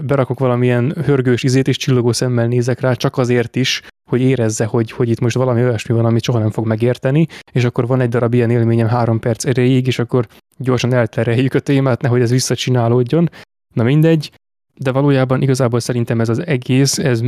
berakok 0.03 0.39
valamilyen 0.39 0.95
hörgős 1.05 1.43
izét, 1.43 1.69
és 1.69 1.77
csillogó 1.77 2.13
szemmel 2.13 2.47
nézek 2.47 2.81
rá, 2.81 2.93
csak 2.93 3.19
azért 3.19 3.57
is, 3.57 3.83
hogy 4.11 4.21
érezze, 4.21 4.65
hogy, 4.65 4.91
hogy 4.91 5.09
itt 5.09 5.21
most 5.21 5.37
valami 5.37 5.63
olyasmi 5.63 5.95
van, 5.95 6.05
amit 6.05 6.23
soha 6.23 6.39
nem 6.39 6.51
fog 6.51 6.67
megérteni, 6.67 7.27
és 7.53 7.65
akkor 7.65 7.87
van 7.87 8.01
egy 8.01 8.09
darab 8.09 8.35
ilyen 8.35 8.51
élményem 8.51 8.89
három 8.89 9.19
perc 9.19 9.45
erejéig, 9.45 9.87
és 9.87 9.99
akkor 9.99 10.27
gyorsan 10.57 10.93
eltereljük 10.93 11.55
a 11.55 11.61
témát, 11.61 12.03
nehogy 12.03 12.21
ez 12.21 12.31
visszacsinálódjon. 12.31 13.31
Na 13.75 13.83
mindegy, 13.83 14.31
de 14.75 14.91
valójában 14.91 15.43
igazából 15.43 15.81
szerintem 15.81 16.21
ez 16.21 16.29
az 16.29 16.47
egész, 16.47 16.99
ez, 16.99 17.21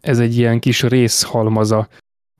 ez 0.00 0.18
egy 0.18 0.38
ilyen 0.38 0.58
kis 0.58 0.82
részhalmaza 0.82 1.88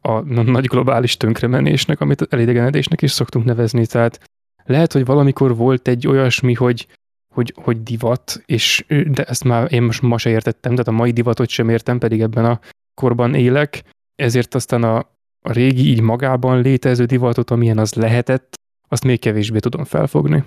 a 0.01 0.21
nagy 0.43 0.67
globális 0.67 1.17
tönkremenésnek, 1.17 2.01
amit 2.01 2.27
elidegenedésnek 2.31 3.03
is 3.03 3.11
szoktunk 3.11 3.45
nevezni. 3.45 3.87
Tehát 3.87 4.21
lehet, 4.67 4.93
hogy 4.93 5.05
valamikor 5.05 5.57
volt 5.57 5.89
egy 5.89 6.07
olyasmi, 6.07 6.55
hogy, 6.55 6.87
hogy, 7.35 7.55
hogy 7.57 7.83
divat, 7.83 8.43
és 8.47 8.85
de 8.89 9.25
ezt 9.25 9.45
már 9.45 9.73
én 9.73 9.83
most 9.83 10.03
ma 10.03 10.19
se 10.19 10.31
értettem, 10.31 10.71
tehát 10.71 10.89
a 10.89 10.91
mai 10.91 11.11
divatot 11.11 11.49
sem 11.49 11.69
értem, 11.69 11.99
pedig 11.99 12.21
ebben 12.21 12.45
a 12.45 12.61
korban 12.95 13.35
élek, 13.35 13.83
ezért 14.15 14.55
aztán 14.55 14.83
a, 14.83 14.97
a 15.41 15.53
régi 15.53 15.89
így 15.89 16.01
magában 16.01 16.61
létező 16.61 17.05
divatot, 17.05 17.51
amilyen 17.51 17.79
az 17.79 17.95
lehetett, 17.95 18.55
azt 18.89 19.05
még 19.05 19.21
kevésbé 19.21 19.59
tudom 19.59 19.85
felfogni. 19.85 20.45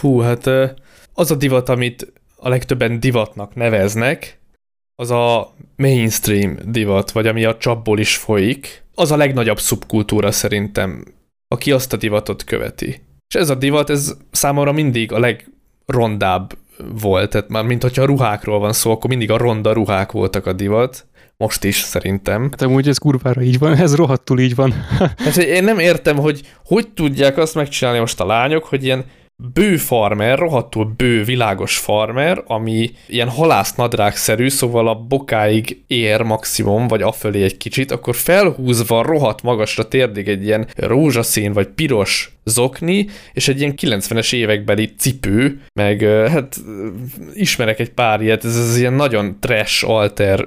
Hú, 0.00 0.18
hát 0.18 0.46
az 1.12 1.30
a 1.30 1.34
divat, 1.34 1.68
amit 1.68 2.12
a 2.36 2.48
legtöbben 2.48 3.00
divatnak 3.00 3.54
neveznek, 3.54 4.40
az 4.94 5.10
a 5.10 5.54
mainstream 5.76 6.58
divat, 6.64 7.10
vagy 7.10 7.26
ami 7.26 7.44
a 7.44 7.56
csapból 7.56 7.98
is 7.98 8.16
folyik, 8.16 8.84
az 8.94 9.10
a 9.10 9.16
legnagyobb 9.16 9.58
szubkultúra 9.58 10.30
szerintem, 10.30 11.04
aki 11.48 11.72
azt 11.72 11.92
a 11.92 11.96
divatot 11.96 12.44
követi. 12.44 13.00
És 13.28 13.34
ez 13.34 13.50
a 13.50 13.54
divat, 13.54 13.90
ez 13.90 14.16
számomra 14.30 14.72
mindig 14.72 15.12
a 15.12 15.18
legrondább 15.18 16.52
volt, 17.00 17.30
tehát 17.30 17.48
már 17.48 17.64
mint 17.64 17.82
hogyha 17.82 18.04
ruhákról 18.04 18.58
van 18.58 18.72
szó, 18.72 18.90
akkor 18.90 19.10
mindig 19.10 19.30
a 19.30 19.36
ronda 19.36 19.72
ruhák 19.72 20.12
voltak 20.12 20.46
a 20.46 20.52
divat, 20.52 21.06
most 21.36 21.64
is 21.64 21.76
szerintem. 21.76 22.42
Hát 22.42 22.62
amúgy 22.62 22.88
ez 22.88 22.98
kurvára 22.98 23.40
így 23.40 23.58
van, 23.58 23.74
ez 23.74 23.94
rohadtul 23.94 24.38
így 24.38 24.54
van. 24.54 24.72
hát 25.16 25.36
én 25.36 25.64
nem 25.64 25.78
értem, 25.78 26.16
hogy 26.16 26.40
hogy 26.64 26.88
tudják 26.88 27.36
azt 27.36 27.54
megcsinálni 27.54 27.98
most 27.98 28.20
a 28.20 28.26
lányok, 28.26 28.64
hogy 28.64 28.84
ilyen 28.84 29.04
bő 29.42 29.76
farmer, 29.76 30.38
rohadtul 30.38 30.92
bő, 30.96 31.24
világos 31.24 31.76
farmer, 31.76 32.42
ami 32.46 32.90
ilyen 33.06 33.28
halásznadrágszerű, 33.28 34.48
szóval 34.48 34.88
a 34.88 34.94
bokáig 34.94 35.82
ér 35.86 36.22
maximum, 36.22 36.88
vagy 36.88 37.02
afölé 37.02 37.42
egy 37.42 37.56
kicsit, 37.56 37.90
akkor 37.90 38.14
felhúzva 38.14 39.02
rohadt 39.02 39.42
magasra 39.42 39.88
térdig 39.88 40.28
egy 40.28 40.44
ilyen 40.44 40.66
rózsaszín 40.76 41.52
vagy 41.52 41.66
piros 41.66 42.38
zokni, 42.48 43.06
és 43.32 43.48
egy 43.48 43.60
ilyen 43.60 43.74
90-es 43.76 44.32
évekbeli 44.32 44.94
cipő, 44.98 45.60
meg 45.72 46.00
hát 46.30 46.56
ismerek 47.34 47.78
egy 47.78 47.90
pár 47.90 48.20
ilyet, 48.20 48.44
ez 48.44 48.56
az 48.56 48.76
ilyen 48.76 48.92
nagyon 48.92 49.36
trash 49.40 49.88
alter 49.88 50.46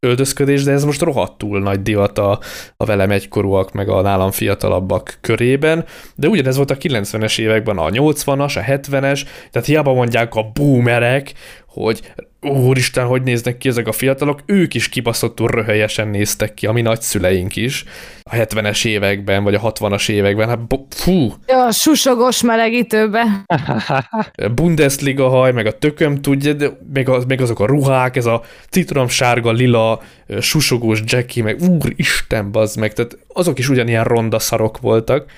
öldözködés, 0.00 0.62
de 0.62 0.72
ez 0.72 0.84
most 0.84 1.00
rohadtul 1.00 1.60
nagy 1.60 1.82
divat 1.82 2.18
a, 2.18 2.40
a 2.76 2.84
velem 2.84 3.10
egykorúak, 3.10 3.72
meg 3.72 3.88
a 3.88 4.00
nálam 4.00 4.30
fiatalabbak 4.30 5.18
körében, 5.20 5.84
de 6.14 6.28
ugyanez 6.28 6.56
volt 6.56 6.70
a 6.70 6.76
90-es 6.76 7.38
években, 7.38 7.78
a 7.78 7.90
80-as, 8.26 8.56
a 8.56 8.60
70-es, 8.60 9.22
tehát 9.50 9.68
hiába 9.68 9.92
mondják 9.92 10.34
a 10.34 10.50
boomerek, 10.54 11.32
hogy 11.66 12.00
úristen, 12.40 13.06
hogy 13.06 13.22
néznek 13.22 13.58
ki 13.58 13.68
ezek 13.68 13.88
a 13.88 13.92
fiatalok, 13.92 14.42
ők 14.46 14.74
is 14.74 14.88
kibaszottul 14.88 15.48
röhelyesen 15.48 16.08
néztek 16.08 16.54
ki, 16.54 16.66
ami 16.66 16.82
nagyszüleink 16.82 17.56
is, 17.56 17.84
a 18.22 18.34
70-es 18.34 18.84
években, 18.84 19.44
vagy 19.44 19.54
a 19.54 19.72
60-as 19.72 20.08
években, 20.08 20.48
hát 20.48 20.58
fú. 20.90 21.34
Ja, 21.46 21.70
susogos 21.70 22.42
melegítőbe. 22.42 23.44
Bundesliga 24.54 25.28
haj, 25.28 25.52
meg 25.52 25.66
a 25.66 25.78
tököm 25.78 26.20
tudja, 26.20 26.52
de 26.52 26.70
meg, 26.92 27.08
az, 27.08 27.24
meg 27.24 27.40
azok 27.40 27.60
a 27.60 27.66
ruhák, 27.66 28.16
ez 28.16 28.26
a 28.26 28.42
citromsárga, 28.70 29.52
lila, 29.52 30.02
susogós 30.40 31.02
Jackie, 31.04 31.42
meg 31.42 31.60
úristen, 31.60 32.52
bazd 32.52 32.78
meg, 32.78 32.92
tehát 32.92 33.18
azok 33.32 33.58
is 33.58 33.68
ugyanilyen 33.68 34.04
ronda 34.04 34.38
szarok 34.38 34.80
voltak. 34.80 35.30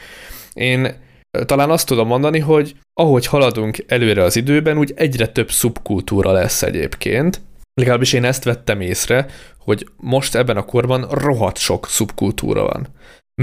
Én 0.52 0.94
talán 1.46 1.70
azt 1.70 1.86
tudom 1.86 2.06
mondani, 2.06 2.38
hogy 2.38 2.74
ahogy 2.94 3.26
haladunk 3.26 3.84
előre 3.86 4.22
az 4.22 4.36
időben, 4.36 4.78
úgy 4.78 4.92
egyre 4.96 5.26
több 5.26 5.50
szubkultúra 5.50 6.32
lesz 6.32 6.62
egyébként. 6.62 7.40
Legalábbis 7.74 8.12
én 8.12 8.24
ezt 8.24 8.44
vettem 8.44 8.80
észre, 8.80 9.26
hogy 9.58 9.88
most 9.96 10.34
ebben 10.34 10.56
a 10.56 10.64
korban 10.64 11.06
rohadt 11.10 11.58
sok 11.58 11.86
szubkultúra 11.86 12.62
van. 12.62 12.86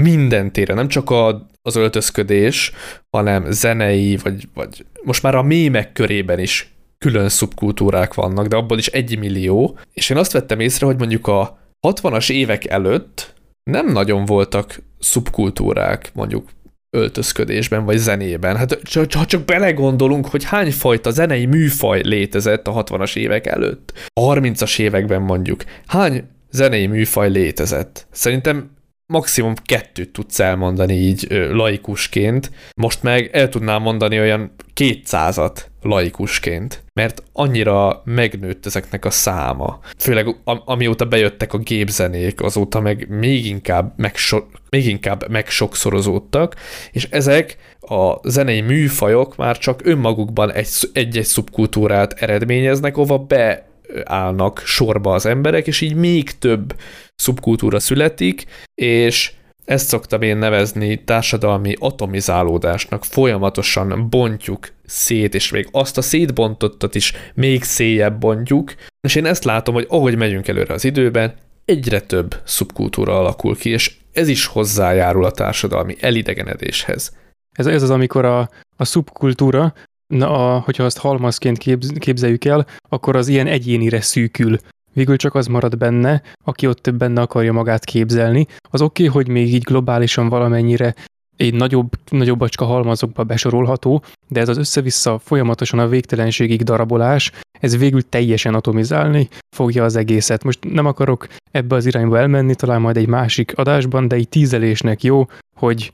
Minden 0.00 0.52
téren, 0.52 0.76
nem 0.76 0.88
csak 0.88 1.10
a, 1.10 1.46
az 1.62 1.76
öltözködés, 1.76 2.72
hanem 3.10 3.50
zenei, 3.50 4.16
vagy, 4.16 4.48
vagy 4.54 4.84
most 5.02 5.22
már 5.22 5.34
a 5.34 5.42
mémek 5.42 5.92
körében 5.92 6.38
is 6.38 6.72
külön 6.98 7.28
szubkultúrák 7.28 8.14
vannak, 8.14 8.46
de 8.46 8.56
abból 8.56 8.78
is 8.78 8.86
egy 8.86 9.18
millió. 9.18 9.78
És 9.92 10.10
én 10.10 10.16
azt 10.16 10.32
vettem 10.32 10.60
észre, 10.60 10.86
hogy 10.86 10.98
mondjuk 10.98 11.26
a 11.26 11.58
60-as 11.86 12.30
évek 12.30 12.64
előtt 12.66 13.34
nem 13.70 13.92
nagyon 13.92 14.24
voltak 14.24 14.82
szubkultúrák, 14.98 16.10
mondjuk 16.14 16.48
öltözködésben 16.90 17.84
vagy 17.84 17.96
zenében. 17.96 18.56
Hát 18.56 18.80
ha 19.14 19.26
csak 19.26 19.44
belegondolunk, 19.44 20.26
hogy 20.26 20.44
hány 20.44 20.72
fajta 20.72 21.10
zenei 21.10 21.46
műfaj 21.46 22.00
létezett 22.02 22.66
a 22.66 22.84
60-as 22.84 23.16
évek 23.16 23.46
előtt, 23.46 23.92
a 24.12 24.20
30-as 24.20 24.78
években 24.78 25.22
mondjuk, 25.22 25.64
hány 25.86 26.24
zenei 26.50 26.86
műfaj 26.86 27.30
létezett? 27.30 28.06
Szerintem 28.10 28.70
maximum 29.12 29.54
kettőt 29.64 30.12
tudsz 30.12 30.40
elmondani 30.40 30.94
így 30.94 31.26
laikusként, 31.50 32.50
most 32.76 33.02
meg 33.02 33.30
el 33.32 33.48
tudnám 33.48 33.82
mondani 33.82 34.18
olyan 34.18 34.54
kétszázat 34.74 35.70
laikusként, 35.82 36.84
mert 36.94 37.22
annyira 37.32 38.02
megnőtt 38.04 38.66
ezeknek 38.66 39.04
a 39.04 39.10
száma. 39.10 39.78
Főleg 39.98 40.36
amióta 40.44 41.04
bejöttek 41.04 41.52
a 41.52 41.58
gépzenék, 41.58 42.40
azóta 42.40 42.80
meg 42.80 43.08
még 43.08 43.46
inkább, 43.46 43.92
megso- 43.96 44.46
még 44.70 44.86
inkább 44.86 45.30
megsokszorozódtak, 45.30 46.54
és 46.92 47.08
ezek 47.10 47.56
a 47.80 48.28
zenei 48.28 48.60
műfajok 48.60 49.36
már 49.36 49.58
csak 49.58 49.80
önmagukban 49.84 50.52
egy-egy 50.92 51.24
szubkultúrát 51.24 52.12
eredményeznek, 52.12 52.96
ahova 52.96 53.18
be 53.18 53.68
állnak 54.04 54.62
sorba 54.64 55.14
az 55.14 55.26
emberek, 55.26 55.66
és 55.66 55.80
így 55.80 55.94
még 55.94 56.38
több 56.38 56.74
szubkultúra 57.14 57.80
születik, 57.80 58.44
és 58.74 59.32
ezt 59.64 59.88
szoktam 59.88 60.22
én 60.22 60.36
nevezni 60.36 61.04
társadalmi 61.04 61.74
atomizálódásnak. 61.78 63.04
Folyamatosan 63.04 64.08
bontjuk 64.10 64.68
szét, 64.86 65.34
és 65.34 65.50
még 65.50 65.68
azt 65.70 65.98
a 65.98 66.02
szétbontottat 66.02 66.94
is 66.94 67.12
még 67.34 67.62
széjebb 67.62 68.18
bontjuk. 68.18 68.74
És 69.00 69.14
én 69.14 69.26
ezt 69.26 69.44
látom, 69.44 69.74
hogy 69.74 69.86
ahogy 69.88 70.16
megyünk 70.16 70.48
előre 70.48 70.74
az 70.74 70.84
időben, 70.84 71.34
egyre 71.64 72.00
több 72.00 72.40
szubkultúra 72.44 73.18
alakul 73.18 73.56
ki, 73.56 73.70
és 73.70 73.96
ez 74.12 74.28
is 74.28 74.46
hozzájárul 74.46 75.24
a 75.24 75.30
társadalmi 75.30 75.96
elidegenedéshez. 76.00 77.16
Ez, 77.56 77.66
ez 77.66 77.82
az, 77.82 77.90
amikor 77.90 78.24
a, 78.24 78.50
a 78.76 78.84
szubkultúra, 78.84 79.74
na, 80.14 80.54
a, 80.54 80.58
hogyha 80.58 80.84
azt 80.84 80.98
halmazként 80.98 81.58
képz, 81.58 81.92
képzeljük 81.98 82.44
el, 82.44 82.66
akkor 82.88 83.16
az 83.16 83.28
ilyen 83.28 83.46
egyénire 83.46 84.00
szűkül 84.00 84.58
végül 84.92 85.16
csak 85.16 85.34
az 85.34 85.46
marad 85.46 85.78
benne, 85.78 86.22
aki 86.44 86.66
ott 86.66 86.94
benne 86.94 87.20
akarja 87.20 87.52
magát 87.52 87.84
képzelni. 87.84 88.46
Az 88.70 88.82
oké, 88.82 89.08
okay, 89.08 89.14
hogy 89.14 89.32
még 89.32 89.54
így 89.54 89.62
globálisan 89.62 90.28
valamennyire 90.28 90.94
egy 91.36 91.54
nagyobb, 91.54 91.90
nagyobb 92.10 92.40
acska 92.40 92.64
halmazokba 92.64 93.24
besorolható, 93.24 94.02
de 94.28 94.40
ez 94.40 94.48
az 94.48 94.56
össze-vissza 94.56 95.18
folyamatosan 95.18 95.78
a 95.78 95.88
végtelenségig 95.88 96.62
darabolás, 96.62 97.32
ez 97.60 97.76
végül 97.76 98.08
teljesen 98.08 98.54
atomizálni 98.54 99.28
fogja 99.56 99.84
az 99.84 99.96
egészet. 99.96 100.44
Most 100.44 100.58
nem 100.72 100.86
akarok 100.86 101.26
ebbe 101.50 101.74
az 101.74 101.86
irányba 101.86 102.18
elmenni, 102.18 102.54
talán 102.54 102.80
majd 102.80 102.96
egy 102.96 103.06
másik 103.06 103.52
adásban, 103.56 104.08
de 104.08 104.16
egy 104.16 104.28
tízelésnek 104.28 105.02
jó, 105.02 105.26
hogy 105.56 105.92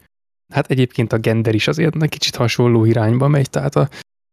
hát 0.54 0.70
egyébként 0.70 1.12
a 1.12 1.18
gender 1.18 1.54
is 1.54 1.68
azért 1.68 2.08
kicsit 2.08 2.36
hasonló 2.36 2.84
irányba 2.84 3.28
megy, 3.28 3.50
tehát 3.50 3.76
a 3.76 3.88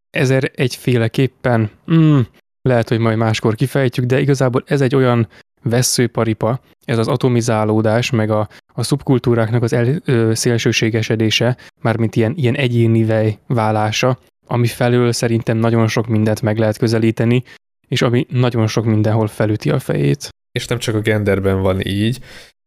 ezer 0.10 0.52
egyféleképpen 0.56 1.69
mm, 1.93 2.19
lehet, 2.61 2.89
hogy 2.89 2.99
majd 2.99 3.18
máskor 3.18 3.56
kifejtjük, 3.56 4.06
de 4.06 4.19
igazából 4.19 4.64
ez 4.65 4.81
egy 4.81 4.95
olyan 4.95 5.27
veszőparipa, 5.64 6.60
ez 6.85 6.98
az 6.98 7.07
atomizálódás, 7.07 8.10
meg 8.10 8.30
a, 8.30 8.49
a 8.73 8.84
szubkultúráknak 8.84 9.64
az 9.64 9.73
el, 9.73 10.02
ö, 10.06 10.31
szélsőségesedése, 10.34 11.57
mármint 11.81 12.15
ilyen, 12.15 12.34
ilyen 12.35 12.56
egyénivel 12.56 13.39
válása, 13.48 14.19
ami 14.48 14.68
felől 14.68 15.11
szerintem 15.11 15.57
nagyon 15.57 15.88
sok 15.88 16.07
mindent 16.07 16.41
meg 16.41 16.57
lehet 16.57 16.77
közelíteni, 16.77 17.43
és 17.88 18.02
ami 18.02 18.26
nagyon 18.30 18.68
sok 18.68 18.85
mindenhol 18.85 19.27
felüti 19.27 19.69
a 19.69 19.80
fejét. 19.80 20.30
És 20.52 20.65
nem 20.68 20.77
csak 20.77 20.95
a 20.95 20.99
genderben 20.99 21.61
van 21.61 21.81
így, 21.81 22.19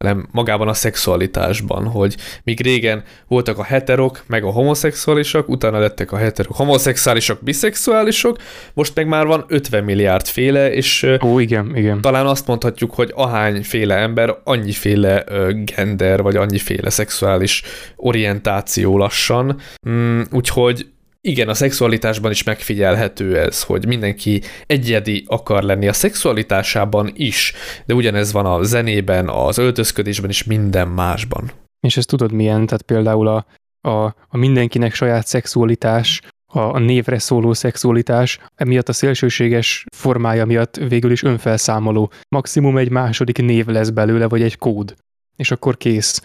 hanem 0.06 0.28
magában 0.31 0.68
a 0.68 0.74
szexualitásban, 0.74 1.86
hogy 1.86 2.16
míg 2.44 2.60
régen 2.60 3.02
voltak 3.28 3.59
a 3.59 3.64
heterok, 3.64 4.22
meg 4.26 4.44
a 4.44 4.51
homoszexuálisok, 4.51 5.48
utána 5.48 5.78
lettek 5.78 6.12
a 6.12 6.16
heterok 6.16 6.56
homoszexuálisok, 6.56 7.39
biszexuálisok, 7.43 8.39
most 8.74 8.94
meg 8.94 9.06
már 9.06 9.26
van 9.26 9.44
50 9.48 9.85
milliárd 9.85 10.26
féle, 10.26 10.72
és 10.72 11.06
Ó, 11.24 11.39
igen, 11.39 11.76
igen. 11.76 12.01
talán 12.01 12.26
azt 12.26 12.47
mondhatjuk, 12.47 12.94
hogy 12.94 13.12
ahányféle 13.14 13.94
ember, 13.94 14.36
annyiféle 14.44 15.24
gender, 15.64 16.22
vagy 16.22 16.36
annyiféle 16.36 16.90
szexuális 16.90 17.62
orientáció 17.97 18.98
lassan, 18.98 19.60
mm, 19.89 20.20
úgyhogy 20.31 20.86
igen, 21.26 21.48
a 21.48 21.55
szexualitásban 21.55 22.30
is 22.30 22.42
megfigyelhető 22.42 23.38
ez, 23.38 23.62
hogy 23.62 23.86
mindenki 23.86 24.42
egyedi 24.66 25.24
akar 25.26 25.62
lenni 25.62 25.88
a 25.88 25.92
szexualitásában 25.92 27.10
is, 27.14 27.52
de 27.86 27.94
ugyanez 27.94 28.32
van 28.32 28.46
a 28.46 28.62
zenében, 28.62 29.28
az 29.28 29.59
öltözködésben 29.59 30.30
és 30.30 30.44
minden 30.44 30.88
másban. 30.88 31.51
És 31.80 31.96
ezt 31.96 32.09
tudod 32.09 32.32
milyen? 32.32 32.66
Tehát 32.66 32.82
például 32.82 33.26
a, 33.26 33.46
a, 33.88 34.05
a 34.28 34.36
mindenkinek 34.36 34.94
saját 34.94 35.26
szexualitás, 35.26 36.20
a, 36.52 36.59
a 36.59 36.78
névre 36.78 37.18
szóló 37.18 37.52
szexualitás, 37.52 38.38
emiatt 38.55 38.88
a 38.88 38.92
szélsőséges 38.92 39.84
formája 39.96 40.44
miatt 40.44 40.76
végül 40.76 41.10
is 41.10 41.22
önfelszámoló. 41.22 42.12
Maximum 42.28 42.76
egy 42.76 42.90
második 42.90 43.38
név 43.38 43.66
lesz 43.66 43.90
belőle, 43.90 44.28
vagy 44.28 44.42
egy 44.42 44.59
kód. 44.59 44.94
És 45.36 45.51
akkor 45.51 45.76
kész. 45.76 46.22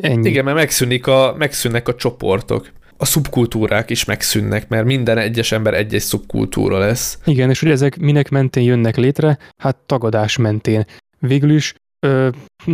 Ennyi. 0.00 0.28
Igen, 0.28 0.44
mert 0.44 0.56
megszűnik 0.56 1.06
a, 1.06 1.34
megszűnnek 1.38 1.88
a 1.88 1.94
csoportok 1.94 2.70
a 3.02 3.04
szubkultúrák 3.04 3.90
is 3.90 4.04
megszűnnek, 4.04 4.68
mert 4.68 4.84
minden 4.84 5.18
egyes 5.18 5.52
ember 5.52 5.74
egy-egy 5.74 6.00
szubkultúra 6.00 6.78
lesz. 6.78 7.18
Igen, 7.24 7.50
és 7.50 7.60
hogy 7.60 7.70
ezek 7.70 7.98
minek 7.98 8.28
mentén 8.28 8.62
jönnek 8.62 8.96
létre? 8.96 9.38
Hát 9.56 9.76
tagadás 9.76 10.36
mentén. 10.36 10.84
Végül 11.18 11.50
is 11.50 11.74
ö, 12.00 12.28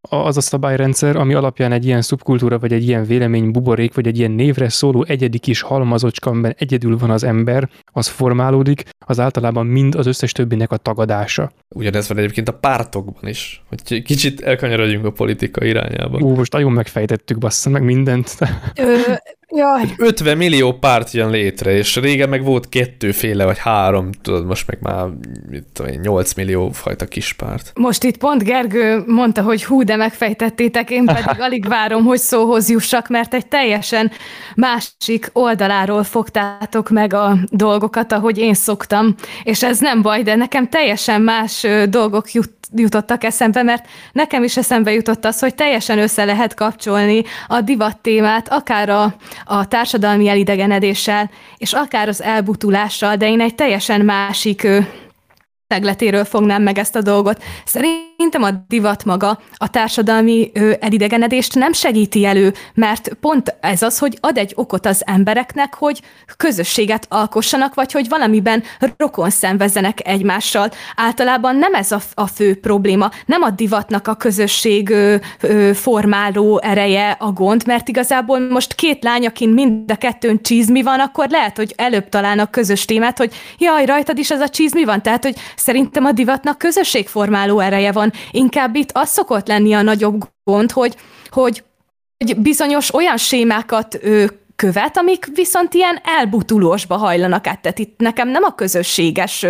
az 0.00 0.36
a 0.36 0.40
szabályrendszer, 0.40 1.16
ami 1.16 1.34
alapján 1.34 1.72
egy 1.72 1.84
ilyen 1.84 2.02
szubkultúra, 2.02 2.58
vagy 2.58 2.72
egy 2.72 2.88
ilyen 2.88 3.04
vélemény 3.04 3.50
buborék, 3.50 3.94
vagy 3.94 4.06
egy 4.06 4.18
ilyen 4.18 4.30
névre 4.30 4.68
szóló 4.68 5.04
egyedi 5.08 5.38
kis 5.38 5.60
halmazocska, 5.60 6.30
amiben 6.30 6.54
egyedül 6.58 6.98
van 6.98 7.10
az 7.10 7.24
ember, 7.24 7.68
az 7.92 8.06
formálódik, 8.06 8.82
az 9.06 9.20
általában 9.20 9.66
mind 9.66 9.94
az 9.94 10.06
összes 10.06 10.32
többinek 10.32 10.72
a 10.72 10.76
tagadása. 10.76 11.52
Ugyanez 11.68 12.08
van 12.08 12.18
egyébként 12.18 12.48
a 12.48 12.58
pártokban 12.58 13.28
is, 13.28 13.62
hogy 13.68 14.02
kicsit 14.02 14.40
elkanyarodjunk 14.40 15.04
a 15.04 15.10
politika 15.10 15.64
irányába. 15.64 16.18
Ú, 16.18 16.34
most 16.34 16.52
nagyon 16.52 16.72
megfejtettük, 16.72 17.38
bassza 17.38 17.70
meg 17.70 17.82
mindent. 17.82 18.36
Ö, 18.74 18.94
Jaj. 19.54 19.94
50 19.96 20.36
millió 20.36 20.72
párt 20.72 21.10
jön 21.10 21.30
létre, 21.30 21.70
és 21.70 21.96
régen 21.96 22.28
meg 22.28 22.44
volt 22.44 22.68
kettőféle, 22.68 23.44
vagy 23.44 23.58
három, 23.58 24.10
tudod, 24.12 24.46
most 24.46 24.66
meg 24.66 24.78
már 24.80 25.06
mit 25.50 25.64
tudom 25.72 26.00
8 26.00 26.34
millió 26.34 26.70
fajta 26.70 27.04
kis 27.04 27.32
párt. 27.32 27.72
Most 27.74 28.04
itt 28.04 28.16
pont 28.16 28.44
Gergő 28.44 29.02
mondta, 29.06 29.42
hogy 29.42 29.64
hú, 29.64 29.82
de 29.82 29.96
megfejtettétek, 29.96 30.90
én 30.90 31.04
pedig 31.04 31.40
alig 31.46 31.68
várom, 31.68 32.04
hogy 32.04 32.18
szóhoz 32.18 32.70
jussak, 32.70 33.08
mert 33.08 33.34
egy 33.34 33.46
teljesen 33.46 34.10
másik 34.54 35.30
oldaláról 35.32 36.02
fogtátok 36.02 36.90
meg 36.90 37.14
a 37.14 37.36
dolgokat, 37.50 38.12
ahogy 38.12 38.38
én 38.38 38.54
szoktam, 38.54 39.14
és 39.42 39.62
ez 39.62 39.78
nem 39.78 40.02
baj, 40.02 40.22
de 40.22 40.34
nekem 40.34 40.68
teljesen 40.68 41.20
más 41.20 41.66
dolgok 41.88 42.32
jut, 42.32 42.52
jutottak 42.74 43.24
eszembe, 43.24 43.62
mert 43.62 43.86
nekem 44.12 44.42
is 44.42 44.56
eszembe 44.56 44.92
jutott 44.92 45.24
az, 45.24 45.38
hogy 45.38 45.54
teljesen 45.54 45.98
össze 45.98 46.24
lehet 46.24 46.54
kapcsolni 46.54 47.22
a 47.46 47.60
divat 47.60 47.98
témát, 47.98 48.48
akár 48.48 48.88
a, 48.88 49.14
a 49.44 49.68
társadalmi 49.68 50.28
elidegenedéssel, 50.28 51.30
és 51.56 51.72
akár 51.72 52.08
az 52.08 52.22
elbutulással, 52.22 53.16
de 53.16 53.28
én 53.28 53.40
egy 53.40 53.54
teljesen 53.54 54.00
másik 54.00 54.66
tegletéről 55.66 56.24
fognám 56.24 56.62
meg 56.62 56.78
ezt 56.78 56.96
a 56.96 57.02
dolgot. 57.02 57.42
Szerintem 57.64 58.11
a 58.30 58.64
divat 58.68 59.04
maga 59.04 59.38
a 59.54 59.70
társadalmi 59.70 60.50
ö, 60.54 60.72
elidegenedést 60.80 61.54
nem 61.54 61.72
segíti 61.72 62.24
elő, 62.24 62.52
mert 62.74 63.12
pont 63.20 63.56
ez 63.60 63.82
az, 63.82 63.98
hogy 63.98 64.18
ad 64.20 64.38
egy 64.38 64.52
okot 64.54 64.86
az 64.86 65.02
embereknek, 65.06 65.74
hogy 65.74 66.00
közösséget 66.36 67.06
alkossanak, 67.08 67.74
vagy 67.74 67.92
hogy 67.92 68.08
valamiben 68.08 68.62
rokon 68.96 69.30
szenvezzenek 69.30 70.08
egymással. 70.08 70.70
Általában 70.96 71.56
nem 71.56 71.74
ez 71.74 71.92
a, 71.92 72.00
a 72.14 72.26
fő 72.26 72.60
probléma, 72.60 73.10
nem 73.26 73.42
a 73.42 73.50
divatnak 73.50 74.08
a 74.08 74.14
közösség 74.14 74.90
ö, 74.90 75.16
ö, 75.40 75.70
formáló 75.74 76.60
ereje 76.62 77.16
a 77.18 77.32
gond, 77.32 77.66
mert 77.66 77.88
igazából 77.88 78.48
most 78.48 78.74
két 78.74 79.04
lány, 79.04 79.26
akin 79.26 79.48
mind 79.48 79.90
a 79.90 79.96
kettőn 79.96 80.42
csízmi 80.42 80.82
van, 80.82 81.00
akkor 81.00 81.28
lehet, 81.28 81.56
hogy 81.56 81.74
előbb 81.76 82.08
találnak 82.08 82.50
közös 82.50 82.84
témát, 82.84 83.18
hogy 83.18 83.32
jaj, 83.58 83.84
rajtad 83.84 84.18
is 84.18 84.30
ez 84.30 84.40
a 84.40 84.48
csízmi 84.48 84.84
van, 84.84 85.02
tehát, 85.02 85.22
hogy 85.22 85.36
Szerintem 85.56 86.04
a 86.04 86.12
divatnak 86.12 86.58
közösségformáló 86.58 87.60
ereje 87.60 87.92
van. 87.92 88.11
Inkább 88.30 88.74
itt 88.74 88.90
az 88.92 89.08
szokott 89.08 89.46
lenni 89.46 89.72
a 89.72 89.82
nagyobb 89.82 90.28
gond, 90.44 90.70
hogy, 90.70 90.96
hogy, 91.30 91.64
hogy 92.18 92.36
bizonyos 92.36 92.94
olyan 92.94 93.16
sémákat 93.16 93.98
ő 94.02 94.40
követ, 94.56 94.96
amik 94.96 95.26
viszont 95.34 95.74
ilyen 95.74 96.00
elbutulósba 96.04 96.96
hajlanak 96.96 97.46
át. 97.46 97.60
Tehát 97.60 97.78
itt 97.78 97.98
nekem 97.98 98.28
nem 98.28 98.42
a 98.42 98.54
közösséges 98.54 99.46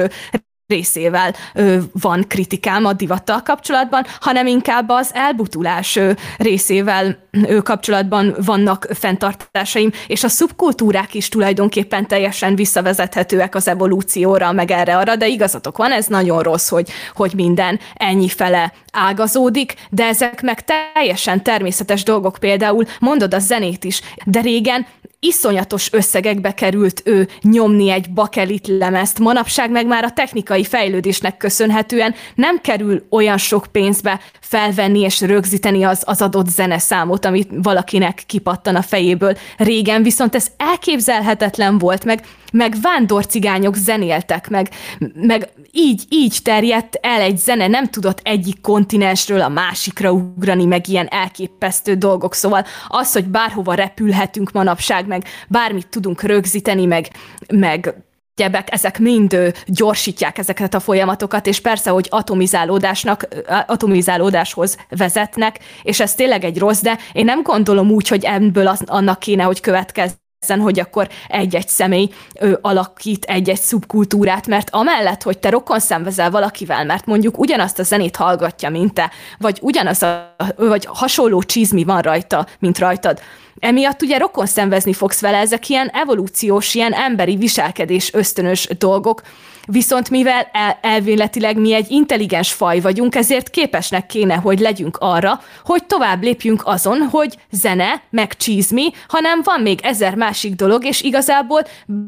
részével 0.66 1.34
ö, 1.54 1.78
van 2.00 2.24
kritikám 2.28 2.84
a 2.84 2.92
divattal 2.92 3.42
kapcsolatban, 3.42 4.04
hanem 4.20 4.46
inkább 4.46 4.88
az 4.88 5.10
elbutulás 5.14 5.96
ö, 5.96 6.12
részével 6.36 7.18
ö, 7.30 7.62
kapcsolatban 7.62 8.36
vannak 8.44 8.88
fenntartásaim, 8.94 9.90
és 10.06 10.24
a 10.24 10.28
szubkultúrák 10.28 11.14
is 11.14 11.28
tulajdonképpen 11.28 12.06
teljesen 12.06 12.54
visszavezethetőek 12.54 13.54
az 13.54 13.68
evolúcióra, 13.68 14.52
meg 14.52 14.70
erre 14.70 14.96
arra, 14.96 15.16
de 15.16 15.26
igazatok 15.26 15.76
van, 15.76 15.92
ez 15.92 16.06
nagyon 16.06 16.42
rossz, 16.42 16.68
hogy, 16.68 16.90
hogy 17.14 17.32
minden 17.34 17.80
ennyi 17.94 18.28
fele 18.28 18.72
ágazódik, 18.92 19.74
de 19.90 20.04
ezek 20.04 20.42
meg 20.42 20.64
teljesen 20.64 21.42
természetes 21.42 22.02
dolgok, 22.02 22.36
például 22.40 22.84
mondod 22.98 23.34
a 23.34 23.38
zenét 23.38 23.84
is, 23.84 24.00
de 24.24 24.40
régen 24.40 24.86
iszonyatos 25.24 25.92
összegekbe 25.92 26.54
került 26.54 27.02
ő 27.04 27.28
nyomni 27.42 27.90
egy 27.90 28.10
bakelit 28.12 28.66
lemezt. 28.66 29.18
Manapság 29.18 29.70
meg 29.70 29.86
már 29.86 30.04
a 30.04 30.10
technikai 30.10 30.64
fejlődésnek 30.64 31.36
köszönhetően 31.36 32.14
nem 32.34 32.60
kerül 32.60 33.06
olyan 33.10 33.38
sok 33.38 33.66
pénzbe 33.72 34.20
felvenni 34.40 35.00
és 35.00 35.20
rögzíteni 35.20 35.82
az, 35.82 36.02
az 36.06 36.22
adott 36.22 36.48
zeneszámot, 36.48 37.24
amit 37.24 37.50
valakinek 37.52 38.22
kipattan 38.26 38.74
a 38.74 38.82
fejéből. 38.82 39.36
Régen 39.56 40.02
viszont 40.02 40.34
ez 40.34 40.46
elképzelhetetlen 40.56 41.78
volt, 41.78 42.04
meg, 42.04 42.24
meg 42.52 42.76
vándorcigányok 42.82 43.74
zenéltek, 43.74 44.48
meg, 44.48 44.68
meg 45.14 45.48
így, 45.70 46.04
így 46.08 46.38
terjedt 46.42 46.98
el 47.00 47.20
egy 47.20 47.38
zene, 47.38 47.66
nem 47.66 47.86
tudott 47.86 48.20
egyik 48.22 48.60
kontinensről 48.60 49.40
a 49.40 49.48
másikra 49.48 50.12
ugrani, 50.12 50.64
meg 50.64 50.88
ilyen 50.88 51.06
elképesztő 51.06 51.94
dolgok. 51.94 52.34
Szóval 52.34 52.64
az, 52.88 53.12
hogy 53.12 53.24
bárhova 53.24 53.74
repülhetünk 53.74 54.52
manapság, 54.52 55.06
meg 55.06 55.24
bármit 55.48 55.88
tudunk 55.88 56.22
rögzíteni, 56.22 56.86
meg, 56.86 57.08
meg 57.48 57.94
gyebek, 58.34 58.72
ezek 58.72 58.98
mind 58.98 59.52
gyorsítják 59.66 60.38
ezeket 60.38 60.74
a 60.74 60.80
folyamatokat, 60.80 61.46
és 61.46 61.60
persze, 61.60 61.90
hogy 61.90 62.06
atomizálódásnak, 62.10 63.28
atomizálódáshoz 63.66 64.76
vezetnek, 64.88 65.58
és 65.82 66.00
ez 66.00 66.14
tényleg 66.14 66.44
egy 66.44 66.58
rossz, 66.58 66.80
de 66.80 66.98
én 67.12 67.24
nem 67.24 67.42
gondolom 67.42 67.90
úgy, 67.90 68.08
hogy 68.08 68.24
ebből 68.24 68.66
az, 68.66 68.82
annak 68.86 69.18
kéne, 69.18 69.42
hogy 69.42 69.60
következzen, 69.60 70.21
hogy 70.48 70.80
akkor 70.80 71.08
egy-egy 71.28 71.68
személy 71.68 72.08
ő, 72.40 72.58
alakít 72.62 73.24
egy-egy 73.24 73.60
szubkultúrát, 73.60 74.46
mert 74.46 74.70
amellett, 74.70 75.22
hogy 75.22 75.38
te 75.38 75.50
rokon 75.50 75.80
szenvezel 75.80 76.30
valakivel, 76.30 76.84
mert 76.84 77.06
mondjuk 77.06 77.38
ugyanazt 77.38 77.78
a 77.78 77.82
zenét 77.82 78.16
hallgatja, 78.16 78.70
mint 78.70 78.94
te, 78.94 79.10
vagy 79.38 79.58
ugyanaz 79.60 80.02
a, 80.02 80.34
vagy 80.56 80.84
hasonló 80.84 81.42
csizmi 81.42 81.84
van 81.84 82.00
rajta, 82.00 82.46
mint 82.58 82.78
rajtad, 82.78 83.20
Emiatt 83.58 84.02
ugye 84.02 84.18
rokon 84.18 84.46
szenvezni 84.46 84.92
fogsz 84.92 85.20
vele, 85.20 85.38
ezek 85.38 85.68
ilyen 85.68 85.88
evolúciós, 85.88 86.74
ilyen 86.74 86.92
emberi 86.92 87.36
viselkedés 87.36 88.14
ösztönös 88.14 88.68
dolgok, 88.78 89.22
Viszont 89.66 90.10
mivel 90.10 90.48
el, 90.52 90.78
elvéletileg 90.82 91.56
mi 91.56 91.74
egy 91.74 91.90
intelligens 91.90 92.52
faj 92.52 92.80
vagyunk, 92.80 93.14
ezért 93.14 93.50
képesnek 93.50 94.06
kéne, 94.06 94.34
hogy 94.34 94.58
legyünk 94.58 94.96
arra, 95.00 95.40
hogy 95.64 95.84
tovább 95.84 96.22
lépjünk 96.22 96.62
azon, 96.64 97.00
hogy 97.10 97.36
zene, 97.50 98.02
meg 98.10 98.36
csízmi, 98.36 98.90
hanem 99.08 99.40
van 99.44 99.60
még 99.60 99.80
ezer 99.82 100.14
másik 100.14 100.54
dolog, 100.54 100.84
és 100.84 101.02
igazából 101.02 101.62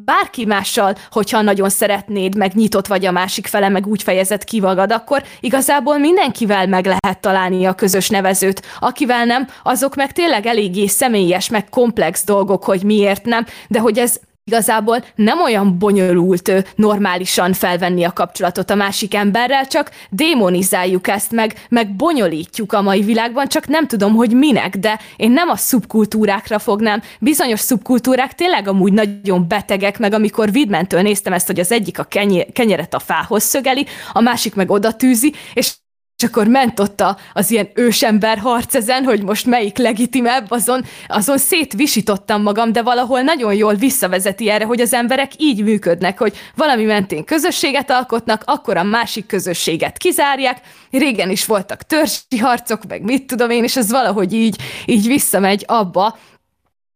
bárki 0.05 0.45
mással, 0.45 0.95
hogyha 1.11 1.43
nagyon 1.43 1.69
szeretnéd, 1.69 2.37
meg 2.37 2.55
nyitott 2.55 2.87
vagy 2.87 3.07
a 3.07 3.13
másik 3.13 3.47
fele, 3.47 3.69
meg 3.69 3.87
úgy 3.87 4.03
fejezett 4.03 4.45
ki 4.45 4.61
magad, 4.61 4.93
akkor 4.93 5.23
igazából 5.41 5.99
mindenkivel 5.99 6.67
meg 6.67 6.85
lehet 6.85 7.21
találni 7.21 7.65
a 7.65 7.75
közös 7.75 8.09
nevezőt. 8.09 8.63
Akivel 8.81 9.25
nem, 9.25 9.49
azok 9.63 9.95
meg 9.95 10.13
tényleg 10.13 10.47
eléggé 10.47 10.87
személyes, 10.87 11.49
meg 11.49 11.69
komplex 11.69 12.25
dolgok, 12.25 12.65
hogy 12.65 12.83
miért 12.83 13.25
nem, 13.25 13.47
de 13.69 13.79
hogy 13.79 13.99
ez 13.99 14.21
igazából 14.47 15.05
nem 15.15 15.41
olyan 15.41 15.79
bonyolult 15.79 16.75
normálisan 16.77 17.53
felvenni 17.53 18.05
a 18.05 18.12
kapcsolatot 18.12 18.71
a 18.71 18.75
másik 18.75 19.15
emberrel, 19.15 19.66
csak 19.66 19.91
démonizáljuk 20.11 21.09
ezt, 21.09 21.33
meg, 21.33 21.66
meg 21.69 21.97
bonyolítjuk 21.97 22.73
a 22.73 22.83
mai 22.83 23.03
világban, 23.03 23.49
csak 23.49 23.66
nem 23.66 23.87
tudom, 23.87 24.15
hogy 24.15 24.35
minek, 24.35 24.77
de 24.77 25.01
én 25.16 25.31
nem 25.31 25.49
a 25.49 25.57
szubkultúrákra 25.57 26.59
fognám. 26.59 27.03
Bizonyos 27.21 27.61
szubkultúrák 27.61 28.35
tényleg 28.35 28.69
amúgy 28.69 28.93
nagyon 28.93 29.49
betegek, 29.49 29.99
meg 29.99 30.12
amikor 30.12 30.53
Vidmentől 30.53 31.03
néztem 31.03 31.33
ezt, 31.33 31.47
hogy 31.47 31.61
az 31.61 31.73
egyik 31.73 31.99
a 31.99 32.07
kenyeret 32.53 32.95
a 32.95 32.99
fához 32.99 33.43
szögeli, 33.43 33.87
a 34.12 34.21
másik 34.21 34.55
meg 34.55 34.71
oda 34.71 34.93
tűzi, 34.93 35.35
és 35.55 35.73
és 36.16 36.24
akkor 36.24 36.47
ment 36.47 36.81
ott 36.81 37.05
az 37.32 37.51
ilyen 37.51 37.69
ősember 37.74 38.39
harc 38.39 38.74
ezen, 38.74 39.05
hogy 39.05 39.23
most 39.23 39.47
melyik 39.47 39.78
legitimebb, 39.78 40.51
azon, 40.51 40.85
azon 41.09 41.39
szétvisítottam 41.39 42.43
magam, 42.43 42.73
de 42.73 42.82
valahol 42.82 43.20
nagyon 43.20 43.55
jól 43.55 43.74
visszavezeti 43.74 44.51
erre, 44.51 44.65
hogy 44.65 44.81
az 44.81 44.93
emberek 44.93 45.32
így 45.36 45.62
működnek, 45.62 46.19
hogy 46.19 46.36
valami 46.55 46.85
mentén 46.85 47.24
közösséget 47.24 47.91
alkotnak, 47.91 48.43
akkor 48.47 48.77
a 48.77 48.82
másik 48.82 49.27
közösséget 49.27 49.99
kizárják, 49.99 50.61
régen 50.91 51.31
is 51.31 51.47
voltak 51.47 51.82
törsi 51.82 52.39
harcok, 52.41 52.85
meg 52.89 53.03
mit 53.03 53.27
tudom 53.27 53.51
én, 53.51 53.65
és 53.65 53.77
ez 53.77 53.91
valahogy 53.91 54.32
így, 54.32 54.57
így 54.86 55.07
visszamegy 55.07 55.65
abba, 55.66 56.19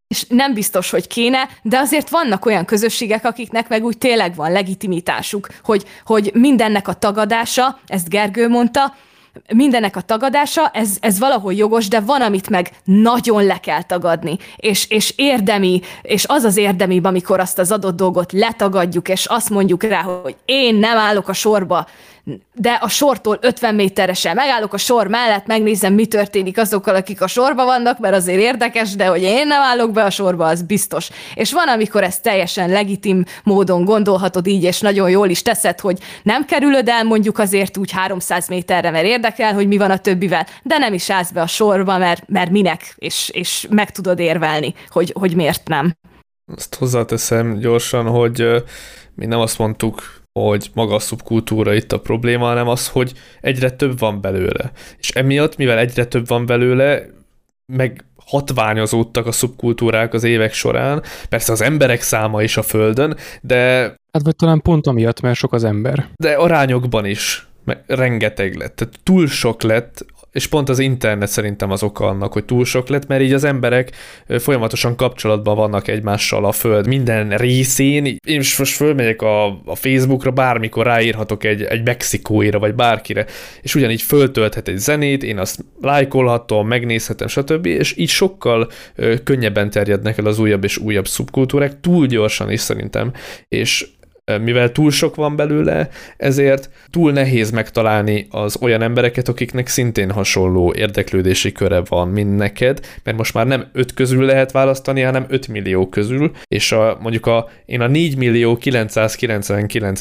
és 0.08 0.24
nem 0.28 0.54
biztos, 0.54 0.90
hogy 0.90 1.06
kéne, 1.06 1.48
de 1.62 1.78
azért 1.78 2.08
vannak 2.08 2.46
olyan 2.46 2.64
közösségek, 2.64 3.24
akiknek 3.24 3.68
meg 3.68 3.84
úgy 3.84 3.98
tényleg 3.98 4.34
van 4.34 4.52
legitimitásuk, 4.52 5.48
hogy, 5.62 5.84
hogy 6.04 6.30
mindennek 6.34 6.88
a 6.88 6.92
tagadása, 6.92 7.78
ezt 7.86 8.08
Gergő 8.08 8.48
mondta, 8.48 8.94
mindennek 9.54 9.96
a 9.96 10.00
tagadása, 10.00 10.70
ez, 10.72 10.96
ez 11.00 11.18
valahol 11.18 11.52
jogos, 11.52 11.88
de 11.88 12.00
van, 12.00 12.20
amit 12.20 12.50
meg 12.50 12.70
nagyon 12.84 13.44
le 13.44 13.60
kell 13.60 13.82
tagadni, 13.82 14.36
és, 14.56 14.90
és 14.90 15.12
érdemi, 15.16 15.80
és 16.02 16.24
az 16.28 16.44
az 16.44 16.56
érdemi, 16.56 17.00
amikor 17.02 17.40
azt 17.40 17.58
az 17.58 17.72
adott 17.72 17.96
dolgot 17.96 18.32
letagadjuk, 18.32 19.08
és 19.08 19.26
azt 19.26 19.50
mondjuk 19.50 19.82
rá, 19.82 20.02
hogy 20.02 20.36
én 20.44 20.74
nem 20.74 20.96
állok 20.96 21.28
a 21.28 21.32
sorba, 21.32 21.86
de 22.54 22.70
a 22.70 22.88
sortól 22.88 23.38
50 23.40 23.74
méterre 23.74 24.14
sem. 24.14 24.34
Megállok 24.34 24.72
a 24.72 24.76
sor 24.76 25.06
mellett, 25.06 25.46
megnézem, 25.46 25.94
mi 25.94 26.06
történik 26.06 26.58
azokkal, 26.58 26.94
akik 26.94 27.22
a 27.22 27.26
sorba 27.26 27.64
vannak, 27.64 27.98
mert 27.98 28.14
azért 28.14 28.40
érdekes, 28.40 28.96
de 28.96 29.06
hogy 29.06 29.22
én 29.22 29.46
nem 29.46 29.62
állok 29.62 29.92
be 29.92 30.04
a 30.04 30.10
sorba, 30.10 30.46
az 30.46 30.62
biztos. 30.62 31.08
És 31.34 31.52
van, 31.52 31.68
amikor 31.68 32.02
ezt 32.02 32.22
teljesen 32.22 32.70
legitim 32.70 33.24
módon 33.44 33.84
gondolhatod 33.84 34.46
így, 34.46 34.62
és 34.62 34.80
nagyon 34.80 35.10
jól 35.10 35.28
is 35.28 35.42
teszed, 35.42 35.80
hogy 35.80 35.98
nem 36.22 36.44
kerülöd 36.44 36.88
el 36.88 37.04
mondjuk 37.04 37.38
azért 37.38 37.76
úgy 37.76 37.90
300 37.90 38.48
méterre, 38.48 38.90
mert 38.90 39.06
érdekel, 39.06 39.54
hogy 39.54 39.66
mi 39.66 39.76
van 39.76 39.90
a 39.90 39.98
többivel, 39.98 40.46
de 40.62 40.78
nem 40.78 40.94
is 40.94 41.10
állsz 41.10 41.30
be 41.30 41.40
a 41.40 41.46
sorba, 41.46 41.98
mert, 41.98 42.28
mert 42.28 42.50
minek, 42.50 42.94
és, 42.96 43.30
és 43.32 43.66
meg 43.70 43.90
tudod 43.90 44.18
érvelni, 44.18 44.74
hogy, 44.88 45.12
hogy 45.18 45.34
miért 45.34 45.68
nem. 45.68 45.96
Azt 46.56 46.74
hozzáteszem 46.74 47.58
gyorsan, 47.58 48.06
hogy 48.06 48.64
mi 49.14 49.26
nem 49.26 49.40
azt 49.40 49.58
mondtuk 49.58 50.17
hogy 50.46 50.70
maga 50.74 50.94
a 50.94 50.98
szubkultúra 50.98 51.74
itt 51.74 51.92
a 51.92 52.00
probléma, 52.00 52.46
hanem 52.46 52.68
az, 52.68 52.88
hogy 52.88 53.12
egyre 53.40 53.70
több 53.70 53.98
van 53.98 54.20
belőle. 54.20 54.72
És 54.98 55.08
emiatt, 55.10 55.56
mivel 55.56 55.78
egyre 55.78 56.04
több 56.04 56.26
van 56.26 56.46
belőle, 56.46 57.06
meg 57.66 58.04
hatványozódtak 58.26 59.26
a 59.26 59.32
szubkultúrák 59.32 60.14
az 60.14 60.24
évek 60.24 60.52
során, 60.52 61.02
persze 61.28 61.52
az 61.52 61.60
emberek 61.60 62.02
száma 62.02 62.42
is 62.42 62.56
a 62.56 62.62
Földön, 62.62 63.16
de... 63.40 63.94
Hát 64.12 64.22
vagy 64.22 64.36
talán 64.36 64.62
pont 64.62 64.86
amiatt, 64.86 65.20
mert 65.20 65.36
sok 65.36 65.52
az 65.52 65.64
ember. 65.64 66.08
De 66.16 66.32
arányokban 66.32 67.04
is 67.04 67.46
rengeteg 67.86 68.54
lett. 68.54 68.76
Tehát 68.76 68.94
túl 69.02 69.26
sok 69.26 69.62
lett 69.62 70.04
és 70.38 70.46
pont 70.46 70.68
az 70.68 70.78
internet 70.78 71.28
szerintem 71.28 71.70
az 71.70 71.82
oka 71.82 72.06
annak, 72.06 72.32
hogy 72.32 72.44
túl 72.44 72.64
sok 72.64 72.88
lett, 72.88 73.06
mert 73.06 73.22
így 73.22 73.32
az 73.32 73.44
emberek 73.44 73.90
folyamatosan 74.38 74.96
kapcsolatban 74.96 75.56
vannak 75.56 75.88
egymással 75.88 76.44
a 76.44 76.52
föld 76.52 76.86
minden 76.86 77.36
részén. 77.36 78.04
Én 78.26 78.42
most 78.58 78.74
fölmegyek 78.74 79.22
a, 79.22 79.46
a 79.46 79.74
Facebookra, 79.74 80.30
bármikor 80.30 80.86
ráírhatok 80.86 81.44
egy, 81.44 81.62
egy 81.62 81.84
mexikóira, 81.84 82.58
vagy 82.58 82.74
bárkire, 82.74 83.26
és 83.62 83.74
ugyanígy 83.74 84.02
föltölthet 84.02 84.68
egy 84.68 84.78
zenét, 84.78 85.22
én 85.22 85.38
azt 85.38 85.64
lájkolhatom, 85.80 86.68
megnézhetem, 86.68 87.28
stb., 87.28 87.66
és 87.66 87.96
így 87.96 88.08
sokkal 88.08 88.70
könnyebben 89.24 89.70
terjednek 89.70 90.18
el 90.18 90.26
az 90.26 90.38
újabb 90.38 90.64
és 90.64 90.76
újabb 90.76 91.06
szubkultúrák, 91.06 91.80
túl 91.80 92.06
gyorsan 92.06 92.50
is 92.50 92.60
szerintem, 92.60 93.12
és 93.48 93.86
mivel 94.40 94.72
túl 94.72 94.90
sok 94.90 95.14
van 95.14 95.36
belőle, 95.36 95.88
ezért 96.16 96.70
túl 96.90 97.12
nehéz 97.12 97.50
megtalálni 97.50 98.26
az 98.30 98.56
olyan 98.60 98.82
embereket, 98.82 99.28
akiknek 99.28 99.66
szintén 99.66 100.10
hasonló 100.10 100.74
érdeklődési 100.74 101.52
köre 101.52 101.82
van, 101.88 102.08
mint 102.08 102.36
neked, 102.36 102.80
mert 103.02 103.16
most 103.16 103.34
már 103.34 103.46
nem 103.46 103.68
5 103.72 103.94
közül 103.94 104.24
lehet 104.24 104.52
választani, 104.52 105.00
hanem 105.00 105.26
5 105.28 105.48
millió 105.48 105.88
közül, 105.88 106.30
és 106.48 106.72
a, 106.72 106.98
mondjuk 107.00 107.26
a, 107.26 107.48
én 107.66 107.80
a 107.80 107.86
4 107.86 108.16
millió 108.16 108.56
999 108.56 110.00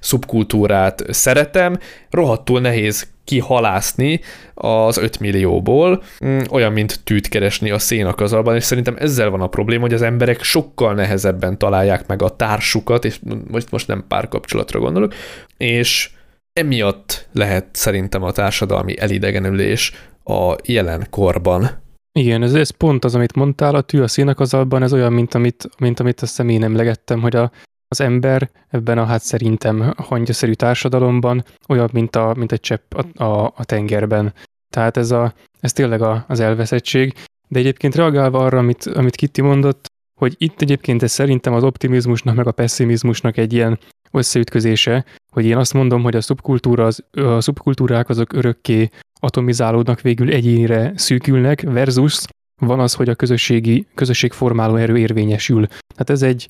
szubkultúrát 0.00 1.04
szeretem, 1.08 1.78
rohadtul 2.10 2.60
nehéz 2.60 3.16
kihalászni 3.28 4.20
az 4.54 4.98
5 4.98 5.20
millióból, 5.20 6.02
mm, 6.24 6.38
olyan, 6.50 6.72
mint 6.72 7.00
tűt 7.04 7.28
keresni 7.28 7.70
a 7.70 7.78
szénakazalban, 7.78 8.54
és 8.54 8.64
szerintem 8.64 8.96
ezzel 8.98 9.30
van 9.30 9.40
a 9.40 9.46
probléma, 9.46 9.82
hogy 9.82 9.92
az 9.94 10.02
emberek 10.02 10.42
sokkal 10.42 10.94
nehezebben 10.94 11.58
találják 11.58 12.06
meg 12.06 12.22
a 12.22 12.36
társukat, 12.36 13.04
és 13.04 13.20
most, 13.50 13.70
most 13.70 13.86
nem 13.86 14.04
párkapcsolatra 14.08 14.80
gondolok, 14.80 15.14
és 15.56 16.10
emiatt 16.52 17.28
lehet 17.32 17.66
szerintem 17.72 18.22
a 18.22 18.32
társadalmi 18.32 19.00
elidegenülés 19.00 19.92
a 20.24 20.54
jelen 20.64 21.06
korban. 21.10 21.68
Igen, 22.12 22.42
ez, 22.42 22.54
ez 22.54 22.70
pont 22.70 23.04
az, 23.04 23.14
amit 23.14 23.34
mondtál, 23.34 23.74
a 23.74 23.80
tű 23.80 24.00
a 24.00 24.08
szénakazalban, 24.08 24.82
ez 24.82 24.92
olyan, 24.92 25.12
mint 25.12 25.34
amit, 25.34 25.68
mint 25.78 26.00
amit 26.00 26.20
azt 26.20 26.30
hiszem 26.30 26.48
én 26.48 26.64
emlegettem, 26.64 27.20
hogy 27.20 27.36
a, 27.36 27.50
az 27.88 28.00
ember 28.00 28.50
ebben 28.68 28.98
a 28.98 29.04
hát 29.04 29.22
szerintem 29.22 29.92
hangyaszerű 29.96 30.52
társadalomban 30.52 31.44
olyan, 31.68 31.88
mint, 31.92 32.16
a, 32.16 32.34
mint 32.36 32.52
egy 32.52 32.60
csepp 32.60 32.94
a, 32.94 33.22
a, 33.24 33.52
a 33.56 33.64
tengerben. 33.64 34.32
Tehát 34.70 34.96
ez, 34.96 35.10
a, 35.10 35.34
ez 35.60 35.72
tényleg 35.72 36.02
a, 36.02 36.24
az 36.28 36.40
elveszettség. 36.40 37.14
De 37.48 37.58
egyébként 37.58 37.94
reagálva 37.94 38.38
arra, 38.38 38.58
amit, 38.58 38.86
amit 38.86 39.16
Kitti 39.16 39.40
mondott, 39.40 39.86
hogy 40.20 40.34
itt 40.38 40.60
egyébként 40.60 41.02
ez 41.02 41.12
szerintem 41.12 41.52
az 41.52 41.64
optimizmusnak 41.64 42.34
meg 42.34 42.46
a 42.46 42.52
pessimizmusnak 42.52 43.36
egy 43.36 43.52
ilyen 43.52 43.78
összeütközése, 44.10 45.04
hogy 45.32 45.44
én 45.44 45.56
azt 45.56 45.74
mondom, 45.74 46.02
hogy 46.02 46.16
a 46.16 46.20
szubkultúra, 46.20 46.86
az, 46.86 47.04
a 47.12 47.40
szubkultúrák 47.40 48.08
azok 48.08 48.32
örökké 48.32 48.90
atomizálódnak, 49.20 50.00
végül 50.00 50.32
egyénre 50.32 50.92
szűkülnek, 50.96 51.60
versus 51.60 52.24
van 52.60 52.80
az, 52.80 52.94
hogy 52.94 53.08
a 53.08 53.14
közösségi, 53.14 53.86
közösségformáló 53.94 54.76
erő 54.76 54.98
érvényesül. 54.98 55.66
Tehát 55.66 56.10
ez 56.10 56.22
egy, 56.22 56.48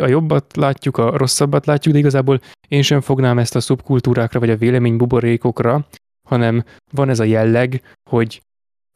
a 0.00 0.08
jobbat 0.08 0.56
látjuk, 0.56 0.96
a 0.96 1.16
rosszabbat 1.16 1.66
látjuk, 1.66 1.94
de 1.94 2.00
igazából 2.00 2.40
én 2.68 2.82
sem 2.82 3.00
fognám 3.00 3.38
ezt 3.38 3.56
a 3.56 3.60
szubkultúrákra, 3.60 4.40
vagy 4.40 4.50
a 4.50 4.56
véleménybuborékokra, 4.56 5.86
hanem 6.28 6.64
van 6.92 7.08
ez 7.08 7.20
a 7.20 7.24
jelleg, 7.24 7.82
hogy 8.10 8.42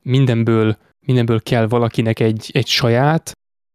mindenből, 0.02 0.76
mindenből 1.06 1.42
kell 1.42 1.66
valakinek 1.66 2.20
egy, 2.20 2.50
egy 2.52 2.66
saját, 2.66 3.32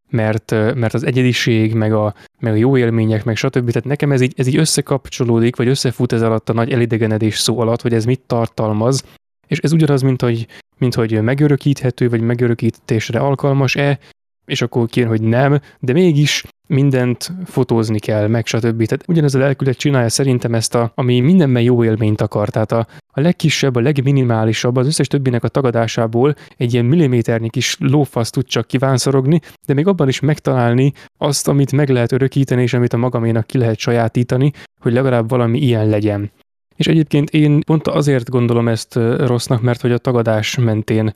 mert, 0.09 0.51
mert 0.51 0.93
az 0.93 1.03
egyediség, 1.03 1.73
meg 1.73 1.93
a, 1.93 2.13
meg 2.39 2.53
a 2.53 2.55
jó 2.55 2.77
élmények, 2.77 3.23
meg 3.23 3.35
stb. 3.35 3.67
Tehát 3.67 3.87
nekem 3.87 4.11
ez 4.11 4.21
így, 4.21 4.33
ez 4.37 4.47
így 4.47 4.57
összekapcsolódik, 4.57 5.55
vagy 5.55 5.67
összefut 5.67 6.11
ez 6.11 6.21
alatt 6.21 6.49
a 6.49 6.53
nagy 6.53 6.71
elidegenedés 6.71 7.37
szó 7.37 7.59
alatt, 7.59 7.81
hogy 7.81 7.93
ez 7.93 8.05
mit 8.05 8.21
tartalmaz, 8.21 9.03
és 9.47 9.59
ez 9.59 9.71
ugyanaz, 9.71 10.01
mint 10.01 10.21
hogy, 10.21 10.47
mint 10.77 10.95
hogy 10.95 11.21
megörökíthető, 11.21 12.09
vagy 12.09 12.21
megörökítésre 12.21 13.19
alkalmas-e, 13.19 13.99
és 14.45 14.61
akkor 14.61 14.87
kér, 14.87 15.07
hogy 15.07 15.21
nem, 15.21 15.61
de 15.79 15.93
mégis 15.93 16.43
mindent 16.69 17.31
fotózni 17.45 17.99
kell, 17.99 18.27
meg 18.27 18.45
stb. 18.45 18.85
Tehát 18.85 19.03
ugyanez 19.07 19.35
a 19.35 19.39
lelkület 19.39 19.77
csinálja 19.77 20.09
szerintem 20.09 20.53
ezt, 20.53 20.75
a, 20.75 20.91
ami 20.95 21.19
mindenben 21.19 21.61
jó 21.61 21.83
élményt 21.83 22.21
akar. 22.21 22.49
Tehát 22.49 22.71
a, 22.71 22.87
a 23.13 23.19
legkisebb, 23.19 23.75
a 23.75 23.79
legminimálisabb, 23.79 24.75
az 24.75 24.87
összes 24.87 25.07
többinek 25.07 25.43
a 25.43 25.47
tagadásából 25.47 26.35
egy 26.57 26.73
ilyen 26.73 26.85
milliméternyi 26.85 27.49
kis 27.49 27.75
lófasz 27.79 28.29
tud 28.29 28.45
csak 28.45 28.67
kívánszorogni, 28.67 29.39
de 29.67 29.73
még 29.73 29.87
abban 29.87 30.07
is 30.07 30.19
megtalálni 30.19 30.93
azt, 31.17 31.47
amit 31.47 31.71
meg 31.71 31.89
lehet 31.89 32.11
örökíteni, 32.11 32.61
és 32.61 32.73
amit 32.73 32.93
a 32.93 32.97
magaménak 32.97 33.47
ki 33.47 33.57
lehet 33.57 33.77
sajátítani, 33.77 34.51
hogy 34.79 34.93
legalább 34.93 35.29
valami 35.29 35.59
ilyen 35.59 35.87
legyen. 35.87 36.31
És 36.75 36.87
egyébként 36.87 37.29
én 37.29 37.61
pont 37.61 37.87
azért 37.87 38.29
gondolom 38.29 38.67
ezt 38.67 38.95
rossznak, 39.17 39.61
mert 39.61 39.81
hogy 39.81 39.91
a 39.91 39.97
tagadás 39.97 40.57
mentén 40.57 41.13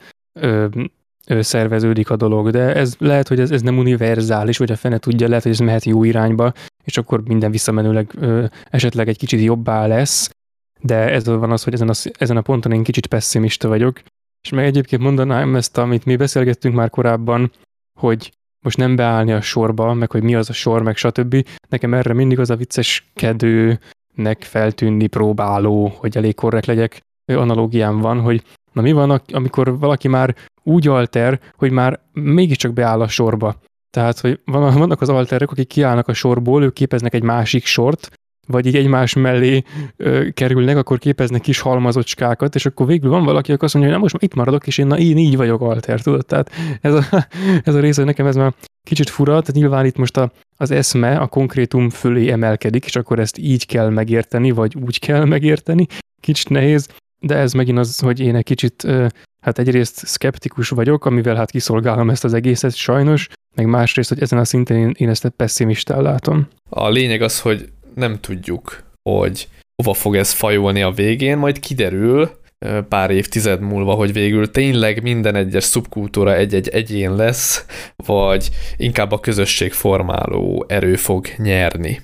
szerveződik 1.25 2.09
a 2.09 2.15
dolog, 2.15 2.49
de 2.49 2.75
ez 2.75 2.95
lehet, 2.99 3.27
hogy 3.27 3.39
ez, 3.39 3.51
ez 3.51 3.61
nem 3.61 3.77
univerzális, 3.77 4.57
vagy 4.57 4.71
a 4.71 4.75
fene 4.75 4.97
tudja, 4.97 5.27
lehet, 5.27 5.43
hogy 5.43 5.51
ez 5.51 5.59
mehet 5.59 5.83
jó 5.83 6.03
irányba, 6.03 6.53
és 6.83 6.97
akkor 6.97 7.23
minden 7.23 7.51
visszamenőleg 7.51 8.11
ö, 8.15 8.45
esetleg 8.69 9.07
egy 9.07 9.17
kicsit 9.17 9.41
jobbá 9.41 9.87
lesz, 9.87 10.29
de 10.81 10.95
ez 10.95 11.25
van 11.25 11.51
az, 11.51 11.63
hogy 11.63 11.73
ezen 11.73 11.89
a, 11.89 11.93
ezen 12.17 12.37
a 12.37 12.41
ponton 12.41 12.71
én 12.71 12.83
kicsit 12.83 13.07
pessimista 13.07 13.67
vagyok, 13.67 14.01
és 14.41 14.49
meg 14.49 14.65
egyébként 14.65 15.01
mondanám 15.01 15.55
ezt, 15.55 15.77
amit 15.77 16.05
mi 16.05 16.15
beszélgettünk 16.15 16.75
már 16.75 16.89
korábban, 16.89 17.51
hogy 17.99 18.31
most 18.65 18.77
nem 18.77 18.95
beállni 18.95 19.31
a 19.31 19.41
sorba, 19.41 19.93
meg 19.93 20.11
hogy 20.11 20.23
mi 20.23 20.35
az 20.35 20.49
a 20.49 20.53
sor, 20.53 20.83
meg 20.83 20.95
stb. 20.95 21.47
Nekem 21.69 21.93
erre 21.93 22.13
mindig 22.13 22.39
az 22.39 22.49
a 22.49 22.55
vicces 22.55 23.11
kedőnek 23.13 24.41
feltűnni 24.43 25.07
próbáló, 25.07 25.87
hogy 25.87 26.17
elég 26.17 26.35
korrekt 26.35 26.65
legyek, 26.65 27.01
analógiám 27.25 27.99
van, 27.99 28.19
hogy 28.21 28.43
na 28.71 28.81
mi 28.81 28.91
van, 28.91 29.21
amikor 29.33 29.79
valaki 29.79 30.07
már 30.07 30.35
úgy 30.63 30.87
alter, 30.87 31.39
hogy 31.55 31.71
már 31.71 31.99
mégiscsak 32.13 32.73
beáll 32.73 33.01
a 33.01 33.07
sorba. 33.07 33.55
Tehát, 33.89 34.19
hogy 34.19 34.39
vannak 34.45 35.01
az 35.01 35.09
alterek, 35.09 35.51
akik 35.51 35.67
kiállnak 35.67 36.07
a 36.07 36.13
sorból, 36.13 36.63
ők 36.63 36.73
képeznek 36.73 37.13
egy 37.13 37.23
másik 37.23 37.65
sort, 37.65 38.11
vagy 38.47 38.65
így 38.65 38.75
egymás 38.75 39.13
mellé 39.13 39.63
ö, 39.97 40.27
kerülnek, 40.33 40.77
akkor 40.77 40.99
képeznek 40.99 41.41
kis 41.41 41.59
halmazocskákat, 41.59 42.55
és 42.55 42.65
akkor 42.65 42.87
végül 42.87 43.09
van 43.09 43.23
valaki, 43.23 43.51
aki 43.51 43.63
azt 43.65 43.73
mondja, 43.73 43.91
hogy 43.91 44.01
na 44.01 44.09
most 44.11 44.23
itt 44.23 44.35
maradok, 44.35 44.67
és 44.67 44.77
én 44.77 44.87
na 44.87 44.97
én 44.97 45.17
így 45.17 45.37
vagyok 45.37 45.61
alter, 45.61 46.01
tudod? 46.01 46.25
Tehát 46.25 46.51
ez 46.81 46.93
a, 46.93 47.03
ez 47.63 47.75
a 47.75 47.79
rész, 47.79 47.95
hogy 47.95 48.05
nekem 48.05 48.25
ez 48.25 48.35
már 48.35 48.53
kicsit 48.87 49.09
fura, 49.09 49.31
tehát 49.31 49.53
nyilván 49.53 49.85
itt 49.85 49.97
most 49.97 50.17
a, 50.17 50.31
az 50.57 50.71
eszme 50.71 51.17
a 51.17 51.27
konkrétum 51.27 51.89
fölé 51.89 52.29
emelkedik, 52.29 52.85
és 52.85 52.95
akkor 52.95 53.19
ezt 53.19 53.37
így 53.37 53.65
kell 53.65 53.89
megérteni, 53.89 54.51
vagy 54.51 54.75
úgy 54.85 54.99
kell 54.99 55.25
megérteni. 55.25 55.85
Kicsit 56.21 56.49
nehéz, 56.49 56.87
de 57.19 57.35
ez 57.35 57.53
megint 57.53 57.77
az, 57.77 57.99
hogy 57.99 58.19
én 58.19 58.35
egy 58.35 58.43
kicsit, 58.43 58.87
hát 59.43 59.59
egyrészt 59.59 60.05
szkeptikus 60.05 60.69
vagyok, 60.69 61.05
amivel 61.05 61.35
hát 61.35 61.51
kiszolgálom 61.51 62.09
ezt 62.09 62.23
az 62.23 62.33
egészet 62.33 62.75
sajnos, 62.75 63.29
meg 63.55 63.65
másrészt, 63.65 64.09
hogy 64.09 64.21
ezen 64.21 64.39
a 64.39 64.45
szinten 64.45 64.77
én, 64.77 64.93
én 64.97 65.09
ezt 65.09 65.29
pessimistán 65.35 66.01
látom. 66.01 66.47
A 66.69 66.89
lényeg 66.89 67.21
az, 67.21 67.41
hogy 67.41 67.69
nem 67.95 68.19
tudjuk, 68.19 68.83
hogy 69.09 69.47
hova 69.75 69.93
fog 69.93 70.15
ez 70.15 70.31
fajolni 70.31 70.81
a 70.81 70.91
végén, 70.91 71.37
majd 71.37 71.59
kiderül 71.59 72.29
pár 72.89 73.11
évtized 73.11 73.61
múlva, 73.61 73.93
hogy 73.93 74.13
végül 74.13 74.51
tényleg 74.51 75.01
minden 75.01 75.35
egyes 75.35 75.63
szubkultúra 75.63 76.35
egy-egy 76.35 76.67
egyén 76.67 77.15
lesz, 77.15 77.65
vagy 77.95 78.49
inkább 78.77 79.11
a 79.11 79.19
közösség 79.19 79.71
formáló 79.71 80.65
erő 80.67 80.95
fog 80.95 81.27
nyerni. 81.37 82.01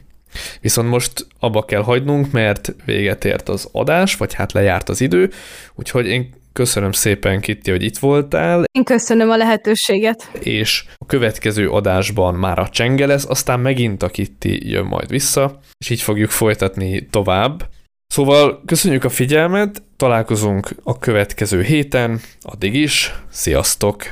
Viszont 0.62 0.90
most 0.90 1.28
abba 1.40 1.66
kell 1.66 1.82
hagynunk, 1.82 2.32
mert 2.32 2.76
véget 2.86 3.26
ért 3.26 3.50
az 3.50 3.70
adás, 3.72 4.16
vagy 4.16 4.34
hát 4.34 4.52
lejárt 4.52 4.90
az 4.90 5.02
idő, 5.02 5.32
úgyhogy 5.76 6.08
én 6.08 6.30
köszönöm 6.54 6.92
szépen, 6.92 7.40
Kitti, 7.40 7.72
hogy 7.72 7.84
itt 7.84 7.98
voltál. 7.98 8.64
Én 8.72 8.84
köszönöm 8.84 9.30
a 9.30 9.38
lehetőséget. 9.38 10.32
És 10.40 10.86
a 10.98 11.06
következő 11.06 11.70
adásban 11.70 12.36
már 12.36 12.60
a 12.60 12.70
csenge 12.70 13.06
lesz, 13.06 13.26
aztán 13.30 13.60
megint 13.60 14.04
a 14.04 14.08
Kitti 14.08 14.70
jön 14.70 14.86
majd 14.86 15.10
vissza, 15.10 15.60
és 15.78 15.90
így 15.90 16.02
fogjuk 16.02 16.30
folytatni 16.30 17.06
tovább. 17.06 17.70
Szóval 18.08 18.62
köszönjük 18.66 19.04
a 19.04 19.10
figyelmet, 19.10 19.84
találkozunk 19.98 20.70
a 20.84 20.98
következő 20.98 21.62
héten, 21.62 22.20
addig 22.42 22.76
is, 22.76 23.14
sziasztok! 23.30 24.04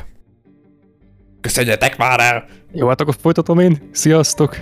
Köszönjetek 1.42 1.98
már 1.98 2.20
el! 2.20 2.46
Jó, 2.72 2.88
hát 2.88 3.02
akkor 3.02 3.16
folytatom 3.22 3.60
én, 3.60 3.90
sziasztok! 3.92 4.58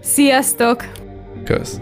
Sziasztok! 0.00 0.92
Kösz! 1.44 1.80